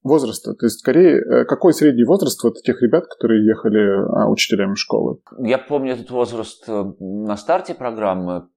возраста? 0.03 0.53
То 0.53 0.65
есть, 0.65 0.79
скорее, 0.79 1.19
э, 1.19 1.45
какой 1.45 1.73
средний 1.73 2.03
возраст 2.03 2.43
вот 2.43 2.61
тех 2.63 2.81
ребят, 2.81 3.07
которые 3.07 3.45
ехали 3.45 3.79
а, 3.79 4.29
учителями 4.29 4.75
школы? 4.75 5.19
Я 5.39 5.57
помню 5.57 5.93
этот 5.93 6.09
возраст 6.11 6.63
э, 6.67 6.93
на 6.99 7.37
старте 7.37 7.73
программы. 7.73 8.47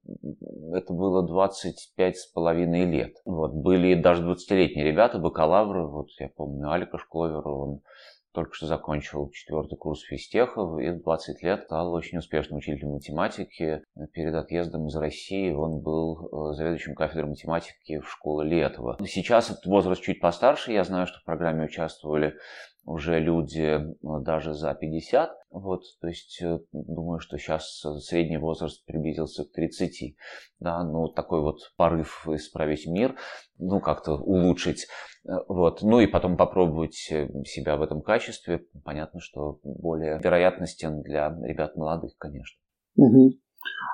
Это 0.73 0.93
было 0.93 1.25
25 1.25 2.17
с 2.17 2.27
половиной 2.27 2.85
лет. 2.85 3.15
Вот. 3.25 3.53
Были 3.53 3.95
даже 3.95 4.23
20-летние 4.23 4.85
ребята, 4.85 5.19
бакалавры. 5.19 5.87
Вот 5.87 6.07
я 6.19 6.29
помню 6.35 6.71
Алика 6.71 6.97
Шкловера, 6.97 7.47
он 7.47 7.81
только 8.35 8.53
что 8.53 8.67
закончил 8.67 9.29
четвертый 9.31 9.77
курс 9.77 10.01
физтеха 10.01 10.61
и 10.79 10.89
в 10.91 11.01
20 11.01 11.41
лет 11.41 11.63
стал 11.63 11.93
очень 11.93 12.17
успешным 12.17 12.57
учителем 12.57 12.91
математики. 12.91 13.81
Перед 14.13 14.35
отъездом 14.35 14.87
из 14.87 14.95
России 14.95 15.51
он 15.51 15.81
был 15.81 16.51
э, 16.51 16.53
заведующим 16.53 16.93
кафедрой 16.93 17.29
математики 17.29 17.99
в 17.99 18.09
школе 18.09 18.49
Летова. 18.49 18.97
Сейчас 19.05 19.49
этот 19.49 19.65
возраст 19.65 20.01
чуть 20.01 20.19
постарше. 20.19 20.73
Я 20.73 20.83
знаю, 20.83 21.07
что 21.07 21.19
в 21.19 21.23
программе 21.23 21.65
участвовали 21.65 22.35
уже 22.85 23.19
люди 23.19 23.61
э, 23.61 23.83
даже 24.21 24.53
за 24.53 24.73
50. 24.73 25.31
Вот, 25.49 25.81
то 25.99 26.07
есть 26.07 26.39
э, 26.41 26.59
думаю, 26.71 27.19
что 27.19 27.37
сейчас 27.37 27.83
средний 28.01 28.37
возраст 28.37 28.85
приблизился 28.85 29.43
к 29.43 29.51
30. 29.51 30.15
Да, 30.59 30.83
ну 30.83 31.07
такой 31.07 31.41
вот 31.41 31.57
порыв 31.77 32.27
исправить 32.29 32.87
мир, 32.87 33.15
ну 33.57 33.79
как-то 33.79 34.13
улучшить. 34.13 34.87
Э, 35.27 35.31
вот. 35.47 35.81
Ну 35.81 35.99
и 35.99 36.07
потом 36.07 36.37
попробовать 36.37 36.93
себя 36.93 37.75
в 37.77 37.81
этом 37.81 38.01
качестве. 38.01 38.65
Понятно, 38.83 39.19
что 39.19 39.59
более 39.63 40.19
вероятностен 40.19 41.01
для 41.01 41.35
ребят 41.41 41.75
молодых, 41.75 42.15
конечно. 42.17 42.59
Угу. 42.97 43.31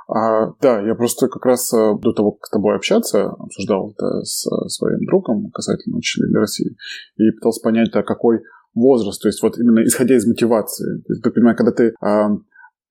А, 0.10 0.52
да, 0.62 0.82
я 0.82 0.96
просто 0.96 1.30
как 1.30 1.46
раз 1.46 1.72
до 1.72 2.12
того, 2.12 2.34
как 2.34 2.46
с 2.46 2.50
тобой 2.50 2.76
общаться, 2.76 3.30
обсуждал 3.30 3.92
это 3.92 4.22
с 4.24 4.46
своим 4.68 5.06
другом 5.06 5.50
касательно 5.52 5.96
учителей 5.96 6.36
России 6.36 6.76
и 7.16 7.32
пытался 7.32 7.62
понять, 7.64 7.90
а 7.94 8.04
какой 8.04 8.42
возраст, 8.74 9.22
то 9.22 9.28
есть 9.28 9.42
вот 9.42 9.58
именно 9.58 9.84
исходя 9.86 10.16
из 10.16 10.28
мотивации. 10.28 11.02
То 11.02 11.14
есть, 11.14 11.24
понимаешь, 11.24 11.58
когда 11.58 11.72
ты 11.72 11.94
а, 12.02 12.30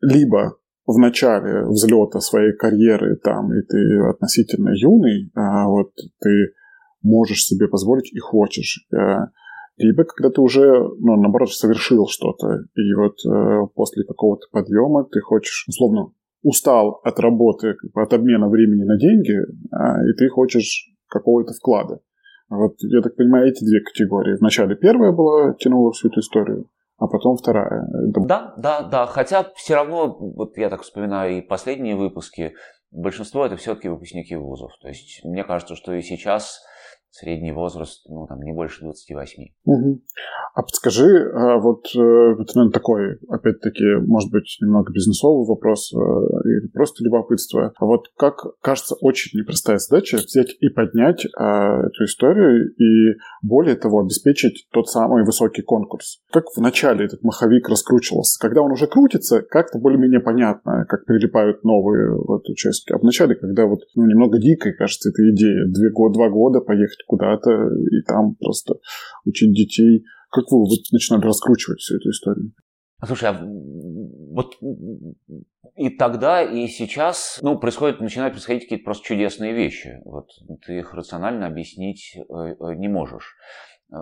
либо 0.01 0.57
в 0.87 0.99
начале 0.99 1.67
взлета 1.67 2.21
своей 2.21 2.53
карьеры 2.53 3.17
там, 3.17 3.53
и 3.53 3.63
ты 3.63 4.01
относительно 4.09 4.71
юный, 4.71 5.31
а 5.35 5.69
вот 5.69 5.93
ты 6.21 6.53
можешь 7.03 7.45
себе 7.45 7.69
позволить 7.69 8.13
и 8.13 8.19
хочешь. 8.19 8.87
А, 8.95 9.29
либо 9.77 10.05
когда 10.05 10.31
ты 10.31 10.41
уже, 10.41 10.63
ну, 10.99 11.17
наоборот, 11.17 11.51
совершил 11.53 12.07
что-то, 12.07 12.65
и 12.75 12.95
вот 12.95 13.17
э, 13.25 13.67
после 13.75 14.05
какого-то 14.05 14.47
подъема 14.53 15.05
ты 15.05 15.21
хочешь, 15.21 15.65
условно, 15.69 16.13
устал 16.43 17.01
от 17.03 17.19
работы, 17.19 17.77
от 17.95 18.13
обмена 18.13 18.49
времени 18.49 18.85
на 18.85 18.99
деньги, 18.99 19.39
а, 19.73 20.03
и 20.05 20.13
ты 20.19 20.29
хочешь 20.29 20.93
какого-то 21.09 21.55
вклада. 21.55 22.01
Вот, 22.51 22.75
я 22.81 23.01
так 23.01 23.15
понимаю, 23.17 23.49
эти 23.49 23.65
две 23.65 23.81
категории. 23.81 24.37
Вначале 24.39 24.75
первая 24.75 25.13
была, 25.13 25.55
тянула 25.55 25.93
всю 25.93 26.09
эту 26.09 26.19
историю, 26.21 26.69
а 26.99 27.07
потом 27.07 27.37
вторая. 27.37 27.87
Да, 27.91 28.55
да, 28.59 28.83
да. 28.83 29.07
Хотя 29.07 29.47
все 29.55 29.77
равно, 29.77 30.17
вот 30.19 30.59
я 30.59 30.69
так 30.69 30.83
вспоминаю 30.83 31.39
и 31.39 31.43
последние 31.43 31.95
выпуски, 31.95 32.55
большинство 32.91 33.47
это 33.47 33.57
все-таки 33.57 33.89
выпускники 33.89 34.35
вузов. 34.35 34.73
То 34.83 34.89
есть 34.89 35.25
мне 35.25 35.45
кажется, 35.45 35.77
что 35.77 35.93
и 35.93 36.03
сейчас 36.03 36.61
средний 37.11 37.53
возраст, 37.53 38.05
ну, 38.09 38.27
там, 38.27 38.41
не 38.41 38.53
больше 38.53 38.83
28. 38.83 39.45
Угу. 39.65 40.01
А 40.55 40.63
подскажи, 40.63 41.31
а 41.35 41.59
вот 41.59 41.87
это, 41.91 42.53
наверное, 42.55 42.71
такой, 42.71 43.19
опять-таки, 43.29 43.85
может 44.07 44.31
быть, 44.31 44.59
немного 44.61 44.93
бизнесовый 44.93 45.47
вопрос 45.47 45.93
э, 45.93 45.97
или 45.97 46.69
просто 46.69 47.05
любопытство. 47.05 47.73
А 47.77 47.85
вот 47.85 48.09
как, 48.17 48.47
кажется, 48.61 48.95
очень 49.01 49.39
непростая 49.39 49.79
задача 49.79 50.17
взять 50.17 50.57
и 50.61 50.69
поднять 50.69 51.27
а, 51.37 51.81
эту 51.87 52.05
историю 52.05 52.73
и, 52.77 53.19
более 53.43 53.77
того, 53.77 54.01
обеспечить 54.01 54.69
тот 54.73 54.89
самый 54.89 55.25
высокий 55.25 55.63
конкурс. 55.63 56.21
Как 56.31 56.45
в 56.55 56.61
начале 56.61 57.05
этот 57.05 57.23
маховик 57.23 57.69
раскручивался? 57.69 58.39
Когда 58.41 58.63
он 58.63 58.73
уже 58.73 58.87
крутится, 58.87 59.43
как-то 59.43 59.79
более-менее 59.79 60.21
понятно, 60.21 60.85
как 60.89 61.07
прилипают 61.07 61.65
новые 61.65 62.15
вот, 62.15 62.49
участки. 62.49 62.93
А 62.93 62.99
в 62.99 63.03
начале, 63.03 63.35
когда 63.35 63.67
вот 63.67 63.81
ну, 63.95 64.07
немного 64.07 64.39
дикой, 64.39 64.75
кажется, 64.75 65.11
эта 65.11 65.29
идея, 65.31 65.67
две, 65.67 65.91
два 65.91 66.29
года 66.29 66.61
поехать 66.61 67.00
куда-то 67.07 67.51
и 67.51 68.03
там 68.07 68.35
просто 68.37 68.75
учить 69.25 69.53
детей. 69.53 70.05
Как 70.31 70.45
вы 70.51 70.61
вот 70.61 70.79
начинали 70.93 71.25
раскручивать 71.25 71.81
всю 71.81 71.97
эту 71.97 72.11
историю? 72.11 72.53
Слушай, 73.05 73.31
а 73.31 73.41
вот 74.33 74.57
и 75.75 75.89
тогда, 75.89 76.43
и 76.43 76.67
сейчас, 76.69 77.39
ну, 77.43 77.59
происходит, 77.59 78.01
начинают 78.01 78.35
происходить 78.35 78.65
какие-то 78.65 78.85
просто 78.85 79.07
чудесные 79.07 79.55
вещи. 79.55 80.01
Вот 80.05 80.29
ты 80.67 80.79
их 80.79 80.93
рационально 80.93 81.47
объяснить 81.47 82.15
э, 82.17 82.21
э, 82.21 82.75
не 82.75 82.89
можешь. 82.89 83.37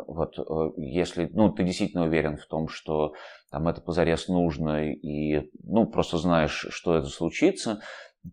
Вот 0.06 0.34
если, 0.76 1.30
ну, 1.32 1.50
ты 1.50 1.64
действительно 1.64 2.04
уверен 2.04 2.36
в 2.36 2.46
том, 2.46 2.68
что 2.68 3.14
там 3.50 3.68
это 3.68 3.80
позарез 3.80 4.28
нужно, 4.28 4.92
и, 4.92 5.50
ну, 5.62 5.86
просто 5.86 6.18
знаешь, 6.18 6.66
что 6.68 6.94
это 6.94 7.06
случится, 7.06 7.80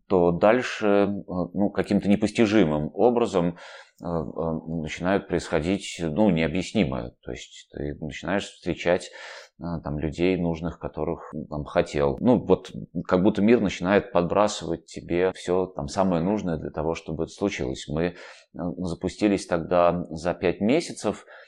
то 0.08 0.32
дальше, 0.32 1.08
ну, 1.28 1.70
каким-то 1.70 2.10
непостижимым 2.10 2.90
образом 2.94 3.58
начинают 4.00 5.28
происходить, 5.28 5.98
ну, 6.02 6.30
необъяснимое. 6.30 7.14
То 7.24 7.32
есть 7.32 7.70
ты 7.72 7.96
начинаешь 8.02 8.44
встречать 8.44 9.10
там, 9.58 10.00
людей 10.00 10.36
нужных, 10.36 10.80
которых 10.80 11.34
там, 11.50 11.64
хотел. 11.64 12.18
Ну, 12.20 12.38
вот 12.44 12.72
как 13.08 13.24
будто 13.24 13.42
мир 13.42 13.62
начинает 13.62 14.12
подбрасывать 14.12 14.86
тебе 14.86 15.32
все 15.34 15.68
там 15.68 15.88
самое 15.88 16.22
нужное 16.22 16.58
для 16.58 16.72
того, 16.72 16.94
чтобы 16.94 17.24
это 17.24 17.32
случилось. 17.32 17.88
Мы 17.88 18.04
э, 18.04 18.14
запустились 18.54 19.48
тогда 19.48 20.06
за 20.10 20.34
пять 20.34 20.60
месяцев, 20.60 21.26
Э, 21.26 21.45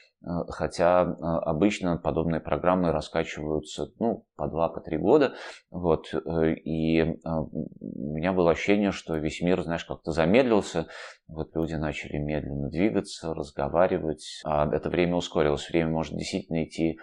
хотя 0.48 1.04
э, 1.04 1.22
обычно 1.22 1.96
подобные 1.96 2.40
программы 2.40 2.90
раскачиваются 2.90 3.92
ну, 4.00 4.26
по 4.36 4.48
два, 4.48 4.68
по 4.68 4.80
три 4.80 4.98
года. 4.98 5.34
Вот, 5.70 6.12
э, 6.12 6.54
и 6.54 7.02
у 7.04 8.14
меня 8.14 8.32
было 8.32 8.50
ощущение, 8.50 8.90
что 8.90 9.16
весь 9.16 9.40
мир, 9.40 9.62
знаешь, 9.62 9.84
как-то 9.84 10.10
замедлился. 10.10 10.88
Вот 11.28 11.54
люди 11.54 11.74
начали 11.74 12.16
медленно 12.18 12.68
двигаться, 12.68 13.32
разговаривать, 13.32 14.40
а 14.44 14.68
это 14.74 14.90
время 14.90 15.16
ускорилось. 15.16 15.68
Время 15.68 15.90
может 15.90 16.14
действительно 16.14 16.64
идти 16.64 16.98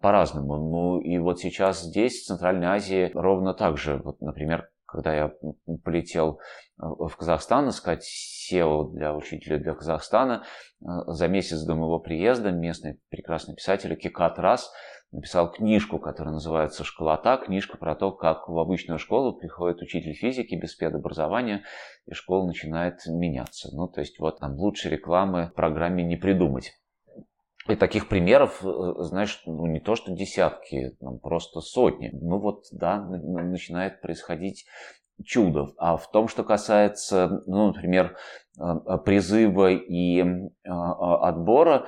по-разному. 0.00 0.56
Ну 0.56 1.00
и 1.00 1.18
вот 1.18 1.40
сейчас 1.40 1.82
здесь, 1.82 2.22
в 2.22 2.26
Центральной 2.26 2.68
Азии, 2.68 3.10
ровно 3.12 3.54
так 3.54 3.76
же. 3.76 4.00
Вот, 4.04 4.20
например, 4.20 4.68
когда 4.92 5.14
я 5.14 5.32
полетел 5.84 6.38
э, 6.78 6.84
в 6.84 7.16
Казахстан 7.16 7.70
искать 7.70 8.06
SEO 8.06 8.92
для 8.92 9.14
учителя 9.14 9.58
для 9.58 9.74
Казахстана, 9.74 10.44
э, 10.80 10.84
за 11.06 11.28
месяц 11.28 11.62
до 11.62 11.74
моего 11.74 11.98
приезда 11.98 12.50
местный 12.50 13.00
прекрасный 13.08 13.54
писатель 13.54 13.96
Кикат 13.96 14.38
Рас 14.38 14.70
написал 15.10 15.50
книжку, 15.50 15.98
которая 15.98 16.34
называется 16.34 16.84
«Школота», 16.84 17.36
книжка 17.36 17.76
про 17.76 17.94
то, 17.94 18.12
как 18.12 18.48
в 18.48 18.58
обычную 18.58 18.98
школу 18.98 19.34
приходит 19.34 19.82
учитель 19.82 20.14
физики 20.14 20.54
без 20.54 20.74
педобразования, 20.74 21.64
и 22.06 22.14
школа 22.14 22.46
начинает 22.46 23.00
меняться. 23.06 23.68
Ну, 23.72 23.88
то 23.88 24.00
есть 24.00 24.18
вот 24.18 24.40
там 24.40 24.54
лучше 24.54 24.88
рекламы 24.88 25.52
программе 25.54 26.02
не 26.02 26.16
придумать. 26.16 26.72
И 27.68 27.76
таких 27.76 28.08
примеров, 28.08 28.64
э, 28.64 28.94
знаешь, 29.04 29.40
ну 29.46 29.66
не 29.66 29.80
то 29.80 29.94
что 29.94 30.12
десятки, 30.12 30.96
там 31.00 31.18
просто 31.18 31.60
сотни. 31.60 32.10
Ну 32.12 32.38
вот, 32.38 32.64
да, 32.72 32.98
начинает 32.98 34.00
происходить 34.00 34.66
чудо. 35.24 35.68
А 35.78 35.96
в 35.96 36.10
том, 36.10 36.26
что 36.26 36.42
касается, 36.42 37.42
ну, 37.46 37.68
например, 37.68 38.16
э, 38.58 38.62
э, 38.62 38.98
призыва 39.04 39.70
и 39.70 40.24
отбора, 40.64 41.86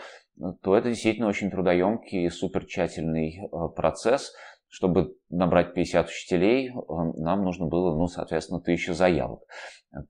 то 0.62 0.76
это 0.76 0.88
действительно 0.88 1.28
очень 1.28 1.50
трудоемкий 1.50 2.26
и 2.26 2.30
супер 2.30 2.66
тщательный 2.66 3.48
процесс. 3.76 4.32
Чтобы 4.74 5.14
набрать 5.30 5.72
50 5.72 6.08
учителей, 6.08 6.72
нам 6.88 7.44
нужно 7.44 7.66
было, 7.66 7.96
ну, 7.96 8.08
соответственно, 8.08 8.60
тысяча 8.60 8.92
заявок. 8.92 9.44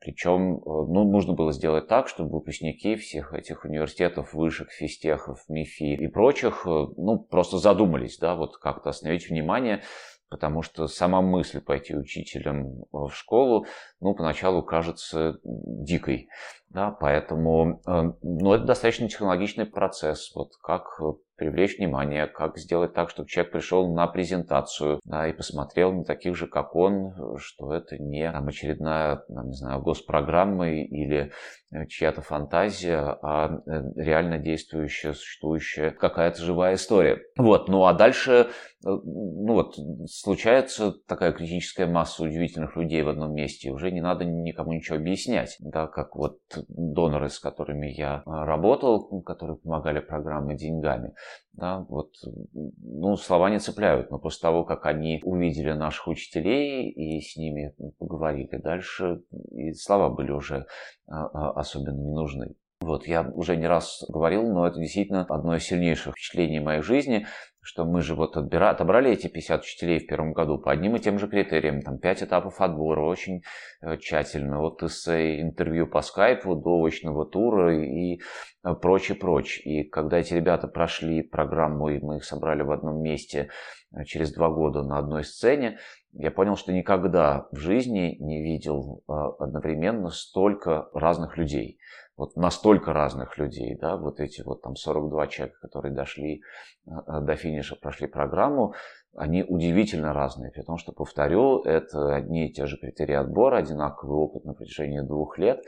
Причем, 0.01 0.57
э, 0.57 0.61
ну, 0.65 1.05
нужно 1.05 1.35
было 1.35 1.53
сделать 1.53 1.87
так, 1.87 2.09
чтобы 2.09 2.31
выпускники 2.31 2.97
всех 2.97 3.35
этих 3.35 3.67
университетов, 3.67 4.33
вышек, 4.33 4.71
физтехов, 4.71 5.45
МИФИ 5.51 6.03
и 6.03 6.07
прочих, 6.07 6.67
э, 6.67 6.87
ну, 6.97 7.19
просто 7.19 7.59
задумались, 7.59 8.17
да, 8.17 8.37
вот 8.37 8.57
как-то 8.57 8.89
остановить 8.89 9.29
внимание, 9.29 9.83
потому 10.31 10.63
что 10.63 10.87
сама 10.87 11.21
мысль 11.21 11.61
пойти 11.61 11.95
учителем 11.95 12.85
в 12.91 13.11
школу, 13.11 13.67
ну, 14.05 14.15
поначалу 14.15 14.63
кажется 14.63 15.39
дикой, 15.43 16.29
да, 16.69 16.91
поэтому, 16.91 17.81
э, 17.87 18.13
ну, 18.23 18.53
это 18.53 18.65
достаточно 18.65 19.09
технологичный 19.09 19.65
процесс, 19.65 20.31
вот 20.35 20.51
как 20.63 21.01
привлечь 21.37 21.79
внимание, 21.79 22.27
как 22.27 22.59
сделать 22.59 22.95
так, 22.95 23.11
чтобы 23.11 23.29
человек 23.29 23.53
пришел 23.53 23.93
на 23.93 24.07
презентацию 24.07 25.01
да, 25.05 25.29
и 25.29 25.33
посмотрел 25.33 25.93
на 25.93 26.05
таких 26.05 26.37
же, 26.37 26.47
как 26.47 26.77
он, 26.77 27.39
что 27.39 27.73
это 27.73 27.99
не 27.99 28.31
там, 28.31 28.47
очередная, 28.47 29.17
там, 29.29 29.49
не 29.49 29.55
знаю, 29.55 29.81
госпрограмма 29.83 30.71
или 30.71 31.33
э, 31.73 31.87
чья-то 31.87 32.23
фантазия, 32.23 33.19
а 33.23 33.61
э, 33.67 33.83
реально 33.97 34.39
действующая, 34.39 35.13
существующая 35.13 35.91
какая-то 35.91 36.41
живая 36.41 36.75
история. 36.75 37.21
Вот, 37.37 37.69
ну 37.69 37.85
а 37.85 37.95
дальше, 37.95 38.33
э, 38.33 38.45
ну 38.85 39.55
вот, 39.55 39.77
случается 40.09 40.95
такая 41.09 41.33
критическая 41.33 41.87
масса 41.87 42.23
удивительных 42.23 42.77
людей 42.77 43.03
в 43.03 43.09
одном 43.09 43.35
месте, 43.35 43.71
уже 43.71 43.91
не 43.95 44.01
надо 44.01 44.25
никому 44.25 44.73
ничего 44.73 44.99
объяснять, 44.99 45.57
да, 45.61 45.87
как 45.87 46.17
вот 46.17 46.39
доноры, 46.69 47.29
с 47.31 47.39
которыми 47.39 47.87
я 47.87 48.23
работал, 48.27 49.23
которые 49.23 49.57
помогали 49.57 50.01
программе 50.01 50.57
деньгами, 50.57 51.15
да, 51.53 51.87
вот, 51.89 52.11
ну, 52.53 53.17
слова 53.17 53.49
не 53.51 53.59
цепляют, 53.59 54.11
но 54.11 54.19
после 54.19 54.43
того, 54.43 54.65
как 54.65 54.87
они 54.87 55.21
увидели 55.25 55.73
наших 55.73 56.09
учителей 56.09 56.91
и 56.91 57.21
с 57.21 57.37
ними 57.37 57.75
поговорили 57.99 58.57
дальше, 58.59 59.23
и 59.53 59.73
слова 59.73 60.11
были 60.11 60.33
уже 60.33 60.67
а, 61.07 61.27
а, 61.27 61.51
особенно 61.53 62.01
не 62.01 62.13
нужны. 62.13 62.55
Вот, 62.85 63.07
я 63.07 63.23
уже 63.23 63.57
не 63.57 63.67
раз 63.67 64.05
говорил, 64.11 64.47
но 64.47 64.67
это 64.67 64.79
действительно 64.79 65.25
одно 65.31 65.57
из 65.57 65.65
сильнейших 65.65 66.13
впечатлений 66.13 66.61
моей 66.61 66.83
жизни, 66.83 67.27
что 67.63 67.87
мы 67.87 68.03
же 68.03 68.15
вот 68.15 68.37
отбира... 68.37 68.69
отобрали 68.69 69.11
эти 69.11 69.27
50 69.27 69.63
учителей 69.63 70.01
в 70.01 70.07
первом 70.07 70.35
году 70.35 70.59
по 70.59 70.71
одним 70.71 70.97
и 70.97 71.01
тем 71.01 71.19
же 71.19 71.27
критериям, 71.27 71.81
там 71.81 71.99
5 71.99 72.25
этапов 72.25 72.61
отбора, 72.61 73.01
очень 73.01 73.43
э, 73.81 73.97
тщательно, 73.97 74.61
от 74.61 74.83
эссе, 74.83 75.41
интервью 75.41 75.87
по 75.87 76.03
скайпу 76.03 76.57
до 76.57 76.85
очного 76.85 77.25
тура 77.25 77.75
и 77.75 78.19
э, 78.19 78.75
прочее, 78.75 79.17
прочее. 79.17 79.65
И 79.65 79.89
когда 79.89 80.19
эти 80.19 80.35
ребята 80.35 80.69
прошли 80.69 81.23
программу, 81.23 81.89
и 81.89 82.01
мы 82.01 82.19
их 82.19 82.25
собрали 82.25 82.61
в 82.63 82.71
одном 82.71 83.01
месте 83.01 83.49
э, 83.97 84.05
через 84.05 84.31
два 84.35 84.51
года 84.51 84.83
на 84.83 84.99
одной 84.99 85.25
сцене, 85.25 85.79
я 86.13 86.31
понял, 86.31 86.55
что 86.55 86.71
никогда 86.71 87.47
в 87.51 87.57
жизни 87.57 88.19
не 88.21 88.43
видел 88.43 89.03
одновременно 89.09 90.11
столько 90.11 90.89
разных 90.93 91.39
людей 91.39 91.79
вот 92.17 92.37
настолько 92.37 92.93
разных 92.93 93.39
людей, 93.39 93.77
да, 93.77 93.97
вот 93.97 94.21
эти 94.21 94.43
вот 94.43 94.63
там 94.63 94.77
42 94.77 95.27
человека, 95.27 95.59
которые 95.61 95.93
дошли 95.93 96.43
а, 96.87 97.21
до 97.21 97.37
финиша, 97.37 97.77
прошли 97.77 98.07
программу, 98.07 98.75
они 99.17 99.43
удивительно 99.43 100.13
разные, 100.13 100.51
потому 100.51 100.79
что, 100.79 100.93
повторю, 100.93 101.63
это 101.63 102.15
одни 102.15 102.49
и 102.49 102.53
те 102.53 102.67
же 102.67 102.77
критерии 102.77 103.15
отбора, 103.15 103.59
одинаковый 103.59 104.17
опыт 104.17 104.45
на 104.45 104.55
протяжении 104.55 105.01
двух 105.01 105.39
лет, 105.39 105.63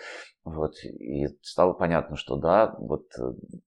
вот, 0.44 0.74
и 0.84 1.28
стало 1.42 1.72
понятно, 1.72 2.16
что 2.16 2.36
да, 2.36 2.74
вот, 2.78 3.06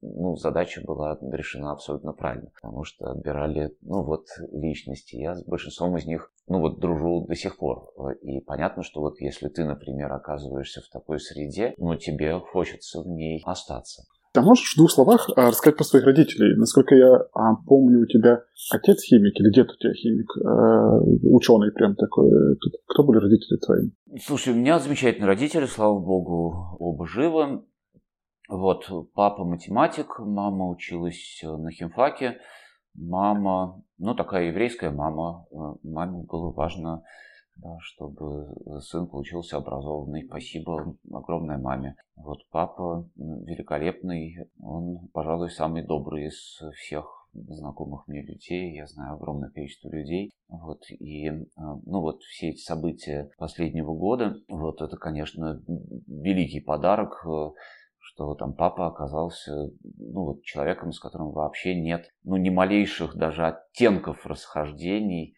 ну, 0.01 0.35
задача 0.35 0.81
была 0.81 1.17
решена 1.21 1.71
абсолютно 1.71 2.13
правильно, 2.13 2.51
потому 2.61 2.83
что 2.83 3.11
отбирали, 3.11 3.75
ну, 3.81 4.03
вот, 4.03 4.27
личности, 4.51 5.15
я 5.15 5.35
с 5.35 5.43
большинством 5.43 5.97
из 5.97 6.05
них, 6.05 6.31
ну, 6.47 6.59
вот, 6.59 6.79
дружу 6.79 7.25
до 7.27 7.35
сих 7.35 7.57
пор, 7.57 7.91
и 8.21 8.39
понятно, 8.41 8.83
что 8.83 9.01
вот 9.01 9.19
если 9.19 9.49
ты, 9.49 9.65
например, 9.65 10.11
оказываешься 10.11 10.81
в 10.81 10.89
такой 10.89 11.19
среде, 11.19 11.73
ну, 11.77 11.95
тебе 11.95 12.39
хочется 12.39 13.01
в 13.01 13.07
ней 13.07 13.41
остаться. 13.45 14.03
Ты 14.31 14.41
можешь 14.41 14.73
в 14.73 14.77
двух 14.77 14.91
словах 14.91 15.27
а, 15.35 15.47
рассказать 15.47 15.77
про 15.77 15.83
своих 15.83 16.05
родителей? 16.05 16.55
Насколько 16.55 16.93
я 16.93 17.15
а, 17.33 17.55
помню, 17.65 18.01
у 18.01 18.05
тебя 18.05 18.43
отец 18.71 19.01
химик 19.01 19.39
или 19.39 19.51
дед 19.51 19.71
у 19.71 19.77
тебя 19.77 19.93
химик, 19.93 20.29
а, 20.45 20.99
ученый 21.23 21.71
прям 21.71 21.95
такой. 21.95 22.29
Кто 22.87 23.03
были 23.03 23.17
родители 23.17 23.57
твои? 23.57 23.89
Слушай, 24.21 24.53
у 24.53 24.57
меня 24.57 24.77
замечательные 24.77 25.27
родители, 25.27 25.65
слава 25.65 25.99
богу, 25.99 26.77
оба 26.79 27.07
живы. 27.07 27.63
Вот, 28.49 28.85
папа 29.13 29.45
математик, 29.45 30.19
мама 30.19 30.69
училась 30.69 31.39
на 31.43 31.71
химфаке, 31.71 32.37
мама, 32.95 33.83
ну, 33.97 34.15
такая 34.15 34.47
еврейская 34.47 34.91
мама. 34.91 35.45
Маме 35.83 36.23
было 36.23 36.51
важно 36.51 37.03
да, 37.61 37.77
чтобы 37.81 38.53
сын 38.81 39.07
получился 39.07 39.57
образованный. 39.57 40.25
Спасибо 40.25 40.95
огромной 41.11 41.57
маме. 41.57 41.95
Вот 42.15 42.39
папа 42.49 43.09
великолепный, 43.15 44.49
он, 44.61 45.07
пожалуй, 45.13 45.49
самый 45.49 45.83
добрый 45.83 46.27
из 46.27 46.61
всех 46.75 47.19
знакомых 47.33 48.07
мне 48.07 48.21
людей, 48.21 48.75
я 48.75 48.87
знаю 48.87 49.13
огромное 49.13 49.49
количество 49.49 49.89
людей, 49.89 50.31
вот, 50.47 50.81
и, 50.89 51.27
а, 51.29 51.75
ну, 51.85 52.01
вот, 52.01 52.23
все 52.23 52.49
эти 52.49 52.59
события 52.59 53.29
последнего 53.37 53.93
года, 53.93 54.35
вот, 54.47 54.81
это, 54.81 54.97
конечно, 54.97 55.61
великий 56.07 56.59
подарок, 56.59 57.23
э, 57.25 57.51
что 57.99 58.33
там 58.35 58.53
папа 58.53 58.87
оказался, 58.87 59.51
ну, 59.97 60.25
вот, 60.25 60.43
человеком, 60.43 60.91
с 60.91 60.99
которым 60.99 61.31
вообще 61.31 61.79
нет, 61.79 62.09
ну, 62.23 62.37
ни 62.37 62.49
малейших 62.49 63.15
даже 63.15 63.45
оттенков 63.45 64.25
расхождений, 64.25 65.35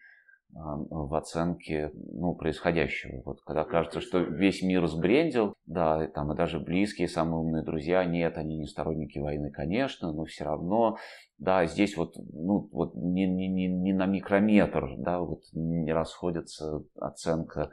в 0.52 1.14
оценке 1.14 1.90
ну, 1.94 2.34
происходящего. 2.34 3.22
Вот 3.24 3.40
когда 3.42 3.64
кажется, 3.64 4.00
что 4.00 4.18
весь 4.18 4.62
мир 4.62 4.86
сбрендил, 4.86 5.54
да, 5.66 6.06
там 6.08 6.32
и 6.32 6.36
даже 6.36 6.60
близкие, 6.60 7.08
самые 7.08 7.40
умные 7.40 7.64
друзья, 7.64 8.04
нет, 8.04 8.36
они 8.36 8.58
не 8.58 8.66
сторонники 8.66 9.18
войны, 9.18 9.50
конечно, 9.50 10.12
но 10.12 10.24
все 10.24 10.44
равно, 10.44 10.98
да, 11.38 11.64
здесь 11.66 11.96
вот, 11.96 12.16
ну, 12.16 12.68
вот 12.70 12.94
не, 12.94 13.26
не, 13.26 13.48
не, 13.48 13.66
не 13.66 13.92
на 13.92 14.06
микрометр, 14.06 14.96
да, 14.98 15.20
вот 15.20 15.40
не 15.52 15.92
расходится 15.92 16.82
оценка 17.00 17.70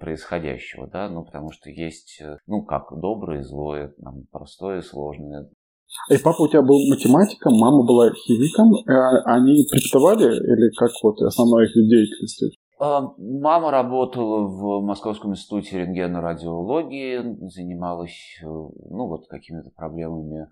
происходящего, 0.00 0.88
да, 0.88 1.08
ну, 1.08 1.24
потому 1.24 1.52
что 1.52 1.70
есть, 1.70 2.20
э, 2.20 2.38
ну, 2.46 2.64
как 2.64 2.88
доброе 2.90 3.40
и 3.40 3.44
злое, 3.44 3.94
там, 4.02 4.24
простое 4.32 4.78
и 4.78 4.82
сложное, 4.82 5.48
и 6.10 6.18
папа 6.18 6.42
у 6.42 6.48
тебя 6.48 6.62
был 6.62 6.78
математиком, 6.88 7.54
мама 7.58 7.84
была 7.84 8.10
химиком. 8.12 8.74
Э, 8.86 9.22
они 9.24 9.64
преподавали 9.70 10.36
или 10.36 10.70
как 10.76 10.90
вот 11.02 11.20
основной 11.22 11.66
их 11.66 11.72
деятельность? 11.74 12.56
А, 12.78 13.12
мама 13.18 13.70
работала 13.70 14.46
в 14.46 14.84
Московском 14.84 15.32
институте 15.32 15.78
рентгенорадиологии, 15.78 17.48
занималась 17.48 18.38
э, 18.42 18.46
ну, 18.46 19.06
вот, 19.08 19.26
какими-то 19.28 19.70
проблемами 19.70 20.48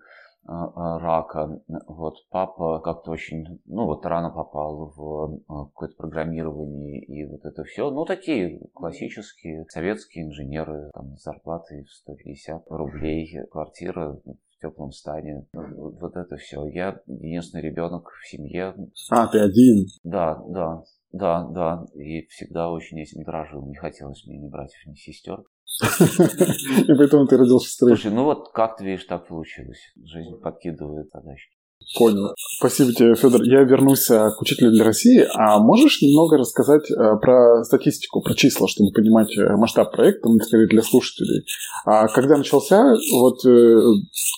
а, 0.47 0.65
а, 0.75 0.99
рака. 0.99 1.59
Вот 1.87 2.15
папа 2.29 2.79
как-то 2.79 3.11
очень, 3.11 3.61
ну 3.65 3.85
вот 3.85 4.05
рано 4.05 4.29
попал 4.29 4.93
в 4.95 5.39
какое-то 5.47 5.95
программирование 5.97 7.03
и 7.03 7.25
вот 7.25 7.45
это 7.45 7.63
все. 7.63 7.89
Ну 7.89 8.05
такие 8.05 8.59
классические 8.73 9.65
советские 9.69 10.25
инженеры, 10.25 10.91
там 10.93 11.17
зарплаты 11.17 11.83
в 11.83 11.91
150 11.91 12.63
рублей, 12.69 13.39
квартира 13.51 14.19
теплом 14.65 14.91
стане. 14.91 15.47
Вот, 15.53 15.99
вот 15.99 16.15
это 16.15 16.35
все. 16.37 16.65
Я 16.67 16.99
единственный 17.07 17.61
ребенок 17.61 18.09
в 18.09 18.27
семье. 18.27 18.75
А, 19.09 19.27
ты 19.27 19.39
один? 19.39 19.85
Да, 20.03 20.41
да, 20.47 20.83
да, 21.11 21.43
да. 21.49 21.85
И 21.93 22.25
всегда 22.27 22.69
очень 22.69 22.99
этим 22.99 23.23
дорожил. 23.23 23.65
Не 23.67 23.75
хотелось 23.75 24.25
мне 24.25 24.37
ни 24.37 24.49
братьев, 24.49 24.85
ни 24.85 24.95
сестер. 24.95 25.43
И 26.87 26.93
поэтому 26.97 27.27
ты 27.27 27.37
родился 27.37 27.67
шестерых. 27.67 27.99
Слушай, 27.99 28.15
ну 28.15 28.23
вот 28.23 28.51
как 28.53 28.77
ты 28.77 28.85
видишь, 28.85 29.05
так 29.05 29.27
получилось. 29.27 29.79
Жизнь 29.95 30.39
подкидывает 30.41 31.09
задачки. 31.11 31.54
Понял. 31.97 32.33
Спасибо 32.57 32.91
тебе, 32.93 33.15
Федор. 33.15 33.43
Я 33.43 33.61
вернусь 33.63 34.09
э, 34.09 34.29
к 34.31 34.41
учителю 34.41 34.71
для 34.71 34.83
России. 34.83 35.25
А 35.33 35.59
можешь 35.59 36.01
немного 36.01 36.37
рассказать 36.37 36.89
э, 36.91 36.95
про 37.21 37.63
статистику, 37.63 38.21
про 38.21 38.33
числа, 38.33 38.67
чтобы 38.67 38.91
понимать 38.91 39.35
э, 39.37 39.55
масштаб 39.55 39.91
проекта, 39.91 40.27
ну, 40.27 40.37
скорее 40.39 40.67
для 40.67 40.81
слушателей? 40.81 41.45
А 41.85 42.07
когда 42.07 42.37
начался, 42.37 42.95
вот 43.13 43.39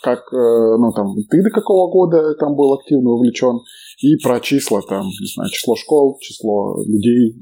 как, 0.03 0.31
ну, 0.31 0.91
там, 0.93 1.15
ты 1.29 1.41
до 1.41 1.49
какого 1.49 1.89
года 1.91 2.35
там 2.35 2.55
был 2.55 2.73
активно 2.73 3.11
вовлечен? 3.11 3.61
И 3.99 4.17
про 4.17 4.39
числа, 4.39 4.81
там, 4.87 5.05
не 5.05 5.33
знаю, 5.33 5.49
число 5.49 5.75
школ, 5.75 6.19
число 6.19 6.83
людей, 6.83 7.35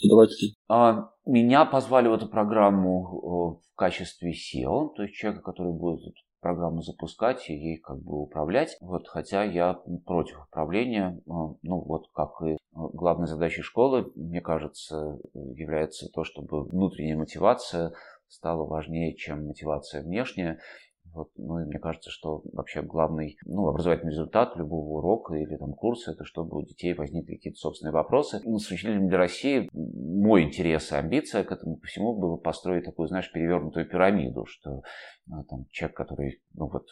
преподавателей. 0.00 0.54
А, 0.68 1.10
меня 1.26 1.64
позвали 1.64 2.08
в 2.08 2.12
эту 2.12 2.28
программу 2.28 3.60
в 3.62 3.76
качестве 3.76 4.32
SEO, 4.32 4.90
то 4.94 5.02
есть 5.02 5.14
человека, 5.14 5.42
который 5.42 5.72
будет 5.72 6.00
программу 6.40 6.82
запускать 6.82 7.48
и 7.50 7.54
ей 7.54 7.78
как 7.78 7.98
бы 7.98 8.20
управлять. 8.20 8.76
Вот, 8.80 9.08
хотя 9.08 9.44
я 9.44 9.80
против 10.06 10.42
управления. 10.48 11.20
А, 11.28 11.54
ну 11.62 11.80
вот 11.80 12.08
как 12.12 12.40
и 12.42 12.56
главной 12.74 13.26
задачей 13.26 13.62
школы, 13.62 14.12
мне 14.14 14.40
кажется, 14.40 15.18
является 15.34 16.08
то, 16.08 16.24
чтобы 16.24 16.64
внутренняя 16.64 17.16
мотивация 17.16 17.92
стала 18.28 18.64
важнее, 18.64 19.14
чем 19.14 19.46
мотивация 19.46 20.02
внешняя. 20.02 20.58
Вот, 21.12 21.30
ну 21.36 21.60
и 21.60 21.64
мне 21.64 21.78
кажется, 21.78 22.10
что 22.10 22.42
вообще 22.52 22.82
главный 22.82 23.36
ну, 23.44 23.68
образовательный 23.68 24.12
результат 24.12 24.56
любого 24.56 24.98
урока 24.98 25.34
или 25.34 25.56
там, 25.56 25.72
курса 25.72 26.12
это 26.12 26.24
чтобы 26.24 26.58
у 26.58 26.62
детей 26.62 26.94
возникли 26.94 27.36
какие-то 27.36 27.58
собственные 27.58 27.92
вопросы. 27.92 28.40
Ну, 28.44 28.58
с 28.58 28.70
учителем 28.70 29.08
для 29.08 29.18
России 29.18 29.68
мой 29.72 30.42
интерес 30.42 30.92
и 30.92 30.96
амбиция 30.96 31.44
к 31.44 31.52
этому 31.52 31.78
всему 31.84 32.16
было 32.18 32.36
построить 32.36 32.84
такую, 32.84 33.08
знаешь, 33.08 33.30
перевернутую 33.32 33.88
пирамиду, 33.88 34.44
что 34.46 34.82
ну, 35.26 35.44
там, 35.44 35.66
человек, 35.70 35.96
который, 35.96 36.42
ну 36.54 36.68
вот, 36.68 36.86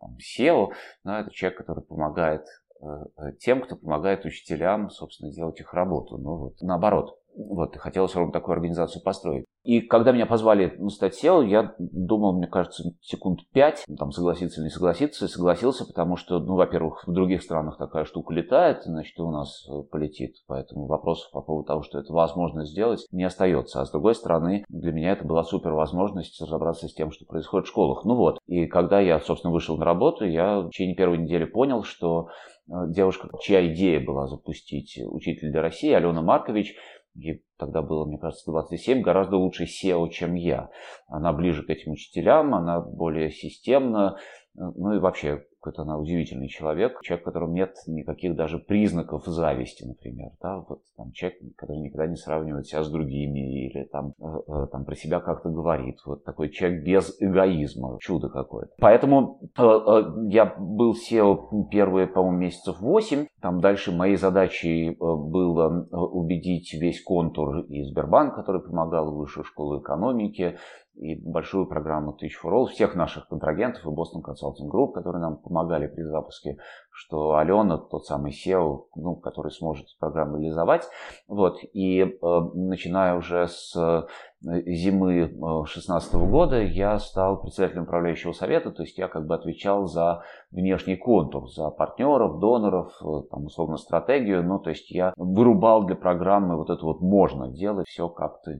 там, 0.00 0.16
SEO, 0.16 0.68
ну, 1.04 1.12
это 1.12 1.30
человек, 1.30 1.58
который 1.58 1.84
помогает 1.84 2.44
э, 2.80 2.86
э, 3.18 3.32
тем, 3.38 3.62
кто 3.62 3.76
помогает 3.76 4.24
учителям, 4.24 4.90
собственно, 4.90 5.32
делать 5.32 5.60
их 5.60 5.72
работу. 5.74 6.18
Ну 6.18 6.36
вот, 6.36 6.60
наоборот, 6.60 7.18
вот, 7.36 7.76
и 7.76 7.78
хотелось 7.78 8.14
ровно 8.14 8.32
такую 8.32 8.54
организацию 8.54 9.02
построить. 9.02 9.44
И 9.62 9.80
когда 9.80 10.12
меня 10.12 10.26
позвали 10.26 10.74
ну, 10.78 10.88
стать 10.88 11.22
SEO, 11.22 11.46
я 11.46 11.74
думал, 11.78 12.36
мне 12.36 12.46
кажется, 12.46 12.84
секунд 13.00 13.40
пять, 13.52 13.84
там, 13.98 14.10
согласиться 14.12 14.60
или 14.60 14.68
не 14.68 14.70
согласиться, 14.70 15.28
согласился, 15.28 15.84
потому 15.84 16.16
что, 16.16 16.38
ну, 16.38 16.54
во-первых, 16.54 17.06
в 17.06 17.12
других 17.12 17.42
странах 17.42 17.76
такая 17.76 18.04
штука 18.04 18.32
летает, 18.32 18.84
значит, 18.84 19.18
и 19.18 19.22
у 19.22 19.30
нас 19.30 19.66
э, 19.68 19.82
полетит, 19.90 20.36
поэтому 20.46 20.86
вопросов 20.86 21.30
по 21.32 21.42
поводу 21.42 21.66
того, 21.66 21.82
что 21.82 21.98
это 21.98 22.12
возможно 22.12 22.64
сделать, 22.64 23.06
не 23.10 23.24
остается. 23.24 23.80
А 23.80 23.86
с 23.86 23.90
другой 23.90 24.14
стороны, 24.14 24.64
для 24.68 24.92
меня 24.92 25.12
это 25.12 25.24
была 25.24 25.44
супер 25.44 25.72
возможность 25.72 26.40
разобраться 26.40 26.88
с 26.88 26.94
тем, 26.94 27.10
что 27.10 27.26
происходит 27.26 27.66
в 27.66 27.70
школах. 27.70 28.04
Ну 28.04 28.14
вот, 28.14 28.38
и 28.46 28.66
когда 28.66 29.00
я, 29.00 29.20
собственно, 29.20 29.52
вышел 29.52 29.76
на 29.76 29.84
работу, 29.84 30.24
я 30.24 30.60
в 30.60 30.70
течение 30.70 30.96
первой 30.96 31.18
недели 31.18 31.44
понял, 31.44 31.82
что 31.82 32.28
э, 32.68 32.72
девушка, 32.88 33.28
чья 33.40 33.66
идея 33.72 34.00
была 34.00 34.26
запустить 34.26 34.98
«Учитель 35.06 35.50
для 35.50 35.60
России», 35.60 35.92
Алена 35.92 36.22
Маркович, 36.22 36.76
ей 37.16 37.44
тогда 37.58 37.82
было, 37.82 38.04
мне 38.04 38.18
кажется, 38.18 38.50
27, 38.50 39.00
гораздо 39.00 39.36
лучше 39.36 39.64
SEO, 39.64 40.08
чем 40.10 40.34
я. 40.34 40.70
Она 41.08 41.32
ближе 41.32 41.64
к 41.64 41.70
этим 41.70 41.92
учителям, 41.92 42.54
она 42.54 42.80
более 42.80 43.30
системна, 43.30 44.18
ну 44.56 44.94
и 44.94 44.98
вообще 44.98 45.44
какой-то 45.66 45.82
она 45.82 45.98
удивительный 45.98 46.48
человек, 46.48 47.00
человек, 47.02 47.22
в 47.22 47.24
котором 47.24 47.52
нет 47.52 47.74
никаких 47.88 48.36
даже 48.36 48.58
признаков 48.58 49.24
зависти, 49.26 49.84
например, 49.84 50.30
да, 50.40 50.60
вот 50.68 50.80
там 50.96 51.10
человек, 51.12 51.40
который 51.56 51.78
никогда 51.78 52.06
не 52.06 52.16
сравнивает 52.16 52.66
себя 52.66 52.84
с 52.84 52.90
другими 52.90 53.66
или 53.66 53.84
там, 53.84 54.14
э, 54.20 54.24
э, 54.46 54.66
там 54.70 54.84
про 54.84 54.94
себя 54.94 55.18
как-то 55.18 55.48
говорит, 55.48 55.98
вот 56.06 56.24
такой 56.24 56.50
человек 56.50 56.84
без 56.84 57.16
эгоизма, 57.20 57.98
чудо 58.00 58.28
какое-то. 58.28 58.72
Поэтому 58.78 59.40
э, 59.58 59.62
э, 59.62 60.02
я 60.28 60.54
был 60.56 60.94
SEO 60.94 61.68
первые, 61.70 62.06
по-моему, 62.06 62.38
месяцев 62.38 62.80
8, 62.80 63.26
там 63.40 63.60
дальше 63.60 63.90
моей 63.90 64.16
задачей 64.16 64.90
э, 64.90 64.94
было 64.98 65.88
э, 65.90 65.96
убедить 65.96 66.72
весь 66.74 67.02
контур 67.02 67.60
и 67.68 67.82
Сбербанк, 67.82 68.36
который 68.36 68.62
помогал 68.62 69.12
высшей 69.14 69.42
школы 69.42 69.80
экономики, 69.80 70.58
и 70.96 71.14
большую 71.14 71.66
программу 71.66 72.12
Teach 72.12 72.32
for 72.42 72.52
All, 72.52 72.66
всех 72.66 72.94
наших 72.94 73.28
контрагентов 73.28 73.84
и 73.84 73.88
Boston 73.88 74.22
Consulting 74.22 74.70
Group, 74.70 74.92
которые 74.92 75.20
нам 75.20 75.36
помогали 75.36 75.86
при 75.86 76.02
запуске, 76.02 76.56
что 76.90 77.36
Алена, 77.36 77.78
тот 77.78 78.06
самый 78.06 78.32
SEO, 78.32 78.86
ну, 78.94 79.16
который 79.16 79.52
сможет 79.52 79.86
программу 79.98 80.38
реализовать. 80.38 80.88
Вот. 81.28 81.58
И 81.74 82.00
э, 82.00 82.40
начиная 82.54 83.16
уже 83.16 83.46
с 83.46 84.06
зимы 84.46 85.26
2016 85.28 86.14
года 86.14 86.62
я 86.62 86.98
стал 86.98 87.40
председателем 87.40 87.82
управляющего 87.82 88.32
совета, 88.32 88.70
то 88.70 88.82
есть 88.82 88.96
я 88.96 89.08
как 89.08 89.26
бы 89.26 89.34
отвечал 89.34 89.86
за 89.86 90.22
внешний 90.52 90.96
контур, 90.96 91.50
за 91.50 91.70
партнеров, 91.70 92.38
доноров, 92.38 92.92
э, 93.02 93.28
там, 93.30 93.46
условно, 93.46 93.76
стратегию, 93.76 94.44
ну, 94.44 94.58
то 94.58 94.70
есть 94.70 94.90
я 94.90 95.12
вырубал 95.16 95.84
для 95.84 95.96
программы 95.96 96.56
вот 96.56 96.70
это 96.70 96.84
вот 96.84 97.00
можно 97.00 97.48
делать 97.48 97.88
все 97.88 98.08
как-то 98.08 98.52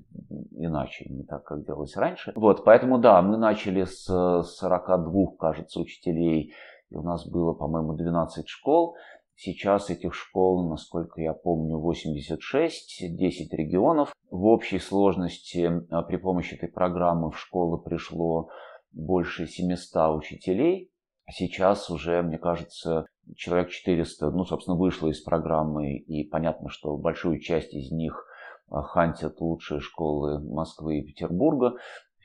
иначе, 0.57 1.07
не 1.09 1.23
так, 1.23 1.45
как 1.45 1.65
делалось 1.65 1.97
раньше. 1.97 2.33
Вот, 2.35 2.65
поэтому, 2.65 2.99
да, 2.99 3.23
мы 3.23 3.37
начали 3.37 3.85
с 3.85 4.43
42, 4.43 5.37
кажется, 5.39 5.81
учителей, 5.81 6.53
и 6.91 6.97
у 6.97 7.03
нас 7.03 7.27
было, 7.29 7.53
по-моему, 7.53 7.95
12 7.95 8.49
школ, 8.49 8.97
Сейчас 9.37 9.91
этих 9.91 10.15
школ, 10.15 10.71
насколько 10.71 11.21
я 11.21 11.35
помню, 11.35 11.79
86, 11.79 13.17
10 13.17 13.53
регионов. 13.53 14.15
В 14.31 14.47
общей 14.47 14.79
сложности 14.79 15.71
а, 15.91 16.03
при 16.03 16.17
помощи 16.17 16.55
этой 16.55 16.71
программы 16.71 17.31
в 17.31 17.39
школы 17.39 17.79
пришло 17.79 18.49
больше 18.93 19.47
700 19.47 20.17
учителей. 20.17 20.91
Сейчас 21.31 21.91
уже, 21.91 22.23
мне 22.23 22.39
кажется, 22.39 23.05
человек 23.37 23.69
400, 23.69 24.31
ну, 24.31 24.45
собственно, 24.45 24.77
вышло 24.77 25.09
из 25.09 25.21
программы, 25.21 25.97
и 25.97 26.25
понятно, 26.25 26.71
что 26.71 26.97
большую 26.97 27.41
часть 27.41 27.75
из 27.75 27.91
них 27.91 28.25
а, 28.71 28.83
хантят 28.83 29.39
лучшие 29.41 29.81
школы 29.81 30.41
Москвы 30.41 31.01
и 31.01 31.07
Петербурга 31.07 31.75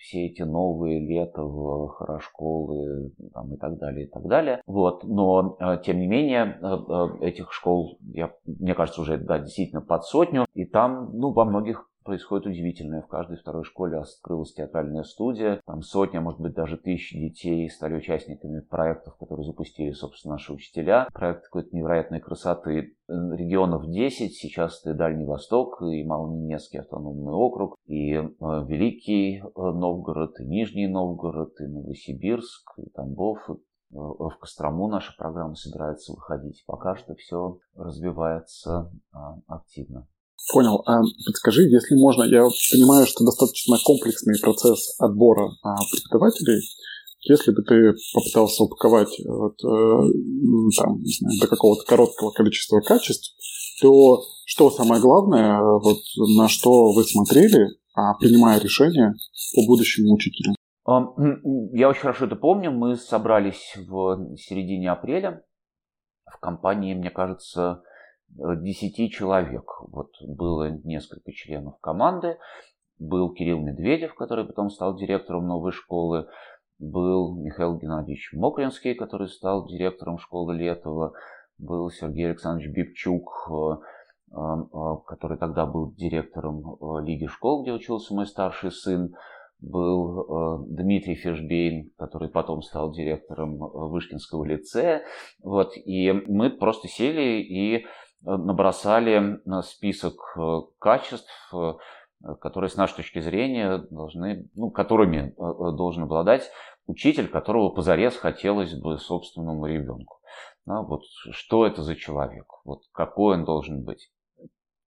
все 0.02 0.26
эти 0.26 0.42
новые 0.42 1.00
летов, 1.00 1.96
хорошколы 1.96 3.12
там, 3.34 3.54
и 3.54 3.58
так 3.58 3.78
далее, 3.78 4.08
и 4.08 4.10
так 4.10 4.28
далее. 4.28 4.62
Вот. 4.66 5.04
Но, 5.04 5.58
э, 5.60 5.78
тем 5.86 6.00
не 6.00 6.08
менее, 6.08 6.58
э, 6.60 6.66
э, 6.66 7.28
этих 7.28 7.52
школ, 7.54 8.00
я, 8.14 8.34
мне 8.46 8.74
кажется, 8.74 9.02
уже 9.02 9.18
да, 9.18 9.40
действительно 9.40 9.82
под 9.82 10.04
сотню. 10.04 10.46
И 10.54 10.66
там, 10.66 11.12
ну, 11.14 11.32
во 11.32 11.46
многих 11.46 11.88
происходит 12.04 12.48
удивительное. 12.48 13.02
В 13.02 13.08
каждой 13.08 13.38
второй 13.38 13.64
школе 13.64 13.98
открылась 13.98 14.54
театральная 14.54 15.04
студия. 15.04 15.62
Там 15.66 15.82
сотня, 15.82 16.22
может 16.22 16.40
быть, 16.40 16.54
даже 16.54 16.78
тысячи 16.78 17.18
детей 17.18 17.70
стали 17.70 17.96
участниками 17.96 18.62
проектов, 18.62 19.16
которые 19.18 19.46
запустили, 19.46 19.92
собственно, 19.92 20.36
наши 20.36 20.54
учителя. 20.54 21.08
Проект 21.14 21.44
какой-то 21.44 21.76
невероятной 21.76 22.20
красоты. 22.20 22.96
Регионов 23.08 23.90
10. 23.90 24.34
Сейчас 24.34 24.82
это 24.82 24.94
Дальний 24.94 25.26
Восток, 25.26 25.82
и 25.82 26.04
Малонинецкий 26.04 26.80
автономный 26.80 27.34
округ, 27.34 27.76
и 27.86 28.14
э, 28.14 28.30
Великий 28.40 29.40
э, 29.40 29.44
Новгород, 29.56 30.40
и 30.40 30.46
Нижний 30.46 30.88
Новгород, 30.88 31.60
и 31.60 31.68
Новосибирск, 31.68 32.80
и 32.80 32.90
Тамбов, 32.90 33.38
и 33.50 33.54
э, 33.54 33.58
в 33.92 34.38
Кострому 34.40 34.88
наша 34.88 35.14
программа 35.18 35.56
собирается 35.56 36.14
выходить. 36.14 36.64
Пока 36.66 36.96
что 36.96 37.16
все 37.16 37.60
развивается 37.76 38.92
а, 39.12 39.38
активно. 39.48 40.08
Понял. 40.54 40.82
А 40.86 41.02
подскажи, 41.26 41.64
если 41.64 41.96
можно, 41.96 42.24
я 42.24 42.44
понимаю, 42.72 43.06
что 43.06 43.24
достаточно 43.24 43.78
комплексный 43.84 44.40
процесс 44.42 44.96
отбора 45.00 45.52
а, 45.64 45.76
преподавателей. 45.92 46.62
Если 47.22 47.52
бы 47.52 47.62
ты 47.62 47.94
попытался 48.14 48.64
упаковать 48.64 49.16
вот, 49.26 49.54
э, 49.64 50.10
там, 50.78 51.02
не 51.02 51.14
знаю, 51.14 51.40
до 51.40 51.48
какого-то 51.48 51.86
короткого 51.86 52.32
количества 52.32 52.82
качеств, 52.82 53.36
то 53.80 54.24
что 54.46 54.72
самое 54.72 55.00
главное, 55.00 55.62
вот, 55.62 56.00
на 56.36 56.50
что 56.50 56.92
вы 56.92 57.04
смотрели, 57.04 57.68
а, 57.94 58.16
принимая 58.16 58.60
решение 58.60 59.14
по 59.56 59.66
будущему 59.68 60.14
учителю? 60.14 60.56
Я 61.74 61.90
очень 61.90 62.02
хорошо 62.02 62.26
это 62.26 62.36
помню. 62.36 62.72
Мы 62.72 62.96
собрались 62.96 63.76
в 63.78 64.36
середине 64.38 64.92
апреля. 64.92 65.44
В 66.26 66.40
компании, 66.40 66.94
мне 66.94 67.10
кажется, 67.12 67.84
10 68.38 69.12
человек. 69.12 69.66
Вот 69.88 70.12
было 70.22 70.70
несколько 70.84 71.32
членов 71.32 71.80
команды. 71.80 72.38
Был 73.00 73.34
Кирилл 73.34 73.60
Медведев, 73.60 74.14
который 74.16 74.46
потом 74.46 74.70
стал 74.70 74.96
директором 74.96 75.48
новой 75.48 75.72
школы. 75.72 76.28
Был 76.80 77.36
Михаил 77.36 77.78
Геннадьевич 77.78 78.32
Мокринский, 78.34 78.96
который 78.96 79.28
стал 79.28 79.68
директором 79.68 80.18
школы 80.18 80.56
Летова. 80.56 81.14
Был 81.58 81.90
Сергей 81.90 82.28
Александрович 82.28 82.72
Бибчук, 82.74 83.50
э, 83.50 83.76
э, 84.32 84.36
э, 84.36 84.96
который 85.06 85.38
тогда 85.38 85.66
был 85.66 85.94
директором 85.94 86.78
Лиги 87.04 87.28
школ, 87.28 87.64
где 87.64 87.72
учился 87.72 88.14
мой 88.14 88.26
старший 88.26 88.72
сын 88.72 89.14
был 89.62 90.22
э, 90.22 90.66
Дмитрий 90.70 91.16
Фишбейн, 91.16 91.92
который 91.98 92.30
потом 92.30 92.62
стал 92.64 92.92
директором 92.92 93.64
э, 93.64 93.68
Вышкинского 93.74 94.44
лицея. 94.44 95.04
Вот, 95.44 95.74
и 95.78 96.12
мы 96.12 96.50
просто 96.50 96.88
сели 96.88 97.42
и 97.42 97.78
э, 97.78 97.82
набросали 98.24 99.40
список 99.64 100.38
качеств, 100.80 101.54
которые 102.40 102.70
с 102.70 102.76
нашей 102.76 102.98
точки 102.98 103.20
зрения 103.20 103.80
должны, 103.90 104.50
ну, 104.56 104.70
которыми 104.70 105.34
должен 105.38 106.04
обладать 106.04 106.50
учитель, 106.86 107.28
которого 107.28 107.70
позарез 107.70 108.16
хотелось 108.16 108.74
бы 108.76 108.98
собственному 108.98 109.66
ребенку. 109.66 110.20
Да, 110.66 110.82
вот 110.84 111.02
что 111.32 111.66
это 111.66 111.82
за 111.82 111.96
человек, 111.96 112.46
вот 112.66 112.84
какой 112.92 113.38
он 113.38 113.46
должен 113.46 113.84
быть. 113.84 114.12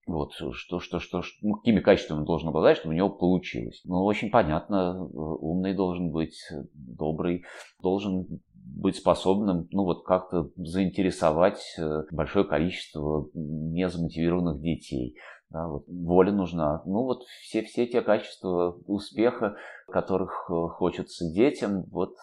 Вот, 0.06 0.32
что, 0.52 0.80
что, 0.80 1.00
что, 1.00 1.22
ну, 1.40 1.54
какими 1.54 1.80
качествами 1.80 2.18
он 2.18 2.24
должен 2.26 2.50
обладать, 2.50 2.76
чтобы 2.76 2.94
у 2.94 2.96
него 2.96 3.08
получилось. 3.08 3.80
Ну, 3.84 4.04
очень 4.04 4.30
понятно, 4.30 5.02
умный 5.02 5.74
должен 5.74 6.10
быть, 6.10 6.38
добрый, 6.74 7.44
должен 7.82 8.26
быть 8.64 8.96
способным, 8.96 9.68
ну, 9.70 9.84
вот 9.84 10.04
как-то 10.04 10.50
заинтересовать 10.56 11.62
э, 11.78 12.02
большое 12.10 12.44
количество 12.44 13.28
незамотивированных 13.34 14.60
детей. 14.60 15.16
Да, 15.54 15.68
вот, 15.68 15.84
воля 15.86 16.32
нужна. 16.32 16.82
Ну, 16.84 17.04
вот 17.04 17.22
все, 17.42 17.62
все 17.62 17.86
те 17.86 18.02
качества 18.02 18.76
успеха, 18.88 19.54
которых 19.86 20.50
э, 20.50 20.68
хочется 20.68 21.30
детям, 21.30 21.84
вот 21.92 22.16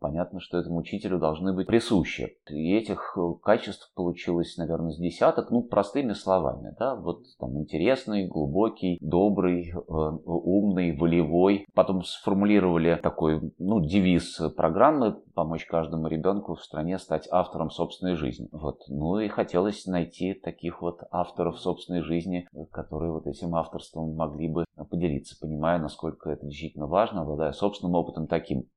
понятно, 0.00 0.40
что 0.40 0.56
этому 0.56 0.78
учителю 0.78 1.18
должны 1.18 1.52
быть 1.52 1.66
присущи. 1.66 2.38
И 2.48 2.74
этих 2.74 3.14
э, 3.16 3.20
качеств 3.42 3.92
получилось, 3.94 4.56
наверное, 4.56 4.92
с 4.92 4.98
десяток, 4.98 5.50
ну, 5.50 5.62
простыми 5.62 6.14
словами, 6.14 6.74
да, 6.78 6.94
вот 6.94 7.24
там 7.38 7.58
интересный, 7.58 8.26
глубокий, 8.26 8.98
добрый, 9.02 9.70
э, 9.70 9.74
умный, 9.76 10.96
волевой. 10.96 11.66
Потом 11.74 12.04
сформулировали 12.04 12.98
такой, 13.02 13.52
ну, 13.58 13.84
девиз 13.84 14.40
программы 14.56 15.20
«Помочь 15.34 15.66
каждому 15.66 16.08
ребенку 16.08 16.54
в 16.54 16.62
стране 16.62 16.98
стать 16.98 17.28
автором 17.30 17.70
собственной 17.70 18.14
жизни». 18.14 18.48
Вот. 18.52 18.80
Ну 18.88 19.18
и 19.18 19.28
хотелось 19.28 19.86
найти 19.86 20.34
таких 20.34 20.80
вот 20.80 21.00
авторов 21.10 21.58
собственной 21.58 22.00
жизни, 22.00 22.48
которые 22.78 23.10
вот 23.10 23.26
этим 23.26 23.56
авторством 23.56 24.14
могли 24.14 24.48
бы 24.48 24.64
поделиться, 24.88 25.36
понимая, 25.40 25.80
насколько 25.80 26.30
это 26.30 26.46
действительно 26.46 26.86
важно, 26.86 27.22
обладая 27.22 27.52
собственным 27.52 27.94
опытом 27.96 28.28
таким. 28.28 28.68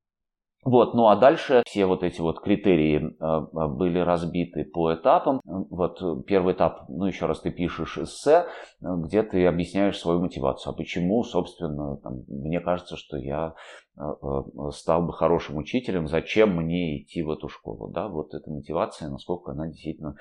Вот, 0.64 0.94
ну 0.94 1.08
а 1.08 1.16
дальше 1.16 1.64
все 1.66 1.86
вот 1.88 2.04
эти 2.04 2.22
вот 2.22 2.40
критерии 2.40 3.16
э, 3.20 3.68
были 3.68 3.98
разбиты 3.98 4.64
по 4.64 4.94
этапам. 4.94 5.42
Вот 5.44 6.26
первый 6.26 6.54
этап, 6.54 6.86
ну 6.88 7.06
еще 7.06 7.26
раз 7.26 7.42
ты 7.42 7.52
пишешь 7.52 7.98
эссе, 7.98 8.46
где 8.80 9.24
ты 9.24 9.48
объясняешь 9.48 10.00
свою 10.00 10.22
мотивацию. 10.22 10.72
А 10.72 10.76
почему, 10.76 11.24
собственно, 11.24 11.98
там, 11.98 12.24
мне 12.28 12.60
кажется, 12.60 12.96
что 12.96 13.18
я 13.18 13.56
э, 13.98 14.02
э, 14.02 14.72
стал 14.72 15.04
бы 15.04 15.14
хорошим 15.14 15.58
учителем, 15.58 16.08
зачем 16.08 16.56
мне 16.56 17.02
идти 17.02 17.24
в 17.24 17.32
эту 17.32 17.50
школу, 17.50 17.92
да, 17.92 18.08
вот 18.08 18.36
эта 18.36 18.50
мотивация, 18.52 19.10
насколько 19.10 19.52
она 19.52 19.68
действительно 19.68 20.16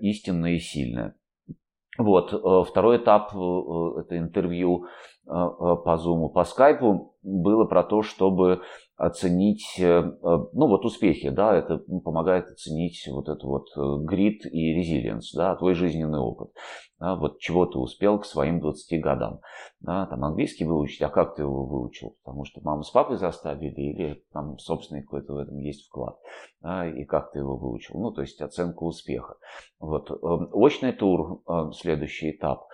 истинная 0.00 0.52
и 0.52 0.58
сильная. 0.58 1.14
Вот, 1.98 2.32
второй 2.68 2.98
этап– 2.98 3.30
это 3.30 4.16
интервью 4.16 4.86
по 5.24 5.98
Zoom, 5.98 6.28
по 6.30 6.40
Skype 6.40 6.98
было 7.22 7.64
про 7.64 7.82
то, 7.82 8.02
чтобы 8.02 8.62
оценить, 9.00 9.78
э, 9.78 9.84
э, 9.84 10.12
ну 10.22 10.66
вот 10.66 10.84
успехи, 10.84 11.30
да, 11.30 11.56
это 11.56 11.78
помогает 12.04 12.48
оценить 12.48 13.08
вот 13.10 13.30
это 13.30 13.46
вот 13.46 13.68
э, 13.74 14.04
грит 14.04 14.44
и 14.44 14.74
резилиенс, 14.74 15.32
да, 15.32 15.56
твой 15.56 15.72
жизненный 15.72 16.18
опыт, 16.18 16.50
да, 16.98 17.16
вот 17.16 17.38
чего 17.38 17.64
ты 17.64 17.78
успел 17.78 18.18
к 18.18 18.26
своим 18.26 18.60
20 18.60 19.00
годам, 19.00 19.40
да, 19.80 20.04
там 20.04 20.22
английский 20.22 20.66
выучить, 20.66 21.00
а 21.00 21.08
как 21.08 21.34
ты 21.34 21.42
его 21.42 21.64
выучил, 21.64 22.18
потому 22.22 22.44
что 22.44 22.60
мама 22.62 22.82
с 22.82 22.90
папой 22.90 23.16
заставили 23.16 23.80
или 23.80 24.22
там 24.34 24.58
собственный 24.58 25.02
какой-то 25.02 25.32
в 25.32 25.38
этом 25.38 25.56
есть 25.56 25.86
вклад, 25.86 26.18
да, 26.60 26.86
и 26.86 27.04
как 27.04 27.32
ты 27.32 27.38
его 27.38 27.56
выучил, 27.56 27.98
ну, 27.98 28.10
то 28.10 28.20
есть 28.20 28.38
оценка 28.42 28.82
успеха. 28.82 29.36
Вот, 29.78 30.10
очный 30.10 30.92
тур, 30.92 31.42
следующий 31.72 32.32
этап, 32.32 32.66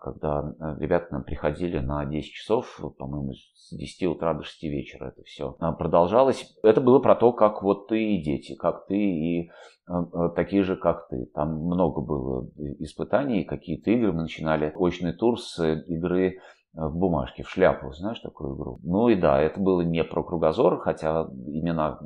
когда 0.00 0.54
ребята 0.78 1.08
нам 1.10 1.24
приходили 1.24 1.78
на 1.78 2.04
10 2.06 2.32
часов, 2.32 2.80
по-моему, 2.98 3.34
с 3.34 3.76
10 3.76 4.06
утра 4.06 4.34
до 4.34 4.42
6 4.42 4.62
вечера 4.64 5.08
это 5.08 5.22
все 5.24 5.56
а, 5.60 5.72
продолжалось. 5.72 6.56
Это 6.62 6.80
было 6.80 6.98
про 6.98 7.14
то, 7.14 7.32
как 7.32 7.62
вот 7.62 7.88
ты 7.88 8.14
и 8.14 8.22
дети, 8.22 8.54
как 8.54 8.86
ты 8.86 8.96
и 8.96 9.50
а, 9.86 10.00
а, 10.00 10.28
такие 10.30 10.62
же, 10.62 10.76
как 10.76 11.08
ты. 11.08 11.26
Там 11.34 11.54
много 11.66 12.00
было 12.00 12.48
испытаний, 12.78 13.44
какие-то 13.44 13.90
игры. 13.90 14.12
Мы 14.12 14.22
начинали 14.22 14.72
очный 14.74 15.12
тур 15.12 15.40
с 15.40 15.62
игры 15.62 16.38
в 16.74 16.96
бумажке, 16.96 17.44
в 17.44 17.50
шляпу, 17.50 17.92
знаешь 17.92 18.18
такую 18.18 18.56
игру? 18.56 18.80
Ну 18.82 19.08
и 19.08 19.14
да, 19.14 19.40
это 19.40 19.60
было 19.60 19.82
не 19.82 20.02
про 20.02 20.24
кругозор, 20.24 20.80
хотя 20.80 21.28
имена 21.46 21.98
э, 22.00 22.04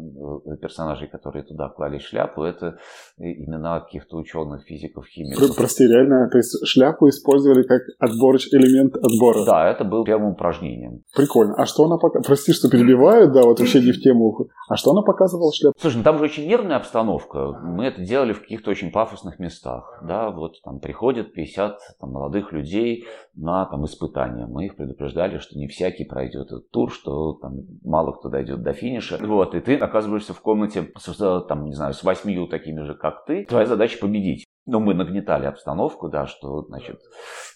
персонажей, 0.60 1.08
которые 1.08 1.44
туда 1.44 1.68
клали 1.68 1.98
шляпу, 1.98 2.42
это 2.42 2.78
имена 3.18 3.80
каких-то 3.80 4.16
ученых, 4.16 4.64
физиков, 4.64 5.06
химиков. 5.06 5.56
Прости, 5.56 5.86
реально, 5.86 6.28
то 6.30 6.38
есть 6.38 6.66
шляпу 6.66 7.08
использовали 7.08 7.62
как 7.62 7.82
отборч, 7.98 8.48
элемент 8.52 8.96
отбора? 8.96 9.44
Да, 9.44 9.70
это 9.70 9.84
был 9.84 10.04
первым 10.04 10.32
упражнением. 10.32 11.02
Прикольно. 11.14 11.54
А 11.56 11.66
что 11.66 11.84
она 11.84 11.96
показывала? 11.96 12.26
Прости, 12.26 12.52
что 12.52 12.68
перебиваю, 12.68 13.32
да, 13.32 13.42
вот 13.42 13.60
вообще 13.60 13.80
не 13.80 13.92
в 13.92 14.00
тему. 14.00 14.48
А 14.68 14.76
что 14.76 14.90
она 14.90 15.02
показывала 15.02 15.52
шляпу? 15.52 15.78
Слушай, 15.80 15.98
ну 15.98 16.02
там 16.02 16.18
же 16.18 16.24
очень 16.24 16.46
нервная 16.46 16.76
обстановка. 16.76 17.52
Мы 17.62 17.86
это 17.86 18.02
делали 18.02 18.32
в 18.32 18.40
каких-то 18.40 18.70
очень 18.70 18.90
пафосных 18.90 19.38
местах. 19.38 20.02
Да, 20.06 20.30
вот 20.30 20.54
там 20.62 20.80
приходят 20.80 21.32
50 21.32 21.78
там, 22.00 22.10
молодых 22.10 22.52
людей 22.52 23.06
на 23.34 23.64
там, 23.66 23.84
испытания 23.84 24.46
мы 24.46 24.66
их 24.66 24.76
предупреждали, 24.76 25.38
что 25.38 25.56
не 25.56 25.68
всякий 25.68 26.04
пройдет 26.04 26.46
этот 26.46 26.70
тур, 26.70 26.90
что 26.90 27.34
там 27.34 27.60
мало 27.84 28.12
кто 28.12 28.28
дойдет 28.28 28.62
до 28.62 28.72
финиша. 28.72 29.18
Вот, 29.20 29.54
и 29.54 29.60
ты 29.60 29.76
оказываешься 29.76 30.17
в 30.26 30.40
комнате 30.40 30.92
с, 30.96 31.40
там, 31.48 31.64
не 31.64 31.74
знаю, 31.74 31.94
с 31.94 32.02
восьмию 32.02 32.46
такими 32.46 32.82
же, 32.82 32.94
как 32.94 33.24
ты. 33.24 33.44
Твоя 33.46 33.66
задача 33.66 33.98
победить. 33.98 34.44
Но 34.66 34.80
мы 34.80 34.92
нагнетали 34.92 35.46
обстановку, 35.46 36.08
да, 36.10 36.26
что, 36.26 36.62
значит, 36.62 37.00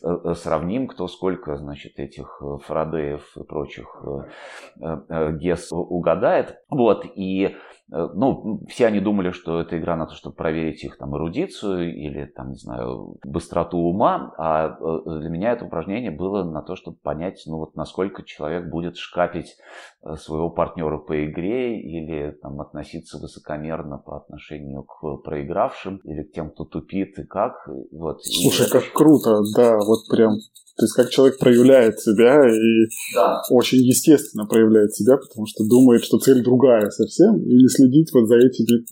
э, 0.02 0.08
э, 0.08 0.34
сравним, 0.34 0.88
кто 0.88 1.08
сколько, 1.08 1.56
значит, 1.58 1.98
этих 1.98 2.40
э, 2.40 2.56
Фарадеев 2.64 3.36
и 3.36 3.44
прочих 3.44 4.02
ГЕС 4.78 5.68
угадает. 5.72 6.56
Вот, 6.70 7.04
и 7.14 7.54
Э, 7.81 7.81
ну, 7.92 8.60
все 8.68 8.86
они 8.86 9.00
думали, 9.00 9.32
что 9.32 9.60
это 9.60 9.78
игра 9.78 9.96
на 9.96 10.06
то, 10.06 10.14
чтобы 10.14 10.34
проверить 10.34 10.82
их 10.82 10.96
там 10.96 11.14
эрудицию 11.14 11.94
или, 11.94 12.24
там, 12.24 12.50
не 12.50 12.56
знаю, 12.56 13.16
быстроту 13.24 13.76
ума, 13.76 14.32
а 14.38 14.78
э, 14.80 15.20
для 15.20 15.28
меня 15.28 15.52
это 15.52 15.66
упражнение 15.66 16.10
было 16.10 16.42
на 16.42 16.62
то, 16.62 16.74
чтобы 16.74 16.96
понять, 16.96 17.42
ну, 17.46 17.58
вот 17.58 17.76
насколько 17.76 18.22
человек 18.22 18.70
будет 18.70 18.96
шкапить 18.96 19.56
э, 20.02 20.14
своего 20.16 20.48
партнера 20.48 20.96
по 20.96 21.24
игре 21.26 21.80
или 21.80 22.30
там 22.30 22.60
относиться 22.62 23.18
высокомерно 23.18 23.98
по 23.98 24.16
отношению 24.16 24.84
к 24.84 25.22
проигравшим 25.22 25.98
или 26.04 26.22
к 26.22 26.32
тем, 26.32 26.50
кто 26.50 26.64
тупит 26.64 27.18
и 27.18 27.24
как. 27.24 27.68
Вот. 27.92 28.22
Слушай, 28.24 28.68
и 28.68 28.70
как 28.70 28.92
круто, 28.94 29.42
да, 29.54 29.76
вот 29.76 30.08
прям 30.10 30.32
то 30.76 30.84
есть 30.84 30.94
как 30.94 31.10
человек 31.10 31.38
проявляет 31.38 32.00
себя 32.00 32.40
и 32.48 32.88
да. 33.14 33.42
очень 33.50 33.78
естественно 33.78 34.46
проявляет 34.46 34.94
себя, 34.94 35.16
потому 35.16 35.46
что 35.46 35.64
думает, 35.68 36.04
что 36.04 36.18
цель 36.18 36.42
другая 36.42 36.90
совсем, 36.90 37.36
и 37.42 37.54
не 37.54 37.68
следить 37.68 38.10
вот 38.12 38.26
за 38.26 38.36
этими 38.36 38.82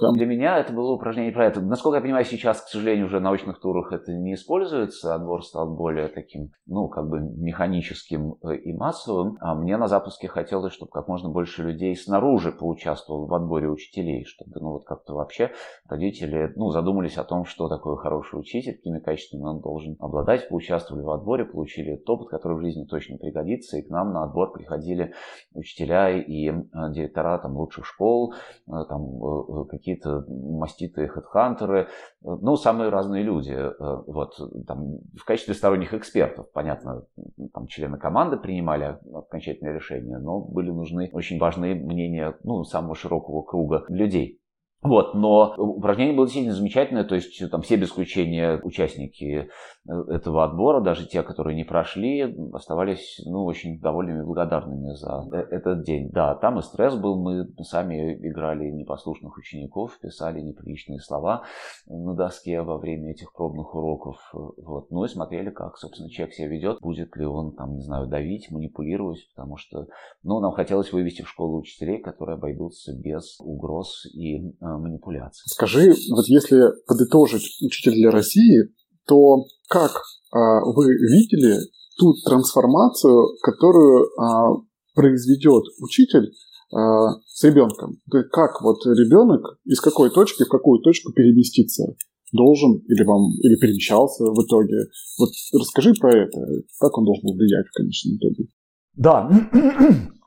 там. 0.00 0.14
Для 0.14 0.26
меня 0.26 0.58
это 0.58 0.72
было 0.72 0.92
упражнение 0.92 1.32
про 1.32 1.46
это. 1.46 1.60
Насколько 1.60 1.96
я 1.96 2.02
понимаю, 2.02 2.24
сейчас, 2.24 2.60
к 2.60 2.68
сожалению, 2.68 3.06
уже 3.06 3.18
в 3.18 3.22
научных 3.22 3.60
турах 3.60 3.92
это 3.92 4.12
не 4.12 4.34
используется. 4.34 5.14
Отбор 5.14 5.44
стал 5.44 5.74
более 5.74 6.08
таким, 6.08 6.50
ну, 6.66 6.88
как 6.88 7.08
бы 7.08 7.20
механическим 7.20 8.34
э, 8.42 8.56
и 8.56 8.72
массовым. 8.72 9.36
А 9.40 9.54
мне 9.54 9.76
на 9.76 9.88
запуске 9.88 10.28
хотелось, 10.28 10.72
чтобы 10.72 10.90
как 10.90 11.08
можно 11.08 11.28
больше 11.28 11.62
людей 11.62 11.96
снаружи 11.96 12.52
поучаствовало 12.52 13.26
в 13.26 13.34
отборе 13.34 13.68
учителей, 13.68 14.24
чтобы, 14.24 14.52
ну, 14.60 14.72
вот 14.72 14.84
как-то 14.84 15.14
вообще 15.14 15.50
родители, 15.88 16.52
ну, 16.56 16.70
задумались 16.70 17.16
о 17.16 17.24
том, 17.24 17.44
что 17.44 17.68
такое 17.68 17.96
хороший 17.96 18.38
учитель, 18.38 18.74
какими 18.76 18.98
качествами 18.98 19.42
он 19.42 19.60
должен 19.60 19.96
обладать, 20.00 20.48
поучаствовали 20.48 21.02
в 21.02 21.10
отборе, 21.10 21.21
получили 21.44 21.94
этот 21.94 22.08
опыт, 22.10 22.28
который 22.28 22.56
в 22.56 22.60
жизни 22.60 22.84
точно 22.84 23.18
пригодится, 23.18 23.78
и 23.78 23.82
к 23.82 23.90
нам 23.90 24.12
на 24.12 24.24
отбор 24.24 24.52
приходили 24.52 25.14
учителя 25.54 26.10
и 26.10 26.48
э, 26.48 26.52
директора 26.90 27.38
там 27.38 27.56
лучших 27.56 27.86
школ, 27.86 28.34
э, 28.66 28.72
там 28.88 29.02
э, 29.02 29.64
какие-то 29.70 30.24
маститые 30.28 31.08
хедхантеры, 31.08 31.88
ну, 32.22 32.56
самые 32.56 32.90
разные 32.90 33.22
люди. 33.22 33.56
Вот, 33.78 34.38
там, 34.66 34.98
в 35.18 35.24
качестве 35.24 35.54
сторонних 35.54 35.94
экспертов, 35.94 36.50
понятно, 36.52 37.04
там 37.52 37.66
члены 37.66 37.98
команды 37.98 38.36
принимали 38.36 38.98
окончательное 39.12 39.74
решение, 39.74 40.18
но 40.18 40.40
были 40.40 40.70
нужны 40.70 41.10
очень 41.12 41.38
важные 41.38 41.74
мнения 41.74 42.36
ну, 42.44 42.64
самого 42.64 42.94
широкого 42.94 43.42
круга 43.42 43.84
людей. 43.88 44.41
Вот, 44.82 45.14
но 45.14 45.54
упражнение 45.58 46.12
было 46.12 46.26
действительно 46.26 46.56
замечательное, 46.56 47.04
то 47.04 47.14
есть 47.14 47.40
там 47.52 47.62
все 47.62 47.76
без 47.76 47.90
исключения 47.90 48.60
участники 48.64 49.48
э, 49.88 49.92
этого 50.08 50.42
отбора, 50.42 50.80
даже 50.80 51.06
те, 51.06 51.22
которые 51.22 51.54
не 51.54 51.62
прошли, 51.62 52.34
оставались 52.52 53.22
ну, 53.24 53.44
очень 53.44 53.78
довольными 53.78 54.22
и 54.22 54.26
благодарными 54.26 54.92
за 54.94 55.24
э, 55.32 55.36
этот 55.52 55.84
день. 55.84 56.10
Да, 56.10 56.34
там 56.34 56.58
и 56.58 56.62
стресс 56.62 56.96
был, 56.96 57.16
мы 57.16 57.46
сами 57.62 58.14
играли 58.28 58.70
непослушных 58.70 59.36
учеников, 59.38 60.00
писали 60.00 60.40
неприличные 60.40 60.98
слова 60.98 61.44
на 61.86 62.14
доске 62.14 62.60
во 62.62 62.76
время 62.76 63.12
этих 63.12 63.32
пробных 63.32 63.76
уроков, 63.76 64.16
вот, 64.32 64.90
ну 64.90 65.04
и 65.04 65.08
смотрели, 65.08 65.50
как, 65.50 65.78
собственно, 65.78 66.10
человек 66.10 66.34
себя 66.34 66.48
ведет, 66.48 66.80
будет 66.80 67.14
ли 67.16 67.24
он, 67.24 67.52
там, 67.52 67.76
не 67.76 67.82
знаю, 67.82 68.08
давить, 68.08 68.50
манипулировать, 68.50 69.28
потому 69.32 69.56
что, 69.58 69.86
ну, 70.24 70.40
нам 70.40 70.50
хотелось 70.50 70.92
вывести 70.92 71.22
в 71.22 71.28
школу 71.28 71.60
учителей, 71.60 72.00
которые 72.00 72.34
обойдутся 72.34 72.92
без 72.98 73.38
угроз 73.38 74.06
и 74.12 74.48
э, 74.60 74.71
манипуляций. 74.78 75.42
Скажи, 75.46 75.94
вот 76.10 76.26
если 76.26 76.62
подытожить 76.86 77.58
учитель 77.62 77.94
для 77.94 78.10
России, 78.10 78.68
то 79.06 79.44
как 79.68 80.02
а, 80.32 80.64
вы 80.64 80.92
видели 80.92 81.58
ту 81.98 82.14
трансформацию, 82.24 83.36
которую 83.42 84.08
а, 84.18 84.56
произведет 84.94 85.64
учитель 85.80 86.32
а, 86.72 87.20
с 87.26 87.44
ребенком? 87.44 88.00
Как 88.30 88.62
вот 88.62 88.84
ребенок 88.86 89.58
из 89.64 89.80
какой 89.80 90.10
точки 90.10 90.44
в 90.44 90.48
какую 90.48 90.80
точку 90.80 91.12
переместиться 91.12 91.94
должен 92.32 92.78
или 92.88 93.04
вам 93.04 93.30
или 93.42 93.56
перемещался 93.56 94.24
в 94.24 94.44
итоге? 94.44 94.76
Вот 95.18 95.30
расскажи 95.52 95.92
про 96.00 96.16
это, 96.16 96.38
как 96.80 96.96
он 96.96 97.04
должен 97.04 97.36
влиять 97.36 97.66
в 97.66 97.76
конечном 97.76 98.16
итоге. 98.16 98.48
Да, 98.94 99.30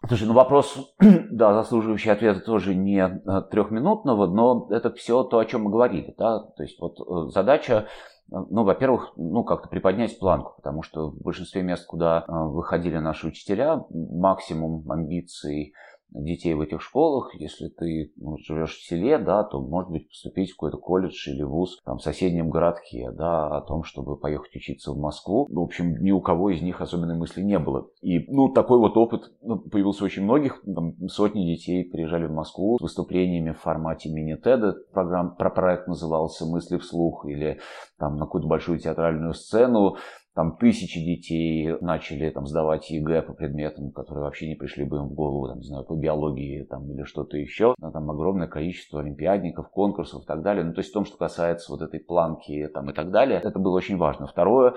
Слушай, 0.07 0.27
ну 0.27 0.33
вопрос, 0.33 0.95
да, 1.31 1.53
заслуживающий 1.53 2.11
ответа 2.11 2.39
тоже 2.39 2.75
не 2.75 2.99
э, 2.99 3.41
трехминутного, 3.49 4.27
но 4.27 4.67
это 4.69 4.93
все 4.93 5.23
то, 5.23 5.39
о 5.39 5.45
чем 5.45 5.63
мы 5.63 5.71
говорили, 5.71 6.13
да, 6.17 6.39
то 6.39 6.63
есть 6.63 6.79
вот 6.79 6.99
э, 6.99 7.31
задача, 7.31 7.87
э, 8.31 8.35
ну, 8.49 8.63
во-первых, 8.63 9.13
ну, 9.15 9.43
как-то 9.43 9.67
приподнять 9.67 10.19
планку, 10.19 10.53
потому 10.57 10.83
что 10.83 11.09
в 11.09 11.21
большинстве 11.21 11.63
мест, 11.63 11.87
куда 11.87 12.23
выходили 12.27 12.97
наши 12.97 13.27
учителя, 13.27 13.83
максимум 13.89 14.89
амбиций 14.91 15.73
детей 16.09 16.53
в 16.53 16.61
этих 16.61 16.81
школах. 16.81 17.33
Если 17.35 17.67
ты 17.67 18.13
ну, 18.17 18.37
живешь 18.37 18.77
в 18.77 18.87
селе, 18.87 19.17
да, 19.17 19.43
то, 19.43 19.61
может 19.61 19.91
быть, 19.91 20.07
поступить 20.07 20.51
в 20.51 20.55
какой-то 20.55 20.77
колледж 20.77 21.29
или 21.29 21.43
вуз 21.43 21.81
там, 21.83 21.97
в 21.97 22.03
соседнем 22.03 22.49
городке, 22.49 23.11
да, 23.11 23.57
о 23.57 23.61
том, 23.61 23.83
чтобы 23.83 24.17
поехать 24.17 24.55
учиться 24.55 24.91
в 24.91 24.97
Москву. 24.97 25.47
В 25.49 25.59
общем, 25.59 26.01
ни 26.01 26.11
у 26.11 26.21
кого 26.21 26.49
из 26.49 26.61
них 26.61 26.81
особенной 26.81 27.17
мысли 27.17 27.41
не 27.41 27.59
было. 27.59 27.87
И, 28.01 28.19
ну, 28.31 28.49
такой 28.49 28.79
вот 28.79 28.97
опыт 28.97 29.31
ну, 29.41 29.57
появился 29.59 30.03
у 30.03 30.05
очень 30.05 30.23
многих. 30.23 30.61
Там, 30.63 30.95
сотни 31.07 31.45
детей 31.45 31.83
приезжали 31.83 32.27
в 32.27 32.31
Москву 32.31 32.77
с 32.77 32.81
выступлениями 32.81 33.51
в 33.51 33.59
формате 33.59 34.09
мини-теда. 34.09 34.75
Программ, 34.93 35.35
про 35.35 35.49
проект 35.49 35.87
назывался 35.87 36.45
«Мысли 36.45 36.77
вслух» 36.77 37.25
или 37.25 37.59
там 37.97 38.17
на 38.17 38.25
какую-то 38.25 38.47
большую 38.47 38.79
театральную 38.79 39.33
сцену 39.33 39.97
там 40.35 40.57
тысячи 40.57 41.03
детей 41.03 41.75
начали 41.79 42.29
там 42.29 42.45
сдавать 42.45 42.89
ЕГЭ 42.89 43.21
по 43.21 43.33
предметам, 43.33 43.91
которые 43.91 44.25
вообще 44.25 44.49
не 44.49 44.55
пришли 44.55 44.83
бы 44.83 44.97
им 44.97 45.05
в 45.07 45.13
голову, 45.13 45.47
там, 45.47 45.59
не 45.59 45.65
знаю, 45.65 45.85
по 45.85 45.95
биологии 45.95 46.63
там, 46.63 46.91
или 46.91 47.03
что-то 47.03 47.37
еще. 47.37 47.73
Но 47.79 47.91
там 47.91 48.11
огромное 48.11 48.47
количество 48.47 48.99
олимпиадников, 48.99 49.69
конкурсов 49.69 50.23
и 50.23 50.25
так 50.25 50.41
далее. 50.43 50.65
Ну, 50.65 50.73
то 50.73 50.79
есть 50.79 50.91
в 50.91 50.93
том, 50.93 51.05
что 51.05 51.17
касается 51.17 51.71
вот 51.71 51.81
этой 51.81 52.01
планки 52.01 52.67
там, 52.73 52.89
и 52.89 52.93
так 52.93 53.11
далее, 53.11 53.39
это 53.41 53.59
было 53.59 53.77
очень 53.77 53.97
важно. 53.97 54.27
Второе, 54.27 54.75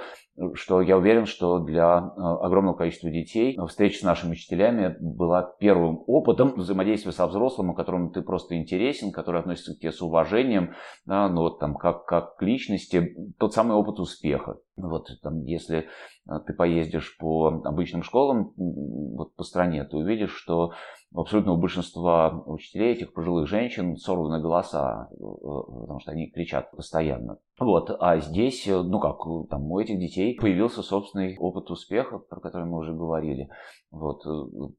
что 0.54 0.80
я 0.80 0.96
уверен, 0.96 1.26
что 1.26 1.58
для 1.58 1.98
э, 1.98 2.20
огромного 2.20 2.76
количества 2.76 3.10
детей 3.10 3.58
встреча 3.66 3.98
с 3.98 4.02
нашими 4.04 4.32
учителями 4.32 4.96
была 5.00 5.42
первым 5.58 6.04
опытом 6.06 6.54
взаимодействия 6.54 7.10
со 7.10 7.26
взрослым, 7.26 7.74
которому 7.74 8.10
ты 8.10 8.22
просто 8.22 8.56
интересен, 8.56 9.10
который 9.10 9.40
относится 9.40 9.74
к 9.74 9.80
тебе 9.80 9.90
с 9.90 10.00
уважением, 10.00 10.74
да, 11.04 11.28
ну 11.28 11.42
вот 11.42 11.58
там 11.58 11.74
как, 11.74 12.04
как 12.04 12.36
к 12.36 12.42
личности, 12.42 13.16
тот 13.38 13.54
самый 13.54 13.76
опыт 13.76 13.98
успеха. 13.98 14.58
Вот 14.78 15.08
там, 15.22 15.42
если 15.42 15.88
э, 16.28 16.32
ты 16.46 16.54
поездишь 16.54 17.16
по 17.18 17.48
обычным 17.64 18.02
школам 18.02 18.52
вот 18.56 19.34
по 19.34 19.42
стране, 19.42 19.84
ты 19.84 19.96
увидишь, 19.96 20.34
что 20.34 20.72
у 21.12 21.20
абсолютного 21.20 21.56
большинства 21.56 22.42
учителей 22.46 22.92
этих 22.92 23.14
пожилых 23.14 23.48
женщин 23.48 23.96
сорваны 23.96 24.40
голоса, 24.40 25.08
э, 25.10 25.16
потому 25.16 26.00
что 26.00 26.12
они 26.12 26.30
кричат 26.30 26.70
постоянно. 26.70 27.38
Вот, 27.58 27.90
а 27.98 28.18
здесь, 28.18 28.66
э, 28.68 28.82
ну 28.82 29.00
как, 29.00 29.18
там 29.48 29.70
у 29.70 29.78
этих 29.78 29.98
детей 29.98 30.38
появился 30.38 30.82
собственный 30.82 31.36
опыт 31.38 31.70
успеха, 31.70 32.18
про 32.18 32.40
который 32.40 32.66
мы 32.66 32.78
уже 32.78 32.92
говорили. 32.92 33.48
Вот, 33.90 34.22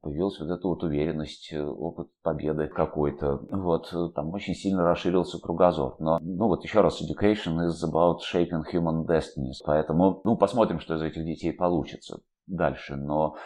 появилась 0.02 0.38
вот 0.38 0.50
эта 0.50 0.68
вот 0.68 0.84
уверенность, 0.84 1.52
опыт 1.52 2.08
победы 2.22 2.68
какой-то. 2.68 3.40
Вот, 3.50 3.92
там 4.14 4.32
очень 4.32 4.54
сильно 4.54 4.84
расширился 4.84 5.40
кругозор. 5.40 5.96
Но, 5.98 6.20
ну 6.20 6.46
вот 6.46 6.62
еще 6.62 6.80
раз, 6.80 7.02
education 7.02 7.58
is 7.66 7.82
about 7.84 8.18
shaping 8.32 8.62
human 8.72 9.04
destinies. 9.04 9.58
Поэтому, 9.64 10.20
ну, 10.22 10.36
посмотрим, 10.36 10.78
что 10.78 10.94
из 10.94 11.02
этих 11.02 11.24
детей 11.24 11.52
получится 11.52 12.20
дальше. 12.50 12.96
Но 12.96 13.36
э, 13.36 13.38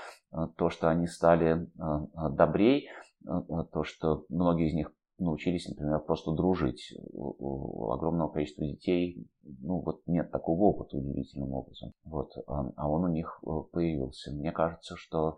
то, 0.56 0.70
что 0.70 0.88
они 0.88 1.06
стали 1.06 1.62
э, 1.62 1.66
э, 1.78 2.30
добрей, 2.30 2.88
то, 3.24 3.84
что 3.84 4.26
многие 4.28 4.68
из 4.68 4.74
них 4.74 4.92
научились, 5.18 5.66
например, 5.68 6.00
просто 6.00 6.32
дружить. 6.32 6.92
У 7.12 7.90
огромного 7.90 8.28
количества 8.28 8.66
детей, 8.66 9.26
ну 9.42 9.80
вот 9.80 10.02
нет 10.06 10.30
такого 10.30 10.64
опыта 10.64 10.98
удивительным 10.98 11.52
образом. 11.52 11.92
Вот, 12.04 12.32
а 12.46 12.90
он 12.90 13.04
у 13.04 13.08
них 13.08 13.42
появился. 13.72 14.32
Мне 14.32 14.52
кажется, 14.52 14.96
что 14.96 15.36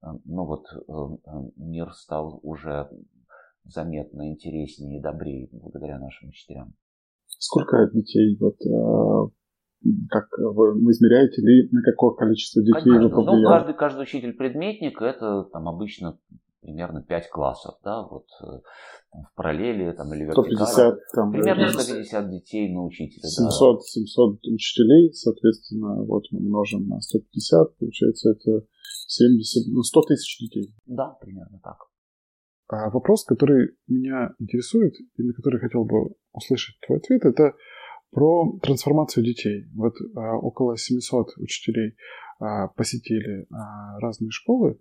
ну 0.00 0.46
вот 0.46 0.64
мир 1.56 1.92
стал 1.92 2.40
уже 2.42 2.88
заметно 3.64 4.30
интереснее 4.30 4.98
и 4.98 5.02
добрее 5.02 5.50
благодаря 5.52 5.98
нашим 5.98 6.30
учителям. 6.30 6.74
Сколько 7.26 7.90
детей 7.92 8.38
вот 8.40 8.56
как 10.10 10.26
вы 10.38 10.90
измеряете 10.90 11.42
ли, 11.42 11.68
на 11.70 11.82
какое 11.82 12.14
количество 12.14 12.62
детей 12.62 12.82
Конечно. 12.82 13.08
вы 13.08 13.10
повлияли? 13.10 13.42
Ну, 13.42 13.48
каждый, 13.48 13.74
каждый 13.74 14.02
учитель-предметник 14.02 15.00
это 15.00 15.44
там 15.52 15.68
обычно 15.68 16.18
примерно 16.66 17.02
5 17.02 17.30
классов, 17.30 17.76
да, 17.84 18.02
вот 18.02 18.26
э, 18.42 18.46
в 19.12 19.34
параллели 19.36 19.92
там, 19.92 20.12
или 20.12 20.24
вертикали. 20.24 20.54
150, 20.56 20.98
там, 21.14 21.30
примерно 21.30 21.68
150 21.68 22.30
детей 22.30 22.74
на 22.74 22.84
учителя. 22.84 23.28
700, 23.28 23.76
да. 23.76 23.80
700 23.82 24.46
учителей, 24.48 25.12
соответственно, 25.12 26.02
вот 26.04 26.24
мы 26.32 26.40
множим 26.40 26.88
на 26.88 27.00
150, 27.00 27.78
получается 27.78 28.30
это 28.30 28.66
70, 29.06 29.72
ну 29.72 29.82
100 29.82 30.02
тысяч 30.02 30.38
детей. 30.40 30.74
Да, 30.86 31.16
примерно 31.20 31.60
так. 31.62 31.76
А 32.68 32.90
вопрос, 32.90 33.24
который 33.24 33.76
меня 33.86 34.34
интересует, 34.40 34.94
и 35.16 35.22
на 35.22 35.32
который 35.34 35.60
хотел 35.60 35.84
бы 35.84 36.16
услышать 36.32 36.76
твой 36.84 36.98
ответ, 36.98 37.24
это 37.24 37.54
про 38.10 38.58
трансформацию 38.62 39.24
детей. 39.24 39.66
Вот 39.74 39.94
а, 40.14 40.36
около 40.36 40.76
700 40.76 41.36
учителей 41.38 41.96
а, 42.38 42.68
посетили 42.68 43.46
а, 43.50 43.98
разные 44.00 44.30
школы. 44.30 44.78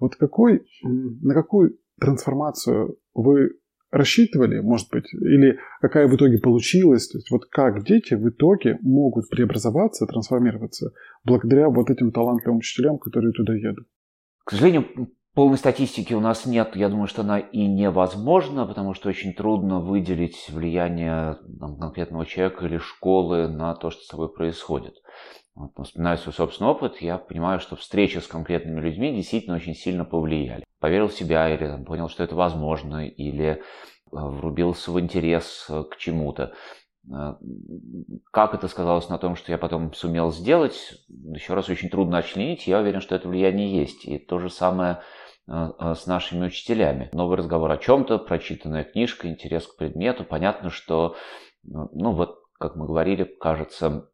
Вот 0.00 0.16
какой, 0.16 0.66
на 0.82 1.34
какую 1.34 1.78
трансформацию 2.00 2.96
вы 3.14 3.50
рассчитывали, 3.90 4.60
может 4.60 4.88
быть, 4.90 5.12
или 5.14 5.58
какая 5.80 6.08
в 6.08 6.14
итоге 6.14 6.38
получилась? 6.38 7.08
То 7.08 7.18
есть 7.18 7.30
вот 7.30 7.46
как 7.46 7.84
дети 7.84 8.14
в 8.14 8.28
итоге 8.28 8.78
могут 8.82 9.28
преобразоваться, 9.28 10.06
трансформироваться 10.06 10.92
благодаря 11.24 11.68
вот 11.68 11.90
этим 11.90 12.12
талантливым 12.12 12.58
учителям, 12.58 12.98
которые 12.98 13.32
туда 13.32 13.54
едут? 13.54 13.86
К 14.44 14.52
сожалению, 14.52 14.86
Полной 15.38 15.56
статистики 15.56 16.14
у 16.14 16.20
нас 16.20 16.46
нет, 16.46 16.74
я 16.74 16.88
думаю, 16.88 17.06
что 17.06 17.22
она 17.22 17.38
и 17.38 17.64
невозможна, 17.64 18.66
потому 18.66 18.92
что 18.92 19.08
очень 19.08 19.34
трудно 19.34 19.78
выделить 19.78 20.48
влияние 20.48 21.38
там, 21.60 21.78
конкретного 21.78 22.26
человека 22.26 22.66
или 22.66 22.78
школы 22.78 23.46
на 23.46 23.76
то, 23.76 23.90
что 23.90 24.02
с 24.02 24.08
тобой 24.08 24.32
происходит. 24.32 24.96
Вот, 25.54 25.70
вспоминаю 25.86 26.18
свой 26.18 26.32
собственный 26.32 26.72
опыт, 26.72 27.00
я 27.00 27.18
понимаю, 27.18 27.60
что 27.60 27.76
встречи 27.76 28.18
с 28.18 28.26
конкретными 28.26 28.80
людьми 28.80 29.14
действительно 29.14 29.54
очень 29.54 29.76
сильно 29.76 30.04
повлияли. 30.04 30.64
Поверил 30.80 31.06
в 31.06 31.14
себя 31.14 31.48
или 31.48 31.68
там, 31.68 31.84
понял, 31.84 32.08
что 32.08 32.24
это 32.24 32.34
возможно, 32.34 33.06
или 33.06 33.46
э, 33.46 33.58
врубился 34.10 34.90
в 34.90 34.98
интерес 34.98 35.66
э, 35.70 35.84
к 35.88 35.98
чему-то. 35.98 36.52
Э, 37.14 37.34
как 38.32 38.54
это 38.54 38.66
сказалось 38.66 39.08
на 39.08 39.18
том, 39.18 39.36
что 39.36 39.52
я 39.52 39.58
потом 39.58 39.94
сумел 39.94 40.32
сделать, 40.32 40.94
еще 41.08 41.54
раз 41.54 41.68
очень 41.68 41.90
трудно 41.90 42.18
отчленить. 42.18 42.66
Я 42.66 42.80
уверен, 42.80 43.00
что 43.00 43.14
это 43.14 43.28
влияние 43.28 43.78
есть. 43.78 44.04
И 44.04 44.18
то 44.18 44.40
же 44.40 44.50
самое 44.50 44.98
с 45.48 46.06
нашими 46.06 46.46
учителями. 46.46 47.08
Новый 47.12 47.38
разговор 47.38 47.70
о 47.70 47.78
чем-то, 47.78 48.18
прочитанная 48.18 48.84
книжка, 48.84 49.28
интерес 49.28 49.66
к 49.66 49.76
предмету. 49.76 50.24
Понятно, 50.24 50.70
что, 50.70 51.16
ну 51.62 52.12
вот, 52.12 52.38
как 52.58 52.76
мы 52.76 52.86
говорили, 52.86 53.24
кажется, 53.24 54.10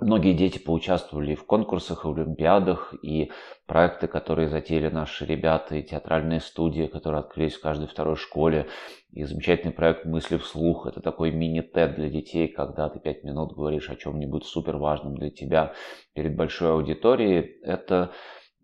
Многие 0.00 0.32
дети 0.32 0.58
поучаствовали 0.58 1.36
в 1.36 1.46
конкурсах, 1.46 2.04
в 2.04 2.10
олимпиадах, 2.10 2.94
и 3.00 3.30
проекты, 3.66 4.08
которые 4.08 4.48
затеяли 4.48 4.88
наши 4.88 5.24
ребята, 5.24 5.76
и 5.76 5.84
театральные 5.84 6.40
студии, 6.40 6.88
которые 6.88 7.20
открылись 7.20 7.54
в 7.54 7.60
каждой 7.60 7.86
второй 7.86 8.16
школе, 8.16 8.66
и 9.12 9.22
замечательный 9.22 9.72
проект 9.72 10.04
«Мысли 10.04 10.36
вслух». 10.36 10.88
Это 10.88 11.00
такой 11.00 11.30
мини-тед 11.30 11.94
для 11.94 12.08
детей, 12.08 12.48
когда 12.48 12.88
ты 12.88 12.98
пять 12.98 13.22
минут 13.22 13.54
говоришь 13.54 13.88
о 13.88 13.94
чем-нибудь 13.94 14.44
супер 14.44 14.78
важном 14.78 15.14
для 15.14 15.30
тебя 15.30 15.74
перед 16.12 16.34
большой 16.34 16.72
аудиторией. 16.72 17.60
Это, 17.62 18.10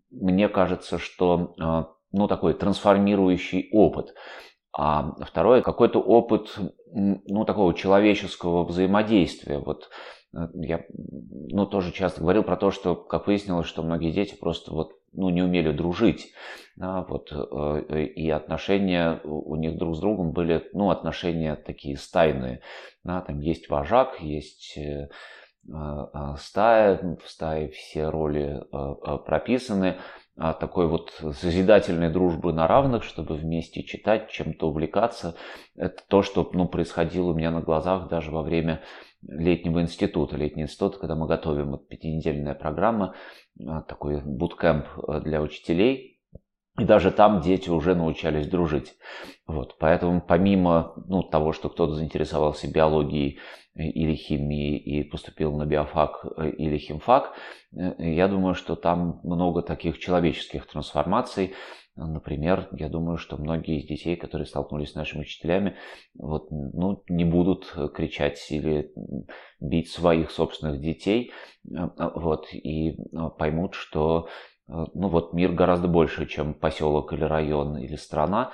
мне 0.09 0.49
кажется, 0.49 0.97
что 0.97 1.55
а, 1.61 1.93
ну, 2.11 2.27
такой 2.27 2.53
трансформирующий 2.53 3.69
опыт. 3.71 4.13
А 4.73 5.15
второе, 5.25 5.61
какой-то 5.61 5.99
опыт 5.99 6.57
ну, 6.93 7.45
такого 7.45 7.73
человеческого 7.73 8.63
взаимодействия. 8.63 9.59
Вот 9.59 9.89
Э, 10.33 10.47
я 10.53 10.85
ну, 10.89 11.65
тоже 11.65 11.91
часто 11.91 12.21
говорил 12.21 12.43
про 12.43 12.57
то, 12.57 12.71
что, 12.71 12.95
как 12.95 13.27
выяснилось, 13.27 13.67
что 13.67 13.83
многие 13.83 14.11
дети 14.11 14.35
просто 14.35 14.73
вот, 14.73 14.93
ну, 15.13 15.29
не 15.29 15.41
умели 15.41 15.71
дружить. 15.71 16.33
Да, 16.75 17.03
вот, 17.03 17.31
э, 17.31 18.05
и 18.05 18.29
отношения 18.29 19.19
у 19.23 19.55
них 19.55 19.77
друг 19.77 19.95
с 19.95 19.99
другом 19.99 20.31
были 20.31 20.69
ну, 20.73 20.89
отношения 20.89 21.55
такие 21.55 21.97
стайные. 21.97 22.61
Да, 23.03 23.21
там 23.21 23.39
есть 23.39 23.69
вожак, 23.69 24.21
есть 24.21 24.77
э, 24.77 25.09
стая, 26.37 27.17
в 27.23 27.29
стае 27.29 27.69
все 27.69 28.09
роли 28.09 28.63
прописаны. 29.25 29.97
А 30.37 30.53
такой 30.53 30.87
вот 30.87 31.11
созидательной 31.11 32.09
дружбы 32.09 32.53
на 32.53 32.67
равных, 32.67 33.03
чтобы 33.03 33.35
вместе 33.35 33.83
читать, 33.83 34.29
чем-то 34.29 34.69
увлекаться. 34.69 35.35
Это 35.75 36.01
то, 36.07 36.23
что 36.23 36.49
ну, 36.53 36.67
происходило 36.67 37.31
у 37.31 37.33
меня 37.33 37.51
на 37.51 37.61
глазах 37.61 38.07
даже 38.07 38.31
во 38.31 38.41
время 38.41 38.81
летнего 39.21 39.81
института. 39.81 40.37
Летний 40.37 40.63
институт, 40.63 40.97
когда 40.97 41.15
мы 41.15 41.27
готовим 41.27 41.71
вот, 41.71 41.87
пятинедельная 41.87 42.55
программа, 42.55 43.13
а, 43.59 43.81
такой 43.81 44.21
буткемп 44.21 44.85
э, 45.07 45.21
для 45.21 45.41
учителей. 45.41 46.10
И 46.79 46.85
даже 46.85 47.11
там 47.11 47.41
дети 47.41 47.69
уже 47.69 47.95
научались 47.95 48.47
дружить. 48.47 48.95
Вот, 49.45 49.77
поэтому 49.77 50.21
помимо 50.21 50.93
ну, 51.07 51.21
того, 51.21 51.51
что 51.51 51.69
кто-то 51.69 51.95
заинтересовался 51.95 52.71
биологией 52.71 53.39
э, 53.75 53.83
или 53.83 54.15
химией 54.15 54.77
и 54.77 55.03
поступил 55.03 55.55
на 55.55 55.65
биофак 55.65 56.25
э, 56.37 56.49
или 56.51 56.77
химфак, 56.77 57.33
я 57.71 58.27
думаю, 58.27 58.53
что 58.53 58.75
там 58.75 59.19
много 59.23 59.61
таких 59.61 59.97
человеческих 59.99 60.65
трансформаций, 60.67 61.53
Например, 61.97 62.69
я 62.71 62.87
думаю, 62.87 63.17
что 63.17 63.35
многие 63.35 63.79
из 63.79 63.85
детей, 63.85 64.15
которые 64.15 64.45
столкнулись 64.45 64.91
с 64.91 64.95
нашими 64.95 65.21
учителями, 65.21 65.75
вот, 66.17 66.49
ну, 66.49 67.03
не 67.09 67.25
будут 67.25 67.65
кричать 67.93 68.39
или 68.49 68.93
бить 69.59 69.89
своих 69.89 70.31
собственных 70.31 70.79
детей, 70.79 71.31
э, 71.65 71.89
вот, 72.15 72.47
и 72.53 72.91
э, 72.91 72.95
поймут, 73.37 73.75
что 73.75 74.27
э, 74.27 74.29
ну 74.93 75.09
вот 75.09 75.33
мир 75.33 75.51
гораздо 75.51 75.87
больше, 75.87 76.25
чем 76.25 76.53
поселок 76.53 77.13
или 77.13 77.23
район 77.23 77.77
или 77.77 77.95
страна, 77.95 78.51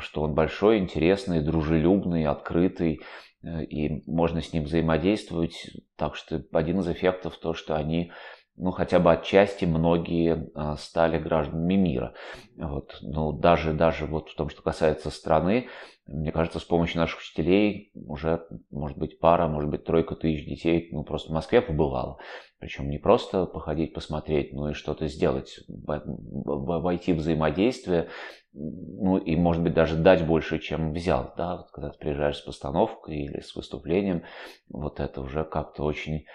что 0.00 0.22
он 0.22 0.34
большой, 0.34 0.78
интересный, 0.78 1.40
дружелюбный, 1.40 2.26
открытый, 2.26 3.00
и 3.42 4.02
можно 4.06 4.42
с 4.42 4.52
ним 4.52 4.64
взаимодействовать. 4.64 5.70
Так 5.96 6.16
что 6.16 6.42
один 6.52 6.80
из 6.80 6.88
эффектов 6.88 7.36
то, 7.38 7.54
что 7.54 7.74
они 7.76 8.12
ну, 8.54 8.70
хотя 8.70 8.98
бы 8.98 9.10
отчасти 9.10 9.64
многие 9.64 10.50
стали 10.76 11.18
гражданами 11.18 11.74
мира. 11.74 12.14
Вот. 12.56 12.98
Ну, 13.00 13.32
даже, 13.32 13.72
даже 13.72 14.04
вот 14.04 14.28
в 14.28 14.36
том, 14.36 14.50
что 14.50 14.62
касается 14.62 15.10
страны, 15.10 15.68
мне 16.06 16.32
кажется, 16.32 16.58
с 16.58 16.64
помощью 16.64 17.00
наших 17.00 17.20
учителей 17.20 17.92
уже, 17.94 18.44
может 18.70 18.98
быть, 18.98 19.20
пара, 19.20 19.46
может 19.46 19.70
быть, 19.70 19.84
тройка 19.84 20.16
тысяч 20.16 20.44
детей, 20.44 20.88
ну, 20.90 21.04
просто 21.04 21.30
в 21.30 21.34
Москве 21.34 21.60
побывало. 21.60 22.18
Причем 22.58 22.90
не 22.90 22.98
просто 22.98 23.46
походить, 23.46 23.94
посмотреть, 23.94 24.52
но 24.52 24.70
и 24.70 24.74
что-то 24.74 25.06
сделать, 25.06 25.60
войти 25.68 27.12
в 27.12 27.18
взаимодействие, 27.18 28.08
ну, 28.52 29.16
и, 29.16 29.36
может 29.36 29.62
быть, 29.62 29.74
даже 29.74 29.96
дать 29.96 30.26
больше, 30.26 30.58
чем 30.58 30.92
взял, 30.92 31.32
да, 31.36 31.56
вот, 31.56 31.70
когда 31.70 31.90
ты 31.90 31.98
приезжаешь 31.98 32.36
с 32.36 32.42
постановкой 32.42 33.16
или 33.16 33.40
с 33.40 33.54
выступлением, 33.54 34.24
вот 34.68 35.00
это 35.00 35.20
уже 35.20 35.44
как-то 35.44 35.84
очень 35.84 36.26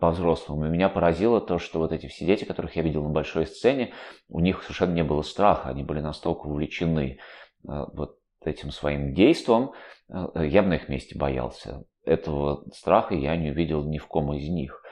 по-взрослому. 0.00 0.66
И 0.66 0.70
меня 0.70 0.88
поразило 0.88 1.40
то, 1.40 1.58
что 1.58 1.78
вот 1.78 1.92
эти 1.92 2.06
все 2.06 2.26
дети, 2.26 2.44
которых 2.44 2.74
я 2.76 2.82
видел 2.82 3.02
на 3.02 3.10
большой 3.10 3.46
сцене, 3.46 3.92
у 4.28 4.40
них 4.40 4.62
совершенно 4.62 4.94
не 4.94 5.04
было 5.04 5.22
страха, 5.22 5.68
они 5.68 5.84
были 5.84 6.00
настолько 6.00 6.46
увлечены 6.46 7.18
э, 7.68 7.84
вот 7.92 8.19
этим 8.46 8.70
своим 8.70 9.14
действом, 9.14 9.72
э, 10.08 10.46
я 10.46 10.62
бы 10.62 10.68
на 10.68 10.74
их 10.74 10.88
месте 10.88 11.18
боялся. 11.18 11.84
Этого 12.04 12.64
страха 12.72 13.14
я 13.14 13.36
не 13.36 13.50
увидел 13.50 13.84
ни 13.84 13.98
в 13.98 14.06
ком 14.06 14.32
из 14.34 14.48
них. 14.48 14.82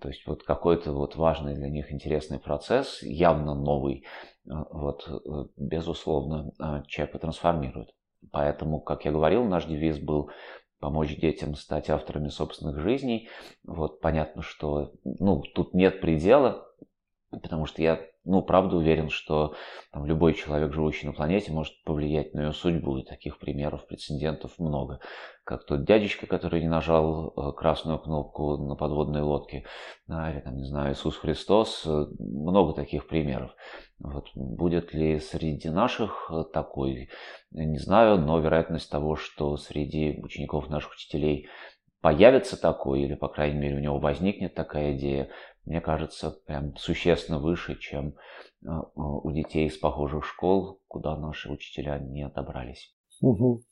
То 0.00 0.08
есть 0.08 0.26
вот 0.26 0.42
какой-то 0.42 0.92
вот 0.92 1.16
важный 1.16 1.54
для 1.54 1.68
них 1.68 1.92
интересный 1.92 2.38
процесс, 2.38 3.02
явно 3.02 3.54
новый, 3.54 4.04
э, 4.46 4.50
вот, 4.70 5.08
безусловно, 5.56 6.52
человека 6.86 7.18
трансформирует. 7.18 7.90
Поэтому, 8.30 8.80
как 8.80 9.04
я 9.04 9.10
говорил, 9.10 9.44
наш 9.44 9.66
девиз 9.66 9.98
был 9.98 10.30
помочь 10.82 11.16
детям 11.16 11.54
стать 11.54 11.90
авторами 11.90 12.28
собственных 12.28 12.80
жизней. 12.80 13.28
Вот 13.64 14.00
понятно, 14.00 14.42
что 14.42 14.92
ну, 15.04 15.42
тут 15.54 15.74
нет 15.74 16.00
предела, 16.00 16.66
потому 17.40 17.66
что 17.66 17.82
я 17.82 18.00
ну, 18.24 18.40
правда 18.40 18.76
уверен, 18.76 19.08
что 19.08 19.54
там, 19.92 20.06
любой 20.06 20.34
человек, 20.34 20.72
живущий 20.72 21.06
на 21.06 21.12
планете, 21.12 21.50
может 21.50 21.82
повлиять 21.82 22.34
на 22.34 22.42
ее 22.42 22.52
судьбу. 22.52 22.98
И 22.98 23.04
таких 23.04 23.38
примеров, 23.38 23.86
прецедентов 23.86 24.58
много. 24.58 25.00
Как 25.44 25.66
тот 25.66 25.84
дядечка, 25.84 26.26
который 26.26 26.60
не 26.60 26.68
нажал 26.68 27.32
э, 27.36 27.52
красную 27.52 27.98
кнопку 27.98 28.56
на 28.58 28.76
подводной 28.76 29.22
лодке, 29.22 29.64
да, 30.06 30.30
или, 30.30 30.40
там, 30.40 30.56
не 30.56 30.64
знаю, 30.64 30.92
Иисус 30.92 31.16
Христос. 31.16 31.82
Э, 31.84 32.06
много 32.20 32.74
таких 32.74 33.08
примеров. 33.08 33.50
Вот. 33.98 34.28
Будет 34.36 34.94
ли 34.94 35.18
среди 35.18 35.68
наших 35.68 36.30
э, 36.30 36.44
такой, 36.52 37.10
не 37.50 37.78
знаю, 37.78 38.18
но 38.18 38.38
вероятность 38.38 38.88
того, 38.88 39.16
что 39.16 39.56
среди 39.56 40.20
учеников 40.22 40.68
наших 40.68 40.92
учителей 40.92 41.48
появится 42.02 42.60
такой, 42.60 43.02
или, 43.02 43.14
по 43.14 43.28
крайней 43.28 43.58
мере, 43.58 43.76
у 43.76 43.80
него 43.80 43.98
возникнет 43.98 44.54
такая 44.54 44.96
идея, 44.96 45.28
мне 45.64 45.80
кажется, 45.80 46.30
прям 46.46 46.74
существенно 46.76 47.38
выше, 47.38 47.78
чем 47.78 48.14
а, 48.66 48.82
у 48.94 49.30
детей 49.32 49.68
из 49.68 49.76
похожих 49.76 50.24
школ, 50.24 50.80
куда 50.88 51.16
наши 51.16 51.50
учителя 51.50 51.98
не 51.98 52.22
отобрались. 52.22 52.94
Угу. 53.20 53.62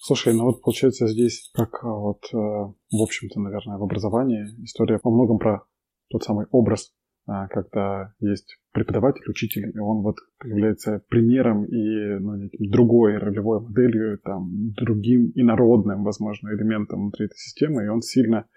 Слушай, 0.00 0.34
ну 0.34 0.44
вот 0.44 0.62
получается 0.62 1.06
здесь, 1.06 1.50
как 1.54 1.82
а, 1.84 1.88
вот, 1.88 2.24
э, 2.32 2.36
в 2.36 3.02
общем-то, 3.02 3.40
наверное, 3.40 3.78
в 3.78 3.82
образовании 3.82 4.44
история 4.64 4.98
во 5.02 5.10
многом 5.10 5.38
про 5.38 5.64
тот 6.08 6.24
самый 6.24 6.46
образ, 6.50 6.92
когда 7.26 8.12
есть 8.18 8.58
преподаватель, 8.72 9.22
учитель, 9.28 9.70
и 9.72 9.78
он 9.78 10.02
вот 10.02 10.16
является 10.42 11.02
примером 11.08 11.64
и 11.64 12.18
ну, 12.18 12.48
другой 12.58 13.18
ролевой 13.18 13.60
моделью, 13.60 14.18
там, 14.18 14.72
другим 14.72 15.30
инородным, 15.36 16.02
возможно, 16.02 16.48
элементом 16.48 17.02
внутри 17.02 17.26
этой 17.26 17.36
системы, 17.36 17.84
и 17.84 17.88
он 17.88 18.02
сильно 18.02 18.48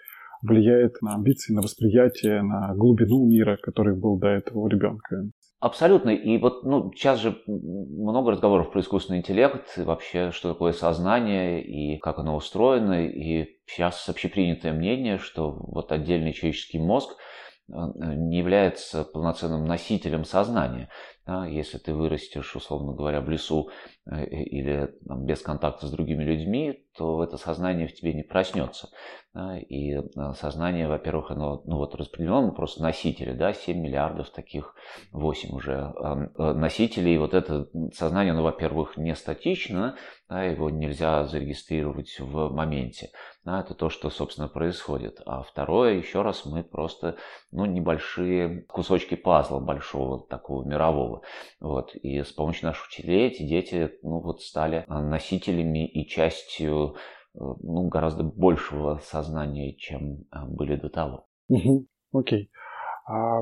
влияет 0.43 1.01
на 1.01 1.15
амбиции, 1.15 1.53
на 1.53 1.61
восприятие, 1.61 2.41
на 2.43 2.75
глубину 2.75 3.25
мира, 3.25 3.57
который 3.61 3.95
был 3.95 4.17
до 4.19 4.27
этого 4.27 4.59
у 4.59 4.67
ребенка. 4.67 5.29
Абсолютно. 5.59 6.09
И 6.09 6.37
вот 6.39 6.65
ну, 6.65 6.91
сейчас 6.93 7.21
же 7.21 7.41
много 7.47 8.31
разговоров 8.31 8.71
про 8.71 8.81
искусственный 8.81 9.19
интеллект, 9.19 9.77
и 9.77 9.83
вообще, 9.83 10.31
что 10.31 10.51
такое 10.51 10.73
сознание 10.73 11.63
и 11.63 11.97
как 11.99 12.19
оно 12.19 12.35
устроено. 12.35 13.07
И 13.07 13.47
сейчас 13.65 14.09
общепринятое 14.09 14.73
мнение, 14.73 15.17
что 15.19 15.51
вот 15.51 15.93
отдельный 15.93 16.33
человеческий 16.33 16.79
мозг 16.79 17.15
не 17.73 18.37
является 18.37 19.03
полноценным 19.03 19.65
носителем 19.65 20.25
сознания. 20.25 20.89
Да, 21.25 21.45
если 21.45 21.77
ты 21.77 21.93
вырастешь, 21.93 22.53
условно 22.53 22.91
говоря, 22.91 23.21
в 23.21 23.29
лесу 23.29 23.69
э, 24.05 24.25
или 24.25 24.93
там, 25.07 25.25
без 25.25 25.41
контакта 25.41 25.87
с 25.87 25.91
другими 25.91 26.21
людьми, 26.21 26.85
то 26.97 27.23
это 27.23 27.37
сознание 27.37 27.87
в 27.87 27.93
тебе 27.93 28.13
не 28.13 28.23
проснется. 28.23 28.89
Да, 29.33 29.57
и 29.57 29.97
сознание, 30.35 30.89
во-первых, 30.89 31.31
оно 31.31 31.63
ну, 31.65 31.77
вот 31.77 31.95
распределено 31.95 32.51
просто 32.51 32.83
носители, 32.83 33.31
да, 33.31 33.53
7 33.53 33.79
миллиардов 33.79 34.31
таких, 34.31 34.75
8 35.11 35.55
уже 35.55 35.93
носителей. 36.37 37.17
Вот 37.17 37.33
это 37.33 37.69
сознание, 37.93 38.33
оно, 38.33 38.43
во-первых, 38.43 38.97
не 38.97 39.15
статично, 39.15 39.95
да, 40.27 40.43
его 40.43 40.69
нельзя 40.69 41.23
зарегистрировать 41.23 42.19
в 42.19 42.49
моменте. 42.49 43.11
Да, 43.45 43.59
это 43.59 43.73
то, 43.73 43.89
что, 43.89 44.09
собственно, 44.09 44.47
происходит. 44.47 45.21
А 45.25 45.41
второе, 45.41 45.95
еще 45.95 46.21
раз, 46.21 46.45
мы 46.45 46.63
просто 46.63 47.17
ну, 47.51 47.65
небольшие 47.65 48.61
кусочки 48.63 49.15
пазла 49.15 49.59
большого, 49.59 50.25
такого 50.27 50.65
мирового. 50.65 51.23
Вот. 51.59 51.93
И 51.95 52.23
с 52.23 52.31
помощью 52.31 52.67
наших 52.67 52.87
учителей 52.87 53.27
эти 53.27 53.43
дети 53.43 53.91
ну, 54.01 54.21
вот, 54.21 54.41
стали 54.41 54.85
носителями 54.87 55.85
и 55.85 56.07
частью 56.07 56.95
э, 56.95 57.39
ну, 57.39 57.89
гораздо 57.89 58.23
большего 58.23 58.99
сознания, 59.03 59.75
чем 59.75 60.21
э, 60.31 60.45
были 60.47 60.77
до 60.77 60.89
того. 60.89 61.27
Окей. 62.13 62.49
А 63.05 63.41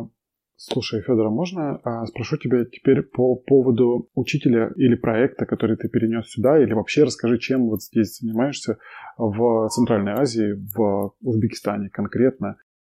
Слушай, 0.63 1.01
Федор, 1.01 1.25
а 1.25 1.29
можно 1.31 1.81
а, 1.83 2.05
спрошу 2.05 2.37
тебя 2.37 2.65
теперь 2.65 3.01
по 3.01 3.35
поводу 3.35 4.09
учителя 4.13 4.69
или 4.75 4.93
проекта, 4.93 5.47
который 5.47 5.75
ты 5.75 5.89
перенес 5.89 6.29
сюда, 6.29 6.61
или 6.61 6.73
вообще 6.73 7.03
расскажи, 7.03 7.39
чем 7.39 7.67
вот 7.67 7.81
здесь 7.81 8.19
занимаешься 8.19 8.77
в 9.17 9.69
Центральной 9.69 10.11
Азии, 10.11 10.53
в 10.75 11.15
Узбекистане 11.21 11.89
конкретно. 11.89 12.57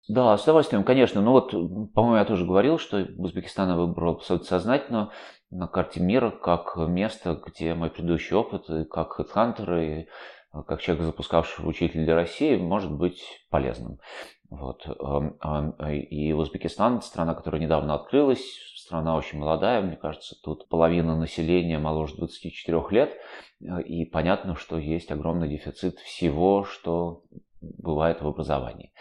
Да, 0.09 0.35
с 0.35 0.43
удовольствием, 0.43 0.83
конечно. 0.83 1.21
Ну 1.21 1.33
вот, 1.33 1.51
по-моему, 1.93 2.15
я 2.15 2.25
тоже 2.25 2.47
говорил, 2.47 2.79
что 2.79 3.07
Узбекистан 3.17 3.69
я 3.69 3.75
выбрал 3.75 4.13
абсолютно 4.15 4.47
сознательно 4.47 5.11
на 5.51 5.67
карте 5.67 5.99
мира 5.99 6.31
как 6.31 6.75
место, 6.77 7.39
где 7.45 7.75
мой 7.75 7.91
предыдущий 7.91 8.35
опыт, 8.35 8.71
и 8.71 8.85
как 8.85 9.13
хедхантер, 9.13 9.73
и 9.75 10.07
как 10.51 10.81
человек, 10.81 11.05
запускавший 11.05 11.67
учитель 11.67 12.03
для 12.03 12.15
России, 12.15 12.55
может 12.57 12.91
быть 12.91 13.21
полезным. 13.49 13.99
Вот. 14.49 14.85
Эм, 14.85 15.37
эм, 15.41 15.71
и 15.89 16.33
Узбекистан, 16.33 17.01
страна, 17.01 17.33
которая 17.33 17.61
недавно 17.61 17.93
открылась, 17.95 18.43
страна 18.75 19.15
очень 19.15 19.39
молодая, 19.39 19.81
мне 19.81 19.95
кажется, 19.95 20.35
тут 20.43 20.67
половина 20.67 21.17
населения 21.17 21.79
моложе 21.79 22.17
24 22.17 22.83
лет, 22.91 23.15
э, 23.61 23.81
и 23.83 24.03
понятно, 24.03 24.55
что 24.55 24.77
есть 24.77 25.09
огромный 25.09 25.47
дефицит 25.47 25.99
всего, 25.99 26.65
что 26.65 27.23
бывает 27.61 28.21
в 28.21 28.27
образовании. 28.27 28.91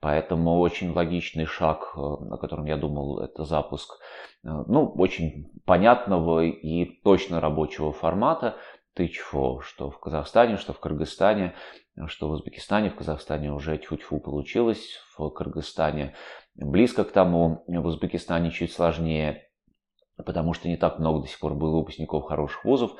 Поэтому 0.00 0.60
очень 0.60 0.92
логичный 0.92 1.44
шаг, 1.44 1.92
э, 1.94 1.98
о 2.00 2.38
котором 2.38 2.64
я 2.64 2.78
думал, 2.78 3.20
это 3.20 3.44
запуск 3.44 3.98
э, 4.42 4.48
ну, 4.66 4.86
очень 4.96 5.50
понятного 5.66 6.44
и 6.44 6.84
точно 7.02 7.40
рабочего 7.40 7.92
формата, 7.92 8.56
ТИЧФО, 8.94 9.60
что 9.60 9.90
в 9.90 9.98
Казахстане, 9.98 10.56
что 10.56 10.72
в 10.72 10.80
Кыргызстане 10.80 11.54
что 12.06 12.28
в 12.28 12.32
Узбекистане, 12.32 12.90
в 12.90 12.96
Казахстане 12.96 13.52
уже 13.52 13.78
тьфу-тьфу 13.78 14.18
получилось, 14.18 14.98
в 15.16 15.28
Кыргызстане 15.30 16.14
близко 16.56 17.04
к 17.04 17.12
тому, 17.12 17.64
в 17.68 17.86
Узбекистане 17.86 18.50
чуть 18.50 18.72
сложнее, 18.72 19.48
потому 20.24 20.54
что 20.54 20.68
не 20.68 20.76
так 20.76 20.98
много 20.98 21.22
до 21.22 21.28
сих 21.28 21.38
пор 21.38 21.54
было 21.54 21.76
выпускников 21.76 22.24
хороших 22.24 22.64
вузов. 22.64 22.92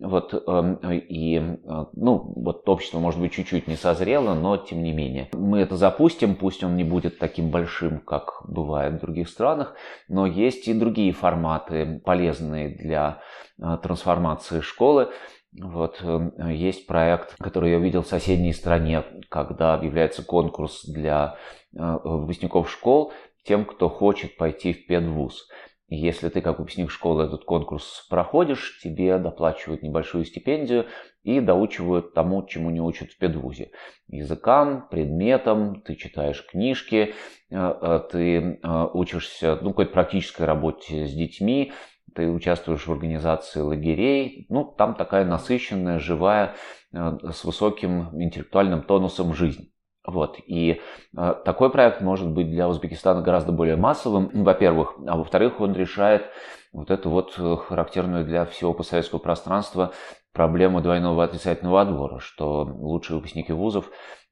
Вот, 0.00 0.32
эм, 0.34 0.76
и, 0.90 1.36
э, 1.38 1.54
ну, 1.92 2.32
вот 2.36 2.68
общество, 2.68 3.00
может 3.00 3.20
быть, 3.20 3.32
чуть-чуть 3.32 3.66
не 3.66 3.76
созрело, 3.76 4.34
но 4.34 4.56
тем 4.56 4.82
не 4.82 4.92
менее. 4.92 5.28
Мы 5.32 5.60
это 5.60 5.76
запустим, 5.76 6.36
пусть 6.36 6.62
он 6.62 6.76
не 6.76 6.84
будет 6.84 7.18
таким 7.18 7.50
большим, 7.50 7.98
как 8.00 8.42
бывает 8.46 8.94
в 8.94 9.00
других 9.00 9.28
странах, 9.28 9.74
но 10.08 10.26
есть 10.26 10.68
и 10.68 10.74
другие 10.74 11.12
форматы, 11.12 12.00
полезные 12.04 12.68
для 12.68 13.20
э, 13.60 13.78
трансформации 13.82 14.60
школы. 14.60 15.10
Вот, 15.58 16.00
эм, 16.02 16.32
есть 16.48 16.86
проект, 16.86 17.34
который 17.38 17.72
я 17.72 17.78
увидел 17.78 18.02
в 18.02 18.06
соседней 18.06 18.52
стране, 18.52 19.04
когда 19.28 19.74
объявляется 19.74 20.24
конкурс 20.24 20.84
для 20.84 21.36
э, 21.74 21.98
выпускников 22.04 22.70
школ 22.70 23.12
тем, 23.44 23.64
кто 23.64 23.88
хочет 23.88 24.36
пойти 24.36 24.72
в 24.72 24.86
педвуз. 24.86 25.48
Если 25.88 26.28
ты 26.28 26.40
как 26.40 26.60
выпускник 26.60 26.88
школы 26.88 27.24
этот 27.24 27.44
конкурс 27.44 28.06
проходишь, 28.08 28.78
тебе 28.80 29.18
доплачивают 29.18 29.82
небольшую 29.82 30.24
стипендию 30.24 30.86
и 31.24 31.40
доучивают 31.40 32.14
тому, 32.14 32.46
чему 32.46 32.70
не 32.70 32.80
учат 32.80 33.10
в 33.10 33.18
педвузе. 33.18 33.72
Языкам, 34.06 34.86
предметам, 34.88 35.82
ты 35.82 35.96
читаешь 35.96 36.46
книжки, 36.46 37.12
э, 37.50 37.56
э, 37.56 38.00
ты 38.08 38.60
учишься 38.94 39.58
ну, 39.60 39.70
какой-то 39.70 39.90
практической 39.90 40.42
работе 40.42 41.08
с 41.08 41.12
детьми, 41.12 41.72
ты 42.14 42.28
участвуешь 42.30 42.86
в 42.86 42.92
организации 42.92 43.60
лагерей, 43.60 44.46
ну, 44.48 44.64
там 44.64 44.94
такая 44.94 45.24
насыщенная, 45.24 45.98
живая, 45.98 46.54
э, 46.92 47.18
с 47.32 47.44
высоким 47.44 48.08
интеллектуальным 48.20 48.82
тонусом 48.82 49.34
жизнь. 49.34 49.72
Вот. 50.06 50.38
И 50.46 50.80
э, 51.16 51.34
такой 51.44 51.70
проект 51.70 52.00
может 52.00 52.30
быть 52.30 52.50
для 52.50 52.68
Узбекистана 52.68 53.22
гораздо 53.22 53.52
более 53.52 53.76
массовым, 53.76 54.30
во-первых. 54.32 54.96
А 55.06 55.16
во-вторых, 55.16 55.60
он 55.60 55.74
решает 55.74 56.24
вот 56.72 56.90
эту 56.90 57.10
вот 57.10 57.34
э, 57.38 57.56
характерную 57.56 58.24
для 58.24 58.46
всего 58.46 58.72
постсоветского 58.72 59.18
пространства 59.18 59.92
проблему 60.32 60.80
двойного 60.80 61.24
отрицательного 61.24 61.80
отбора, 61.80 62.18
что 62.20 62.62
лучшие 62.62 63.16
выпускники 63.16 63.52
вузов, 63.52 63.90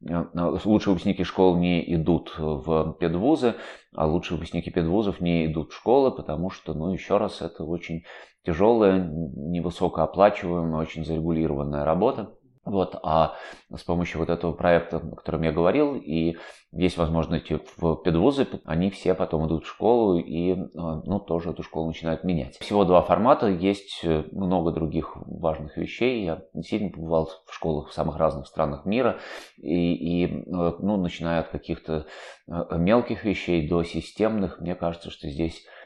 э, 0.08 0.24
лучшие 0.64 0.92
выпускники 0.92 1.24
школ 1.24 1.56
не 1.56 1.94
идут 1.94 2.34
в 2.38 2.94
педвузы, 3.00 3.54
а 3.94 4.06
лучшие 4.06 4.36
выпускники 4.36 4.70
педвузов 4.70 5.20
не 5.20 5.46
идут 5.46 5.72
в 5.72 5.76
школы, 5.76 6.10
потому 6.10 6.50
что, 6.50 6.74
ну, 6.74 6.92
еще 6.92 7.16
раз, 7.16 7.42
это 7.42 7.64
очень 7.64 8.04
тяжелая, 8.44 8.98
невысокооплачиваемая, 9.00 10.80
очень 10.80 11.04
зарегулированная 11.04 11.84
работа. 11.84 12.37
Вот, 12.70 12.98
а 13.02 13.34
с 13.74 13.82
помощью 13.82 14.20
вот 14.20 14.30
этого 14.30 14.52
проекта, 14.52 14.98
о 14.98 15.16
котором 15.16 15.42
я 15.42 15.52
говорил, 15.52 15.94
и 15.94 16.36
есть 16.72 16.98
возможность 16.98 17.50
в 17.76 17.96
педвузы, 17.96 18.46
они 18.64 18.90
все 18.90 19.14
потом 19.14 19.46
идут 19.46 19.64
в 19.64 19.68
школу 19.68 20.18
и 20.18 20.54
ну, 20.54 21.18
тоже 21.18 21.50
эту 21.50 21.62
школу 21.62 21.86
начинают 21.86 22.24
менять. 22.24 22.58
Всего 22.58 22.84
два 22.84 23.00
формата, 23.00 23.46
есть 23.46 24.00
э, 24.02 24.24
много 24.32 24.70
других 24.70 25.16
важных 25.16 25.78
вещей. 25.78 26.24
Я 26.24 26.42
действительно 26.52 26.92
побывал 26.92 27.30
в 27.46 27.54
школах 27.54 27.88
в 27.88 27.94
самых 27.94 28.18
разных 28.18 28.46
странах 28.46 28.84
мира, 28.84 29.18
и, 29.56 29.94
и 29.94 30.26
э, 30.26 30.40
ну, 30.46 30.98
начиная 30.98 31.40
от 31.40 31.48
каких-то 31.48 32.06
э, 32.46 32.76
мелких 32.76 33.24
вещей 33.24 33.66
до 33.66 33.82
системных, 33.82 34.60
мне 34.60 34.74
кажется, 34.74 35.10
что 35.10 35.28
здесь 35.28 35.64
а, 35.64 35.70
а, 35.70 35.77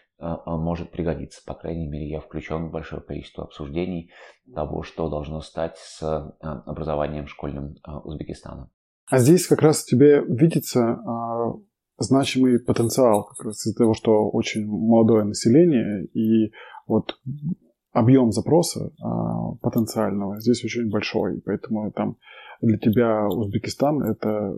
может 0.47 0.91
пригодиться. 0.91 1.43
По 1.45 1.55
крайней 1.55 1.87
мере, 1.87 2.09
я 2.09 2.21
включен 2.21 2.69
в 2.69 2.71
большое 2.71 3.03
количество 3.03 3.45
обсуждений 3.45 4.11
того, 4.55 4.83
что 4.83 5.09
должно 5.09 5.41
стать 5.41 5.77
с 5.77 6.03
а, 6.03 6.63
образованием 6.67 7.27
школьным 7.27 7.75
Узбекистана. 8.05 8.71
А 9.11 9.19
здесь 9.19 9.47
как 9.47 9.63
раз 9.63 9.85
тебе 9.85 10.23
видится 10.25 10.99
значимый 11.99 12.59
потенциал 12.61 13.25
как 13.25 13.47
раз 13.47 13.67
из-за 13.67 13.77
того, 13.77 13.95
что 13.95 14.31
очень 14.31 14.67
молодое 14.67 15.25
население 15.25 16.07
и 16.07 16.53
вот 16.87 17.19
объем 17.93 18.33
запроса 18.33 18.91
потенциального 19.61 20.41
здесь 20.41 20.65
очень 20.65 20.89
большой, 20.91 21.43
поэтому 21.45 21.93
там 21.93 22.17
для 22.61 22.79
тебя 22.79 23.27
Узбекистан 23.27 24.03
это 24.03 24.55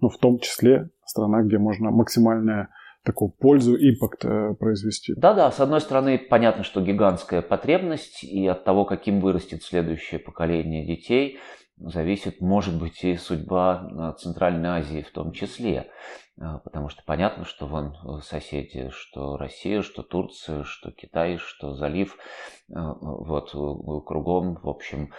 ну, 0.00 0.08
в 0.08 0.18
том 0.18 0.38
числе 0.38 0.90
страна, 1.06 1.42
где 1.42 1.58
можно 1.58 1.90
максимальное 1.90 2.68
такую 3.04 3.30
пользу, 3.30 3.76
импакт 3.76 4.24
э, 4.24 4.54
произвести. 4.58 5.12
Да-да, 5.14 5.50
с 5.52 5.60
одной 5.60 5.80
стороны, 5.80 6.18
понятно, 6.18 6.64
что 6.64 6.80
гигантская 6.80 7.42
потребность, 7.42 8.24
и 8.24 8.46
от 8.46 8.64
того, 8.64 8.84
каким 8.84 9.20
вырастет 9.20 9.62
следующее 9.62 10.18
поколение 10.18 10.86
детей, 10.86 11.38
зависит, 11.76 12.40
может 12.40 12.78
быть, 12.78 13.04
и 13.04 13.16
судьба 13.16 14.14
э, 14.16 14.18
Центральной 14.18 14.70
Азии 14.70 15.02
в 15.02 15.12
том 15.12 15.32
числе. 15.32 15.90
Э, 16.40 16.58
потому 16.64 16.88
что 16.88 17.02
понятно, 17.04 17.44
что 17.44 17.66
вон 17.66 17.94
соседи, 18.22 18.88
что 18.90 19.36
Россия, 19.36 19.82
что 19.82 20.02
Турция, 20.02 20.64
что 20.64 20.90
Китай, 20.90 21.36
что 21.36 21.74
залив, 21.74 22.16
вот 22.68 23.50
кругом, 24.06 24.54
в 24.62 24.68
общем, 24.68 25.12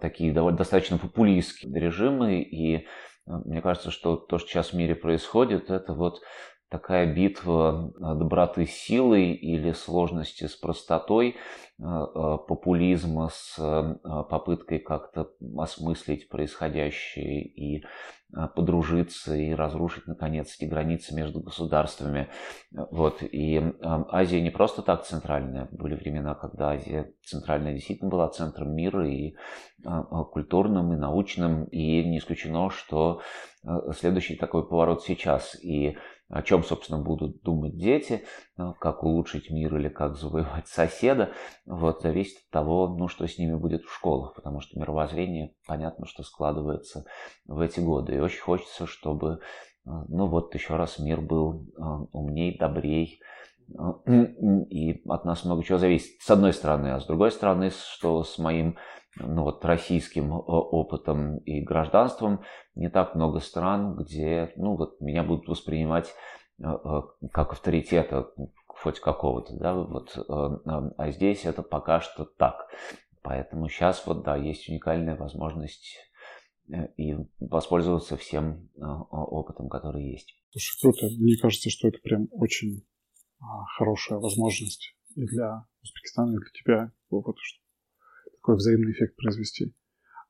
такие 0.00 0.32
довольно 0.32 0.56
достаточно 0.56 0.96
популистские 0.96 1.78
режимы. 1.78 2.40
И 2.40 2.86
мне 3.26 3.60
кажется, 3.60 3.90
что 3.90 4.16
то, 4.16 4.38
что 4.38 4.48
сейчас 4.48 4.68
в 4.68 4.76
мире 4.76 4.94
происходит, 4.94 5.68
это 5.70 5.92
вот 5.92 6.22
такая 6.68 7.12
битва 7.12 7.92
э, 7.94 8.18
доброты 8.18 8.66
с 8.66 8.70
силой 8.70 9.32
или 9.32 9.72
сложности 9.72 10.46
с 10.46 10.54
простотой, 10.54 11.30
э, 11.30 11.82
э, 11.82 12.38
популизма 12.46 13.30
с 13.32 13.98
попыткой 14.30 14.78
как-то 14.80 15.30
осмыслить 15.56 16.28
происходящее 16.28 17.42
и 17.42 17.84
подружиться 18.54 19.34
и 19.34 19.54
разрушить 19.54 20.06
наконец 20.06 20.54
эти 20.54 20.68
границы 20.68 21.14
между 21.14 21.40
государствами. 21.40 22.28
Вот. 22.70 23.22
И 23.22 23.72
Азия 23.80 24.42
не 24.42 24.50
просто 24.50 24.82
так 24.82 25.06
центральная. 25.06 25.66
Были 25.70 25.94
времена, 25.94 26.34
когда 26.34 26.72
Азия 26.72 27.10
центральная 27.24 27.72
действительно 27.72 28.10
была 28.10 28.28
центром 28.28 28.74
мира 28.74 29.08
и 29.08 29.34
культурным, 29.82 30.92
и 30.92 30.96
научным. 30.96 31.64
И 31.64 32.04
не 32.04 32.18
исключено, 32.18 32.68
что 32.68 33.22
следующий 33.94 34.36
такой 34.36 34.68
поворот 34.68 35.02
сейчас. 35.04 35.56
И 35.62 35.96
о 36.28 36.42
чем, 36.42 36.62
собственно, 36.62 36.98
будут 36.98 37.42
думать 37.42 37.76
дети, 37.76 38.24
как 38.80 39.02
улучшить 39.02 39.50
мир 39.50 39.76
или 39.76 39.88
как 39.88 40.16
завоевать 40.16 40.66
соседа, 40.68 41.32
вот, 41.66 42.02
зависит 42.02 42.38
от 42.38 42.50
того, 42.50 42.88
ну, 42.88 43.08
что 43.08 43.26
с 43.26 43.38
ними 43.38 43.54
будет 43.54 43.84
в 43.84 43.94
школах, 43.94 44.34
потому 44.34 44.60
что 44.60 44.78
мировоззрение, 44.78 45.54
понятно, 45.66 46.06
что 46.06 46.22
складывается 46.22 47.04
в 47.46 47.60
эти 47.60 47.80
годы. 47.80 48.14
И 48.14 48.20
очень 48.20 48.40
хочется, 48.40 48.86
чтобы, 48.86 49.40
ну, 49.84 50.26
вот 50.26 50.54
еще 50.54 50.76
раз 50.76 50.98
мир 50.98 51.20
был 51.20 51.66
умней, 52.12 52.58
добрей, 52.58 53.20
и 54.08 55.02
от 55.08 55.24
нас 55.24 55.44
много 55.44 55.62
чего 55.62 55.78
зависит, 55.78 56.20
с 56.20 56.30
одной 56.30 56.52
стороны, 56.52 56.88
а 56.88 57.00
с 57.00 57.06
другой 57.06 57.30
стороны, 57.30 57.70
что 57.70 58.24
с 58.24 58.38
моим 58.38 58.76
ну, 59.16 59.42
вот, 59.42 59.64
российским 59.64 60.32
опытом 60.32 61.38
и 61.38 61.60
гражданством 61.60 62.42
не 62.74 62.88
так 62.88 63.14
много 63.14 63.40
стран, 63.40 63.96
где 63.96 64.52
ну, 64.56 64.76
вот, 64.76 65.00
меня 65.00 65.22
будут 65.22 65.48
воспринимать 65.48 66.14
э, 66.62 66.64
э, 66.64 67.02
как 67.32 67.52
авторитета 67.52 68.30
хоть 68.66 69.00
какого-то, 69.00 69.56
да, 69.56 69.74
вот, 69.74 70.16
э, 70.16 70.22
а 70.24 71.10
здесь 71.10 71.44
это 71.44 71.62
пока 71.62 72.00
что 72.00 72.24
так. 72.24 72.68
Поэтому 73.22 73.68
сейчас 73.68 74.06
вот, 74.06 74.22
да, 74.24 74.36
есть 74.36 74.68
уникальная 74.68 75.16
возможность 75.16 75.96
и 76.96 77.16
воспользоваться 77.40 78.16
всем 78.16 78.68
опытом, 78.76 79.68
который 79.68 80.04
есть. 80.04 80.34
Слушай, 80.50 80.80
круто. 80.80 81.06
Мне 81.18 81.36
кажется, 81.36 81.70
что 81.70 81.88
это 81.88 81.98
прям 81.98 82.28
очень 82.30 82.86
а, 83.40 83.64
хорошая 83.76 84.18
возможность 84.18 84.94
и 85.14 85.24
для 85.26 85.66
Узбекистана, 85.82 86.32
и 86.32 86.38
для 86.38 86.50
тебя, 86.52 86.92
вот, 87.10 87.36
такой 88.48 88.56
взаимный 88.56 88.92
эффект 88.92 89.16
произвести. 89.16 89.74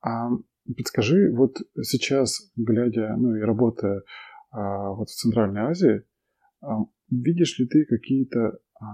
А 0.02 0.30
подскажи, 0.76 1.30
вот 1.32 1.58
сейчас, 1.82 2.50
глядя, 2.56 3.14
ну 3.16 3.36
и 3.36 3.40
работая 3.40 4.02
а, 4.50 4.90
вот 4.90 5.08
в 5.08 5.14
Центральной 5.14 5.60
Азии, 5.60 6.02
а, 6.60 6.78
видишь 7.10 7.58
ли 7.60 7.68
ты 7.68 7.84
какие-то 7.84 8.58
а, 8.80 8.86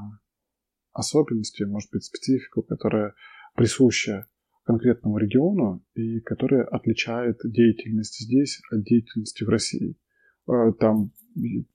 особенности, 0.92 1.62
может 1.62 1.90
быть, 1.90 2.04
специфику, 2.04 2.62
которая 2.62 3.14
присуща 3.54 4.26
конкретному 4.64 5.16
региону 5.16 5.82
и 5.94 6.20
которая 6.20 6.64
отличает 6.64 7.40
деятельность 7.44 8.18
здесь 8.20 8.60
от 8.70 8.82
деятельности 8.82 9.44
в 9.44 9.48
России? 9.48 9.96
Там, 10.78 11.12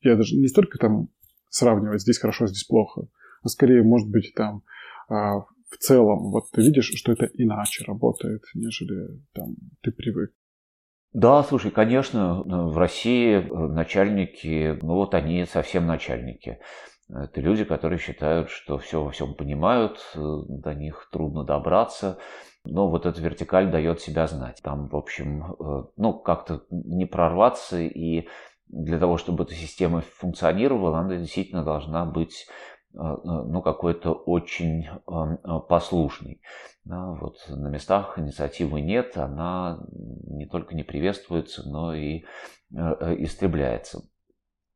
я 0.02 0.16
даже 0.16 0.36
не 0.36 0.48
столько 0.48 0.78
там 0.78 1.10
сравнивать 1.50 2.02
здесь 2.02 2.20
хорошо, 2.20 2.46
здесь 2.46 2.66
плохо. 2.66 3.08
А 3.42 3.50
скорее, 3.50 3.82
может 3.82 4.08
быть, 4.08 4.34
там 4.36 4.64
в 5.70 5.78
целом, 5.78 6.32
вот 6.32 6.46
ты 6.52 6.62
видишь, 6.62 6.91
что 6.96 7.12
это 7.12 7.30
иначе 7.34 7.84
работает, 7.86 8.41
нежели 8.54 9.22
там 9.34 9.56
ты 9.82 9.91
привык. 9.91 10.32
Да, 11.14 11.44
слушай, 11.44 11.72
конечно, 11.72 12.44
в 12.44 12.78
России 12.78 13.38
э, 13.38 13.68
начальники, 13.68 14.78
ну 14.82 14.96
вот 14.96 15.16
они 15.16 15.46
совсем 15.46 15.88
начальники. 15.88 16.60
Это 17.10 17.41
люди, 17.41 17.64
которые 17.64 17.98
считают, 17.98 18.52
что 18.52 18.78
все 18.78 19.04
во 19.04 19.10
всем 19.10 19.34
понимают, 19.34 20.00
э, 20.14 20.20
до 20.20 20.76
них 20.76 21.10
трудно 21.12 21.44
добраться. 21.44 22.20
Но 22.66 22.90
вот 22.90 23.06
эта 23.08 23.20
вертикаль 23.22 23.72
дает 23.72 24.02
себя 24.02 24.28
знать. 24.28 24.62
Там, 24.64 24.88
в 24.90 24.96
общем, 24.96 25.54
э, 25.54 25.84
ну, 25.98 26.14
как-то 26.20 26.66
не 26.70 27.06
прорваться 27.06 27.80
и 27.80 28.28
для 28.68 29.00
того, 29.00 29.18
чтобы 29.18 29.44
эта 29.44 29.56
система 29.56 30.02
функционировала, 30.02 31.00
она 31.00 31.16
действительно 31.16 31.64
должна 31.64 32.06
быть 32.06 32.46
э, 32.46 32.52
э, 32.52 32.78
ну, 32.94 33.61
какой-то 33.61 34.14
очень 34.14 34.88
э, 34.88 35.60
послушный. 35.68 36.41
Да, 36.86 37.11
вот 37.11 37.38
на 37.49 37.68
местах 37.68 38.18
инициативы 38.18 38.82
нет, 38.82 39.18
она 39.18 39.80
не 39.91 40.48
только 40.48 40.76
не 40.76 40.84
приветствуется, 40.84 41.68
но 41.70 41.94
и 41.94 42.24
истребляется. 42.72 44.03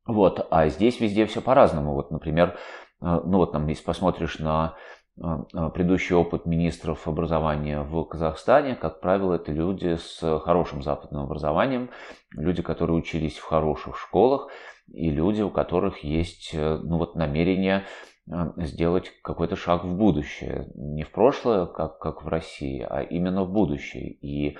Вот, 0.06 0.46
а 0.50 0.68
здесь 0.68 1.00
везде 1.00 1.26
все 1.26 1.40
по-разному. 1.40 1.94
Вот, 1.94 2.10
например, 2.10 2.58
ну 3.00 3.38
вот 3.38 3.52
там, 3.52 3.66
если 3.68 3.84
посмотришь 3.84 4.38
на 4.38 4.76
а, 5.20 5.44
а, 5.54 5.70
предыдущий 5.70 6.16
опыт 6.16 6.44
министров 6.44 7.06
образования 7.06 7.82
в 7.82 8.04
Казахстане, 8.04 8.74
как 8.74 9.00
правило, 9.00 9.34
это 9.34 9.52
люди 9.52 9.96
с 9.96 10.40
хорошим 10.40 10.82
западным 10.82 11.22
образованием, 11.22 11.90
люди, 12.32 12.62
которые 12.62 12.96
учились 12.96 13.38
в 13.38 13.44
хороших 13.44 13.96
школах, 13.96 14.48
и 14.92 15.10
люди, 15.10 15.42
у 15.42 15.50
которых 15.50 16.04
есть 16.04 16.50
э, 16.52 16.78
ну, 16.82 16.98
вот, 16.98 17.16
намерение 17.16 17.84
а, 18.30 18.52
сделать 18.58 19.12
какой-то 19.22 19.56
шаг 19.56 19.84
в 19.84 19.96
будущее. 19.96 20.70
Не 20.74 21.02
в 21.02 21.10
прошлое, 21.10 21.66
как, 21.66 21.98
как 21.98 22.22
в 22.22 22.28
России, 22.28 22.86
а 22.88 23.02
именно 23.02 23.44
в 23.44 23.52
будущее. 23.52 24.12
И 24.12 24.56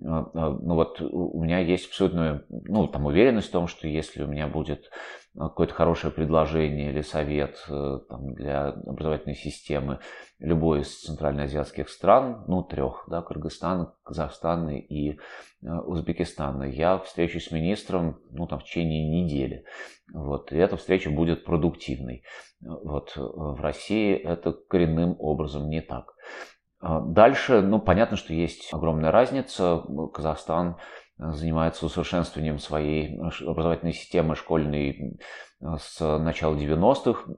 ну 0.00 0.74
вот 0.76 1.00
у 1.00 1.42
меня 1.42 1.58
есть 1.58 1.88
абсолютная 1.88 2.44
ну, 2.48 2.86
там, 2.86 3.06
уверенность 3.06 3.48
в 3.48 3.52
том, 3.52 3.66
что 3.66 3.88
если 3.88 4.22
у 4.22 4.28
меня 4.28 4.46
будет 4.46 4.90
какое-то 5.38 5.74
хорошее 5.74 6.12
предложение 6.12 6.90
или 6.90 7.00
совет 7.00 7.64
э, 7.68 7.98
там, 8.08 8.34
для 8.34 8.68
образовательной 8.68 9.36
системы 9.36 10.00
любой 10.40 10.80
из 10.80 11.00
центральноазиатских 11.02 11.88
стран, 11.88 12.44
ну, 12.48 12.62
трех, 12.62 13.04
да, 13.08 13.22
Кыргызстана, 13.22 13.94
Казахстана 14.02 14.78
и 14.78 15.12
э, 15.12 15.16
Узбекистана, 15.62 16.64
я 16.64 16.98
встречусь 16.98 17.48
с 17.48 17.50
министром, 17.52 18.20
ну, 18.30 18.46
там, 18.46 18.58
в 18.58 18.64
течение 18.64 19.08
недели. 19.08 19.64
Вот, 20.12 20.52
и 20.52 20.56
эта 20.56 20.76
встреча 20.76 21.10
будет 21.10 21.44
продуктивной. 21.44 22.24
Вот, 22.60 23.12
э, 23.16 23.20
в 23.20 23.60
России 23.60 24.14
это 24.16 24.52
коренным 24.52 25.14
образом 25.18 25.68
не 25.68 25.80
так. 25.80 26.14
Дальше, 26.80 27.60
ну, 27.60 27.80
понятно, 27.80 28.16
что 28.16 28.32
есть 28.32 28.72
огромная 28.72 29.10
разница. 29.10 29.82
Казахстан 30.14 30.76
занимается 31.18 31.86
усовершенствованием 31.86 32.58
своей 32.58 33.18
образовательной 33.18 33.92
системы 33.92 34.36
школьной 34.36 35.18
э, 35.60 35.66
с 35.78 36.18
начала 36.18 36.54
90-х. 36.54 37.32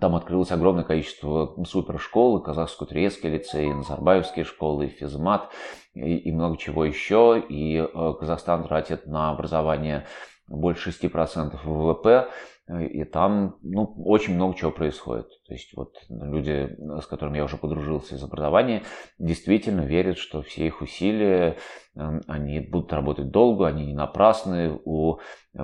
Там 0.00 0.16
открылось 0.16 0.50
огромное 0.50 0.82
количество 0.82 1.54
супершкол, 1.64 2.42
казахско-турецкий 2.42 3.30
лицей, 3.30 3.72
назарбаевские 3.72 4.44
школы, 4.44 4.88
физмат 4.88 5.52
и, 5.94 6.16
и 6.16 6.32
много 6.32 6.56
чего 6.56 6.84
еще. 6.84 7.42
И 7.48 7.76
э, 7.76 8.14
Казахстан 8.18 8.64
тратит 8.64 9.06
на 9.06 9.30
образование 9.30 10.06
больше 10.48 10.90
6% 10.90 11.58
ВВП. 11.64 12.28
И 12.66 13.04
там 13.04 13.58
ну, 13.60 13.94
очень 14.06 14.34
много 14.36 14.56
чего 14.56 14.70
происходит. 14.70 15.28
То 15.46 15.52
есть 15.52 15.76
вот 15.76 15.96
люди, 16.08 16.74
с 16.98 17.06
которыми 17.06 17.36
я 17.36 17.44
уже 17.44 17.58
подружился 17.58 18.14
из 18.14 18.22
образования, 18.22 18.84
действительно 19.18 19.82
верят, 19.82 20.16
что 20.16 20.40
все 20.40 20.66
их 20.66 20.80
усилия, 20.80 21.58
эм, 21.94 22.22
они 22.26 22.60
будут 22.60 22.90
работать 22.94 23.30
долго, 23.30 23.66
они 23.66 23.84
не 23.84 23.92
напрасны. 23.92 24.80
У 24.86 25.18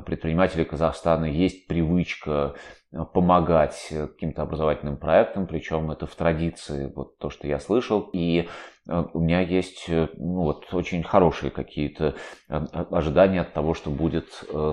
предпринимателей 0.05 0.67
Казахстана 0.67 1.25
есть 1.25 1.67
привычка 1.67 2.55
э, 2.93 3.05
помогать 3.15 3.89
каким-то 3.91 4.43
образовательным 4.43 4.99
проектам, 4.99 5.47
причем 5.47 5.91
это 5.91 6.07
в 6.07 6.15
традиции, 6.15 6.93
вот 6.95 7.17
то, 7.17 7.31
что 7.31 7.49
я 7.49 7.59
слышал. 7.61 8.11
И 8.13 8.41
э, 8.41 8.47
у 9.12 9.21
меня 9.21 9.41
есть 9.41 9.87
э, 9.89 10.09
ну, 10.17 10.43
вот, 10.43 10.73
очень 10.73 11.03
хорошие 11.03 11.51
какие-то 11.51 12.15
ожидания 12.49 13.43
от 13.43 13.53
того, 13.53 13.75
что 13.75 13.91
будет 13.91 14.27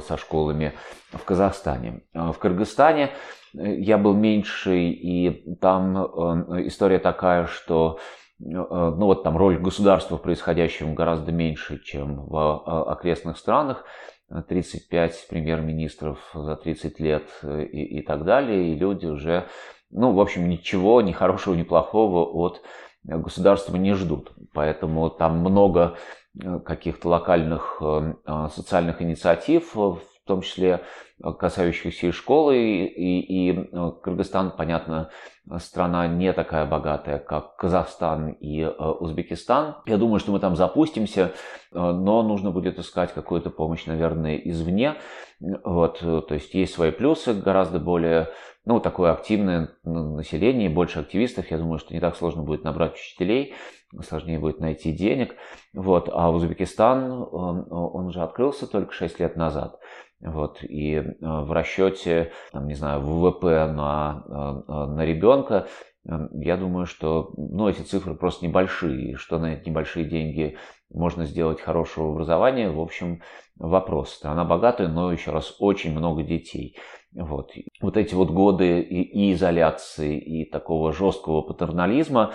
со 0.08 0.18
школами 0.18 0.74
в 1.12 1.24
Казахстане. 1.24 2.02
В 2.14 2.34
Кыргызстане 2.34 3.12
я 3.54 3.98
был 3.98 4.14
меньше, 4.14 4.78
и 4.78 5.56
там 5.60 5.98
э, 5.98 6.68
история 6.68 7.00
такая, 7.00 7.48
что 7.48 8.00
э, 8.40 8.44
ну 8.44 9.06
вот 9.06 9.24
там 9.24 9.38
роль 9.38 9.58
государства 9.58 10.18
в 10.18 10.22
происходящем 10.22 10.96
гораздо 10.96 11.32
меньше, 11.32 11.82
чем 11.84 12.26
в 12.26 12.64
э, 12.66 12.92
окрестных 12.92 13.38
странах. 13.38 13.86
35 14.50 15.28
премьер-министров 15.30 16.20
за 16.34 16.58
30 16.58 17.00
лет 17.00 17.30
и, 17.44 18.00
и 18.00 18.02
так 18.02 18.26
далее, 18.26 18.74
и 18.74 18.76
люди 18.76 19.06
уже, 19.06 19.48
ну, 19.90 20.12
в 20.12 20.20
общем, 20.20 20.50
ничего, 20.50 21.02
ни 21.02 21.14
хорошего, 21.14 21.56
ни 21.56 21.64
плохого 21.64 22.26
от 22.26 22.62
государства 23.08 23.76
не 23.78 23.94
ждут. 23.94 24.34
Поэтому 24.54 25.10
там 25.10 25.40
много 25.40 25.98
каких-то 26.66 27.10
локальных 27.10 27.82
социальных 28.54 29.02
инициатив, 29.02 29.74
в 29.74 30.00
том 30.28 30.42
числе 30.42 30.82
Э, 31.24 31.34
касающихся 31.34 32.08
и 32.08 32.12
школы, 32.12 32.58
и, 32.58 33.20
и 33.20 33.52
э, 33.52 33.92
Кыргызстан, 34.04 34.52
понятно, 34.52 35.10
страна 35.58 36.08
не 36.08 36.32
такая 36.32 36.68
богатая, 36.68 37.18
как 37.18 37.56
Казахстан 37.56 38.30
и 38.34 38.62
э, 38.62 38.70
Узбекистан. 38.70 39.78
Я 39.88 39.98
думаю, 39.98 40.20
что 40.20 40.32
мы 40.32 40.40
там 40.40 40.56
запустимся, 40.56 41.34
но 41.72 42.22
нужно 42.22 42.52
будет 42.52 42.78
искать 42.78 43.14
какую-то 43.14 43.50
помощь, 43.50 43.88
наверное, 43.88 44.36
извне. 44.36 44.96
Вот, 45.40 46.00
то 46.00 46.34
есть 46.34 46.54
есть 46.54 46.74
свои 46.74 46.92
плюсы, 46.92 47.34
гораздо 47.34 47.80
более 47.80 48.30
ну, 48.66 48.80
такое 48.80 49.12
активное 49.12 49.70
население, 49.84 50.70
больше 50.70 51.00
активистов. 51.00 51.50
Я 51.52 51.58
думаю, 51.58 51.80
что 51.80 51.94
не 51.94 52.00
так 52.00 52.16
сложно 52.16 52.44
будет 52.44 52.64
набрать 52.64 52.96
учителей, 52.96 53.54
сложнее 54.02 54.40
будет 54.40 54.60
найти 54.60 54.92
денег. 54.92 55.36
Вот. 55.74 56.10
А 56.12 56.32
Узбекистан, 56.32 57.12
он 57.12 58.08
уже 58.08 58.22
открылся 58.22 58.68
только 58.68 58.94
6 58.94 59.20
лет 59.20 59.36
назад. 59.36 59.80
Вот, 60.20 60.64
и 60.64 60.96
э, 60.96 61.04
в 61.22 61.52
расчете, 61.52 62.32
там, 62.52 62.68
не 62.68 62.74
знаю, 62.74 63.02
ВВП 63.02 63.68
на, 63.68 64.24
э, 64.28 64.72
на 64.88 65.06
ребенка 65.06 65.68
я 66.32 66.56
думаю, 66.56 66.86
что 66.86 67.34
ну, 67.36 67.68
эти 67.68 67.82
цифры 67.82 68.16
просто 68.16 68.46
небольшие, 68.46 69.18
что 69.18 69.40
на 69.40 69.54
эти 69.54 69.68
небольшие 69.68 70.06
деньги 70.06 70.58
можно 70.90 71.26
сделать 71.26 71.60
хорошего 71.60 72.12
образования, 72.12 72.70
в 72.70 72.80
общем, 72.80 73.22
вопрос. 73.58 74.12
Страна 74.12 74.46
богатая, 74.46 74.88
но 74.88 75.12
еще 75.12 75.32
раз 75.32 75.56
очень 75.60 75.92
много 75.92 76.24
детей. 76.24 76.78
Вот, 77.14 77.52
вот 77.82 77.98
эти 77.98 78.14
вот 78.14 78.30
годы 78.30 78.80
и, 78.80 79.02
и 79.02 79.34
изоляции, 79.34 80.18
и 80.18 80.50
такого 80.50 80.94
жесткого 80.94 81.42
патернализма, 81.42 82.34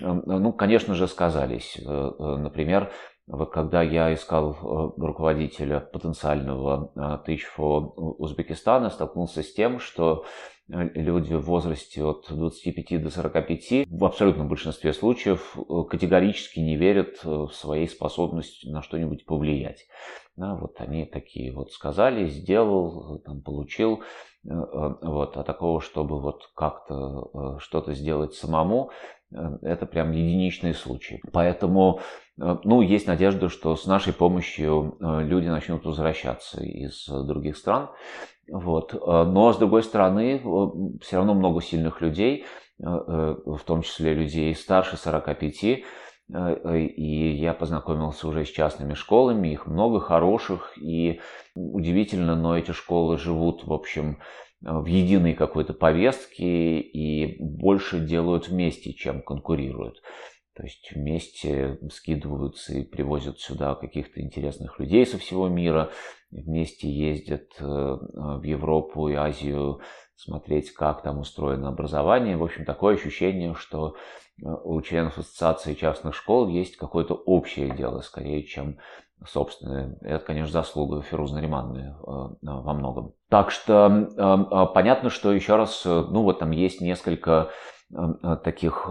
ну, 0.00 0.52
конечно 0.52 0.94
же, 0.94 1.06
сказались. 1.06 1.78
Э, 1.78 2.10
э, 2.18 2.36
например, 2.36 2.90
вот 3.26 3.52
когда 3.52 3.82
я 3.82 4.12
искал 4.12 4.52
э, 4.52 5.00
руководителя 5.00 5.80
потенциального 5.80 7.22
Тычфо 7.24 7.94
Узбекистана, 8.18 8.90
столкнулся 8.90 9.42
с 9.42 9.52
тем, 9.52 9.80
что 9.80 10.24
люди 10.68 11.34
в 11.34 11.44
возрасте 11.44 12.02
от 12.02 12.26
25 12.30 13.02
до 13.02 13.10
45 13.10 13.86
в 13.88 14.04
абсолютном 14.04 14.48
большинстве 14.48 14.92
случаев 14.92 15.56
категорически 15.90 16.60
не 16.60 16.76
верят 16.76 17.22
в 17.22 17.50
своей 17.50 17.86
способность 17.86 18.64
на 18.64 18.80
что-нибудь 18.80 19.26
повлиять. 19.26 19.86
Да, 20.36 20.56
вот 20.56 20.80
они 20.80 21.04
такие 21.04 21.52
вот 21.52 21.70
сказали, 21.70 22.26
сделал, 22.26 23.20
там, 23.24 23.40
получил. 23.40 24.02
Э, 24.44 24.50
э, 24.50 24.94
вот, 25.02 25.36
а 25.36 25.44
такого, 25.44 25.80
чтобы 25.80 26.20
вот 26.20 26.50
как-то 26.56 27.30
э, 27.32 27.58
что-то 27.60 27.94
сделать 27.94 28.34
самому, 28.34 28.90
это 29.62 29.86
прям 29.86 30.12
единичные 30.12 30.74
случаи. 30.74 31.20
Поэтому, 31.32 31.98
ну, 32.36 32.82
есть 32.82 33.08
надежда, 33.08 33.48
что 33.48 33.74
с 33.74 33.84
нашей 33.84 34.12
помощью 34.12 34.96
люди 35.00 35.48
начнут 35.48 35.84
возвращаться 35.84 36.62
из 36.62 37.08
других 37.08 37.56
стран. 37.56 37.90
Вот. 38.48 38.92
Но, 38.92 39.52
с 39.52 39.56
другой 39.56 39.82
стороны, 39.82 40.40
все 41.02 41.16
равно 41.16 41.34
много 41.34 41.62
сильных 41.62 42.00
людей, 42.00 42.44
в 42.78 43.60
том 43.66 43.82
числе 43.82 44.14
людей 44.14 44.54
старше 44.54 44.96
45, 44.96 45.64
Э, 45.64 45.78
э, 45.78 45.80
и 46.28 47.36
я 47.36 47.52
познакомился 47.52 48.26
уже 48.26 48.46
с 48.46 48.48
частными 48.48 48.94
школами, 48.94 49.48
их 49.48 49.66
много 49.66 50.00
хороших, 50.00 50.72
и 50.80 51.20
удивительно, 51.54 52.34
но 52.34 52.56
эти 52.56 52.72
школы 52.72 53.18
живут, 53.18 53.64
в 53.64 53.72
общем, 53.72 54.20
э, 54.64 54.72
в 54.72 54.86
единой 54.86 55.34
какой-то 55.34 55.74
повестке 55.74 56.80
и 56.80 57.36
больше 57.42 58.00
делают 58.00 58.48
вместе, 58.48 58.94
чем 58.94 59.22
конкурируют. 59.22 60.02
То 60.56 60.62
есть 60.62 60.92
вместе 60.94 61.78
скидываются 61.90 62.74
и 62.74 62.84
привозят 62.84 63.40
сюда 63.40 63.74
каких-то 63.74 64.20
интересных 64.20 64.78
людей 64.78 65.04
со 65.04 65.18
всего 65.18 65.48
мира, 65.48 65.90
вместе 66.30 66.88
ездят 66.88 67.50
в 67.58 68.42
Европу 68.44 69.08
и 69.08 69.14
Азию 69.14 69.80
смотреть, 70.14 70.72
как 70.72 71.02
там 71.02 71.18
устроено 71.18 71.68
образование. 71.68 72.36
В 72.36 72.44
общем, 72.44 72.64
такое 72.64 72.94
ощущение, 72.94 73.54
что 73.54 73.96
Э, 73.96 74.23
у 74.42 74.80
членов 74.82 75.18
ассоциации 75.18 75.74
частных 75.74 76.14
школ 76.14 76.48
есть 76.48 76.76
какое-то 76.76 77.14
общее 77.14 77.70
дело, 77.70 78.00
скорее, 78.00 78.42
чем 78.42 78.78
собственное. 79.26 79.96
Это, 80.02 80.24
конечно, 80.24 80.52
заслуга 80.52 81.02
Феруза 81.02 81.36
Наримановны 81.36 81.94
э, 81.96 82.34
во 82.42 82.74
многом. 82.74 83.12
Так 83.28 83.50
что 83.50 83.86
э, 83.86 84.66
понятно, 84.74 85.08
что 85.08 85.32
еще 85.32 85.56
раз, 85.56 85.84
ну 85.84 86.22
вот 86.22 86.40
там 86.40 86.50
есть 86.50 86.80
несколько 86.80 87.50
таких 88.42 88.90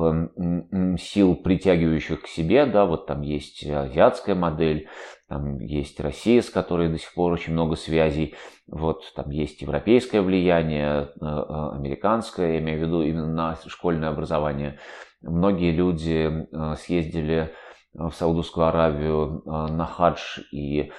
сил, 0.98 1.36
притягивающих 1.36 2.22
к 2.22 2.28
себе, 2.28 2.66
да, 2.66 2.86
вот 2.86 3.06
там 3.06 3.22
есть 3.22 3.66
азиатская 3.66 4.36
модель, 4.36 4.88
там 5.28 5.60
есть 5.60 6.00
Россия, 6.00 6.42
с 6.42 6.50
которой 6.50 6.88
до 6.88 6.98
сих 6.98 7.14
пор 7.14 7.34
очень 7.34 7.52
много 7.54 7.76
связей, 7.76 8.36
вот 8.68 9.12
там 9.16 9.30
есть 9.32 9.62
европейское 9.62 10.22
влияние, 10.22 11.10
американское, 11.20 12.54
я 12.54 12.60
имею 12.60 12.80
в 12.80 12.82
виду 12.84 13.02
именно 13.02 13.34
на 13.34 13.58
школьное 13.66 14.10
образование, 14.10 14.80
Многие 15.24 15.72
люди 15.72 16.48
э, 16.52 16.76
съездили 16.76 17.36
э, 17.44 17.50
в 17.94 18.12
Саудовскую 18.12 18.68
Аравию 18.68 19.42
э, 19.46 19.50
на 19.72 19.86
хадж 19.86 20.40
и 20.52 20.92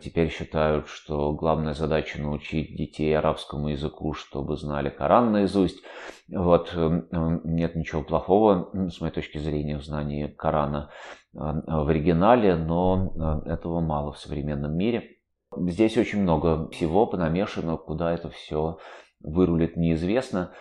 теперь 0.00 0.30
считают, 0.30 0.86
что 0.86 1.32
главная 1.32 1.72
задача 1.74 2.20
научить 2.20 2.76
детей 2.76 3.16
арабскому 3.16 3.68
языку, 3.68 4.12
чтобы 4.12 4.56
знали 4.56 4.90
Коран 4.90 5.32
наизусть. 5.32 5.82
Вот, 6.28 6.72
нет 6.76 7.74
ничего 7.74 8.04
плохого, 8.04 8.70
с 8.90 9.00
моей 9.00 9.12
точки 9.12 9.38
зрения, 9.38 9.78
в 9.78 9.84
знании 9.84 10.28
Корана 10.28 10.90
в 11.32 11.88
оригинале, 11.88 12.54
но 12.54 13.42
этого 13.44 13.80
мало 13.80 14.12
в 14.12 14.18
современном 14.18 14.76
мире. 14.76 15.16
Здесь 15.56 15.96
очень 15.96 16.22
много 16.22 16.68
всего 16.68 17.06
понамешано, 17.06 17.76
куда 17.76 18.12
это 18.12 18.30
все 18.30 18.78
вырулит 19.20 19.76
неизвестно. 19.76 20.52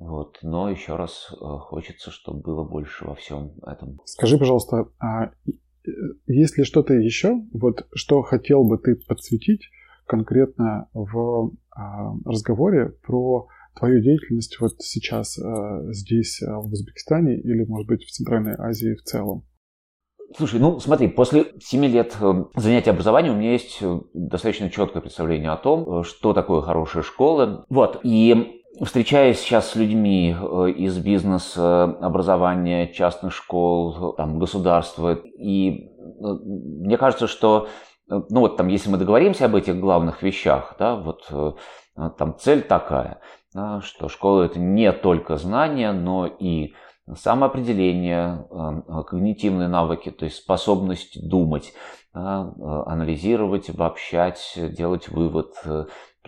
Вот. 0.00 0.38
Но 0.42 0.70
еще 0.70 0.96
раз 0.96 1.28
э, 1.30 1.36
хочется, 1.36 2.10
чтобы 2.10 2.40
было 2.40 2.64
больше 2.64 3.04
во 3.04 3.14
всем 3.14 3.52
этом. 3.66 4.00
Скажи, 4.06 4.38
пожалуйста, 4.38 4.88
а 4.98 5.26
э, 5.26 5.90
есть 6.26 6.56
ли 6.56 6.64
что-то 6.64 6.94
еще, 6.94 7.34
вот, 7.52 7.86
что 7.94 8.22
хотел 8.22 8.64
бы 8.64 8.78
ты 8.78 8.96
подсветить 8.96 9.68
конкретно 10.06 10.88
в 10.92 11.52
а, 11.70 12.12
разговоре 12.24 12.94
про 13.06 13.46
твою 13.78 14.00
деятельность 14.00 14.58
вот 14.58 14.72
сейчас 14.78 15.38
а, 15.38 15.92
здесь, 15.92 16.40
в 16.40 16.72
Узбекистане 16.72 17.38
или, 17.38 17.64
может 17.64 17.86
быть, 17.86 18.02
в 18.02 18.10
Центральной 18.10 18.54
Азии 18.58 18.94
в 18.94 19.02
целом? 19.02 19.44
Слушай, 20.36 20.60
ну 20.60 20.80
смотри, 20.80 21.08
после 21.08 21.52
7 21.60 21.84
лет 21.86 22.16
занятия 22.56 22.90
образованием 22.90 23.34
у 23.34 23.38
меня 23.38 23.52
есть 23.52 23.80
достаточно 24.14 24.70
четкое 24.70 25.02
представление 25.02 25.50
о 25.50 25.56
том, 25.56 26.02
что 26.04 26.32
такое 26.32 26.62
хорошая 26.62 27.02
школа. 27.02 27.66
Вот, 27.68 28.00
и 28.02 28.59
Встречаясь 28.82 29.38
сейчас 29.38 29.72
с 29.72 29.74
людьми 29.76 30.34
э, 30.34 30.70
из 30.70 30.96
бизнеса, 30.96 31.84
образования, 31.84 32.90
частных 32.90 33.34
школ, 33.34 34.14
там, 34.14 34.38
государства, 34.38 35.12
и 35.12 35.90
э, 35.90 36.22
мне 36.22 36.96
кажется, 36.96 37.26
что 37.26 37.68
э, 38.10 38.20
ну 38.30 38.40
вот 38.40 38.56
там, 38.56 38.68
если 38.68 38.88
мы 38.88 38.96
договоримся 38.96 39.44
об 39.44 39.56
этих 39.56 39.78
главных 39.78 40.22
вещах, 40.22 40.76
да, 40.78 40.96
вот 40.96 41.30
там 42.16 42.38
цель 42.38 42.62
такая, 42.62 43.20
да, 43.52 43.82
что 43.82 44.08
школа 44.08 44.44
это 44.44 44.58
не 44.58 44.90
только 44.92 45.36
знания, 45.36 45.92
но 45.92 46.26
и 46.26 46.72
самоопределение, 47.14 48.46
когнитивные 49.06 49.68
навыки, 49.68 50.10
то 50.10 50.24
есть 50.24 50.38
способность 50.38 51.28
думать, 51.28 51.74
анализировать, 52.14 53.68
обобщать, 53.68 54.56
делать 54.56 55.08
вывод, 55.08 55.54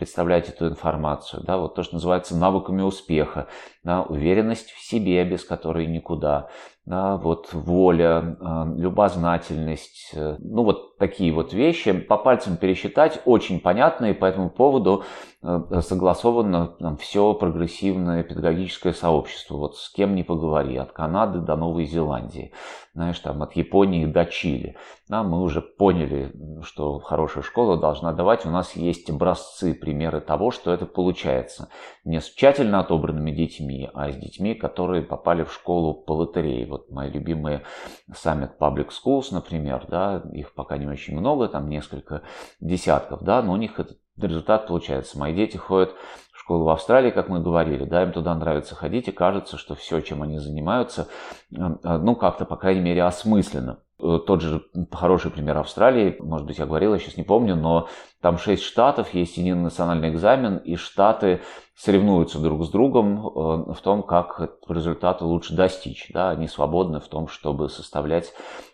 представлять 0.03 0.49
эту 0.49 0.67
информацию, 0.67 1.45
да, 1.45 1.59
вот 1.59 1.77
то, 1.77 1.85
что 1.85 1.95
называется 1.95 2.37
навыками 2.37 2.83
успеха, 2.83 3.47
да, 3.85 4.03
уверенность 4.03 4.73
в 4.73 4.83
себе, 4.85 5.25
без 5.25 5.45
которой 5.45 5.87
никуда, 5.87 6.49
да, 6.85 7.17
вот 7.17 7.53
воля, 7.53 8.37
а, 8.41 8.67
любознательность, 8.77 10.11
э, 10.15 10.37
ну 10.41 10.65
вот 10.65 10.93
такие 11.03 11.33
вот 11.33 11.53
вещи. 11.53 11.93
По 11.93 12.17
пальцам 12.17 12.57
пересчитать 12.57 13.21
очень 13.25 13.61
понятно, 13.61 14.07
и 14.07 14.13
по 14.15 14.25
этому 14.25 14.51
поводу 14.51 15.05
э, 15.43 15.81
согласовано 15.81 16.77
все 17.01 17.35
прогрессивное 17.35 18.23
педагогическое 18.23 18.93
сообщество, 18.93 19.57
вот 19.57 19.77
с 19.77 19.91
кем 19.91 20.15
не 20.15 20.23
поговори, 20.23 20.77
от 20.77 20.93
Канады 20.93 21.41
до 21.41 21.57
Новой 21.57 21.87
Зеландии, 21.87 22.53
знаешь, 22.95 23.19
там 23.19 23.43
от 23.43 23.57
Японии 23.57 24.07
до 24.07 24.25
Чили, 24.27 24.77
да, 25.09 25.23
мы 25.23 25.43
уже 25.43 25.61
поняли, 25.61 26.33
что 26.63 27.01
хорошая 27.01 27.43
школа 27.43 27.77
должна 27.77 28.13
давать, 28.13 28.47
у 28.47 28.51
нас 28.51 28.77
есть 28.77 29.11
образцы, 29.11 29.75
примеры 29.75 30.21
того, 30.21 30.53
что 30.53 30.73
это 30.73 30.87
получается, 30.87 31.69
не 32.05 32.21
с 32.21 32.31
тщательно 32.31 32.81
отобранными 32.81 33.33
детьми, 33.33 33.91
а 33.93 34.11
с 34.11 34.17
детьми, 34.17 34.55
которые 34.55 35.03
попали 35.03 35.43
в 35.43 35.53
школу 35.53 35.95
по 35.95 36.13
лотерее, 36.13 36.65
вот 36.73 36.91
мои 36.91 37.11
любимые 37.11 37.63
Summit 38.11 38.59
Public 38.59 38.89
Schools, 38.89 39.27
например, 39.31 39.87
да, 39.89 40.23
их 40.33 40.55
пока 40.55 40.77
не 40.79 40.87
очень 40.87 41.17
много, 41.19 41.49
там 41.49 41.69
несколько 41.69 42.23
десятков, 42.61 43.23
да, 43.23 43.43
но 43.43 43.53
у 43.53 43.57
них 43.57 43.79
этот 43.79 43.99
результат 44.17 44.67
получается. 44.67 45.19
Мои 45.19 45.35
дети 45.35 45.57
ходят 45.57 45.95
в 46.33 46.41
школу 46.41 46.65
в 46.65 46.69
Австралии, 46.71 47.11
как 47.11 47.29
мы 47.29 47.41
говорили, 47.41 47.85
да, 47.85 48.03
им 48.03 48.13
туда 48.13 48.35
нравится 48.35 48.75
ходить, 48.75 49.09
и 49.09 49.13
кажется, 49.13 49.57
что 49.57 49.75
все, 49.75 50.01
чем 50.01 50.23
они 50.23 50.39
занимаются, 50.39 51.09
э, 51.53 51.57
э, 51.57 51.99
ну, 51.99 52.17
как-то, 52.17 52.45
по 52.45 52.57
крайней 52.57 52.81
мере, 52.81 53.05
осмысленно. 53.05 53.81
Э, 54.03 54.19
тот 54.27 54.43
же 54.43 54.65
хороший 54.91 55.31
пример 55.31 55.59
Австралии, 55.59 56.17
может 56.19 56.47
быть, 56.47 56.59
я 56.59 56.67
говорил, 56.67 56.93
я 56.93 56.99
сейчас 56.99 57.17
не 57.17 57.23
помню, 57.23 57.55
но 57.55 57.89
там 58.21 58.37
шесть 58.37 58.65
штатов, 58.65 59.15
есть 59.15 59.37
единый 59.37 59.63
национальный 59.63 60.11
экзамен, 60.11 60.57
и 60.57 60.75
штаты 60.75 61.41
соревнуются 61.77 62.41
друг 62.41 62.65
с 62.65 62.69
другом 62.69 63.19
э, 63.19 63.73
в 63.75 63.81
том, 63.81 64.03
как 64.03 64.59
результаты 64.69 65.25
лучше 65.25 65.55
достичь. 65.55 66.11
Да? 66.13 66.31
Они 66.31 66.49
свободны 66.49 67.01
в 67.01 67.07
том, 67.07 67.29
чтобы 67.29 67.69
составлять 67.69 68.33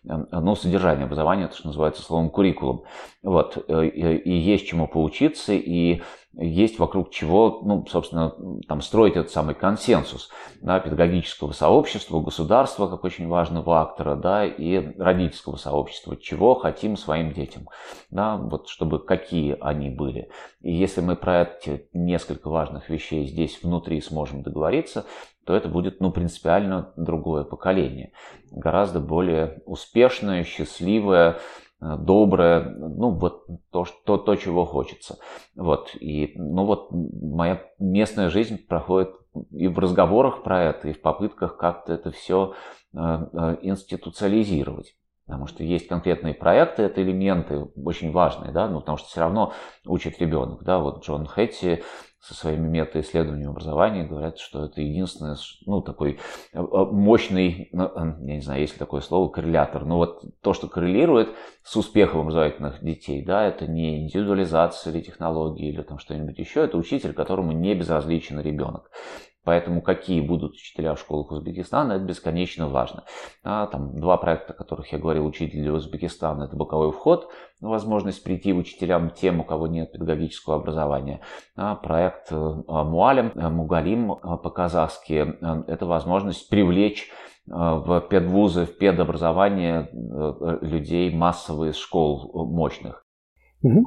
э, 0.09 0.17
ну, 0.33 0.55
содержание 0.55 1.05
образования, 1.05 1.45
это 1.45 1.57
что 1.57 1.67
называется 1.67 2.03
словом 2.03 2.31
куррикулум. 2.31 2.85
Вот. 3.23 3.59
И 3.69 4.31
есть 4.33 4.67
чему 4.67 4.89
поучиться, 4.89 5.53
и 5.53 6.03
есть 6.39 6.79
вокруг 6.79 7.11
чего, 7.11 7.61
ну, 7.65 7.85
собственно, 7.89 8.35
там 8.69 8.81
строить 8.81 9.17
этот 9.17 9.33
самый 9.33 9.55
консенсус 9.55 10.31
да, 10.63 10.79
педагогического 10.79 11.53
сообщества, 11.53 12.21
государства, 12.21 12.87
как 12.87 13.05
очень 13.05 13.27
важного 13.27 13.81
актора, 13.81 14.15
да, 14.15 14.47
и 14.47 14.97
родительского 14.99 15.57
сообщества, 15.57 16.17
чего 16.17 16.55
хотим 16.55 16.97
своим 16.97 17.33
детям, 17.33 17.69
да, 18.11 18.37
вот 18.37 18.69
чтобы 18.69 19.05
какие 19.05 19.57
они 19.61 19.91
были. 19.91 20.31
И 20.63 20.73
если 20.73 21.01
мы 21.01 21.17
про 21.17 21.43
эти 21.43 21.89
несколько 21.93 22.49
важных 22.49 22.89
вещей 22.89 23.27
здесь 23.27 23.59
внутри 23.63 24.01
сможем 24.01 24.43
договориться, 24.43 25.07
то 25.45 25.57
это 25.57 25.69
будет 25.69 26.01
ну, 26.01 26.13
принципиально 26.13 26.93
другое 26.97 27.43
поколение. 27.43 28.13
Гораздо 28.51 29.01
более 29.01 29.63
успешное, 29.65 30.45
счастливое, 30.45 31.39
доброе, 31.81 32.61
ну 32.61 33.11
вот 33.11 33.47
то, 33.71 33.87
то, 34.05 34.19
то, 34.19 34.37
чего 34.37 34.65
хочется. 34.65 35.19
Вот. 35.55 35.95
И 36.01 36.33
ну 36.37 36.65
вот 36.65 36.89
моя 36.91 37.63
местная 37.79 38.31
жизнь 38.31 38.59
проходит 38.67 39.11
и 39.51 39.69
в 39.69 39.79
разговорах 39.79 40.43
про 40.43 40.65
это, 40.65 40.89
и 40.89 40.93
в 40.93 41.01
попытках 41.01 41.57
как-то 41.57 41.93
это 41.93 42.11
все 42.11 42.55
э, 42.95 42.99
э, 42.99 43.57
институциализировать. 43.63 44.95
Потому 45.27 45.47
что 45.47 45.63
есть 45.63 45.89
конкретные 45.89 46.33
проекты, 46.33 46.85
это 46.85 47.03
элементы 47.03 47.69
очень 47.77 48.13
важные, 48.13 48.51
да, 48.51 48.67
ну, 48.67 48.81
потому 48.81 48.97
что 48.97 49.09
все 49.09 49.21
равно 49.21 49.53
учит 49.85 50.19
ребенок, 50.21 50.63
да, 50.65 50.79
вот 50.79 51.05
Джон 51.05 51.27
Хэтти 51.27 51.83
со 52.21 52.35
своими 52.35 52.67
метаисследованиями 52.67 53.51
образования 53.51 54.05
говорят, 54.05 54.39
что 54.39 54.65
это 54.65 54.81
единственный, 54.81 55.37
ну, 55.67 55.81
такой 55.83 56.19
э, 56.53 56.61
мощный, 56.61 57.69
ну, 57.73 57.91
я 57.95 58.35
не 58.35 58.41
знаю, 58.41 58.61
есть 58.61 58.75
ли 58.75 58.79
такое 58.79 59.01
слово, 59.01 59.29
коррелятор, 59.29 59.85
но 59.85 59.99
вот 59.99 60.25
то, 60.41 60.53
что 60.53 60.69
коррелирует 60.69 61.31
с 61.63 61.77
успехом 61.77 62.23
образовательных 62.23 62.83
детей, 62.83 63.25
да, 63.25 63.45
это 63.45 63.67
не 63.67 64.03
индивидуализация 64.03 64.93
или 64.93 65.01
технологии 65.01 65.69
или 65.69 65.83
там 65.83 65.99
что-нибудь 65.99 66.39
еще, 66.39 66.65
это 66.65 66.77
учитель, 66.77 67.13
которому 67.13 67.53
не 67.53 67.75
безразличен 67.75 68.41
ребенок. 68.41 68.91
Поэтому 69.45 69.81
какие 69.81 70.21
будут 70.21 70.53
учителя 70.53 70.95
в 70.95 71.01
школах 71.01 71.31
Узбекистана, 71.31 71.95
это 71.95 72.05
бесконечно 72.05 72.69
важно. 72.69 73.05
А, 73.43 73.67
там 73.67 73.99
два 73.99 74.17
проекта, 74.17 74.53
о 74.53 74.57
которых 74.57 74.93
я 74.93 74.99
говорил, 74.99 75.25
учитель 75.27 75.63
для 75.63 75.73
Узбекистана, 75.73 76.45
это 76.45 76.57
боковой 76.57 76.93
вход, 76.93 77.31
возможность 77.61 78.23
прийти 78.23 78.53
учителям 78.53 79.11
тем, 79.11 79.41
у 79.41 79.45
кого 79.45 79.67
нет 79.67 79.93
педагогического 79.93 80.57
образования. 80.57 81.21
А, 81.57 81.77
проект 81.77 82.31
э, 82.31 82.37
Муалем, 82.37 83.33
э, 83.35 83.49
Мугалим 83.49 84.13
э, 84.13 84.17
по-казахски, 84.21 85.37
это 85.67 85.87
возможность 85.87 86.49
привлечь 86.51 87.11
в 87.47 88.03
педвузы, 88.11 88.67
в 88.67 88.77
педобразование 88.77 89.89
людей 90.61 91.15
массовые 91.15 91.71
из 91.71 91.77
школ 91.77 92.47
мощных. 92.47 93.07
Угу. 93.63 93.87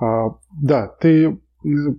А, 0.00 0.30
да, 0.60 0.88
ты 0.88 1.40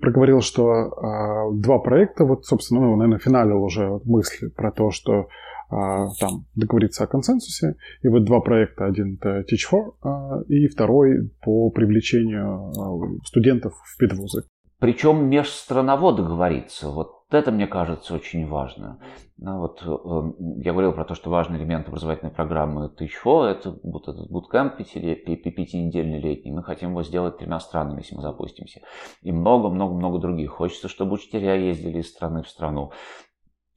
проговорил, 0.01 0.41
что 0.41 0.69
а, 0.69 1.51
два 1.51 1.79
проекта, 1.79 2.25
вот, 2.25 2.45
собственно, 2.45 2.81
ну, 2.81 2.95
наверное, 2.95 3.19
финалил 3.19 3.63
уже 3.63 3.99
мысли 4.05 4.47
про 4.47 4.71
то, 4.71 4.91
что 4.91 5.27
а, 5.69 6.09
там 6.19 6.45
договориться 6.55 7.03
о 7.03 7.07
консенсусе. 7.07 7.75
И 8.01 8.07
вот 8.07 8.23
два 8.23 8.39
проекта. 8.39 8.85
Один 8.85 9.15
это 9.15 9.41
Teach4, 9.41 9.93
а, 10.01 10.41
и 10.47 10.67
второй 10.67 11.29
по 11.41 11.69
привлечению 11.69 12.71
а, 12.71 13.25
студентов 13.25 13.73
в 13.83 13.97
педвузы. 13.97 14.43
Причем 14.79 15.29
межстраново 15.29 16.15
договориться. 16.15 16.89
Вот 16.89 17.16
это, 17.29 17.51
мне 17.51 17.67
кажется, 17.67 18.13
очень 18.13 18.47
важно. 18.47 18.99
Ну, 19.37 19.59
вот, 19.59 19.83
э, 19.85 20.61
я 20.63 20.71
говорил 20.71 20.93
про 20.93 21.03
то, 21.03 21.13
что 21.13 21.29
важный 21.29 21.59
элемент 21.59 21.87
образовательной 21.87 22.31
программы 22.31 22.89
ТИЧФО– 22.97 23.45
это 23.47 23.77
вот 23.83 24.07
этот 24.07 24.31
буткэмп 24.31 24.77
пятинедельный 24.77 26.19
летний. 26.19 26.51
Мы 26.51 26.63
хотим 26.63 26.91
его 26.91 27.03
сделать 27.03 27.37
тремя 27.37 27.59
странами, 27.59 27.99
если 27.99 28.15
мы 28.15 28.21
запустимся. 28.21 28.81
И 29.23 29.31
много-много-много 29.33 30.19
других. 30.19 30.51
Хочется, 30.51 30.87
чтобы 30.87 31.15
учителя 31.15 31.53
ездили 31.53 31.99
из 31.99 32.09
страны 32.09 32.43
в 32.43 32.49
страну. 32.49 32.91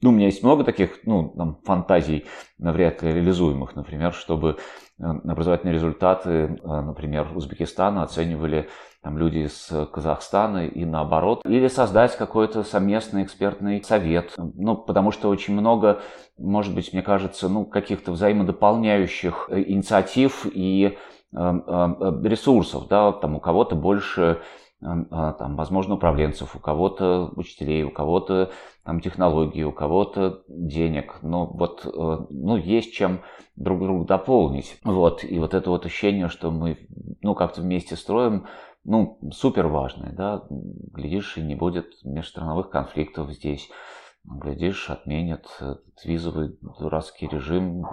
Ну, 0.01 0.09
у 0.09 0.13
меня 0.13 0.25
есть 0.25 0.43
много 0.43 0.63
таких 0.63 0.99
ну, 1.05 1.33
там, 1.37 1.59
фантазий, 1.63 2.25
навряд 2.57 3.03
ли 3.03 3.13
реализуемых. 3.13 3.75
Например, 3.75 4.13
чтобы 4.13 4.57
э, 4.99 5.03
образовательные 5.03 5.75
результаты, 5.75 6.29
э, 6.29 6.47
например, 6.63 7.27
Узбекистана 7.35 8.01
оценивали 8.01 8.67
там, 9.03 9.19
люди 9.19 9.39
из 9.39 9.71
Казахстана 9.93 10.65
и 10.65 10.85
наоборот. 10.85 11.41
Или 11.45 11.67
создать 11.67 12.17
какой-то 12.17 12.63
совместный 12.63 13.23
экспертный 13.23 13.83
совет. 13.83 14.33
Ну, 14.37 14.75
потому 14.75 15.11
что 15.11 15.29
очень 15.29 15.53
много, 15.53 16.01
может 16.37 16.73
быть, 16.73 16.93
мне 16.93 17.03
кажется, 17.03 17.47
ну, 17.47 17.65
каких-то 17.65 18.11
взаимодополняющих 18.11 19.49
э, 19.49 19.61
инициатив 19.61 20.47
и 20.51 20.97
ресурсов. 21.33 22.89
Да? 22.89 23.13
Там 23.13 23.37
у 23.37 23.39
кого-то 23.39 23.73
больше 23.73 24.41
там, 24.81 25.55
возможно, 25.55 25.95
управленцев, 25.95 26.55
у 26.55 26.59
кого-то 26.59 27.31
учителей, 27.35 27.83
у 27.83 27.91
кого-то 27.91 28.51
там, 28.83 28.99
технологий, 28.99 29.63
у 29.63 29.71
кого-то 29.71 30.43
денег. 30.47 31.19
Но 31.21 31.45
вот 31.45 31.85
э, 31.85 32.25
ну, 32.29 32.57
есть 32.57 32.93
чем 32.93 33.21
друг 33.55 33.79
друга 33.79 34.05
дополнить. 34.05 34.79
Вот. 34.83 35.23
И 35.23 35.37
вот 35.37 35.53
это 35.53 35.69
вот 35.69 35.85
ощущение, 35.85 36.29
что 36.29 36.49
мы 36.49 36.77
ну, 37.21 37.35
как-то 37.35 37.61
вместе 37.61 37.95
строим, 37.95 38.47
ну, 38.83 39.19
супер 39.31 39.67
важное. 39.67 40.13
Да? 40.13 40.43
Глядишь, 40.49 41.37
и 41.37 41.41
не 41.41 41.55
будет 41.55 42.03
межстрановых 42.03 42.69
конфликтов 42.69 43.31
здесь. 43.31 43.69
Глядишь, 44.23 44.89
отменят 44.89 45.47
этот 45.59 46.05
визовый 46.05 46.57
дурацкий 46.79 47.27
режим, 47.27 47.85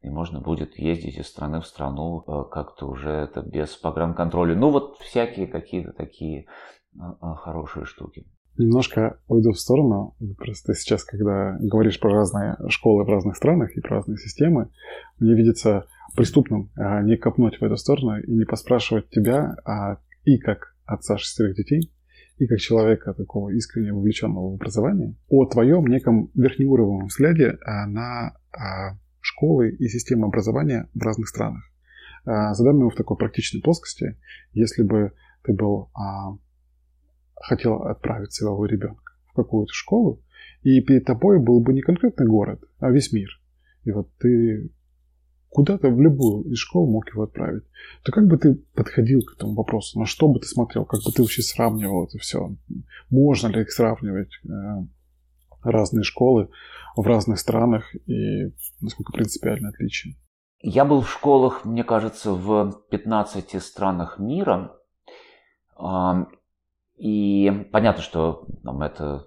и 0.00 0.08
можно 0.08 0.40
будет 0.40 0.78
ездить 0.78 1.16
из 1.18 1.26
страны 1.26 1.60
в 1.60 1.66
страну 1.66 2.22
э, 2.26 2.44
как-то 2.50 2.86
уже 2.86 3.10
это 3.10 3.42
без 3.42 3.74
погранконтроля. 3.76 4.54
Ну 4.54 4.70
вот 4.70 4.96
всякие 4.98 5.48
какие-то 5.48 5.92
такие 5.92 6.46
э, 6.94 6.98
э, 6.98 7.34
хорошие 7.38 7.84
штуки. 7.84 8.26
Немножко 8.56 9.18
уйду 9.26 9.50
в 9.50 9.58
сторону. 9.58 10.14
Просто 10.38 10.72
сейчас, 10.74 11.04
когда 11.04 11.56
говоришь 11.60 11.98
про 11.98 12.10
разные 12.10 12.56
школы 12.68 13.04
в 13.04 13.08
разных 13.08 13.36
странах 13.36 13.76
и 13.76 13.80
про 13.80 13.96
разные 13.96 14.18
системы, 14.18 14.70
мне 15.18 15.34
видится 15.34 15.86
преступным 16.16 16.70
не 16.76 17.16
копнуть 17.18 17.60
в 17.60 17.62
эту 17.62 17.76
сторону 17.76 18.18
и 18.18 18.32
не 18.32 18.44
поспрашивать 18.44 19.10
тебя 19.10 19.56
а 19.66 19.98
и 20.24 20.38
как 20.38 20.74
отца 20.86 21.18
шестерых 21.18 21.56
детей, 21.56 21.92
и 22.38 22.46
как 22.46 22.58
человека 22.58 23.14
такого 23.14 23.50
искренне 23.50 23.92
вовлеченного 23.92 24.50
в 24.50 24.54
образование, 24.54 25.14
о 25.28 25.46
твоем 25.46 25.86
неком 25.86 26.30
верхнеуровневом 26.34 27.06
взгляде 27.06 27.58
а, 27.64 27.86
на 27.86 28.36
а, 28.52 28.98
школы 29.20 29.70
и 29.70 29.88
системы 29.88 30.26
образования 30.26 30.88
в 30.94 31.02
разных 31.02 31.28
странах. 31.28 31.62
А, 32.24 32.52
задам 32.54 32.78
его 32.78 32.90
в 32.90 32.94
такой 32.94 33.16
практичной 33.16 33.62
плоскости. 33.62 34.18
Если 34.52 34.82
бы 34.82 35.12
ты 35.42 35.52
был 35.52 35.90
хотел 37.36 37.82
отправить 37.82 38.32
своего 38.32 38.66
ребенка 38.66 39.12
в 39.28 39.34
какую-то 39.34 39.72
школу, 39.72 40.22
и 40.62 40.80
перед 40.80 41.04
тобой 41.04 41.38
был 41.38 41.60
бы 41.60 41.72
не 41.72 41.80
конкретный 41.80 42.26
город, 42.26 42.64
а 42.80 42.90
весь 42.90 43.12
мир. 43.12 43.28
И 43.84 43.92
вот 43.92 44.10
ты 44.18 44.70
куда-то 45.56 45.88
в 45.88 45.98
любую 45.98 46.44
из 46.52 46.58
школ 46.58 46.86
мог 46.86 47.08
его 47.08 47.22
отправить, 47.22 47.64
то 48.04 48.12
как 48.12 48.26
бы 48.26 48.36
ты 48.36 48.56
подходил 48.74 49.22
к 49.22 49.36
этому 49.36 49.54
вопросу? 49.54 49.98
На 49.98 50.04
что 50.04 50.28
бы 50.28 50.38
ты 50.38 50.46
смотрел? 50.46 50.84
Как 50.84 51.00
бы 51.02 51.10
ты 51.10 51.22
вообще 51.22 51.40
сравнивал 51.40 52.04
это 52.04 52.18
все? 52.18 52.54
Можно 53.08 53.46
ли 53.46 53.62
их 53.62 53.72
сравнивать? 53.72 54.28
Э, 54.44 54.84
разные 55.62 56.02
школы 56.02 56.50
в 56.94 57.06
разных 57.06 57.38
странах 57.38 57.94
и 58.06 58.52
насколько 58.82 59.14
принципиально 59.14 59.70
отличие? 59.70 60.16
Я 60.60 60.84
был 60.84 61.00
в 61.00 61.10
школах, 61.10 61.64
мне 61.64 61.84
кажется, 61.84 62.32
в 62.32 62.82
15 62.90 63.62
странах 63.62 64.18
мира. 64.18 64.76
И 66.98 67.50
понятно, 67.72 68.02
что 68.02 68.46
там, 68.62 68.82
это 68.82 69.24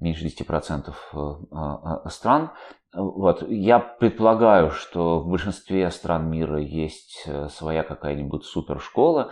меньше 0.00 0.26
10% 0.26 0.94
э, 1.12 2.08
стран, 2.08 2.50
вот. 2.94 3.44
Я 3.48 3.78
предполагаю, 3.80 4.70
что 4.70 5.20
в 5.20 5.28
большинстве 5.28 5.90
стран 5.90 6.30
мира 6.30 6.60
есть 6.60 7.24
э, 7.26 7.48
своя 7.48 7.82
какая-нибудь 7.82 8.44
супершкола, 8.44 9.30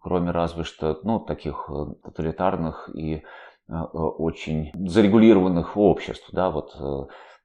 кроме 0.00 0.32
разве 0.32 0.64
что 0.64 0.98
ну, 1.04 1.20
таких 1.20 1.70
э, 1.70 1.94
тоталитарных 2.04 2.90
и 2.94 3.22
э, 3.68 3.72
очень 3.72 4.72
зарегулированных 4.74 5.76
обществ, 5.76 6.28
да, 6.32 6.50
вот 6.50 6.76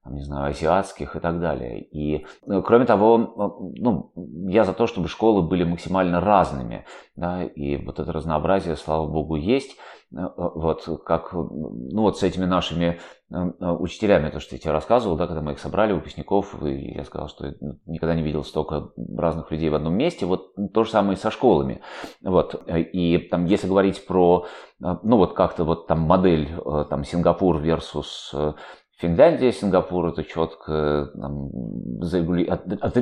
не 0.05 0.21
знаю, 0.21 0.51
азиатских 0.51 1.15
и 1.15 1.19
так 1.19 1.39
далее. 1.39 1.81
И, 1.81 2.25
кроме 2.65 2.85
того, 2.85 3.17
ну, 3.77 4.11
я 4.49 4.63
за 4.63 4.73
то, 4.73 4.87
чтобы 4.87 5.07
школы 5.07 5.41
были 5.41 5.63
максимально 5.63 6.19
разными, 6.19 6.85
да, 7.15 7.43
и 7.43 7.77
вот 7.77 7.99
это 7.99 8.11
разнообразие, 8.11 8.75
слава 8.75 9.07
богу, 9.07 9.35
есть. 9.35 9.77
Вот, 10.15 10.87
как, 11.07 11.33
ну, 11.33 12.03
вот 12.03 12.19
с 12.19 12.23
этими 12.23 12.45
нашими 12.45 12.99
учителями, 13.59 14.29
то, 14.29 14.39
что 14.39 14.53
я 14.53 14.59
тебе 14.59 14.71
рассказывал, 14.71 15.17
да, 15.17 15.25
когда 15.25 15.41
мы 15.41 15.53
их 15.53 15.59
собрали, 15.59 15.93
выпускников, 15.93 16.61
и 16.63 16.93
я 16.93 17.03
сказал, 17.03 17.29
что 17.29 17.55
никогда 17.87 18.13
не 18.13 18.21
видел 18.21 18.43
столько 18.43 18.91
разных 19.17 19.49
людей 19.49 19.69
в 19.69 19.75
одном 19.75 19.95
месте, 19.95 20.27
вот 20.27 20.53
то 20.71 20.83
же 20.83 20.91
самое 20.91 21.13
и 21.13 21.19
со 21.19 21.31
школами. 21.31 21.81
Вот, 22.21 22.61
и 22.67 23.17
там, 23.31 23.45
если 23.45 23.67
говорить 23.67 24.05
про, 24.05 24.45
ну, 24.79 25.17
вот 25.17 25.33
как-то 25.33 25.63
вот 25.63 25.87
там 25.87 26.01
модель, 26.01 26.51
там, 26.91 27.03
Сингапур 27.03 27.57
versus 27.57 28.53
Финляндия, 28.97 29.51
Сингапур 29.51 30.07
это 30.07 30.23
четко 30.23 31.11
там, 31.13 31.49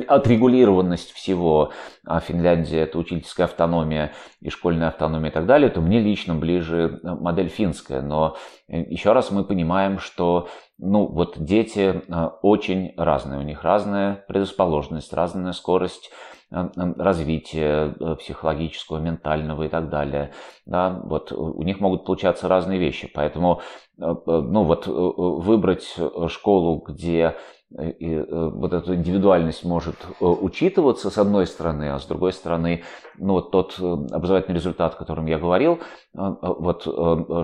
отрегулированность 0.08 1.12
всего, 1.12 1.72
а 2.06 2.20
Финляндия 2.20 2.80
это 2.80 2.98
учительская 2.98 3.46
автономия 3.46 4.12
и 4.40 4.48
школьная 4.48 4.88
автономия 4.88 5.30
и 5.30 5.32
так 5.32 5.46
далее, 5.46 5.68
то 5.70 5.80
мне 5.80 6.00
лично 6.00 6.34
ближе 6.34 6.98
модель 7.02 7.48
финская. 7.48 8.00
Но 8.00 8.36
э, 8.68 8.80
еще 8.80 9.12
раз 9.12 9.30
мы 9.30 9.44
понимаем, 9.44 9.98
что 9.98 10.48
ну, 10.78 11.06
вот 11.06 11.36
дети 11.38 12.02
очень 12.42 12.94
разные, 12.96 13.38
у 13.38 13.42
них 13.42 13.62
разная 13.62 14.24
предрасположенность, 14.26 15.12
разная 15.12 15.52
скорость 15.52 16.10
развития 16.52 17.94
психологического, 18.18 18.98
ментального 18.98 19.62
и 19.64 19.68
так 19.68 19.88
далее. 19.88 20.32
Да, 20.66 21.00
вот 21.04 21.32
у 21.32 21.62
них 21.62 21.80
могут 21.80 22.04
получаться 22.04 22.48
разные 22.48 22.78
вещи, 22.78 23.10
поэтому 23.12 23.60
ну, 23.96 24.64
вот, 24.64 24.86
выбрать 24.86 25.96
школу, 26.28 26.84
где 26.86 27.36
вот 27.70 28.74
эта 28.74 28.94
индивидуальность 28.94 29.64
может 29.64 29.96
учитываться 30.20 31.08
с 31.08 31.16
одной 31.16 31.46
стороны, 31.46 31.90
а 31.90 31.98
с 31.98 32.04
другой 32.04 32.34
стороны, 32.34 32.82
ну 33.16 33.32
вот 33.32 33.50
тот 33.50 33.78
образовательный 33.80 34.56
результат, 34.56 34.92
о 34.94 34.98
котором 34.98 35.24
я 35.24 35.38
говорил, 35.38 35.78
вот 36.12 36.82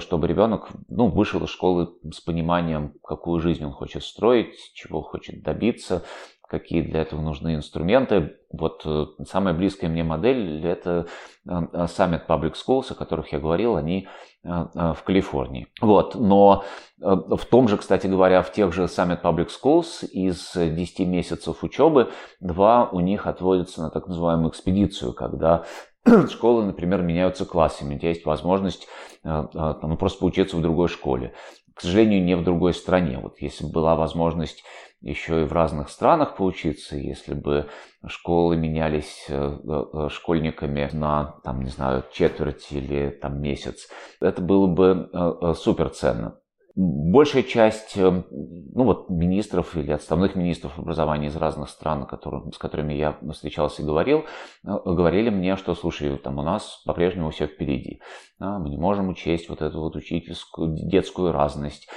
чтобы 0.02 0.28
ребенок 0.28 0.68
ну, 0.89 1.09
вышел 1.09 1.43
из 1.44 1.48
школы 1.48 1.94
с 2.12 2.20
пониманием, 2.20 2.93
какую 3.02 3.40
жизнь 3.40 3.64
он 3.64 3.72
хочет 3.72 4.02
строить, 4.02 4.55
чего 4.74 5.01
хочет 5.01 5.43
добиться, 5.43 6.05
какие 6.49 6.81
для 6.81 7.03
этого 7.03 7.20
нужны 7.20 7.55
инструменты. 7.55 8.37
Вот 8.51 8.83
э, 8.87 9.07
самая 9.27 9.55
близкая 9.55 9.91
мне 9.91 10.03
модель– 10.03 10.65
это 10.66 11.07
э, 11.47 11.51
Summit 11.51 12.23
Public 12.27 12.55
Schools, 12.55 12.91
о 12.91 12.95
которых 12.95 13.33
я 13.33 13.39
говорил, 13.39 13.77
они 13.77 14.09
э, 14.45 14.49
в 14.49 15.03
Калифорнии. 15.05 15.69
Вот. 15.81 16.15
Но 16.15 16.65
в 16.99 17.45
том 17.51 17.69
же, 17.69 17.77
кстати 17.77 18.07
говоря, 18.07 18.43
в 18.43 18.51
тех 18.51 18.73
же 18.73 18.85
Summit 18.85 19.20
Public 19.23 19.49
Schools 19.49 20.07
из 20.07 20.53
10 20.55 21.01
месяцев 21.01 21.62
учебы 21.62 22.11
два 22.41 22.89
у 22.91 23.01
них 23.01 23.27
отводятся 23.27 23.83
на 23.83 23.91
так 23.91 24.09
называемую 24.09 24.51
экспедицию, 24.51 25.12
когда 25.12 25.65
школы, 26.31 26.65
например, 26.65 27.03
меняются 27.03 27.45
классами. 27.45 27.97
У 27.97 27.99
тебя 27.99 28.09
есть 28.09 28.25
возможность 28.25 28.89
ну, 29.23 29.97
просто 29.99 30.20
поучиться 30.20 30.57
в 30.57 30.62
другой 30.62 30.89
школе. 30.89 31.35
К 31.75 31.83
сожалению, 31.83 32.25
не 32.25 32.35
в 32.35 32.43
другой 32.43 32.75
стране. 32.75 33.20
Вот 33.23 33.41
если 33.41 33.65
бы 33.65 33.70
была 33.70 33.95
возможность 33.95 34.65
еще 35.01 35.43
и 35.43 35.45
в 35.45 35.53
разных 35.53 35.91
странах 35.91 36.37
поучиться, 36.37 36.97
если 36.97 37.35
бы 37.35 37.69
школы 38.07 38.57
менялись 38.57 39.27
э, 39.29 39.35
э, 39.35 40.09
школьниками 40.11 40.89
на, 40.93 41.37
там, 41.45 41.62
не 41.62 41.70
знаю, 41.70 42.05
четверть 42.12 42.66
или 42.70 43.11
там 43.11 43.41
месяц, 43.41 43.89
это 44.20 44.43
было 44.43 44.66
бы 44.66 45.09
э, 45.12 45.55
супер 45.55 45.91
ценно 45.91 46.39
большая 46.81 47.43
часть 47.43 47.97
ну 47.97 48.85
вот, 48.85 49.11
министров 49.11 49.77
или 49.77 49.91
отставных 49.91 50.37
министров 50.37 50.79
образования 50.79 51.27
из 51.27 51.35
разных 51.35 51.70
стран, 51.70 52.07
которые, 52.07 52.53
с 52.53 52.59
которыми 52.59 52.95
я 52.95 53.19
встречался 53.33 53.83
и 53.83 53.85
говорил, 53.85 54.27
говорили 54.62 55.29
мне, 55.29 55.57
что, 55.57 55.75
слушай, 55.75 56.16
там 56.19 56.39
у 56.39 56.43
нас 56.43 56.81
по-прежнему 56.87 57.31
все 57.31 57.49
впереди. 57.49 58.01
Мы 58.39 58.70
не 58.70 58.77
можем 58.77 59.09
учесть 59.09 59.49
вот 59.49 59.61
эту 59.61 59.81
вот 59.81 59.97
учительскую, 59.97 60.77
детскую 60.89 61.33
разность. 61.33 61.89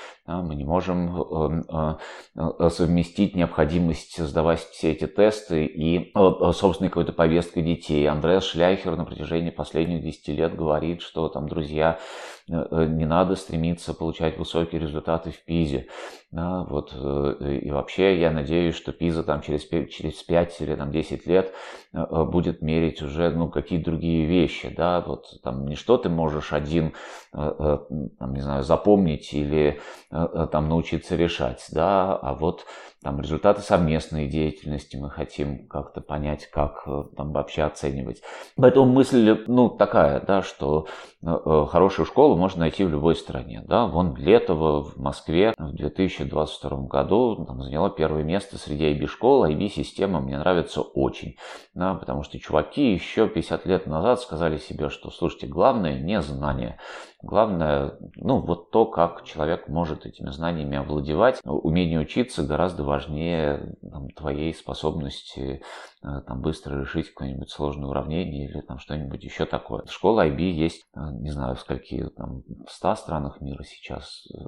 Мы 0.42 0.56
не 0.56 0.64
можем 0.64 1.22
э, 1.70 2.70
совместить 2.70 3.36
необходимость 3.36 4.18
сдавать 4.24 4.60
все 4.60 4.92
эти 4.92 5.08
тесты 5.08 5.66
и 5.66 6.14
собственной 6.54 6.90
какой-то 6.90 7.14
повесткой 7.14 7.64
детей. 7.64 8.08
Андреас 8.08 8.46
Шляхер 8.46 8.96
на 8.96 9.06
протяжении 9.06 9.50
последних 9.50 10.04
10 10.04 10.28
лет 10.30 10.56
говорит, 10.56 11.02
что 11.02 11.28
там, 11.28 11.48
друзья, 11.48 12.00
не 12.48 13.06
надо 13.06 13.36
стремиться 13.36 13.94
получать 13.94 14.38
высокие 14.38 14.82
результаты 14.82 15.32
в 15.32 15.44
ПИЗе. 15.46 15.88
Да, 16.32 16.64
вот, 16.64 16.94
э, 16.96 17.60
и 17.62 17.72
вообще 17.72 18.18
я 18.18 18.32
надеюсь, 18.32 18.76
что 18.76 18.94
ПИЗа 18.94 19.24
там 19.24 19.42
через, 19.42 19.66
через 19.66 20.24
5 20.24 20.62
или 20.62 20.76
там, 20.76 20.90
10 20.90 21.28
лет 21.28 21.52
э, 21.92 21.98
э, 22.00 22.24
будет 22.24 22.62
мерить 22.62 23.02
уже 23.02 23.32
ну, 23.32 23.50
какие-то 23.50 23.92
другие 23.92 24.26
вещи. 24.26 24.74
Да? 24.74 25.02
Вот, 25.02 25.26
там, 25.44 25.66
не 25.66 25.76
что 25.76 25.98
ты 25.98 26.08
можешь 26.08 26.54
один 26.54 26.94
там, 27.34 28.34
не 28.34 28.42
знаю, 28.42 28.64
запомнить 28.64 29.34
или 29.34 29.80
там, 30.28 30.70
научиться 30.70 31.16
решать, 31.16 31.66
да? 31.72 32.16
а 32.16 32.34
вот 32.34 32.66
там, 33.04 33.20
результаты 33.22 33.62
совместной 33.62 34.28
деятельности 34.28 34.98
мы 34.98 35.10
хотим 35.10 35.68
как-то 35.68 36.02
понять, 36.02 36.48
как 36.48 36.86
там, 37.16 37.32
вообще 37.32 37.64
оценивать. 37.64 38.22
Поэтому 38.56 38.92
мысль 38.92 39.44
ну, 39.48 39.70
такая, 39.70 40.22
да, 40.22 40.42
что 40.42 40.88
хорошую 41.22 42.06
школу 42.06 42.36
можно 42.36 42.62
найти 42.62 42.84
в 42.84 42.90
любой 42.90 43.16
стране. 43.16 43.64
Да? 43.68 43.86
Вон 43.86 44.16
Летово 44.16 44.84
в 44.84 44.98
Москве 44.98 45.54
в 45.58 45.74
2000 45.74 46.22
2022 46.26 46.88
году 46.88 47.46
там, 47.46 47.62
заняла 47.62 47.90
первое 47.90 48.24
место 48.24 48.58
среди 48.58 48.94
IB-школ. 48.94 49.52
IB-система 49.52 50.20
мне 50.20 50.38
нравится 50.38 50.82
очень, 50.82 51.38
да, 51.74 51.96
потому 51.96 52.24
что 52.24 52.40
чуваки 52.40 52.94
еще 52.94 53.28
50 53.28 53.66
лет 53.66 53.88
назад 53.88 54.22
сказали 54.22 54.58
себе, 54.58 54.90
что, 54.90 55.10
слушайте, 55.12 55.48
главное 55.48 56.00
не 56.00 56.22
знание, 56.22 56.78
главное, 57.22 57.98
ну, 58.16 58.40
вот 58.40 58.72
то, 58.72 58.86
как 58.86 59.24
человек 59.24 59.68
может 59.68 60.06
этими 60.06 60.30
знаниями 60.30 60.78
овладевать. 60.78 61.40
Умение 61.44 62.00
учиться 62.00 62.44
гораздо 62.44 62.84
важнее 62.84 62.91
там, 63.00 64.10
твоей 64.12 64.54
способности 64.54 65.62
Э, 66.04 66.22
там 66.26 66.42
быстро 66.42 66.80
решить 66.80 67.10
какое-нибудь 67.10 67.52
сложное 67.52 67.88
уравнение 67.88 68.50
или 68.50 68.62
там 68.62 68.80
что-нибудь 68.80 69.24
еще 69.24 69.46
такое. 69.46 69.86
Школа 69.88 70.28
IB 70.28 70.42
есть, 70.50 70.84
э, 70.96 71.00
не 71.20 71.30
знаю, 71.30 71.56
в 71.56 71.60
скольки 71.60 72.08
там, 72.18 72.42
в 72.66 72.72
100 72.72 72.96
странах 72.96 73.40
мира 73.40 73.64
сейчас. 73.64 74.28
Э, 74.34 74.40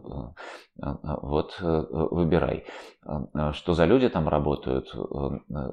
вот 1.22 1.56
выбирай. 1.60 2.66
Что 3.52 3.74
за 3.74 3.86
люди 3.86 4.10
там 4.10 4.28
работают, 4.28 4.88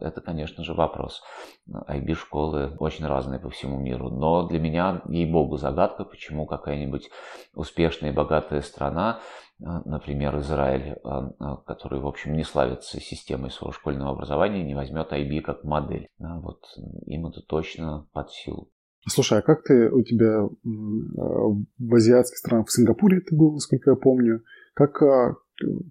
это, 0.00 0.20
конечно 0.20 0.62
же, 0.62 0.74
вопрос. 0.74 1.22
IB-школы 1.70 2.76
очень 2.78 3.06
разные 3.06 3.40
по 3.40 3.48
всему 3.48 3.78
миру. 3.78 4.10
Но 4.10 4.46
для 4.46 4.58
меня, 4.60 5.00
ей-богу, 5.08 5.56
загадка, 5.56 6.04
почему 6.04 6.44
какая-нибудь 6.44 7.08
успешная 7.54 8.10
и 8.10 8.14
богатая 8.14 8.60
страна 8.60 9.20
например, 9.60 10.38
Израиль, 10.38 10.96
а, 11.04 11.32
а, 11.38 11.56
который, 11.58 12.00
в 12.00 12.06
общем, 12.06 12.34
не 12.34 12.44
славится 12.44 13.00
системой 13.00 13.50
своего 13.50 13.72
школьного 13.72 14.12
образования, 14.12 14.62
не 14.62 14.74
возьмет 14.74 15.12
IB 15.12 15.40
как 15.42 15.64
модель. 15.64 16.08
Вот 16.18 16.62
им 17.06 17.26
это 17.26 17.42
точно 17.42 18.06
под 18.12 18.30
силу. 18.30 18.70
Слушай, 19.06 19.38
а 19.38 19.42
как 19.42 19.62
ты 19.62 19.90
у 19.90 20.02
тебя 20.02 20.46
в 20.62 21.94
азиатских 21.94 22.38
странах, 22.38 22.68
в 22.68 22.72
Сингапуре 22.72 23.20
ты 23.20 23.34
был, 23.34 23.52
насколько 23.52 23.90
я 23.90 23.96
помню, 23.96 24.42
как 24.74 25.02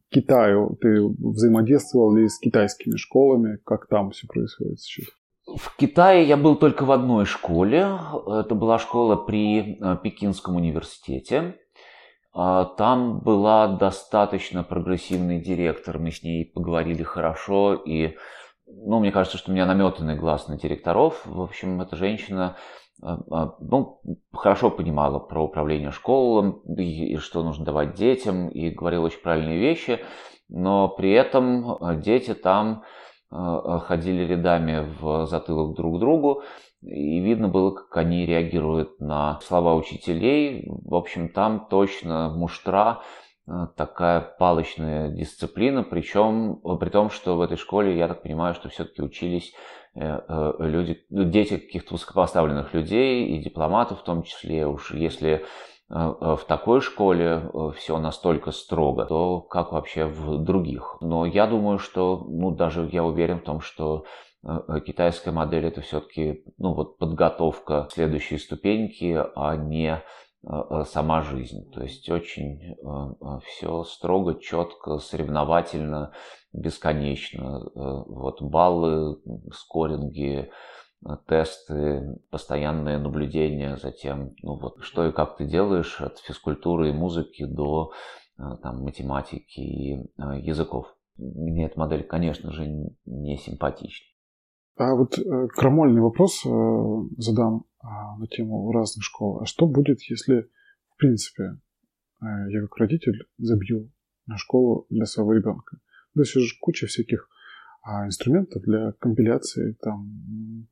Китаю 0.10 0.78
ты 0.82 1.02
взаимодействовал 1.02 2.16
ли 2.16 2.28
с 2.28 2.40
китайскими 2.40 2.98
школами, 2.98 3.58
как 3.66 3.88
там 3.88 4.12
все 4.12 4.28
происходит 4.28 4.80
сейчас? 4.80 5.08
В 5.46 5.76
Китае 5.78 6.28
я 6.28 6.38
был 6.38 6.56
только 6.56 6.86
в 6.86 6.92
одной 6.92 7.26
школе. 7.26 7.80
Это 7.80 8.54
была 8.54 8.78
школа 8.78 9.16
при 9.16 9.80
Пекинском 10.04 10.56
университете. 10.56 11.56
А, 12.42 12.64
там 12.64 13.20
была 13.20 13.68
достаточно 13.68 14.64
прогрессивный 14.64 15.42
директор, 15.42 16.00
мы 16.00 16.10
с 16.10 16.24
ней 16.24 16.46
поговорили 16.46 17.04
хорошо, 17.04 17.74
и, 17.74 18.16
ну, 18.66 19.02
мне 19.02 19.12
кажется, 19.12 19.38
что 19.38 19.52
у 19.52 19.54
меня 19.54 19.66
наметанный 19.66 20.16
глаз 20.16 20.48
на 20.48 20.58
директоров. 20.58 21.22
В 21.26 21.42
общем, 21.42 21.82
эта 21.82 21.98
женщина 21.98 22.56
а, 23.04 23.20
а, 23.30 23.56
ну, 23.60 24.00
хорошо 24.32 24.72
понимала 24.72 25.20
про 25.20 25.44
управление 25.44 25.92
школой 25.92 26.54
и, 26.78 27.18
что 27.18 27.44
нужно 27.44 27.66
давать 27.66 27.96
детям, 27.96 28.48
и 28.48 28.70
говорила 28.70 29.08
очень 29.08 29.22
правильные 29.22 29.60
вещи, 29.60 30.00
но 30.48 30.88
при 30.88 31.12
этом 31.12 31.78
дети 32.02 32.34
там 32.34 32.84
ходили 33.30 34.24
рядами 34.24 34.88
в 35.00 35.28
затылок 35.28 35.76
друг 35.76 35.98
к 35.98 36.00
другу, 36.00 36.44
и 36.82 37.20
видно 37.20 37.50
было, 37.50 37.72
как 37.72 37.98
они 37.98 38.26
реагируют 38.26 39.00
на 39.02 39.40
слова 39.42 39.76
учителей. 39.76 40.66
В 40.68 40.96
общем, 40.96 41.30
там 41.30 41.68
точно 41.70 42.30
муштра 42.30 43.02
э, 43.48 43.68
такая 43.76 44.22
палочная 44.22 45.10
дисциплина, 45.10 45.84
причем 45.84 46.62
при 46.80 46.90
том, 46.90 47.10
что 47.10 47.36
в 47.36 47.42
этой 47.42 47.58
школе, 47.58 47.98
я 47.98 48.08
так 48.08 48.24
понимаю, 48.24 48.54
что 48.54 48.70
все-таки 48.70 49.02
учились 49.02 49.54
э, 49.96 50.22
э, 50.26 50.54
люди, 50.60 51.04
ну, 51.10 51.26
дети 51.26 51.58
каких-то 51.58 51.96
высокопоставленных 51.96 52.74
людей 52.74 53.28
и 53.28 53.44
дипломатов 53.44 54.00
в 54.00 54.04
том 54.04 54.24
числе. 54.24 54.66
Уж 54.66 54.94
если 54.94 55.46
в 55.92 56.42
такой 56.48 56.82
школе 56.82 57.50
все 57.76 57.98
настолько 57.98 58.52
строго, 58.52 59.06
то 59.06 59.42
как 59.42 59.72
вообще 59.72 60.06
в 60.06 60.38
других? 60.38 60.98
Но 61.02 61.26
я 61.26 61.48
думаю, 61.48 61.80
что, 61.80 62.28
ну, 62.30 62.52
даже 62.52 62.88
я 62.92 63.04
уверен 63.04 63.40
в 63.40 63.44
том, 63.44 63.60
что 63.60 64.06
Э, 64.06 64.06
э, 64.06 64.29
китайская 64.86 65.32
модель 65.32 65.66
это 65.66 65.82
все-таки 65.82 66.46
ну, 66.58 66.74
вот 66.74 66.98
подготовка 66.98 67.88
следующей 67.92 68.38
ступеньки, 68.38 69.22
а 69.36 69.56
не 69.58 70.02
э, 70.48 70.84
сама 70.88 71.22
жизнь. 71.22 71.70
То 71.72 71.84
есть 71.84 72.10
очень 72.10 72.78
все 73.46 73.84
строго, 73.84 74.40
четко, 74.40 75.00
соревновательно, 75.00 76.14
бесконечно. 76.54 77.70
Вот 77.76 78.42
баллы, 78.42 79.20
скоринги, 79.52 80.50
тесты, 81.28 82.20
постоянное 82.30 83.00
наблюдение 83.00 83.78
за 83.78 83.92
тем, 83.92 84.36
ну 84.42 84.56
вот, 84.56 84.82
что 84.82 85.08
и 85.08 85.12
как 85.12 85.38
ты 85.38 85.46
делаешь 85.46 86.02
от 86.02 86.18
физкультуры 86.20 86.90
и 86.90 86.94
музыки 86.94 87.46
до 87.46 87.92
там, 88.38 88.84
математики 88.84 89.60
и 89.60 89.92
языков. 90.42 90.94
Мне 91.18 91.66
эта 91.66 91.80
модель, 91.80 92.04
конечно 92.04 92.52
же, 92.52 92.66
не 93.06 93.38
симпатична. 93.38 94.09
А 94.80 94.96
вот 94.96 95.20
э, 95.20 95.48
крамольный 95.50 96.00
вопрос 96.00 96.42
э, 96.46 96.50
задам 97.18 97.66
а, 97.82 98.18
на 98.18 98.28
тему 98.28 98.72
разных 98.72 99.04
школ. 99.04 99.42
А 99.42 99.46
что 99.46 99.68
будет, 99.68 100.02
если, 100.04 100.50
в 100.94 100.96
принципе, 100.98 101.60
э, 102.22 102.26
я 102.50 102.62
как 102.62 102.78
родитель 102.78 103.28
забью 103.38 103.92
школу 104.38 104.86
для 104.90 105.06
своего 105.06 105.34
ребенка. 105.34 105.80
То 106.14 106.22
есть 106.22 106.32
же 106.32 106.56
куча 106.62 106.88
всяких 106.88 107.28
а, 107.82 108.06
инструментов 108.06 108.64
для 108.64 108.94
компиляции 108.94 109.74
там 109.82 110.68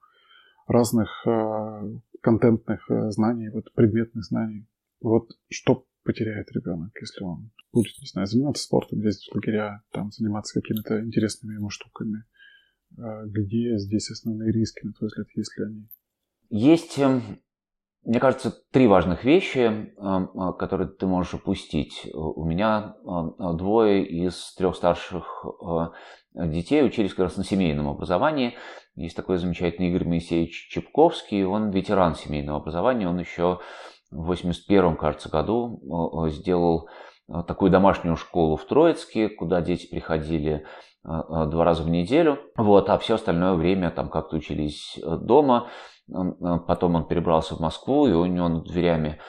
разных 0.67 1.25
контентных 2.21 2.85
знаний, 3.09 3.49
вот 3.49 3.73
предметных 3.73 4.23
знаний. 4.23 4.69
Вот 5.01 5.31
что 5.49 5.85
потеряет 6.03 6.49
ребенок, 6.53 6.91
если 7.01 7.23
он 7.23 7.51
будет, 7.73 7.99
не 7.99 8.07
знаю, 8.07 8.27
заниматься 8.27 8.63
спортом, 8.63 9.01
ездить 9.01 9.29
в 9.29 9.35
лагеря, 9.35 9.81
там, 9.91 10.11
заниматься 10.11 10.59
какими-то 10.59 11.03
интересными 11.03 11.55
ему 11.55 11.69
штуками. 11.69 12.23
А 12.98 13.26
где 13.26 13.78
здесь 13.78 14.10
основные 14.11 14.52
риски, 14.52 14.86
на 14.86 14.94
твой 14.94 15.07
взгляд, 15.07 15.28
если 15.36 15.64
они? 15.64 15.88
Есть 16.49 16.98
эм, 16.98 17.22
мне 18.07 18.22
кажется, 18.22 18.53
три 18.72 18.88
важных 18.88 19.26
вещи, 19.26 19.57
эм, 19.60 20.32
э, 20.34 20.53
которые 20.57 20.88
ты 20.88 21.06
можешь 21.07 21.34
упустить. 21.34 22.10
У 22.14 22.45
меня 22.45 22.95
эм, 23.03 23.57
двое 23.57 24.06
из 24.06 24.53
трех 24.56 24.78
старших 24.78 25.45
э, 25.45 26.48
детей 26.48 26.86
учились 26.86 27.11
как 27.11 27.26
раз 27.26 27.36
на 27.36 27.44
семейном 27.44 27.90
образовании. 27.90 28.56
Есть 28.95 29.18
такой 29.18 29.40
замечательный 29.40 29.90
Игорь 29.90 30.07
Моисеевич 30.07 30.69
Чепковский, 30.69 31.44
он 31.44 31.72
ветеран 31.72 32.15
семейного 32.15 32.60
образования, 32.60 33.10
он 33.10 33.19
еще 33.19 33.60
в 34.10 34.28
81 34.28 34.95
кажется, 34.95 35.28
году 35.28 36.26
э, 36.26 36.30
сделал 36.30 36.88
такую 37.45 37.72
домашнюю 37.72 38.15
школу 38.15 38.56
в 38.56 38.64
Троицке, 38.64 39.28
куда 39.28 39.60
дети 39.60 39.86
приходили 39.86 40.65
два 41.03 41.64
раза 41.64 41.84
в 41.84 41.90
неделю, 41.90 42.40
вот, 42.57 42.90
а 42.90 42.98
все 42.98 43.15
остальное 43.15 43.53
время 43.53 43.91
там 43.91 44.10
как-то 44.10 44.36
учились 44.36 44.99
дома. 45.03 45.69
А, 46.14 46.60
потом 46.60 46.95
он 46.95 47.06
перебрался 47.06 47.56
в 47.56 47.60
Москву, 47.60 48.07
и 48.07 48.14
у 48.14 48.26
него 48.26 48.48
над 48.48 48.64
дверями 48.65 49.19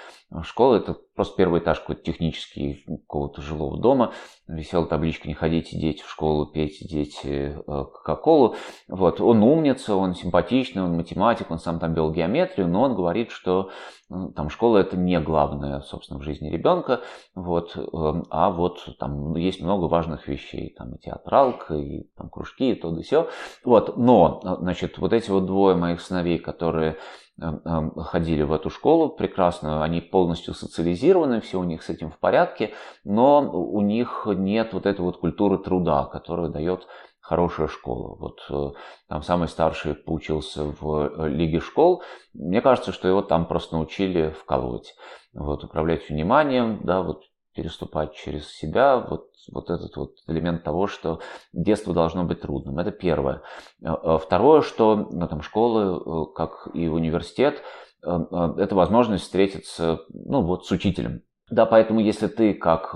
школы, 0.43 0.79
это 0.79 0.97
просто 1.19 1.37
первый 1.37 1.59
этаж 1.59 1.81
какой-то 1.81 2.05
технический 2.05 2.85
какого-то 2.87 3.43
жилого 3.43 3.77
дома, 3.77 4.13
висела 4.47 4.87
табличка 4.87 5.27
«Не 5.27 5.35
ходите, 5.35 5.77
дети, 5.77 6.01
в 6.01 6.09
школу, 6.09 6.47
пейте, 6.47 6.87
дети, 6.87 7.57
э, 7.59 7.61
Кока-Колу». 7.67 8.55
Вот. 8.87 9.21
Он 9.21 9.43
умница, 9.43 9.97
он 9.97 10.15
симпатичный, 10.15 10.85
он 10.85 10.95
математик, 10.95 11.51
он 11.51 11.59
сам 11.59 11.81
там 11.81 11.93
вел 11.93 12.13
геометрию, 12.13 12.69
но 12.69 12.83
он 12.83 12.95
говорит, 12.95 13.33
что 13.33 13.71
ну, 14.09 14.31
там 14.31 14.49
школа– 14.49 14.79
это 14.79 14.97
не 14.97 15.19
главное, 15.19 15.81
собственно, 15.81 16.21
в 16.21 16.23
жизни 16.23 16.51
ребенка, 16.51 17.01
вот, 17.35 17.77
эм, 17.77 18.25
а 18.31 18.51
вот 18.51 18.97
там 19.01 19.35
есть 19.35 19.61
много 19.61 19.87
важных 19.87 20.29
вещей, 20.29 20.73
там 20.79 20.95
и 20.95 20.99
театралка, 20.99 21.75
и 21.75 22.05
там 22.17 22.31
кружки, 22.31 22.71
и 22.71 22.75
то 22.77 22.93
да 22.93 23.03
сё. 23.03 23.29
Вот. 23.65 23.97
Но, 23.97 24.39
значит, 24.61 24.99
вот 24.99 25.13
эти 25.13 25.31
вот 25.31 25.47
двое 25.47 25.75
моих 25.75 26.01
сыновей, 26.01 26.39
которые 26.39 26.97
ходили 27.41 28.43
в 28.43 28.53
эту 28.53 28.71
школу 28.71 29.11
прекрасно, 29.11 29.85
они 29.85 30.01
полностью 30.01 30.55
социализированы, 30.55 31.41
все 31.41 31.61
у 31.61 31.65
них 31.65 31.83
с 31.83 31.89
этим 31.89 32.11
в 32.11 32.19
порядке, 32.19 32.75
но 33.05 33.41
у 33.41 33.81
них 33.81 34.27
нет 34.27 34.73
вот 34.73 34.87
этой 34.87 35.03
вот 35.03 35.19
культуры 35.19 35.59
труда, 35.59 36.05
которая 36.07 36.49
дает 36.49 36.87
хорошая 37.29 37.69
школа. 37.69 38.17
Вот 38.19 38.41
э, 38.49 38.75
там 39.09 39.23
самый 39.23 39.49
старший 39.49 39.95
поучился 39.95 40.65
в 40.65 41.25
э, 41.27 41.29
Лиге 41.29 41.61
школ. 41.61 42.03
Мне 42.33 42.63
кажется, 42.63 42.91
что 42.91 43.07
его 43.07 43.21
там 43.21 43.47
просто 43.47 43.77
научили 43.77 44.31
вколоть. 44.31 44.95
Вот, 45.35 45.63
управлять 45.63 46.09
вниманием, 46.09 46.81
да, 46.85 47.03
вот 47.03 47.25
переступать 47.59 48.15
через 48.15 48.49
себя, 48.53 48.99
вот, 48.99 49.31
вот 49.53 49.69
этот 49.69 49.97
вот 49.97 50.13
элемент 50.29 50.63
того, 50.63 50.87
что 50.87 51.19
детство 51.53 51.93
должно 51.93 52.23
быть 52.23 52.41
трудным. 52.41 52.79
Это 52.79 52.93
первое. 52.93 53.43
Э, 53.83 53.89
э, 54.01 54.19
второе, 54.23 54.63
что 54.63 55.09
ну, 55.11 55.27
там, 55.27 55.43
школы, 55.43 56.01
э, 56.01 56.35
как 56.37 56.69
и 56.73 56.87
университет, 56.87 57.63
это 58.01 58.69
возможность 58.77 59.25
встретиться 59.25 59.99
ну, 60.11 60.43
вот, 60.43 60.67
с 60.67 60.71
учителем. 60.71 61.23
Да, 61.51 61.67
поэтому 61.67 61.99
если 61.99 62.29
ты 62.29 62.55
как 62.55 62.95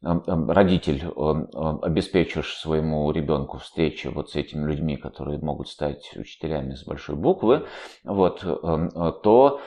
родитель 0.00 1.04
обеспечишь 1.82 2.56
своему 2.56 3.10
ребенку 3.10 3.58
встречи 3.58 4.06
вот 4.06 4.30
с 4.30 4.36
этими 4.36 4.66
людьми, 4.66 4.96
которые 4.96 5.40
могут 5.40 5.68
стать 5.68 6.10
учителями 6.16 6.74
с 6.74 6.84
большой 6.84 7.16
буквы, 7.16 7.66
вот, 8.04 8.40
то, 9.22 9.60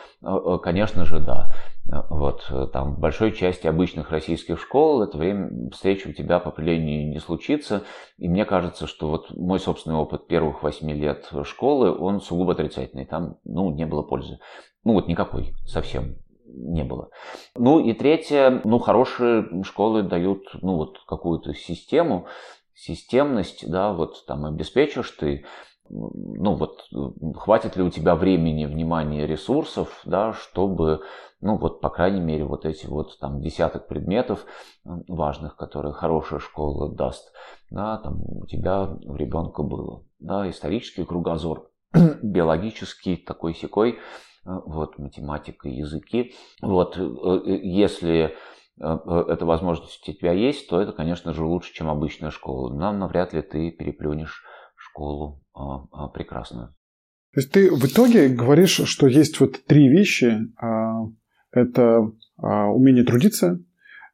конечно 0.64 1.06
же, 1.06 1.20
да. 1.20 1.52
Вот, 1.86 2.50
там 2.72 2.96
в 2.96 3.00
большой 3.00 3.34
части 3.34 3.68
обычных 3.68 4.10
российских 4.10 4.60
школ 4.60 5.04
это 5.04 5.18
время 5.18 5.70
встречи 5.72 6.08
у 6.08 6.14
тебя 6.14 6.40
по 6.40 6.50
определению 6.50 7.10
не 7.10 7.20
случится. 7.20 7.84
И 8.18 8.30
мне 8.30 8.46
кажется, 8.46 8.88
что 8.88 9.10
вот 9.10 9.36
мой 9.36 9.60
собственный 9.60 9.98
опыт 9.98 10.28
первых 10.28 10.64
восьми 10.64 10.94
лет 10.94 11.30
школы, 11.44 11.96
он 11.96 12.22
сугубо 12.22 12.54
отрицательный. 12.54 13.06
Там, 13.06 13.38
ну, 13.44 13.70
не 13.72 13.86
было 13.86 14.02
пользы. 14.02 14.40
Ну, 14.86 14.94
вот 14.94 15.08
никакой 15.08 15.56
совсем 15.66 16.16
не 16.46 16.84
было. 16.84 17.10
Ну 17.56 17.80
и 17.80 17.94
третье, 17.94 18.62
ну, 18.64 18.80
хорошие 18.80 19.64
школы 19.64 20.04
дают, 20.04 20.44
ну, 20.62 20.78
вот 20.78 21.00
какую-то 21.06 21.54
систему, 21.54 22.28
системность, 22.74 23.70
да, 23.70 23.94
вот 23.94 24.26
там 24.26 24.46
обеспечишь 24.46 25.12
ты 25.12 25.46
ну 25.90 26.56
вот, 26.56 26.88
хватит 27.36 27.76
ли 27.76 27.84
у 27.84 27.90
тебя 27.90 28.16
времени, 28.16 28.66
внимания, 28.66 29.28
ресурсов, 29.28 30.02
да, 30.06 30.34
чтобы, 30.34 31.02
ну 31.42 31.58
вот, 31.58 31.82
по 31.82 31.90
крайней 31.90 32.22
мере, 32.22 32.46
вот 32.46 32.66
эти 32.66 32.86
вот 32.86 33.18
там 33.20 33.42
десяток 33.42 33.88
предметов 33.88 34.46
важных, 34.84 35.56
которые 35.56 35.94
хорошая 35.94 36.40
школа 36.40 36.94
даст, 36.94 37.34
да, 37.70 37.98
там 37.98 38.22
у 38.22 38.46
тебя 38.46 38.90
у 39.06 39.16
ребенка 39.16 39.62
было, 39.64 40.04
да, 40.20 40.50
исторический 40.50 41.04
кругозор, 41.04 41.70
биологический 42.24 43.18
такой 43.18 43.54
секой, 43.54 44.00
вот, 44.46 44.98
математика, 45.00 45.70
языки, 45.70 46.34
вот, 46.62 46.98
э, 46.98 47.02
э, 47.02 47.60
если 47.64 48.36
э, 48.80 48.98
эта 49.28 49.46
возможность 49.46 50.08
у 50.08 50.12
тебя 50.12 50.34
есть, 50.34 50.68
то 50.70 50.82
это, 50.82 50.92
конечно 50.92 51.34
же, 51.34 51.46
лучше, 51.46 51.74
чем 51.74 51.90
обычная 51.90 52.30
школа. 52.30 52.74
Но 52.74 52.92
навряд 52.92 53.34
ли 53.34 53.42
ты 53.42 53.72
переплюнешь 53.72 54.44
школу 54.94 55.42
а, 55.54 55.86
а, 55.92 56.08
прекрасную. 56.10 56.68
То 57.34 57.40
есть 57.40 57.52
ты 57.52 57.72
в 57.72 57.86
итоге 57.86 58.30
говоришь, 58.30 58.82
что 58.86 59.08
есть 59.08 59.40
вот 59.40 59.64
три 59.66 59.90
вещи. 59.90 60.38
А, 60.62 61.06
это 61.52 62.12
умение 62.40 63.04
трудиться, 63.04 63.60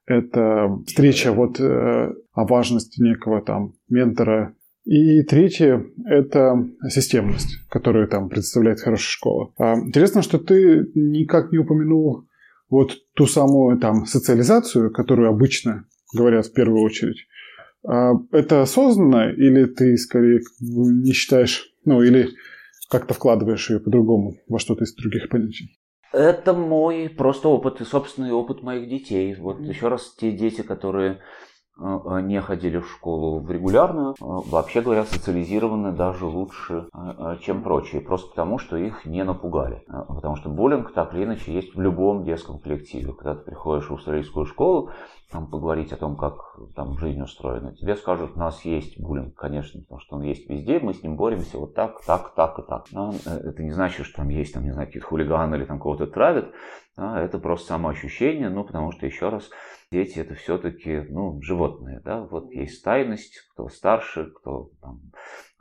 это 0.05 0.77
встреча 0.85 1.31
вот 1.31 1.57
э, 1.61 2.13
о 2.33 2.45
важности 2.45 3.01
некого 3.01 3.41
там 3.41 3.75
ментора. 3.87 4.55
И 4.83 5.23
третье– 5.23 5.85
это 6.05 6.67
системность, 6.89 7.65
которую 7.69 8.09
там 8.09 8.27
представляет 8.27 8.81
хорошая 8.81 9.07
школа. 9.07 9.53
Интересно, 9.57 10.21
что 10.21 10.37
ты 10.37 10.91
никак 10.95 11.53
не 11.53 11.59
упомянул 11.59 12.27
вот 12.69 12.97
ту 13.15 13.25
самую 13.25 13.79
там 13.79 14.05
социализацию, 14.05 14.91
которую 14.91 15.29
обычно 15.29 15.85
говорят 16.13 16.47
в 16.47 16.53
первую 16.53 16.83
очередь. 16.83 17.25
А 17.87 18.11
это 18.31 18.61
осознанно 18.61 19.31
или 19.31 19.65
ты 19.65 19.97
скорее 19.97 20.41
не 20.59 21.13
считаешь, 21.13 21.73
ну 21.85 22.01
или 22.01 22.29
как-то 22.89 23.13
вкладываешь 23.13 23.69
ее 23.69 23.79
по-другому 23.79 24.35
во 24.47 24.59
что-то 24.59 24.83
из 24.83 24.93
других 24.95 25.29
понятий? 25.29 25.79
Это 26.11 26.53
мой 26.53 27.07
просто 27.07 27.49
опыт 27.49 27.81
и 27.81 27.85
собственный 27.85 28.31
опыт 28.31 28.63
моих 28.63 28.89
детей. 28.89 29.35
Вот 29.35 29.59
mm-hmm. 29.59 29.69
еще 29.69 29.87
раз, 29.89 30.15
те 30.15 30.31
дети, 30.31 30.61
которые 30.61 31.19
не 31.79 32.41
ходили 32.41 32.79
в 32.79 32.89
школу 32.89 33.39
в 33.39 33.49
регулярную, 33.49 34.11
э, 34.11 34.15
вообще 34.19 34.81
говоря, 34.81 35.05
социализированы 35.05 35.91
даже 35.91 36.25
лучше, 36.25 36.87
чем 37.41 37.63
прочие, 37.63 38.01
просто 38.01 38.29
потому, 38.29 38.59
что 38.59 38.77
их 38.77 39.05
не 39.05 39.23
напугали. 39.23 39.83
Потому 39.87 40.35
что 40.35 40.49
буллинг 40.49 40.93
так 40.93 41.13
или 41.13 41.23
иначе 41.23 41.53
есть 41.53 41.75
в 41.75 41.81
любом 41.81 42.23
детском 42.23 42.59
коллективе. 42.59 43.13
Когда 43.13 43.35
ты 43.35 43.45
приходишь 43.45 43.89
в 43.89 43.93
австралийскую 43.93 44.45
школу, 44.45 44.91
там, 45.31 45.45
поговорить 45.47 45.93
о 45.93 45.97
том, 45.97 46.15
как 46.15 46.57
там 46.75 46.97
жизнь 46.97 47.21
устроена, 47.21 47.75
тебе 47.75 47.95
скажут, 47.95 48.31
у 48.35 48.39
нас 48.39 48.65
есть 48.65 48.99
буллинг, 48.99 49.35
конечно, 49.35 49.79
потому 49.81 49.99
что 49.99 50.15
он 50.15 50.23
есть 50.23 50.49
везде, 50.49 50.79
мы 50.79 50.93
с 50.93 51.03
ним 51.03 51.17
боремся 51.17 51.59
вот 51.59 51.75
так, 51.75 52.01
так, 52.03 52.33
так 52.33 52.57
и 52.57 52.63
так. 52.63 52.85
Но 52.91 53.13
это 53.25 53.61
не 53.61 53.71
значит, 53.71 54.07
что 54.07 54.17
там 54.17 54.29
есть, 54.29 54.53
там, 54.53 54.63
не 54.63 54.71
знаю, 54.71 54.87
какие-то 54.87 55.07
хулиганы 55.07 55.55
или 55.55 55.65
там 55.65 55.79
кого-то 55.79 56.07
травят, 56.07 56.51
а 56.99 57.21
это 57.21 57.39
просто 57.39 57.67
самоощущение, 57.69 58.49
ну, 58.49 58.65
потому 58.65 58.91
что, 58.91 59.05
еще 59.05 59.29
раз, 59.29 59.49
дети 59.89 60.19
это 60.19 60.35
все-таки 60.35 61.05
ну, 61.09 61.41
животные, 61.41 62.01
да, 62.03 62.21
вот 62.25 62.51
есть 62.51 62.79
стайность, 62.79 63.39
кто 63.51 63.69
старше, 63.69 64.31
кто 64.31 64.71
там, 64.81 64.99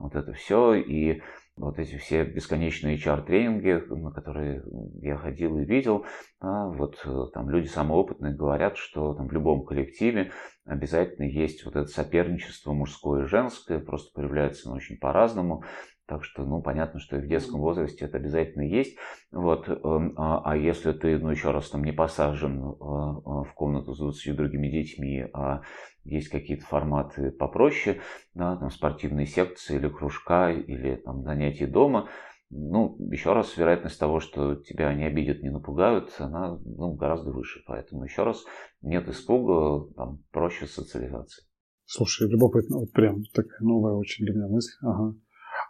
вот 0.01 0.17
это 0.17 0.33
все, 0.33 0.75
и 0.75 1.23
вот 1.57 1.79
эти 1.79 1.97
все 1.97 2.25
бесконечные 2.25 2.97
HR-тренинги, 2.97 3.85
на 3.95 4.11
которые 4.11 4.65
я 5.01 5.17
ходил 5.17 5.59
и 5.59 5.65
видел, 5.65 6.05
вот 6.41 7.01
э, 7.05 7.25
там 7.33 7.51
люди 7.51 7.67
самоопытные 7.67 8.35
говорят, 8.35 8.77
что 8.77 9.15
там 9.15 9.29
в 9.29 9.33
любом 9.33 9.65
коллективе 9.65 10.33
обязательно 10.65 11.27
есть 11.27 11.65
вот 11.65 11.77
это 11.77 11.87
соперничество 11.87 12.73
мужское 12.73 13.25
и 13.25 13.29
женское, 13.29 13.79
просто 13.79 14.13
проявляется 14.13 14.69
оно 14.69 14.77
очень 14.77 14.99
по-разному. 14.99 15.65
Так 16.09 16.25
что, 16.25 16.43
ну, 16.45 16.63
понятно, 16.63 17.01
что 17.01 17.19
и 17.19 17.21
в 17.21 17.29
детском 17.29 17.61
возрасте 17.61 18.07
это 18.07 18.17
обязательно 18.17 18.63
есть. 18.63 18.97
Вот, 19.31 19.69
эм, 19.69 20.15
а, 20.17 20.41
а 20.43 20.57
если 20.57 20.93
ты, 20.93 21.19
ну, 21.19 21.29
еще 21.29 21.51
раз 21.51 21.69
там 21.69 21.85
не 21.85 21.93
посажен 21.93 22.63
э, 22.63 22.65
э, 22.65 22.75
в 22.81 23.53
комнату 23.55 23.95
с 23.95 23.99
20 23.99 24.35
другими 24.35 24.69
детьми, 24.69 25.27
а 25.35 25.61
есть 26.05 26.31
какие-то 26.31 26.65
форматы 26.65 27.31
попроще, 27.31 28.01
да, 28.33 28.57
там 28.57 28.71
спортивные 28.71 29.27
секции 29.27 29.77
или 29.77 29.89
кружка, 29.89 30.51
или 30.51 30.97
там 30.97 31.23
занятия 31.25 31.67
дома, 31.67 32.09
ну, 32.49 32.97
еще 33.11 33.35
раз, 33.35 33.55
вероятность 33.59 34.01
того, 34.01 34.21
что 34.21 34.55
тебя 34.55 34.95
не 34.95 35.05
обидят, 35.05 35.43
не 35.43 35.51
напугают, 35.51 36.15
она 36.19 36.59
ну, 36.65 36.95
гораздо 36.95 37.33
выше. 37.33 37.63
Поэтому 37.67 38.05
еще 38.05 38.23
раз, 38.23 38.47
нет 38.81 39.07
испуга, 39.09 39.93
там 39.95 40.25
проще 40.33 40.67
социализации. 40.67 41.45
Слушай, 41.85 42.31
любопытно, 42.31 42.79
вот 42.79 42.93
прям 42.93 43.23
такая 43.35 43.61
новая 43.61 43.93
очень 43.93 44.25
для 44.25 44.35
меня 44.35 44.49
мысль. 44.49 44.73
Ага. 44.81 45.15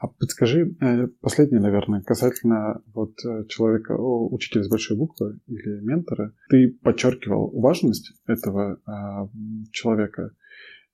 А 0.00 0.06
подскажи, 0.06 0.76
э, 0.80 1.08
последнее, 1.20 1.60
наверное, 1.60 2.02
касательно 2.02 2.82
вот 2.94 3.14
э, 3.24 3.46
человека, 3.48 3.96
учителя 3.98 4.62
с 4.62 4.68
большой 4.68 4.96
буквы 4.96 5.40
или 5.46 5.80
ментора. 5.80 6.34
Ты 6.48 6.78
подчеркивал 6.82 7.50
важность 7.58 8.12
этого 8.26 8.80
а, 8.86 9.28
человека. 9.72 10.30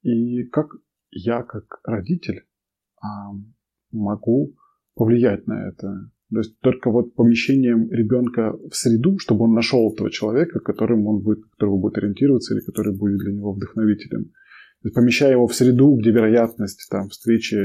И 0.03 0.45
как 0.45 0.69
я, 1.11 1.43
как 1.43 1.81
родитель, 1.85 2.47
а, 3.03 3.33
могу 3.93 4.57
повлиять 4.95 5.47
на 5.47 5.69
это? 5.69 6.11
То 6.31 6.39
есть 6.39 6.59
только 6.61 6.91
вот 6.91 7.15
помещением 7.15 7.91
ребенка 7.91 8.57
в 8.71 8.75
среду, 8.75 9.19
чтобы 9.19 9.45
он 9.45 9.53
нашел 9.53 9.93
этого 9.93 10.11
человека, 10.11 10.61
которым 10.61 11.07
он 11.07 11.21
будет, 11.21 11.45
которого 11.51 11.79
будет 11.79 11.99
ориентироваться 11.99 12.55
или 12.55 12.65
который 12.65 12.97
будет 12.97 13.19
для 13.19 13.33
него 13.33 13.53
вдохновителем 13.53 14.33
помещая 14.91 15.33
его 15.33 15.47
в 15.47 15.55
среду, 15.55 15.97
где 15.97 16.11
вероятность 16.11 16.89
там, 16.91 17.09
встречи 17.09 17.57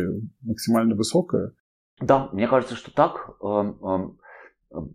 максимально 0.42 0.96
высокая. 0.96 1.52
Да, 2.00 2.30
мне 2.32 2.48
кажется, 2.48 2.76
что 2.76 2.92
так. 2.92 3.32
Эм, 3.42 3.78
эм, 3.84 4.20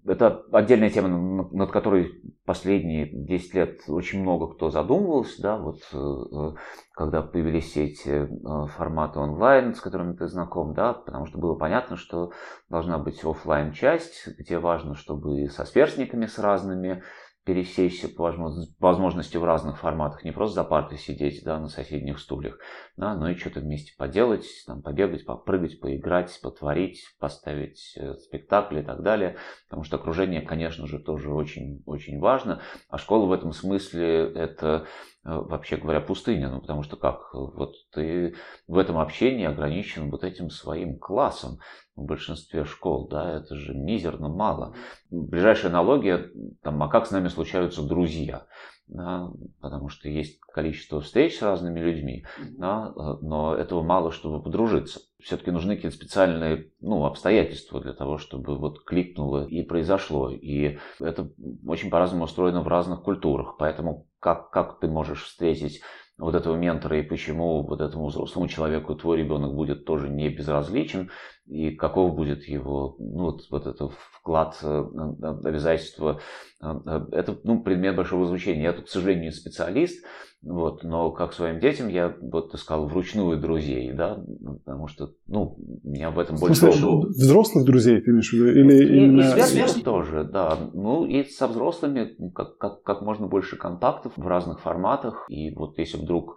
это 0.07 0.45
отдельная 0.53 0.89
тема, 0.89 1.09
над 1.53 1.73
которой 1.73 2.23
последние 2.47 3.11
10 3.13 3.55
лет 3.55 3.81
очень 3.89 4.23
много 4.23 4.55
кто 4.55 4.71
задумывался. 4.71 5.43
Да, 5.43 5.59
вот, 5.59 5.81
э, 5.93 5.97
э, 5.97 6.53
когда 6.93 7.23
появились 7.23 7.65
все 7.65 7.87
эти 7.87 8.09
э, 8.09 8.67
форматы 8.69 9.19
онлайн, 9.19 9.75
с 9.75 9.81
которыми 9.81 10.15
ты 10.15 10.29
знаком, 10.29 10.75
да, 10.75 10.93
потому 10.93 11.27
что 11.27 11.39
было 11.39 11.57
понятно, 11.57 11.97
что 11.97 12.31
должна 12.69 12.99
быть 12.99 13.25
офлайн 13.25 13.73
часть, 13.73 14.29
где 14.39 14.59
важно, 14.59 14.95
чтобы 14.95 15.49
со 15.49 15.65
сверстниками 15.65 16.27
с 16.27 16.39
разными 16.39 17.03
пересечься 17.45 18.09
по 18.09 18.33
возможности 18.79 19.37
в 19.37 19.45
разных 19.45 19.79
форматах, 19.79 20.25
не 20.25 20.33
просто 20.33 20.57
за 20.57 20.65
партой 20.65 20.99
сидеть 20.99 21.43
да, 21.45 21.61
на 21.61 21.69
соседних 21.69 22.19
стульях, 22.19 22.59
да, 22.97 23.15
но 23.15 23.29
и 23.31 23.35
что-то 23.35 23.61
вместе 23.61 23.95
поделать, 23.99 24.47
там, 24.67 24.83
побегать, 24.83 25.27
попрыгать, 25.27 25.79
поиграть, 25.79 26.39
потворить, 26.43 27.05
поставить 27.19 27.95
э, 27.97 28.15
спектакль 28.15 28.79
и 28.79 28.83
так 28.83 29.03
далее, 29.03 29.37
потому 29.69 29.85
что 29.85 29.97
окружение, 29.97 30.41
конечно 30.41 30.87
же, 30.87 30.99
тоже 30.99 31.31
очень, 31.31 31.83
очень 31.85 32.19
важно, 32.19 32.63
а 32.89 32.99
школа 32.99 33.27
в 33.27 33.33
этом 33.33 33.53
смысле 33.53 34.33
это 34.33 34.87
вообще 35.25 35.77
говоря, 35.77 36.01
пустыня, 36.01 36.51
ну 36.51 36.61
потому 36.61 36.83
что 36.83 36.97
как, 36.97 37.33
вот 37.33 37.75
ты 37.93 38.35
в 38.69 38.77
этом 38.77 38.99
общении 38.99 39.47
ограничен 39.47 40.11
вот 40.11 40.23
этим 40.23 40.51
своим 40.51 40.99
классом, 40.99 41.59
в 41.97 42.05
большинстве 42.05 42.65
школ, 42.65 43.09
да, 43.09 43.39
это 43.39 43.55
же 43.55 43.73
мизерно 43.73 44.29
мало. 44.29 44.75
Ближайшая 45.11 45.71
аналогия, 45.71 46.31
там, 46.63 46.83
а 46.83 46.89
как 46.89 47.07
с 47.07 47.13
нами 47.13 47.29
случаются 47.29 47.87
друзья, 47.87 48.47
да, 48.89 49.31
потому 49.61 49.89
что 49.89 50.09
есть 50.09 50.41
количество 50.41 51.01
встреч 51.01 51.39
с 51.39 51.43
разными 51.43 51.81
людьми, 51.81 52.27
да, 52.59 52.93
но 53.23 53.55
этого 53.55 53.83
мало, 53.83 54.11
чтобы 54.11 54.43
подружиться. 54.43 55.01
Все-таки 55.23 55.51
нужны 55.51 55.77
какие-то 55.77 55.97
специальные 55.97 56.71
ну, 56.81 57.05
обстоятельства 57.07 57.81
для 57.81 57.95
того, 57.95 58.19
чтобы 58.19 58.57
вот 58.57 58.85
кликнуло 58.85 59.47
и 59.47 59.63
произошло. 59.63 60.31
И 60.31 60.79
это 61.01 61.31
очень 61.67 61.89
по-разному 61.89 62.25
устроено 62.25 62.61
в 62.61 62.69
разных 62.69 63.03
культурах. 63.03 63.57
Поэтому 63.59 64.07
как, 64.25 64.49
как 64.49 64.81
ты 64.81 64.89
можешь 64.89 65.25
встретить 65.25 65.83
вот 66.17 66.35
этого 66.35 66.57
ментора 66.57 66.99
и 66.99 67.03
почему 67.03 67.63
вот 67.63 67.83
этому 67.83 68.07
взрослому 68.07 68.49
человеку 68.49 68.95
твой 68.95 69.19
ребенок 69.19 69.55
будет 69.55 69.85
тоже 69.85 70.09
не 70.09 70.31
безразличен 70.31 71.11
и 71.47 71.71
каков 71.71 72.15
будет 72.15 72.45
его 72.45 72.97
ну, 72.99 73.25
вот, 73.25 73.43
вот 73.51 73.67
это 73.67 73.91
вклад, 74.25 74.57
э, 74.63 74.85
э, 75.23 75.27
обязательства. 75.45 76.21
Э, 76.63 77.07
это 77.13 77.39
ну, 77.45 77.63
предмет 77.63 77.97
большого 77.97 78.25
изучения. 78.25 78.63
Я 78.63 78.73
тут, 78.73 78.87
к 78.87 78.89
сожалению, 78.89 79.25
не 79.25 79.31
специалист, 79.31 80.03
вот, 80.43 80.83
но 80.83 81.11
как 81.11 81.35
своим 81.35 81.61
детям 81.61 81.89
я 81.89 82.17
вот 82.23 82.55
искал 82.55 82.87
вручную 82.87 83.39
друзей, 83.39 83.93
да, 83.93 84.25
потому 84.65 84.89
что, 84.89 85.13
ну, 85.27 85.59
меня 85.83 86.11
в 86.11 86.19
этом 86.19 86.37
больше... 86.37 86.73
Смысле, 86.73 87.09
взрослых 87.09 87.67
друзей 87.67 88.01
ты 88.01 88.11
имеешь 88.11 88.31
в 88.31 88.33
виду? 88.33 88.49
Или 88.49 88.83
и, 88.83 89.05
именно... 89.05 89.21
и 89.21 89.25
сверстников 89.25 89.83
тоже, 89.83 90.25
да. 90.25 90.59
Ну, 90.73 91.05
и 91.05 91.25
со 91.25 91.47
взрослыми 91.47 92.15
как, 92.35 92.57
как, 92.57 92.83
как 92.83 93.03
можно 93.03 93.27
больше 93.27 93.57
контактов 93.57 94.15
в 94.17 94.27
разных 94.27 94.61
форматах. 94.61 95.27
И 95.29 95.55
вот 95.55 95.79
если 95.79 95.99
вдруг 95.99 96.37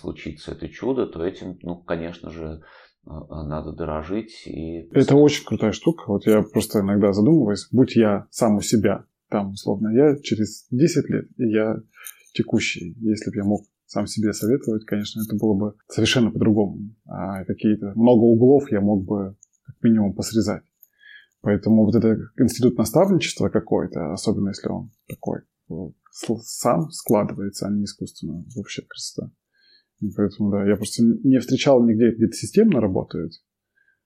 случится 0.00 0.52
это 0.52 0.68
чудо, 0.68 1.06
то 1.06 1.24
этим, 1.24 1.58
ну, 1.62 1.76
конечно 1.76 2.30
же, 2.30 2.62
надо 3.04 3.72
дорожить. 3.72 4.46
И... 4.46 4.88
Это 4.92 5.16
очень 5.16 5.44
крутая 5.44 5.72
штука. 5.72 6.04
Вот 6.06 6.26
я 6.26 6.42
просто 6.42 6.80
иногда 6.80 7.12
задумываюсь, 7.12 7.68
будь 7.70 7.96
я 7.96 8.26
сам 8.30 8.56
у 8.56 8.60
себя, 8.60 9.06
там, 9.28 9.52
условно, 9.52 9.88
я 9.88 10.16
через 10.20 10.66
10 10.70 11.10
лет, 11.10 11.28
и 11.36 11.48
я 11.50 11.76
текущий. 12.34 12.94
Если 13.00 13.30
бы 13.30 13.36
я 13.36 13.44
мог 13.44 13.62
сам 13.86 14.06
себе 14.06 14.32
советовать, 14.32 14.84
конечно, 14.84 15.20
это 15.20 15.36
было 15.36 15.54
бы 15.54 15.74
совершенно 15.88 16.30
по-другому. 16.30 16.94
А 17.06 17.44
какие-то 17.44 17.92
много 17.94 18.20
углов 18.20 18.70
я 18.70 18.80
мог 18.80 19.04
бы 19.04 19.36
как 19.64 19.76
минимум 19.82 20.14
посрезать. 20.14 20.62
Поэтому 21.40 21.84
вот 21.84 21.94
этот 21.94 22.20
институт 22.38 22.78
наставничества 22.78 23.48
какой-то, 23.48 24.12
особенно 24.12 24.48
если 24.48 24.68
он 24.68 24.92
такой 25.08 25.40
сам 26.42 26.90
складывается, 26.90 27.66
а 27.66 27.70
не 27.70 27.84
искусственно, 27.84 28.44
вообще 28.54 28.82
красота. 28.82 29.30
Поэтому, 30.16 30.50
да, 30.50 30.66
я 30.66 30.76
просто 30.76 31.02
не 31.04 31.38
встречал 31.38 31.84
нигде, 31.84 32.10
где 32.10 32.26
это 32.26 32.34
системно 32.34 32.80
работает. 32.80 33.32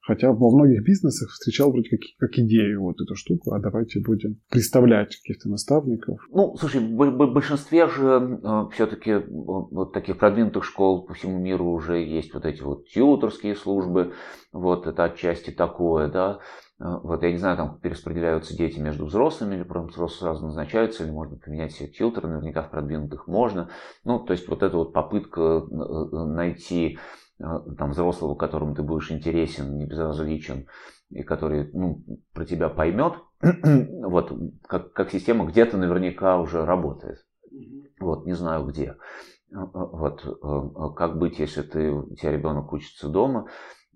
Хотя 0.07 0.31
во 0.31 0.55
многих 0.55 0.85
бизнесах 0.85 1.31
встречал 1.31 1.73
вроде 1.73 1.91
как, 1.91 2.01
как 2.19 2.39
идею 2.39 2.83
вот 2.83 3.01
эту 3.01 3.17
штуку, 3.17 3.53
а 3.53 3.59
давайте 3.59 4.01
будем 4.01 4.37
представлять 4.49 5.17
каких-то 5.17 5.49
наставников. 5.49 6.21
Ну, 6.31 6.55
слушай, 6.61 6.81
в 6.81 7.33
большинстве 7.33 7.89
же 7.89 8.39
э, 8.41 8.69
все-таки 8.73 9.11
э, 9.11 9.23
вот 9.29 9.93
таких 9.93 10.19
продвинутых 10.19 10.63
школ 10.63 11.07
по 11.07 11.15
всему 11.15 11.41
миру 11.41 11.67
уже 11.73 11.99
есть 11.99 12.33
вот 12.35 12.45
эти 12.45 12.63
вот 12.63 12.87
тьюторские 12.87 13.57
службы, 13.57 14.13
вот 14.53 14.87
это 14.87 15.05
отчасти 15.05 15.51
такое, 15.51 16.09
да. 16.09 16.39
Э, 16.79 16.85
вот 17.03 17.25
я 17.25 17.33
не 17.33 17.39
знаю, 17.39 17.57
там 17.57 17.81
перераспределяются 17.81 18.57
дети 18.57 18.79
между 18.79 19.07
взрослыми, 19.07 19.57
или 19.57 19.65
просто 19.65 19.91
взрослые 19.91 20.21
сразу 20.21 20.47
назначаются, 20.47 21.03
или 21.03 21.11
можно 21.11 21.37
поменять 21.37 21.73
себе 21.73 21.89
тьютера, 21.89 22.29
наверняка 22.29 22.63
в 22.63 22.71
продвинутых 22.71 23.27
можно. 23.27 23.71
Ну, 24.05 24.21
то 24.21 24.35
есть 24.35 24.47
вот 24.47 24.63
эта 24.63 24.77
вот 24.77 24.93
попытка 24.93 25.63
найти 25.71 26.97
а, 26.97 27.26
там, 27.39 27.91
взрослого, 27.91 28.35
которому 28.35 28.75
ты 28.75 28.83
будешь 28.83 29.11
интересен, 29.11 29.77
не 29.77 29.87
безразличен, 29.87 30.67
и 31.11 31.23
который 31.23 31.71
ну, 31.73 32.03
про 32.33 32.45
тебя 32.45 32.69
поймет, 32.69 33.15
вот, 33.41 34.33
как, 34.67 34.93
как 34.93 35.11
система 35.11 35.47
где-то 35.47 35.77
наверняка 35.77 36.41
уже 36.41 36.65
работает. 36.65 37.19
Вот, 38.01 38.27
не 38.27 38.35
знаю 38.35 38.67
где. 38.67 38.97
А, 39.55 39.63
а, 39.63 39.87
вот, 39.87 40.95
как 40.97 41.19
быть, 41.19 41.39
если 41.39 41.63
ты, 41.63 41.91
у 41.91 42.15
тебя 42.15 42.33
ребенок 42.33 42.73
учится 42.73 43.09
дома, 43.09 43.49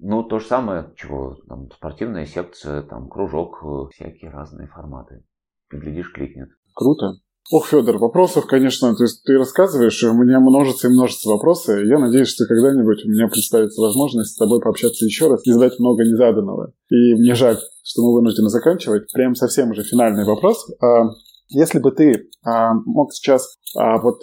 ну, 0.02 0.22
то 0.22 0.38
же 0.38 0.46
самое, 0.46 0.94
чего, 0.96 1.34
там, 1.46 1.70
спортивная 1.70 2.24
секция, 2.24 2.82
там, 2.82 3.08
кружок, 3.08 3.62
э, 3.62 3.90
всякие 3.92 4.30
разные 4.30 4.66
форматы. 4.66 5.24
Глядишь, 5.68 6.12
кликнет. 6.12 6.48
Круто. 6.74 7.16
Ох, 7.52 7.66
Федор, 7.66 7.98
вопросов, 7.98 8.46
конечно, 8.46 8.94
то 8.94 9.02
есть 9.02 9.24
ты 9.24 9.36
рассказываешь, 9.36 10.04
у 10.04 10.14
меня 10.14 10.38
множество 10.38 10.86
и 10.86 10.90
множество 10.90 11.30
вопросов. 11.30 11.80
Я 11.84 11.98
надеюсь, 11.98 12.28
что 12.28 12.46
когда-нибудь 12.46 13.04
у 13.04 13.08
меня 13.08 13.26
представится 13.26 13.80
возможность 13.80 14.34
с 14.34 14.36
тобой 14.36 14.60
пообщаться 14.60 15.04
еще 15.04 15.26
раз 15.26 15.44
и 15.44 15.50
задать 15.50 15.76
много 15.80 16.04
незаданного. 16.04 16.72
И 16.90 17.14
мне 17.14 17.34
жаль, 17.34 17.58
что 17.82 18.02
мы 18.02 18.14
вынуждены 18.14 18.50
заканчивать. 18.50 19.12
Прям 19.12 19.34
совсем 19.34 19.70
уже 19.70 19.82
финальный 19.82 20.24
вопрос. 20.24 20.64
А, 20.80 21.10
если 21.48 21.80
бы 21.80 21.90
ты 21.90 22.30
а, 22.44 22.74
мог 22.86 23.12
сейчас 23.12 23.56
а, 23.76 24.00
вот 24.00 24.20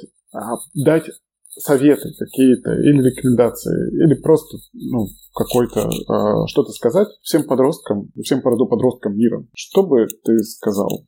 дать 0.73 1.09
советы 1.49 2.13
какие-то 2.17 2.75
или 2.75 3.09
рекомендации, 3.09 4.05
или 4.05 4.13
просто 4.21 4.57
ну, 4.71 5.07
какой-то 5.33 5.89
что-то 6.47 6.71
сказать 6.71 7.09
всем 7.23 7.43
подросткам, 7.43 8.09
всем 8.23 8.41
подросткам 8.41 9.17
мира, 9.17 9.43
что 9.53 9.83
бы 9.83 10.07
ты 10.23 10.37
сказал? 10.43 11.05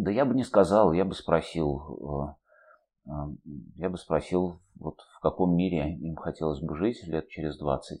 Да 0.00 0.10
я 0.10 0.24
бы 0.24 0.34
не 0.34 0.44
сказал, 0.44 0.94
я 0.94 1.04
бы 1.04 1.14
спросил, 1.14 2.34
э, 3.06 3.10
э, 3.10 3.12
я 3.76 3.90
бы 3.90 3.98
спросил, 3.98 4.58
вот 4.76 4.98
в 5.18 5.20
каком 5.20 5.54
мире 5.54 5.94
им 5.94 6.16
хотелось 6.16 6.60
бы 6.60 6.74
жить 6.74 7.06
лет 7.06 7.28
через 7.28 7.58
20, 7.58 8.00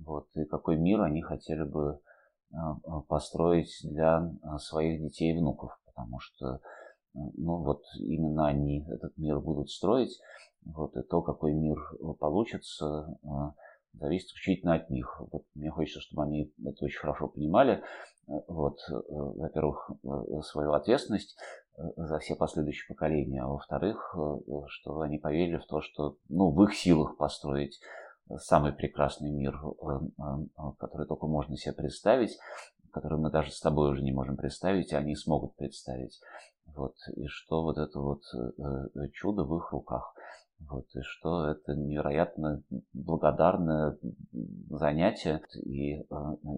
вот, 0.00 0.28
и 0.34 0.44
какой 0.44 0.76
мир 0.76 1.00
они 1.00 1.22
хотели 1.22 1.62
бы 1.62 2.00
э, 2.52 2.56
построить 3.08 3.74
для 3.82 4.30
своих 4.58 5.00
детей 5.00 5.32
и 5.32 5.38
внуков, 5.38 5.80
потому 5.86 6.18
что, 6.18 6.60
ну, 7.14 7.62
вот 7.62 7.82
именно 7.94 8.46
они 8.48 8.86
этот 8.90 9.16
мир 9.16 9.40
будут 9.40 9.70
строить, 9.70 10.20
вот, 10.66 10.94
и 10.98 11.02
то, 11.02 11.22
какой 11.22 11.54
мир 11.54 11.78
получится, 12.20 13.18
зависит 13.94 14.28
исключительно 14.28 14.74
от 14.74 14.90
них. 14.90 15.20
Вот 15.32 15.44
мне 15.54 15.70
хочется, 15.70 16.00
чтобы 16.00 16.24
они 16.24 16.52
это 16.64 16.84
очень 16.84 16.98
хорошо 16.98 17.28
понимали. 17.28 17.82
Э, 18.28 18.32
вот, 18.48 18.78
э, 18.88 18.94
во-первых, 19.08 19.90
э, 20.04 20.40
свою 20.42 20.72
ответственность 20.72 21.36
за 21.96 22.18
все 22.18 22.36
последующие 22.36 22.86
поколения, 22.86 23.42
а 23.42 23.48
во-вторых, 23.48 24.14
что 24.66 25.00
они 25.00 25.16
поверили 25.16 25.56
в 25.56 25.64
то, 25.64 25.80
что 25.80 26.18
ну, 26.28 26.50
в 26.50 26.62
их 26.64 26.74
силах 26.74 27.16
построить 27.16 27.80
самый 28.36 28.74
прекрасный 28.74 29.30
мир, 29.30 29.58
который 30.78 31.06
только 31.06 31.26
можно 31.26 31.56
себе 31.56 31.72
представить, 31.72 32.38
который 32.92 33.18
мы 33.18 33.30
даже 33.30 33.52
с 33.52 33.60
тобой 33.60 33.90
уже 33.90 34.02
не 34.02 34.12
можем 34.12 34.36
представить, 34.36 34.92
а 34.92 34.98
они 34.98 35.16
смогут 35.16 35.56
представить. 35.56 36.20
Вот, 36.66 36.94
и 37.16 37.26
что 37.26 37.62
вот 37.62 37.78
это 37.78 37.98
вот 37.98 38.20
чудо 39.14 39.44
в 39.44 39.56
их 39.56 39.72
руках. 39.72 40.14
Вот, 40.68 40.86
и 40.94 41.00
что 41.02 41.46
это 41.46 41.74
невероятно 41.74 42.62
благодарное 42.92 43.98
занятие. 44.70 45.42
И 45.64 46.00
э, 46.00 46.04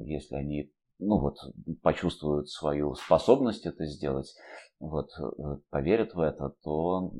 если 0.04 0.36
они 0.36 0.72
ну 0.98 1.18
вот, 1.18 1.36
почувствуют 1.82 2.48
свою 2.48 2.94
способность 2.94 3.66
это 3.66 3.84
сделать, 3.86 4.34
вот, 4.78 5.08
э, 5.18 5.56
поверят 5.70 6.14
в 6.14 6.20
это, 6.20 6.54
то 6.62 7.12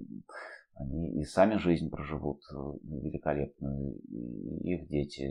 они 0.77 1.21
и 1.21 1.25
сами 1.25 1.57
жизнь 1.59 1.91
проживут 1.91 2.41
э, 2.53 2.57
великолепную, 2.83 3.97
и 4.09 4.75
их 4.75 4.89
дети 4.89 5.31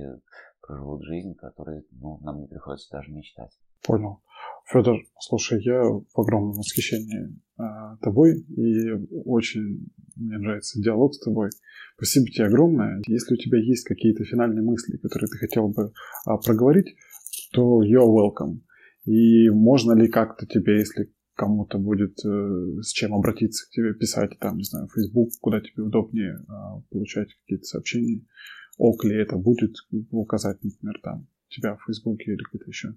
проживут 0.62 1.04
жизнь, 1.04 1.36
которой 1.36 1.84
ну, 1.92 2.20
нам 2.22 2.42
не 2.42 2.48
приходится 2.48 2.98
даже 2.98 3.12
мечтать. 3.12 3.52
Понял. 3.86 4.22
Федор, 4.72 4.98
слушай, 5.20 5.62
я 5.64 5.82
в 5.84 6.20
огромном 6.20 6.54
восхищении 6.54 7.38
э, 7.60 7.64
тобой 8.02 8.40
и 8.40 8.92
очень 9.26 9.88
мне 10.16 10.38
нравится 10.38 10.82
диалог 10.82 11.14
с 11.14 11.20
тобой. 11.20 11.50
Спасибо 11.98 12.28
тебе 12.28 12.46
огромное. 12.46 13.02
Если 13.08 13.34
у 13.34 13.38
тебя 13.38 13.60
есть 13.60 13.86
какие-то 13.86 14.24
финальные 14.24 14.64
мысли, 14.64 14.98
которые 14.98 15.28
ты 15.28 15.38
хотел 15.38 15.68
бы 15.70 15.92
а, 16.26 16.38
проговорить, 16.38 16.96
то 17.52 17.84
you're 17.84 18.08
welcome. 18.08 18.62
И 19.06 19.50
можно 19.50 19.94
ли 19.94 20.08
как-то 20.08 20.46
тебе, 20.46 20.80
если 20.80 21.12
кому-то 21.36 21.78
будет 21.78 22.18
э, 22.26 22.82
с 22.82 22.92
чем 22.92 23.14
обратиться 23.14 23.66
к 23.66 23.72
тебе, 23.72 23.94
писать 23.94 24.38
там, 24.40 24.58
не 24.58 24.64
знаю, 24.64 24.88
Facebook, 24.94 25.30
куда 25.42 25.62
тебе 25.62 25.84
удобнее 25.84 26.38
э, 26.38 26.82
получать 26.90 27.30
какие-то 27.42 27.66
сообщения, 27.66 28.26
ок 28.78 29.04
ли 29.04 29.16
это 29.16 29.38
будет 29.38 29.76
указать, 30.12 30.58
например, 30.64 31.00
там 31.02 31.28
тебя 31.50 31.76
в 31.76 31.86
Фейсбуке 31.86 32.34
или 32.34 32.44
где-то 32.50 32.70
еще. 32.70 32.96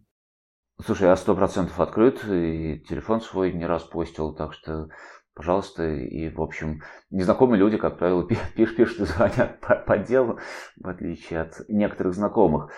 Слушай, 0.85 1.05
я 1.05 1.17
сто 1.17 1.35
процентов 1.35 1.81
открыт, 1.81 2.23
и 2.25 2.85
телефон 2.89 3.21
свой 3.23 3.53
не 3.53 3.65
раз 3.65 3.83
постил, 3.85 4.35
так 4.35 4.53
что, 4.53 4.89
пожалуйста, 5.35 5.89
и, 5.89 6.29
в 6.29 6.41
общем, 6.43 6.83
незнакомые 7.11 7.59
люди, 7.59 7.79
как 7.79 7.99
правило, 7.99 8.27
пишут, 8.57 8.77
пишут 8.77 9.01
и 9.01 9.05
звонят 9.05 9.61
по, 9.61 9.77
по 9.77 9.97
делу, 9.97 10.39
в 10.77 10.87
отличие 10.87 11.41
от 11.41 11.67
некоторых 11.69 12.15
знакомых. 12.15 12.71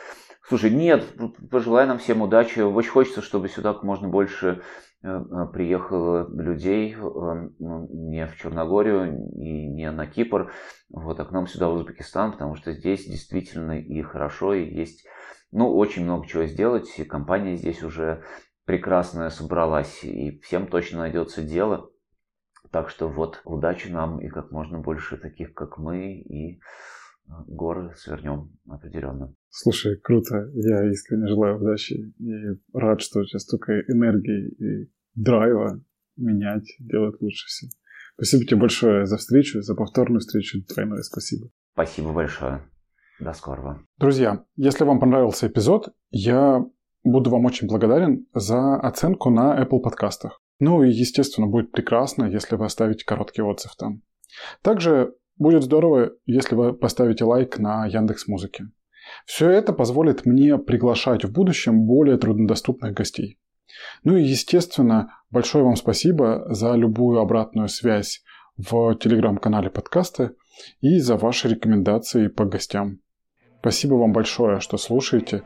Слушай, 0.49 0.71
нет, 0.71 1.05
пожелаю 1.51 1.89
нам 1.89 1.99
всем 1.99 2.23
удачи. 2.23 2.61
Очень 2.61 2.91
хочется, 2.91 3.21
чтобы 3.21 3.49
сюда 3.49 3.75
можно 3.83 4.09
больше 4.09 4.63
приехало 5.01 6.29
людей 6.29 6.95
э, 6.95 6.99
ну, 6.99 7.89
не 7.91 8.27
в 8.27 8.37
Черногорию 8.37 9.31
и 9.37 9.67
не 9.67 9.91
на 9.91 10.07
Кипр, 10.07 10.53
вот, 10.89 11.21
а 11.21 11.25
к 11.25 11.31
нам 11.31 11.47
сюда 11.47 11.69
в 11.69 11.75
Узбекистан, 11.75 12.33
потому 12.33 12.57
что 12.57 12.73
здесь 12.73 13.07
действительно 13.07 13.79
и 13.79 14.03
хорошо, 14.03 14.55
и 14.55 14.69
есть 14.69 15.07
ну, 15.53 15.75
очень 15.75 16.05
много 16.05 16.27
чего 16.27 16.47
сделать, 16.47 16.99
и 16.99 17.05
компания 17.05 17.57
здесь 17.57 17.83
уже 17.83 18.25
прекрасная 18.65 19.31
собралась, 19.31 20.03
и 20.03 20.41
всем 20.41 20.67
точно 20.67 20.99
найдется 21.01 21.43
дело. 21.43 21.91
Так 22.71 22.91
что 22.91 23.09
вот, 23.09 23.41
удачи 23.45 23.89
нам 23.89 24.21
и 24.21 24.29
как 24.29 24.51
можно 24.51 24.81
больше 24.81 25.17
таких, 25.17 25.55
как 25.55 25.79
мы, 25.79 26.13
и 26.13 26.57
э, 26.57 26.61
горы 27.47 27.93
свернем 27.97 28.51
определенно. 28.69 29.35
Слушай, 29.51 29.97
круто. 29.97 30.51
Я 30.55 30.91
искренне 30.91 31.29
желаю 31.29 31.59
удачи 31.59 32.13
и 32.19 32.35
рад, 32.73 33.01
что 33.01 33.21
у 33.21 33.25
тебя 33.25 33.39
столько 33.39 33.81
энергии 33.89 34.49
и 34.49 34.91
драйва 35.15 35.81
менять, 36.17 36.69
делать 36.79 37.21
лучше 37.21 37.47
все. 37.47 37.69
Спасибо 38.15 38.45
тебе 38.45 38.61
большое 38.61 39.07
за 39.07 39.17
встречу, 39.17 39.63
за 39.63 39.75
повторную 39.75 40.21
встречу. 40.21 40.59
Двойное 40.67 41.03
спасибо. 41.03 41.49
Спасибо 41.73 42.13
большое. 42.13 42.63
До 43.21 43.33
скорого. 43.33 43.85
Друзья, 43.99 44.45
если 44.57 44.85
вам 44.85 45.01
понравился 45.01 45.47
эпизод, 45.47 45.93
я 46.11 46.65
буду 47.05 47.31
вам 47.31 47.45
очень 47.45 47.69
благодарен 47.69 48.27
за 48.35 48.77
оценку 48.77 49.31
на 49.31 49.61
Apple 49.63 49.81
подкастах. 49.81 50.41
Ну 50.61 50.83
и, 50.83 50.91
естественно, 50.91 51.47
будет 51.47 51.71
прекрасно, 51.71 52.25
если 52.25 52.57
вы 52.57 52.65
оставите 52.65 53.05
короткий 53.05 53.43
отзыв 53.43 53.75
там. 53.77 54.03
Также 54.63 55.15
будет 55.39 55.63
здорово, 55.63 56.13
если 56.27 56.55
вы 56.55 56.73
поставите 56.73 57.25
лайк 57.25 57.59
на 57.59 57.87
Яндекс 57.87 58.27
Музыке. 58.29 58.69
Все 59.25 59.51
это 59.51 59.73
позволит 59.73 60.27
мне 60.27 60.59
приглашать 60.59 61.25
в 61.25 61.33
будущем 61.33 61.87
более 61.87 62.19
труднодоступных 62.19 62.93
гостей. 62.93 63.39
Ну 64.05 64.17
и, 64.17 64.23
естественно, 64.23 65.15
большое 65.31 65.65
вам 65.65 65.77
спасибо 65.77 66.47
за 66.51 66.75
любую 66.75 67.21
обратную 67.21 67.69
связь 67.69 68.23
в 68.57 68.95
телеграм-канале 68.97 69.71
подкаста 69.71 70.33
и 70.81 70.99
за 70.99 71.17
ваши 71.17 71.49
рекомендации 71.49 72.29
по 72.29 72.45
гостям. 72.45 73.01
Спасибо 73.61 73.95
вам 73.95 74.13
большое, 74.13 74.61
что 74.61 74.77
слушаете. 74.77 75.43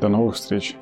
До 0.00 0.08
новых 0.08 0.34
встреч. 0.34 0.76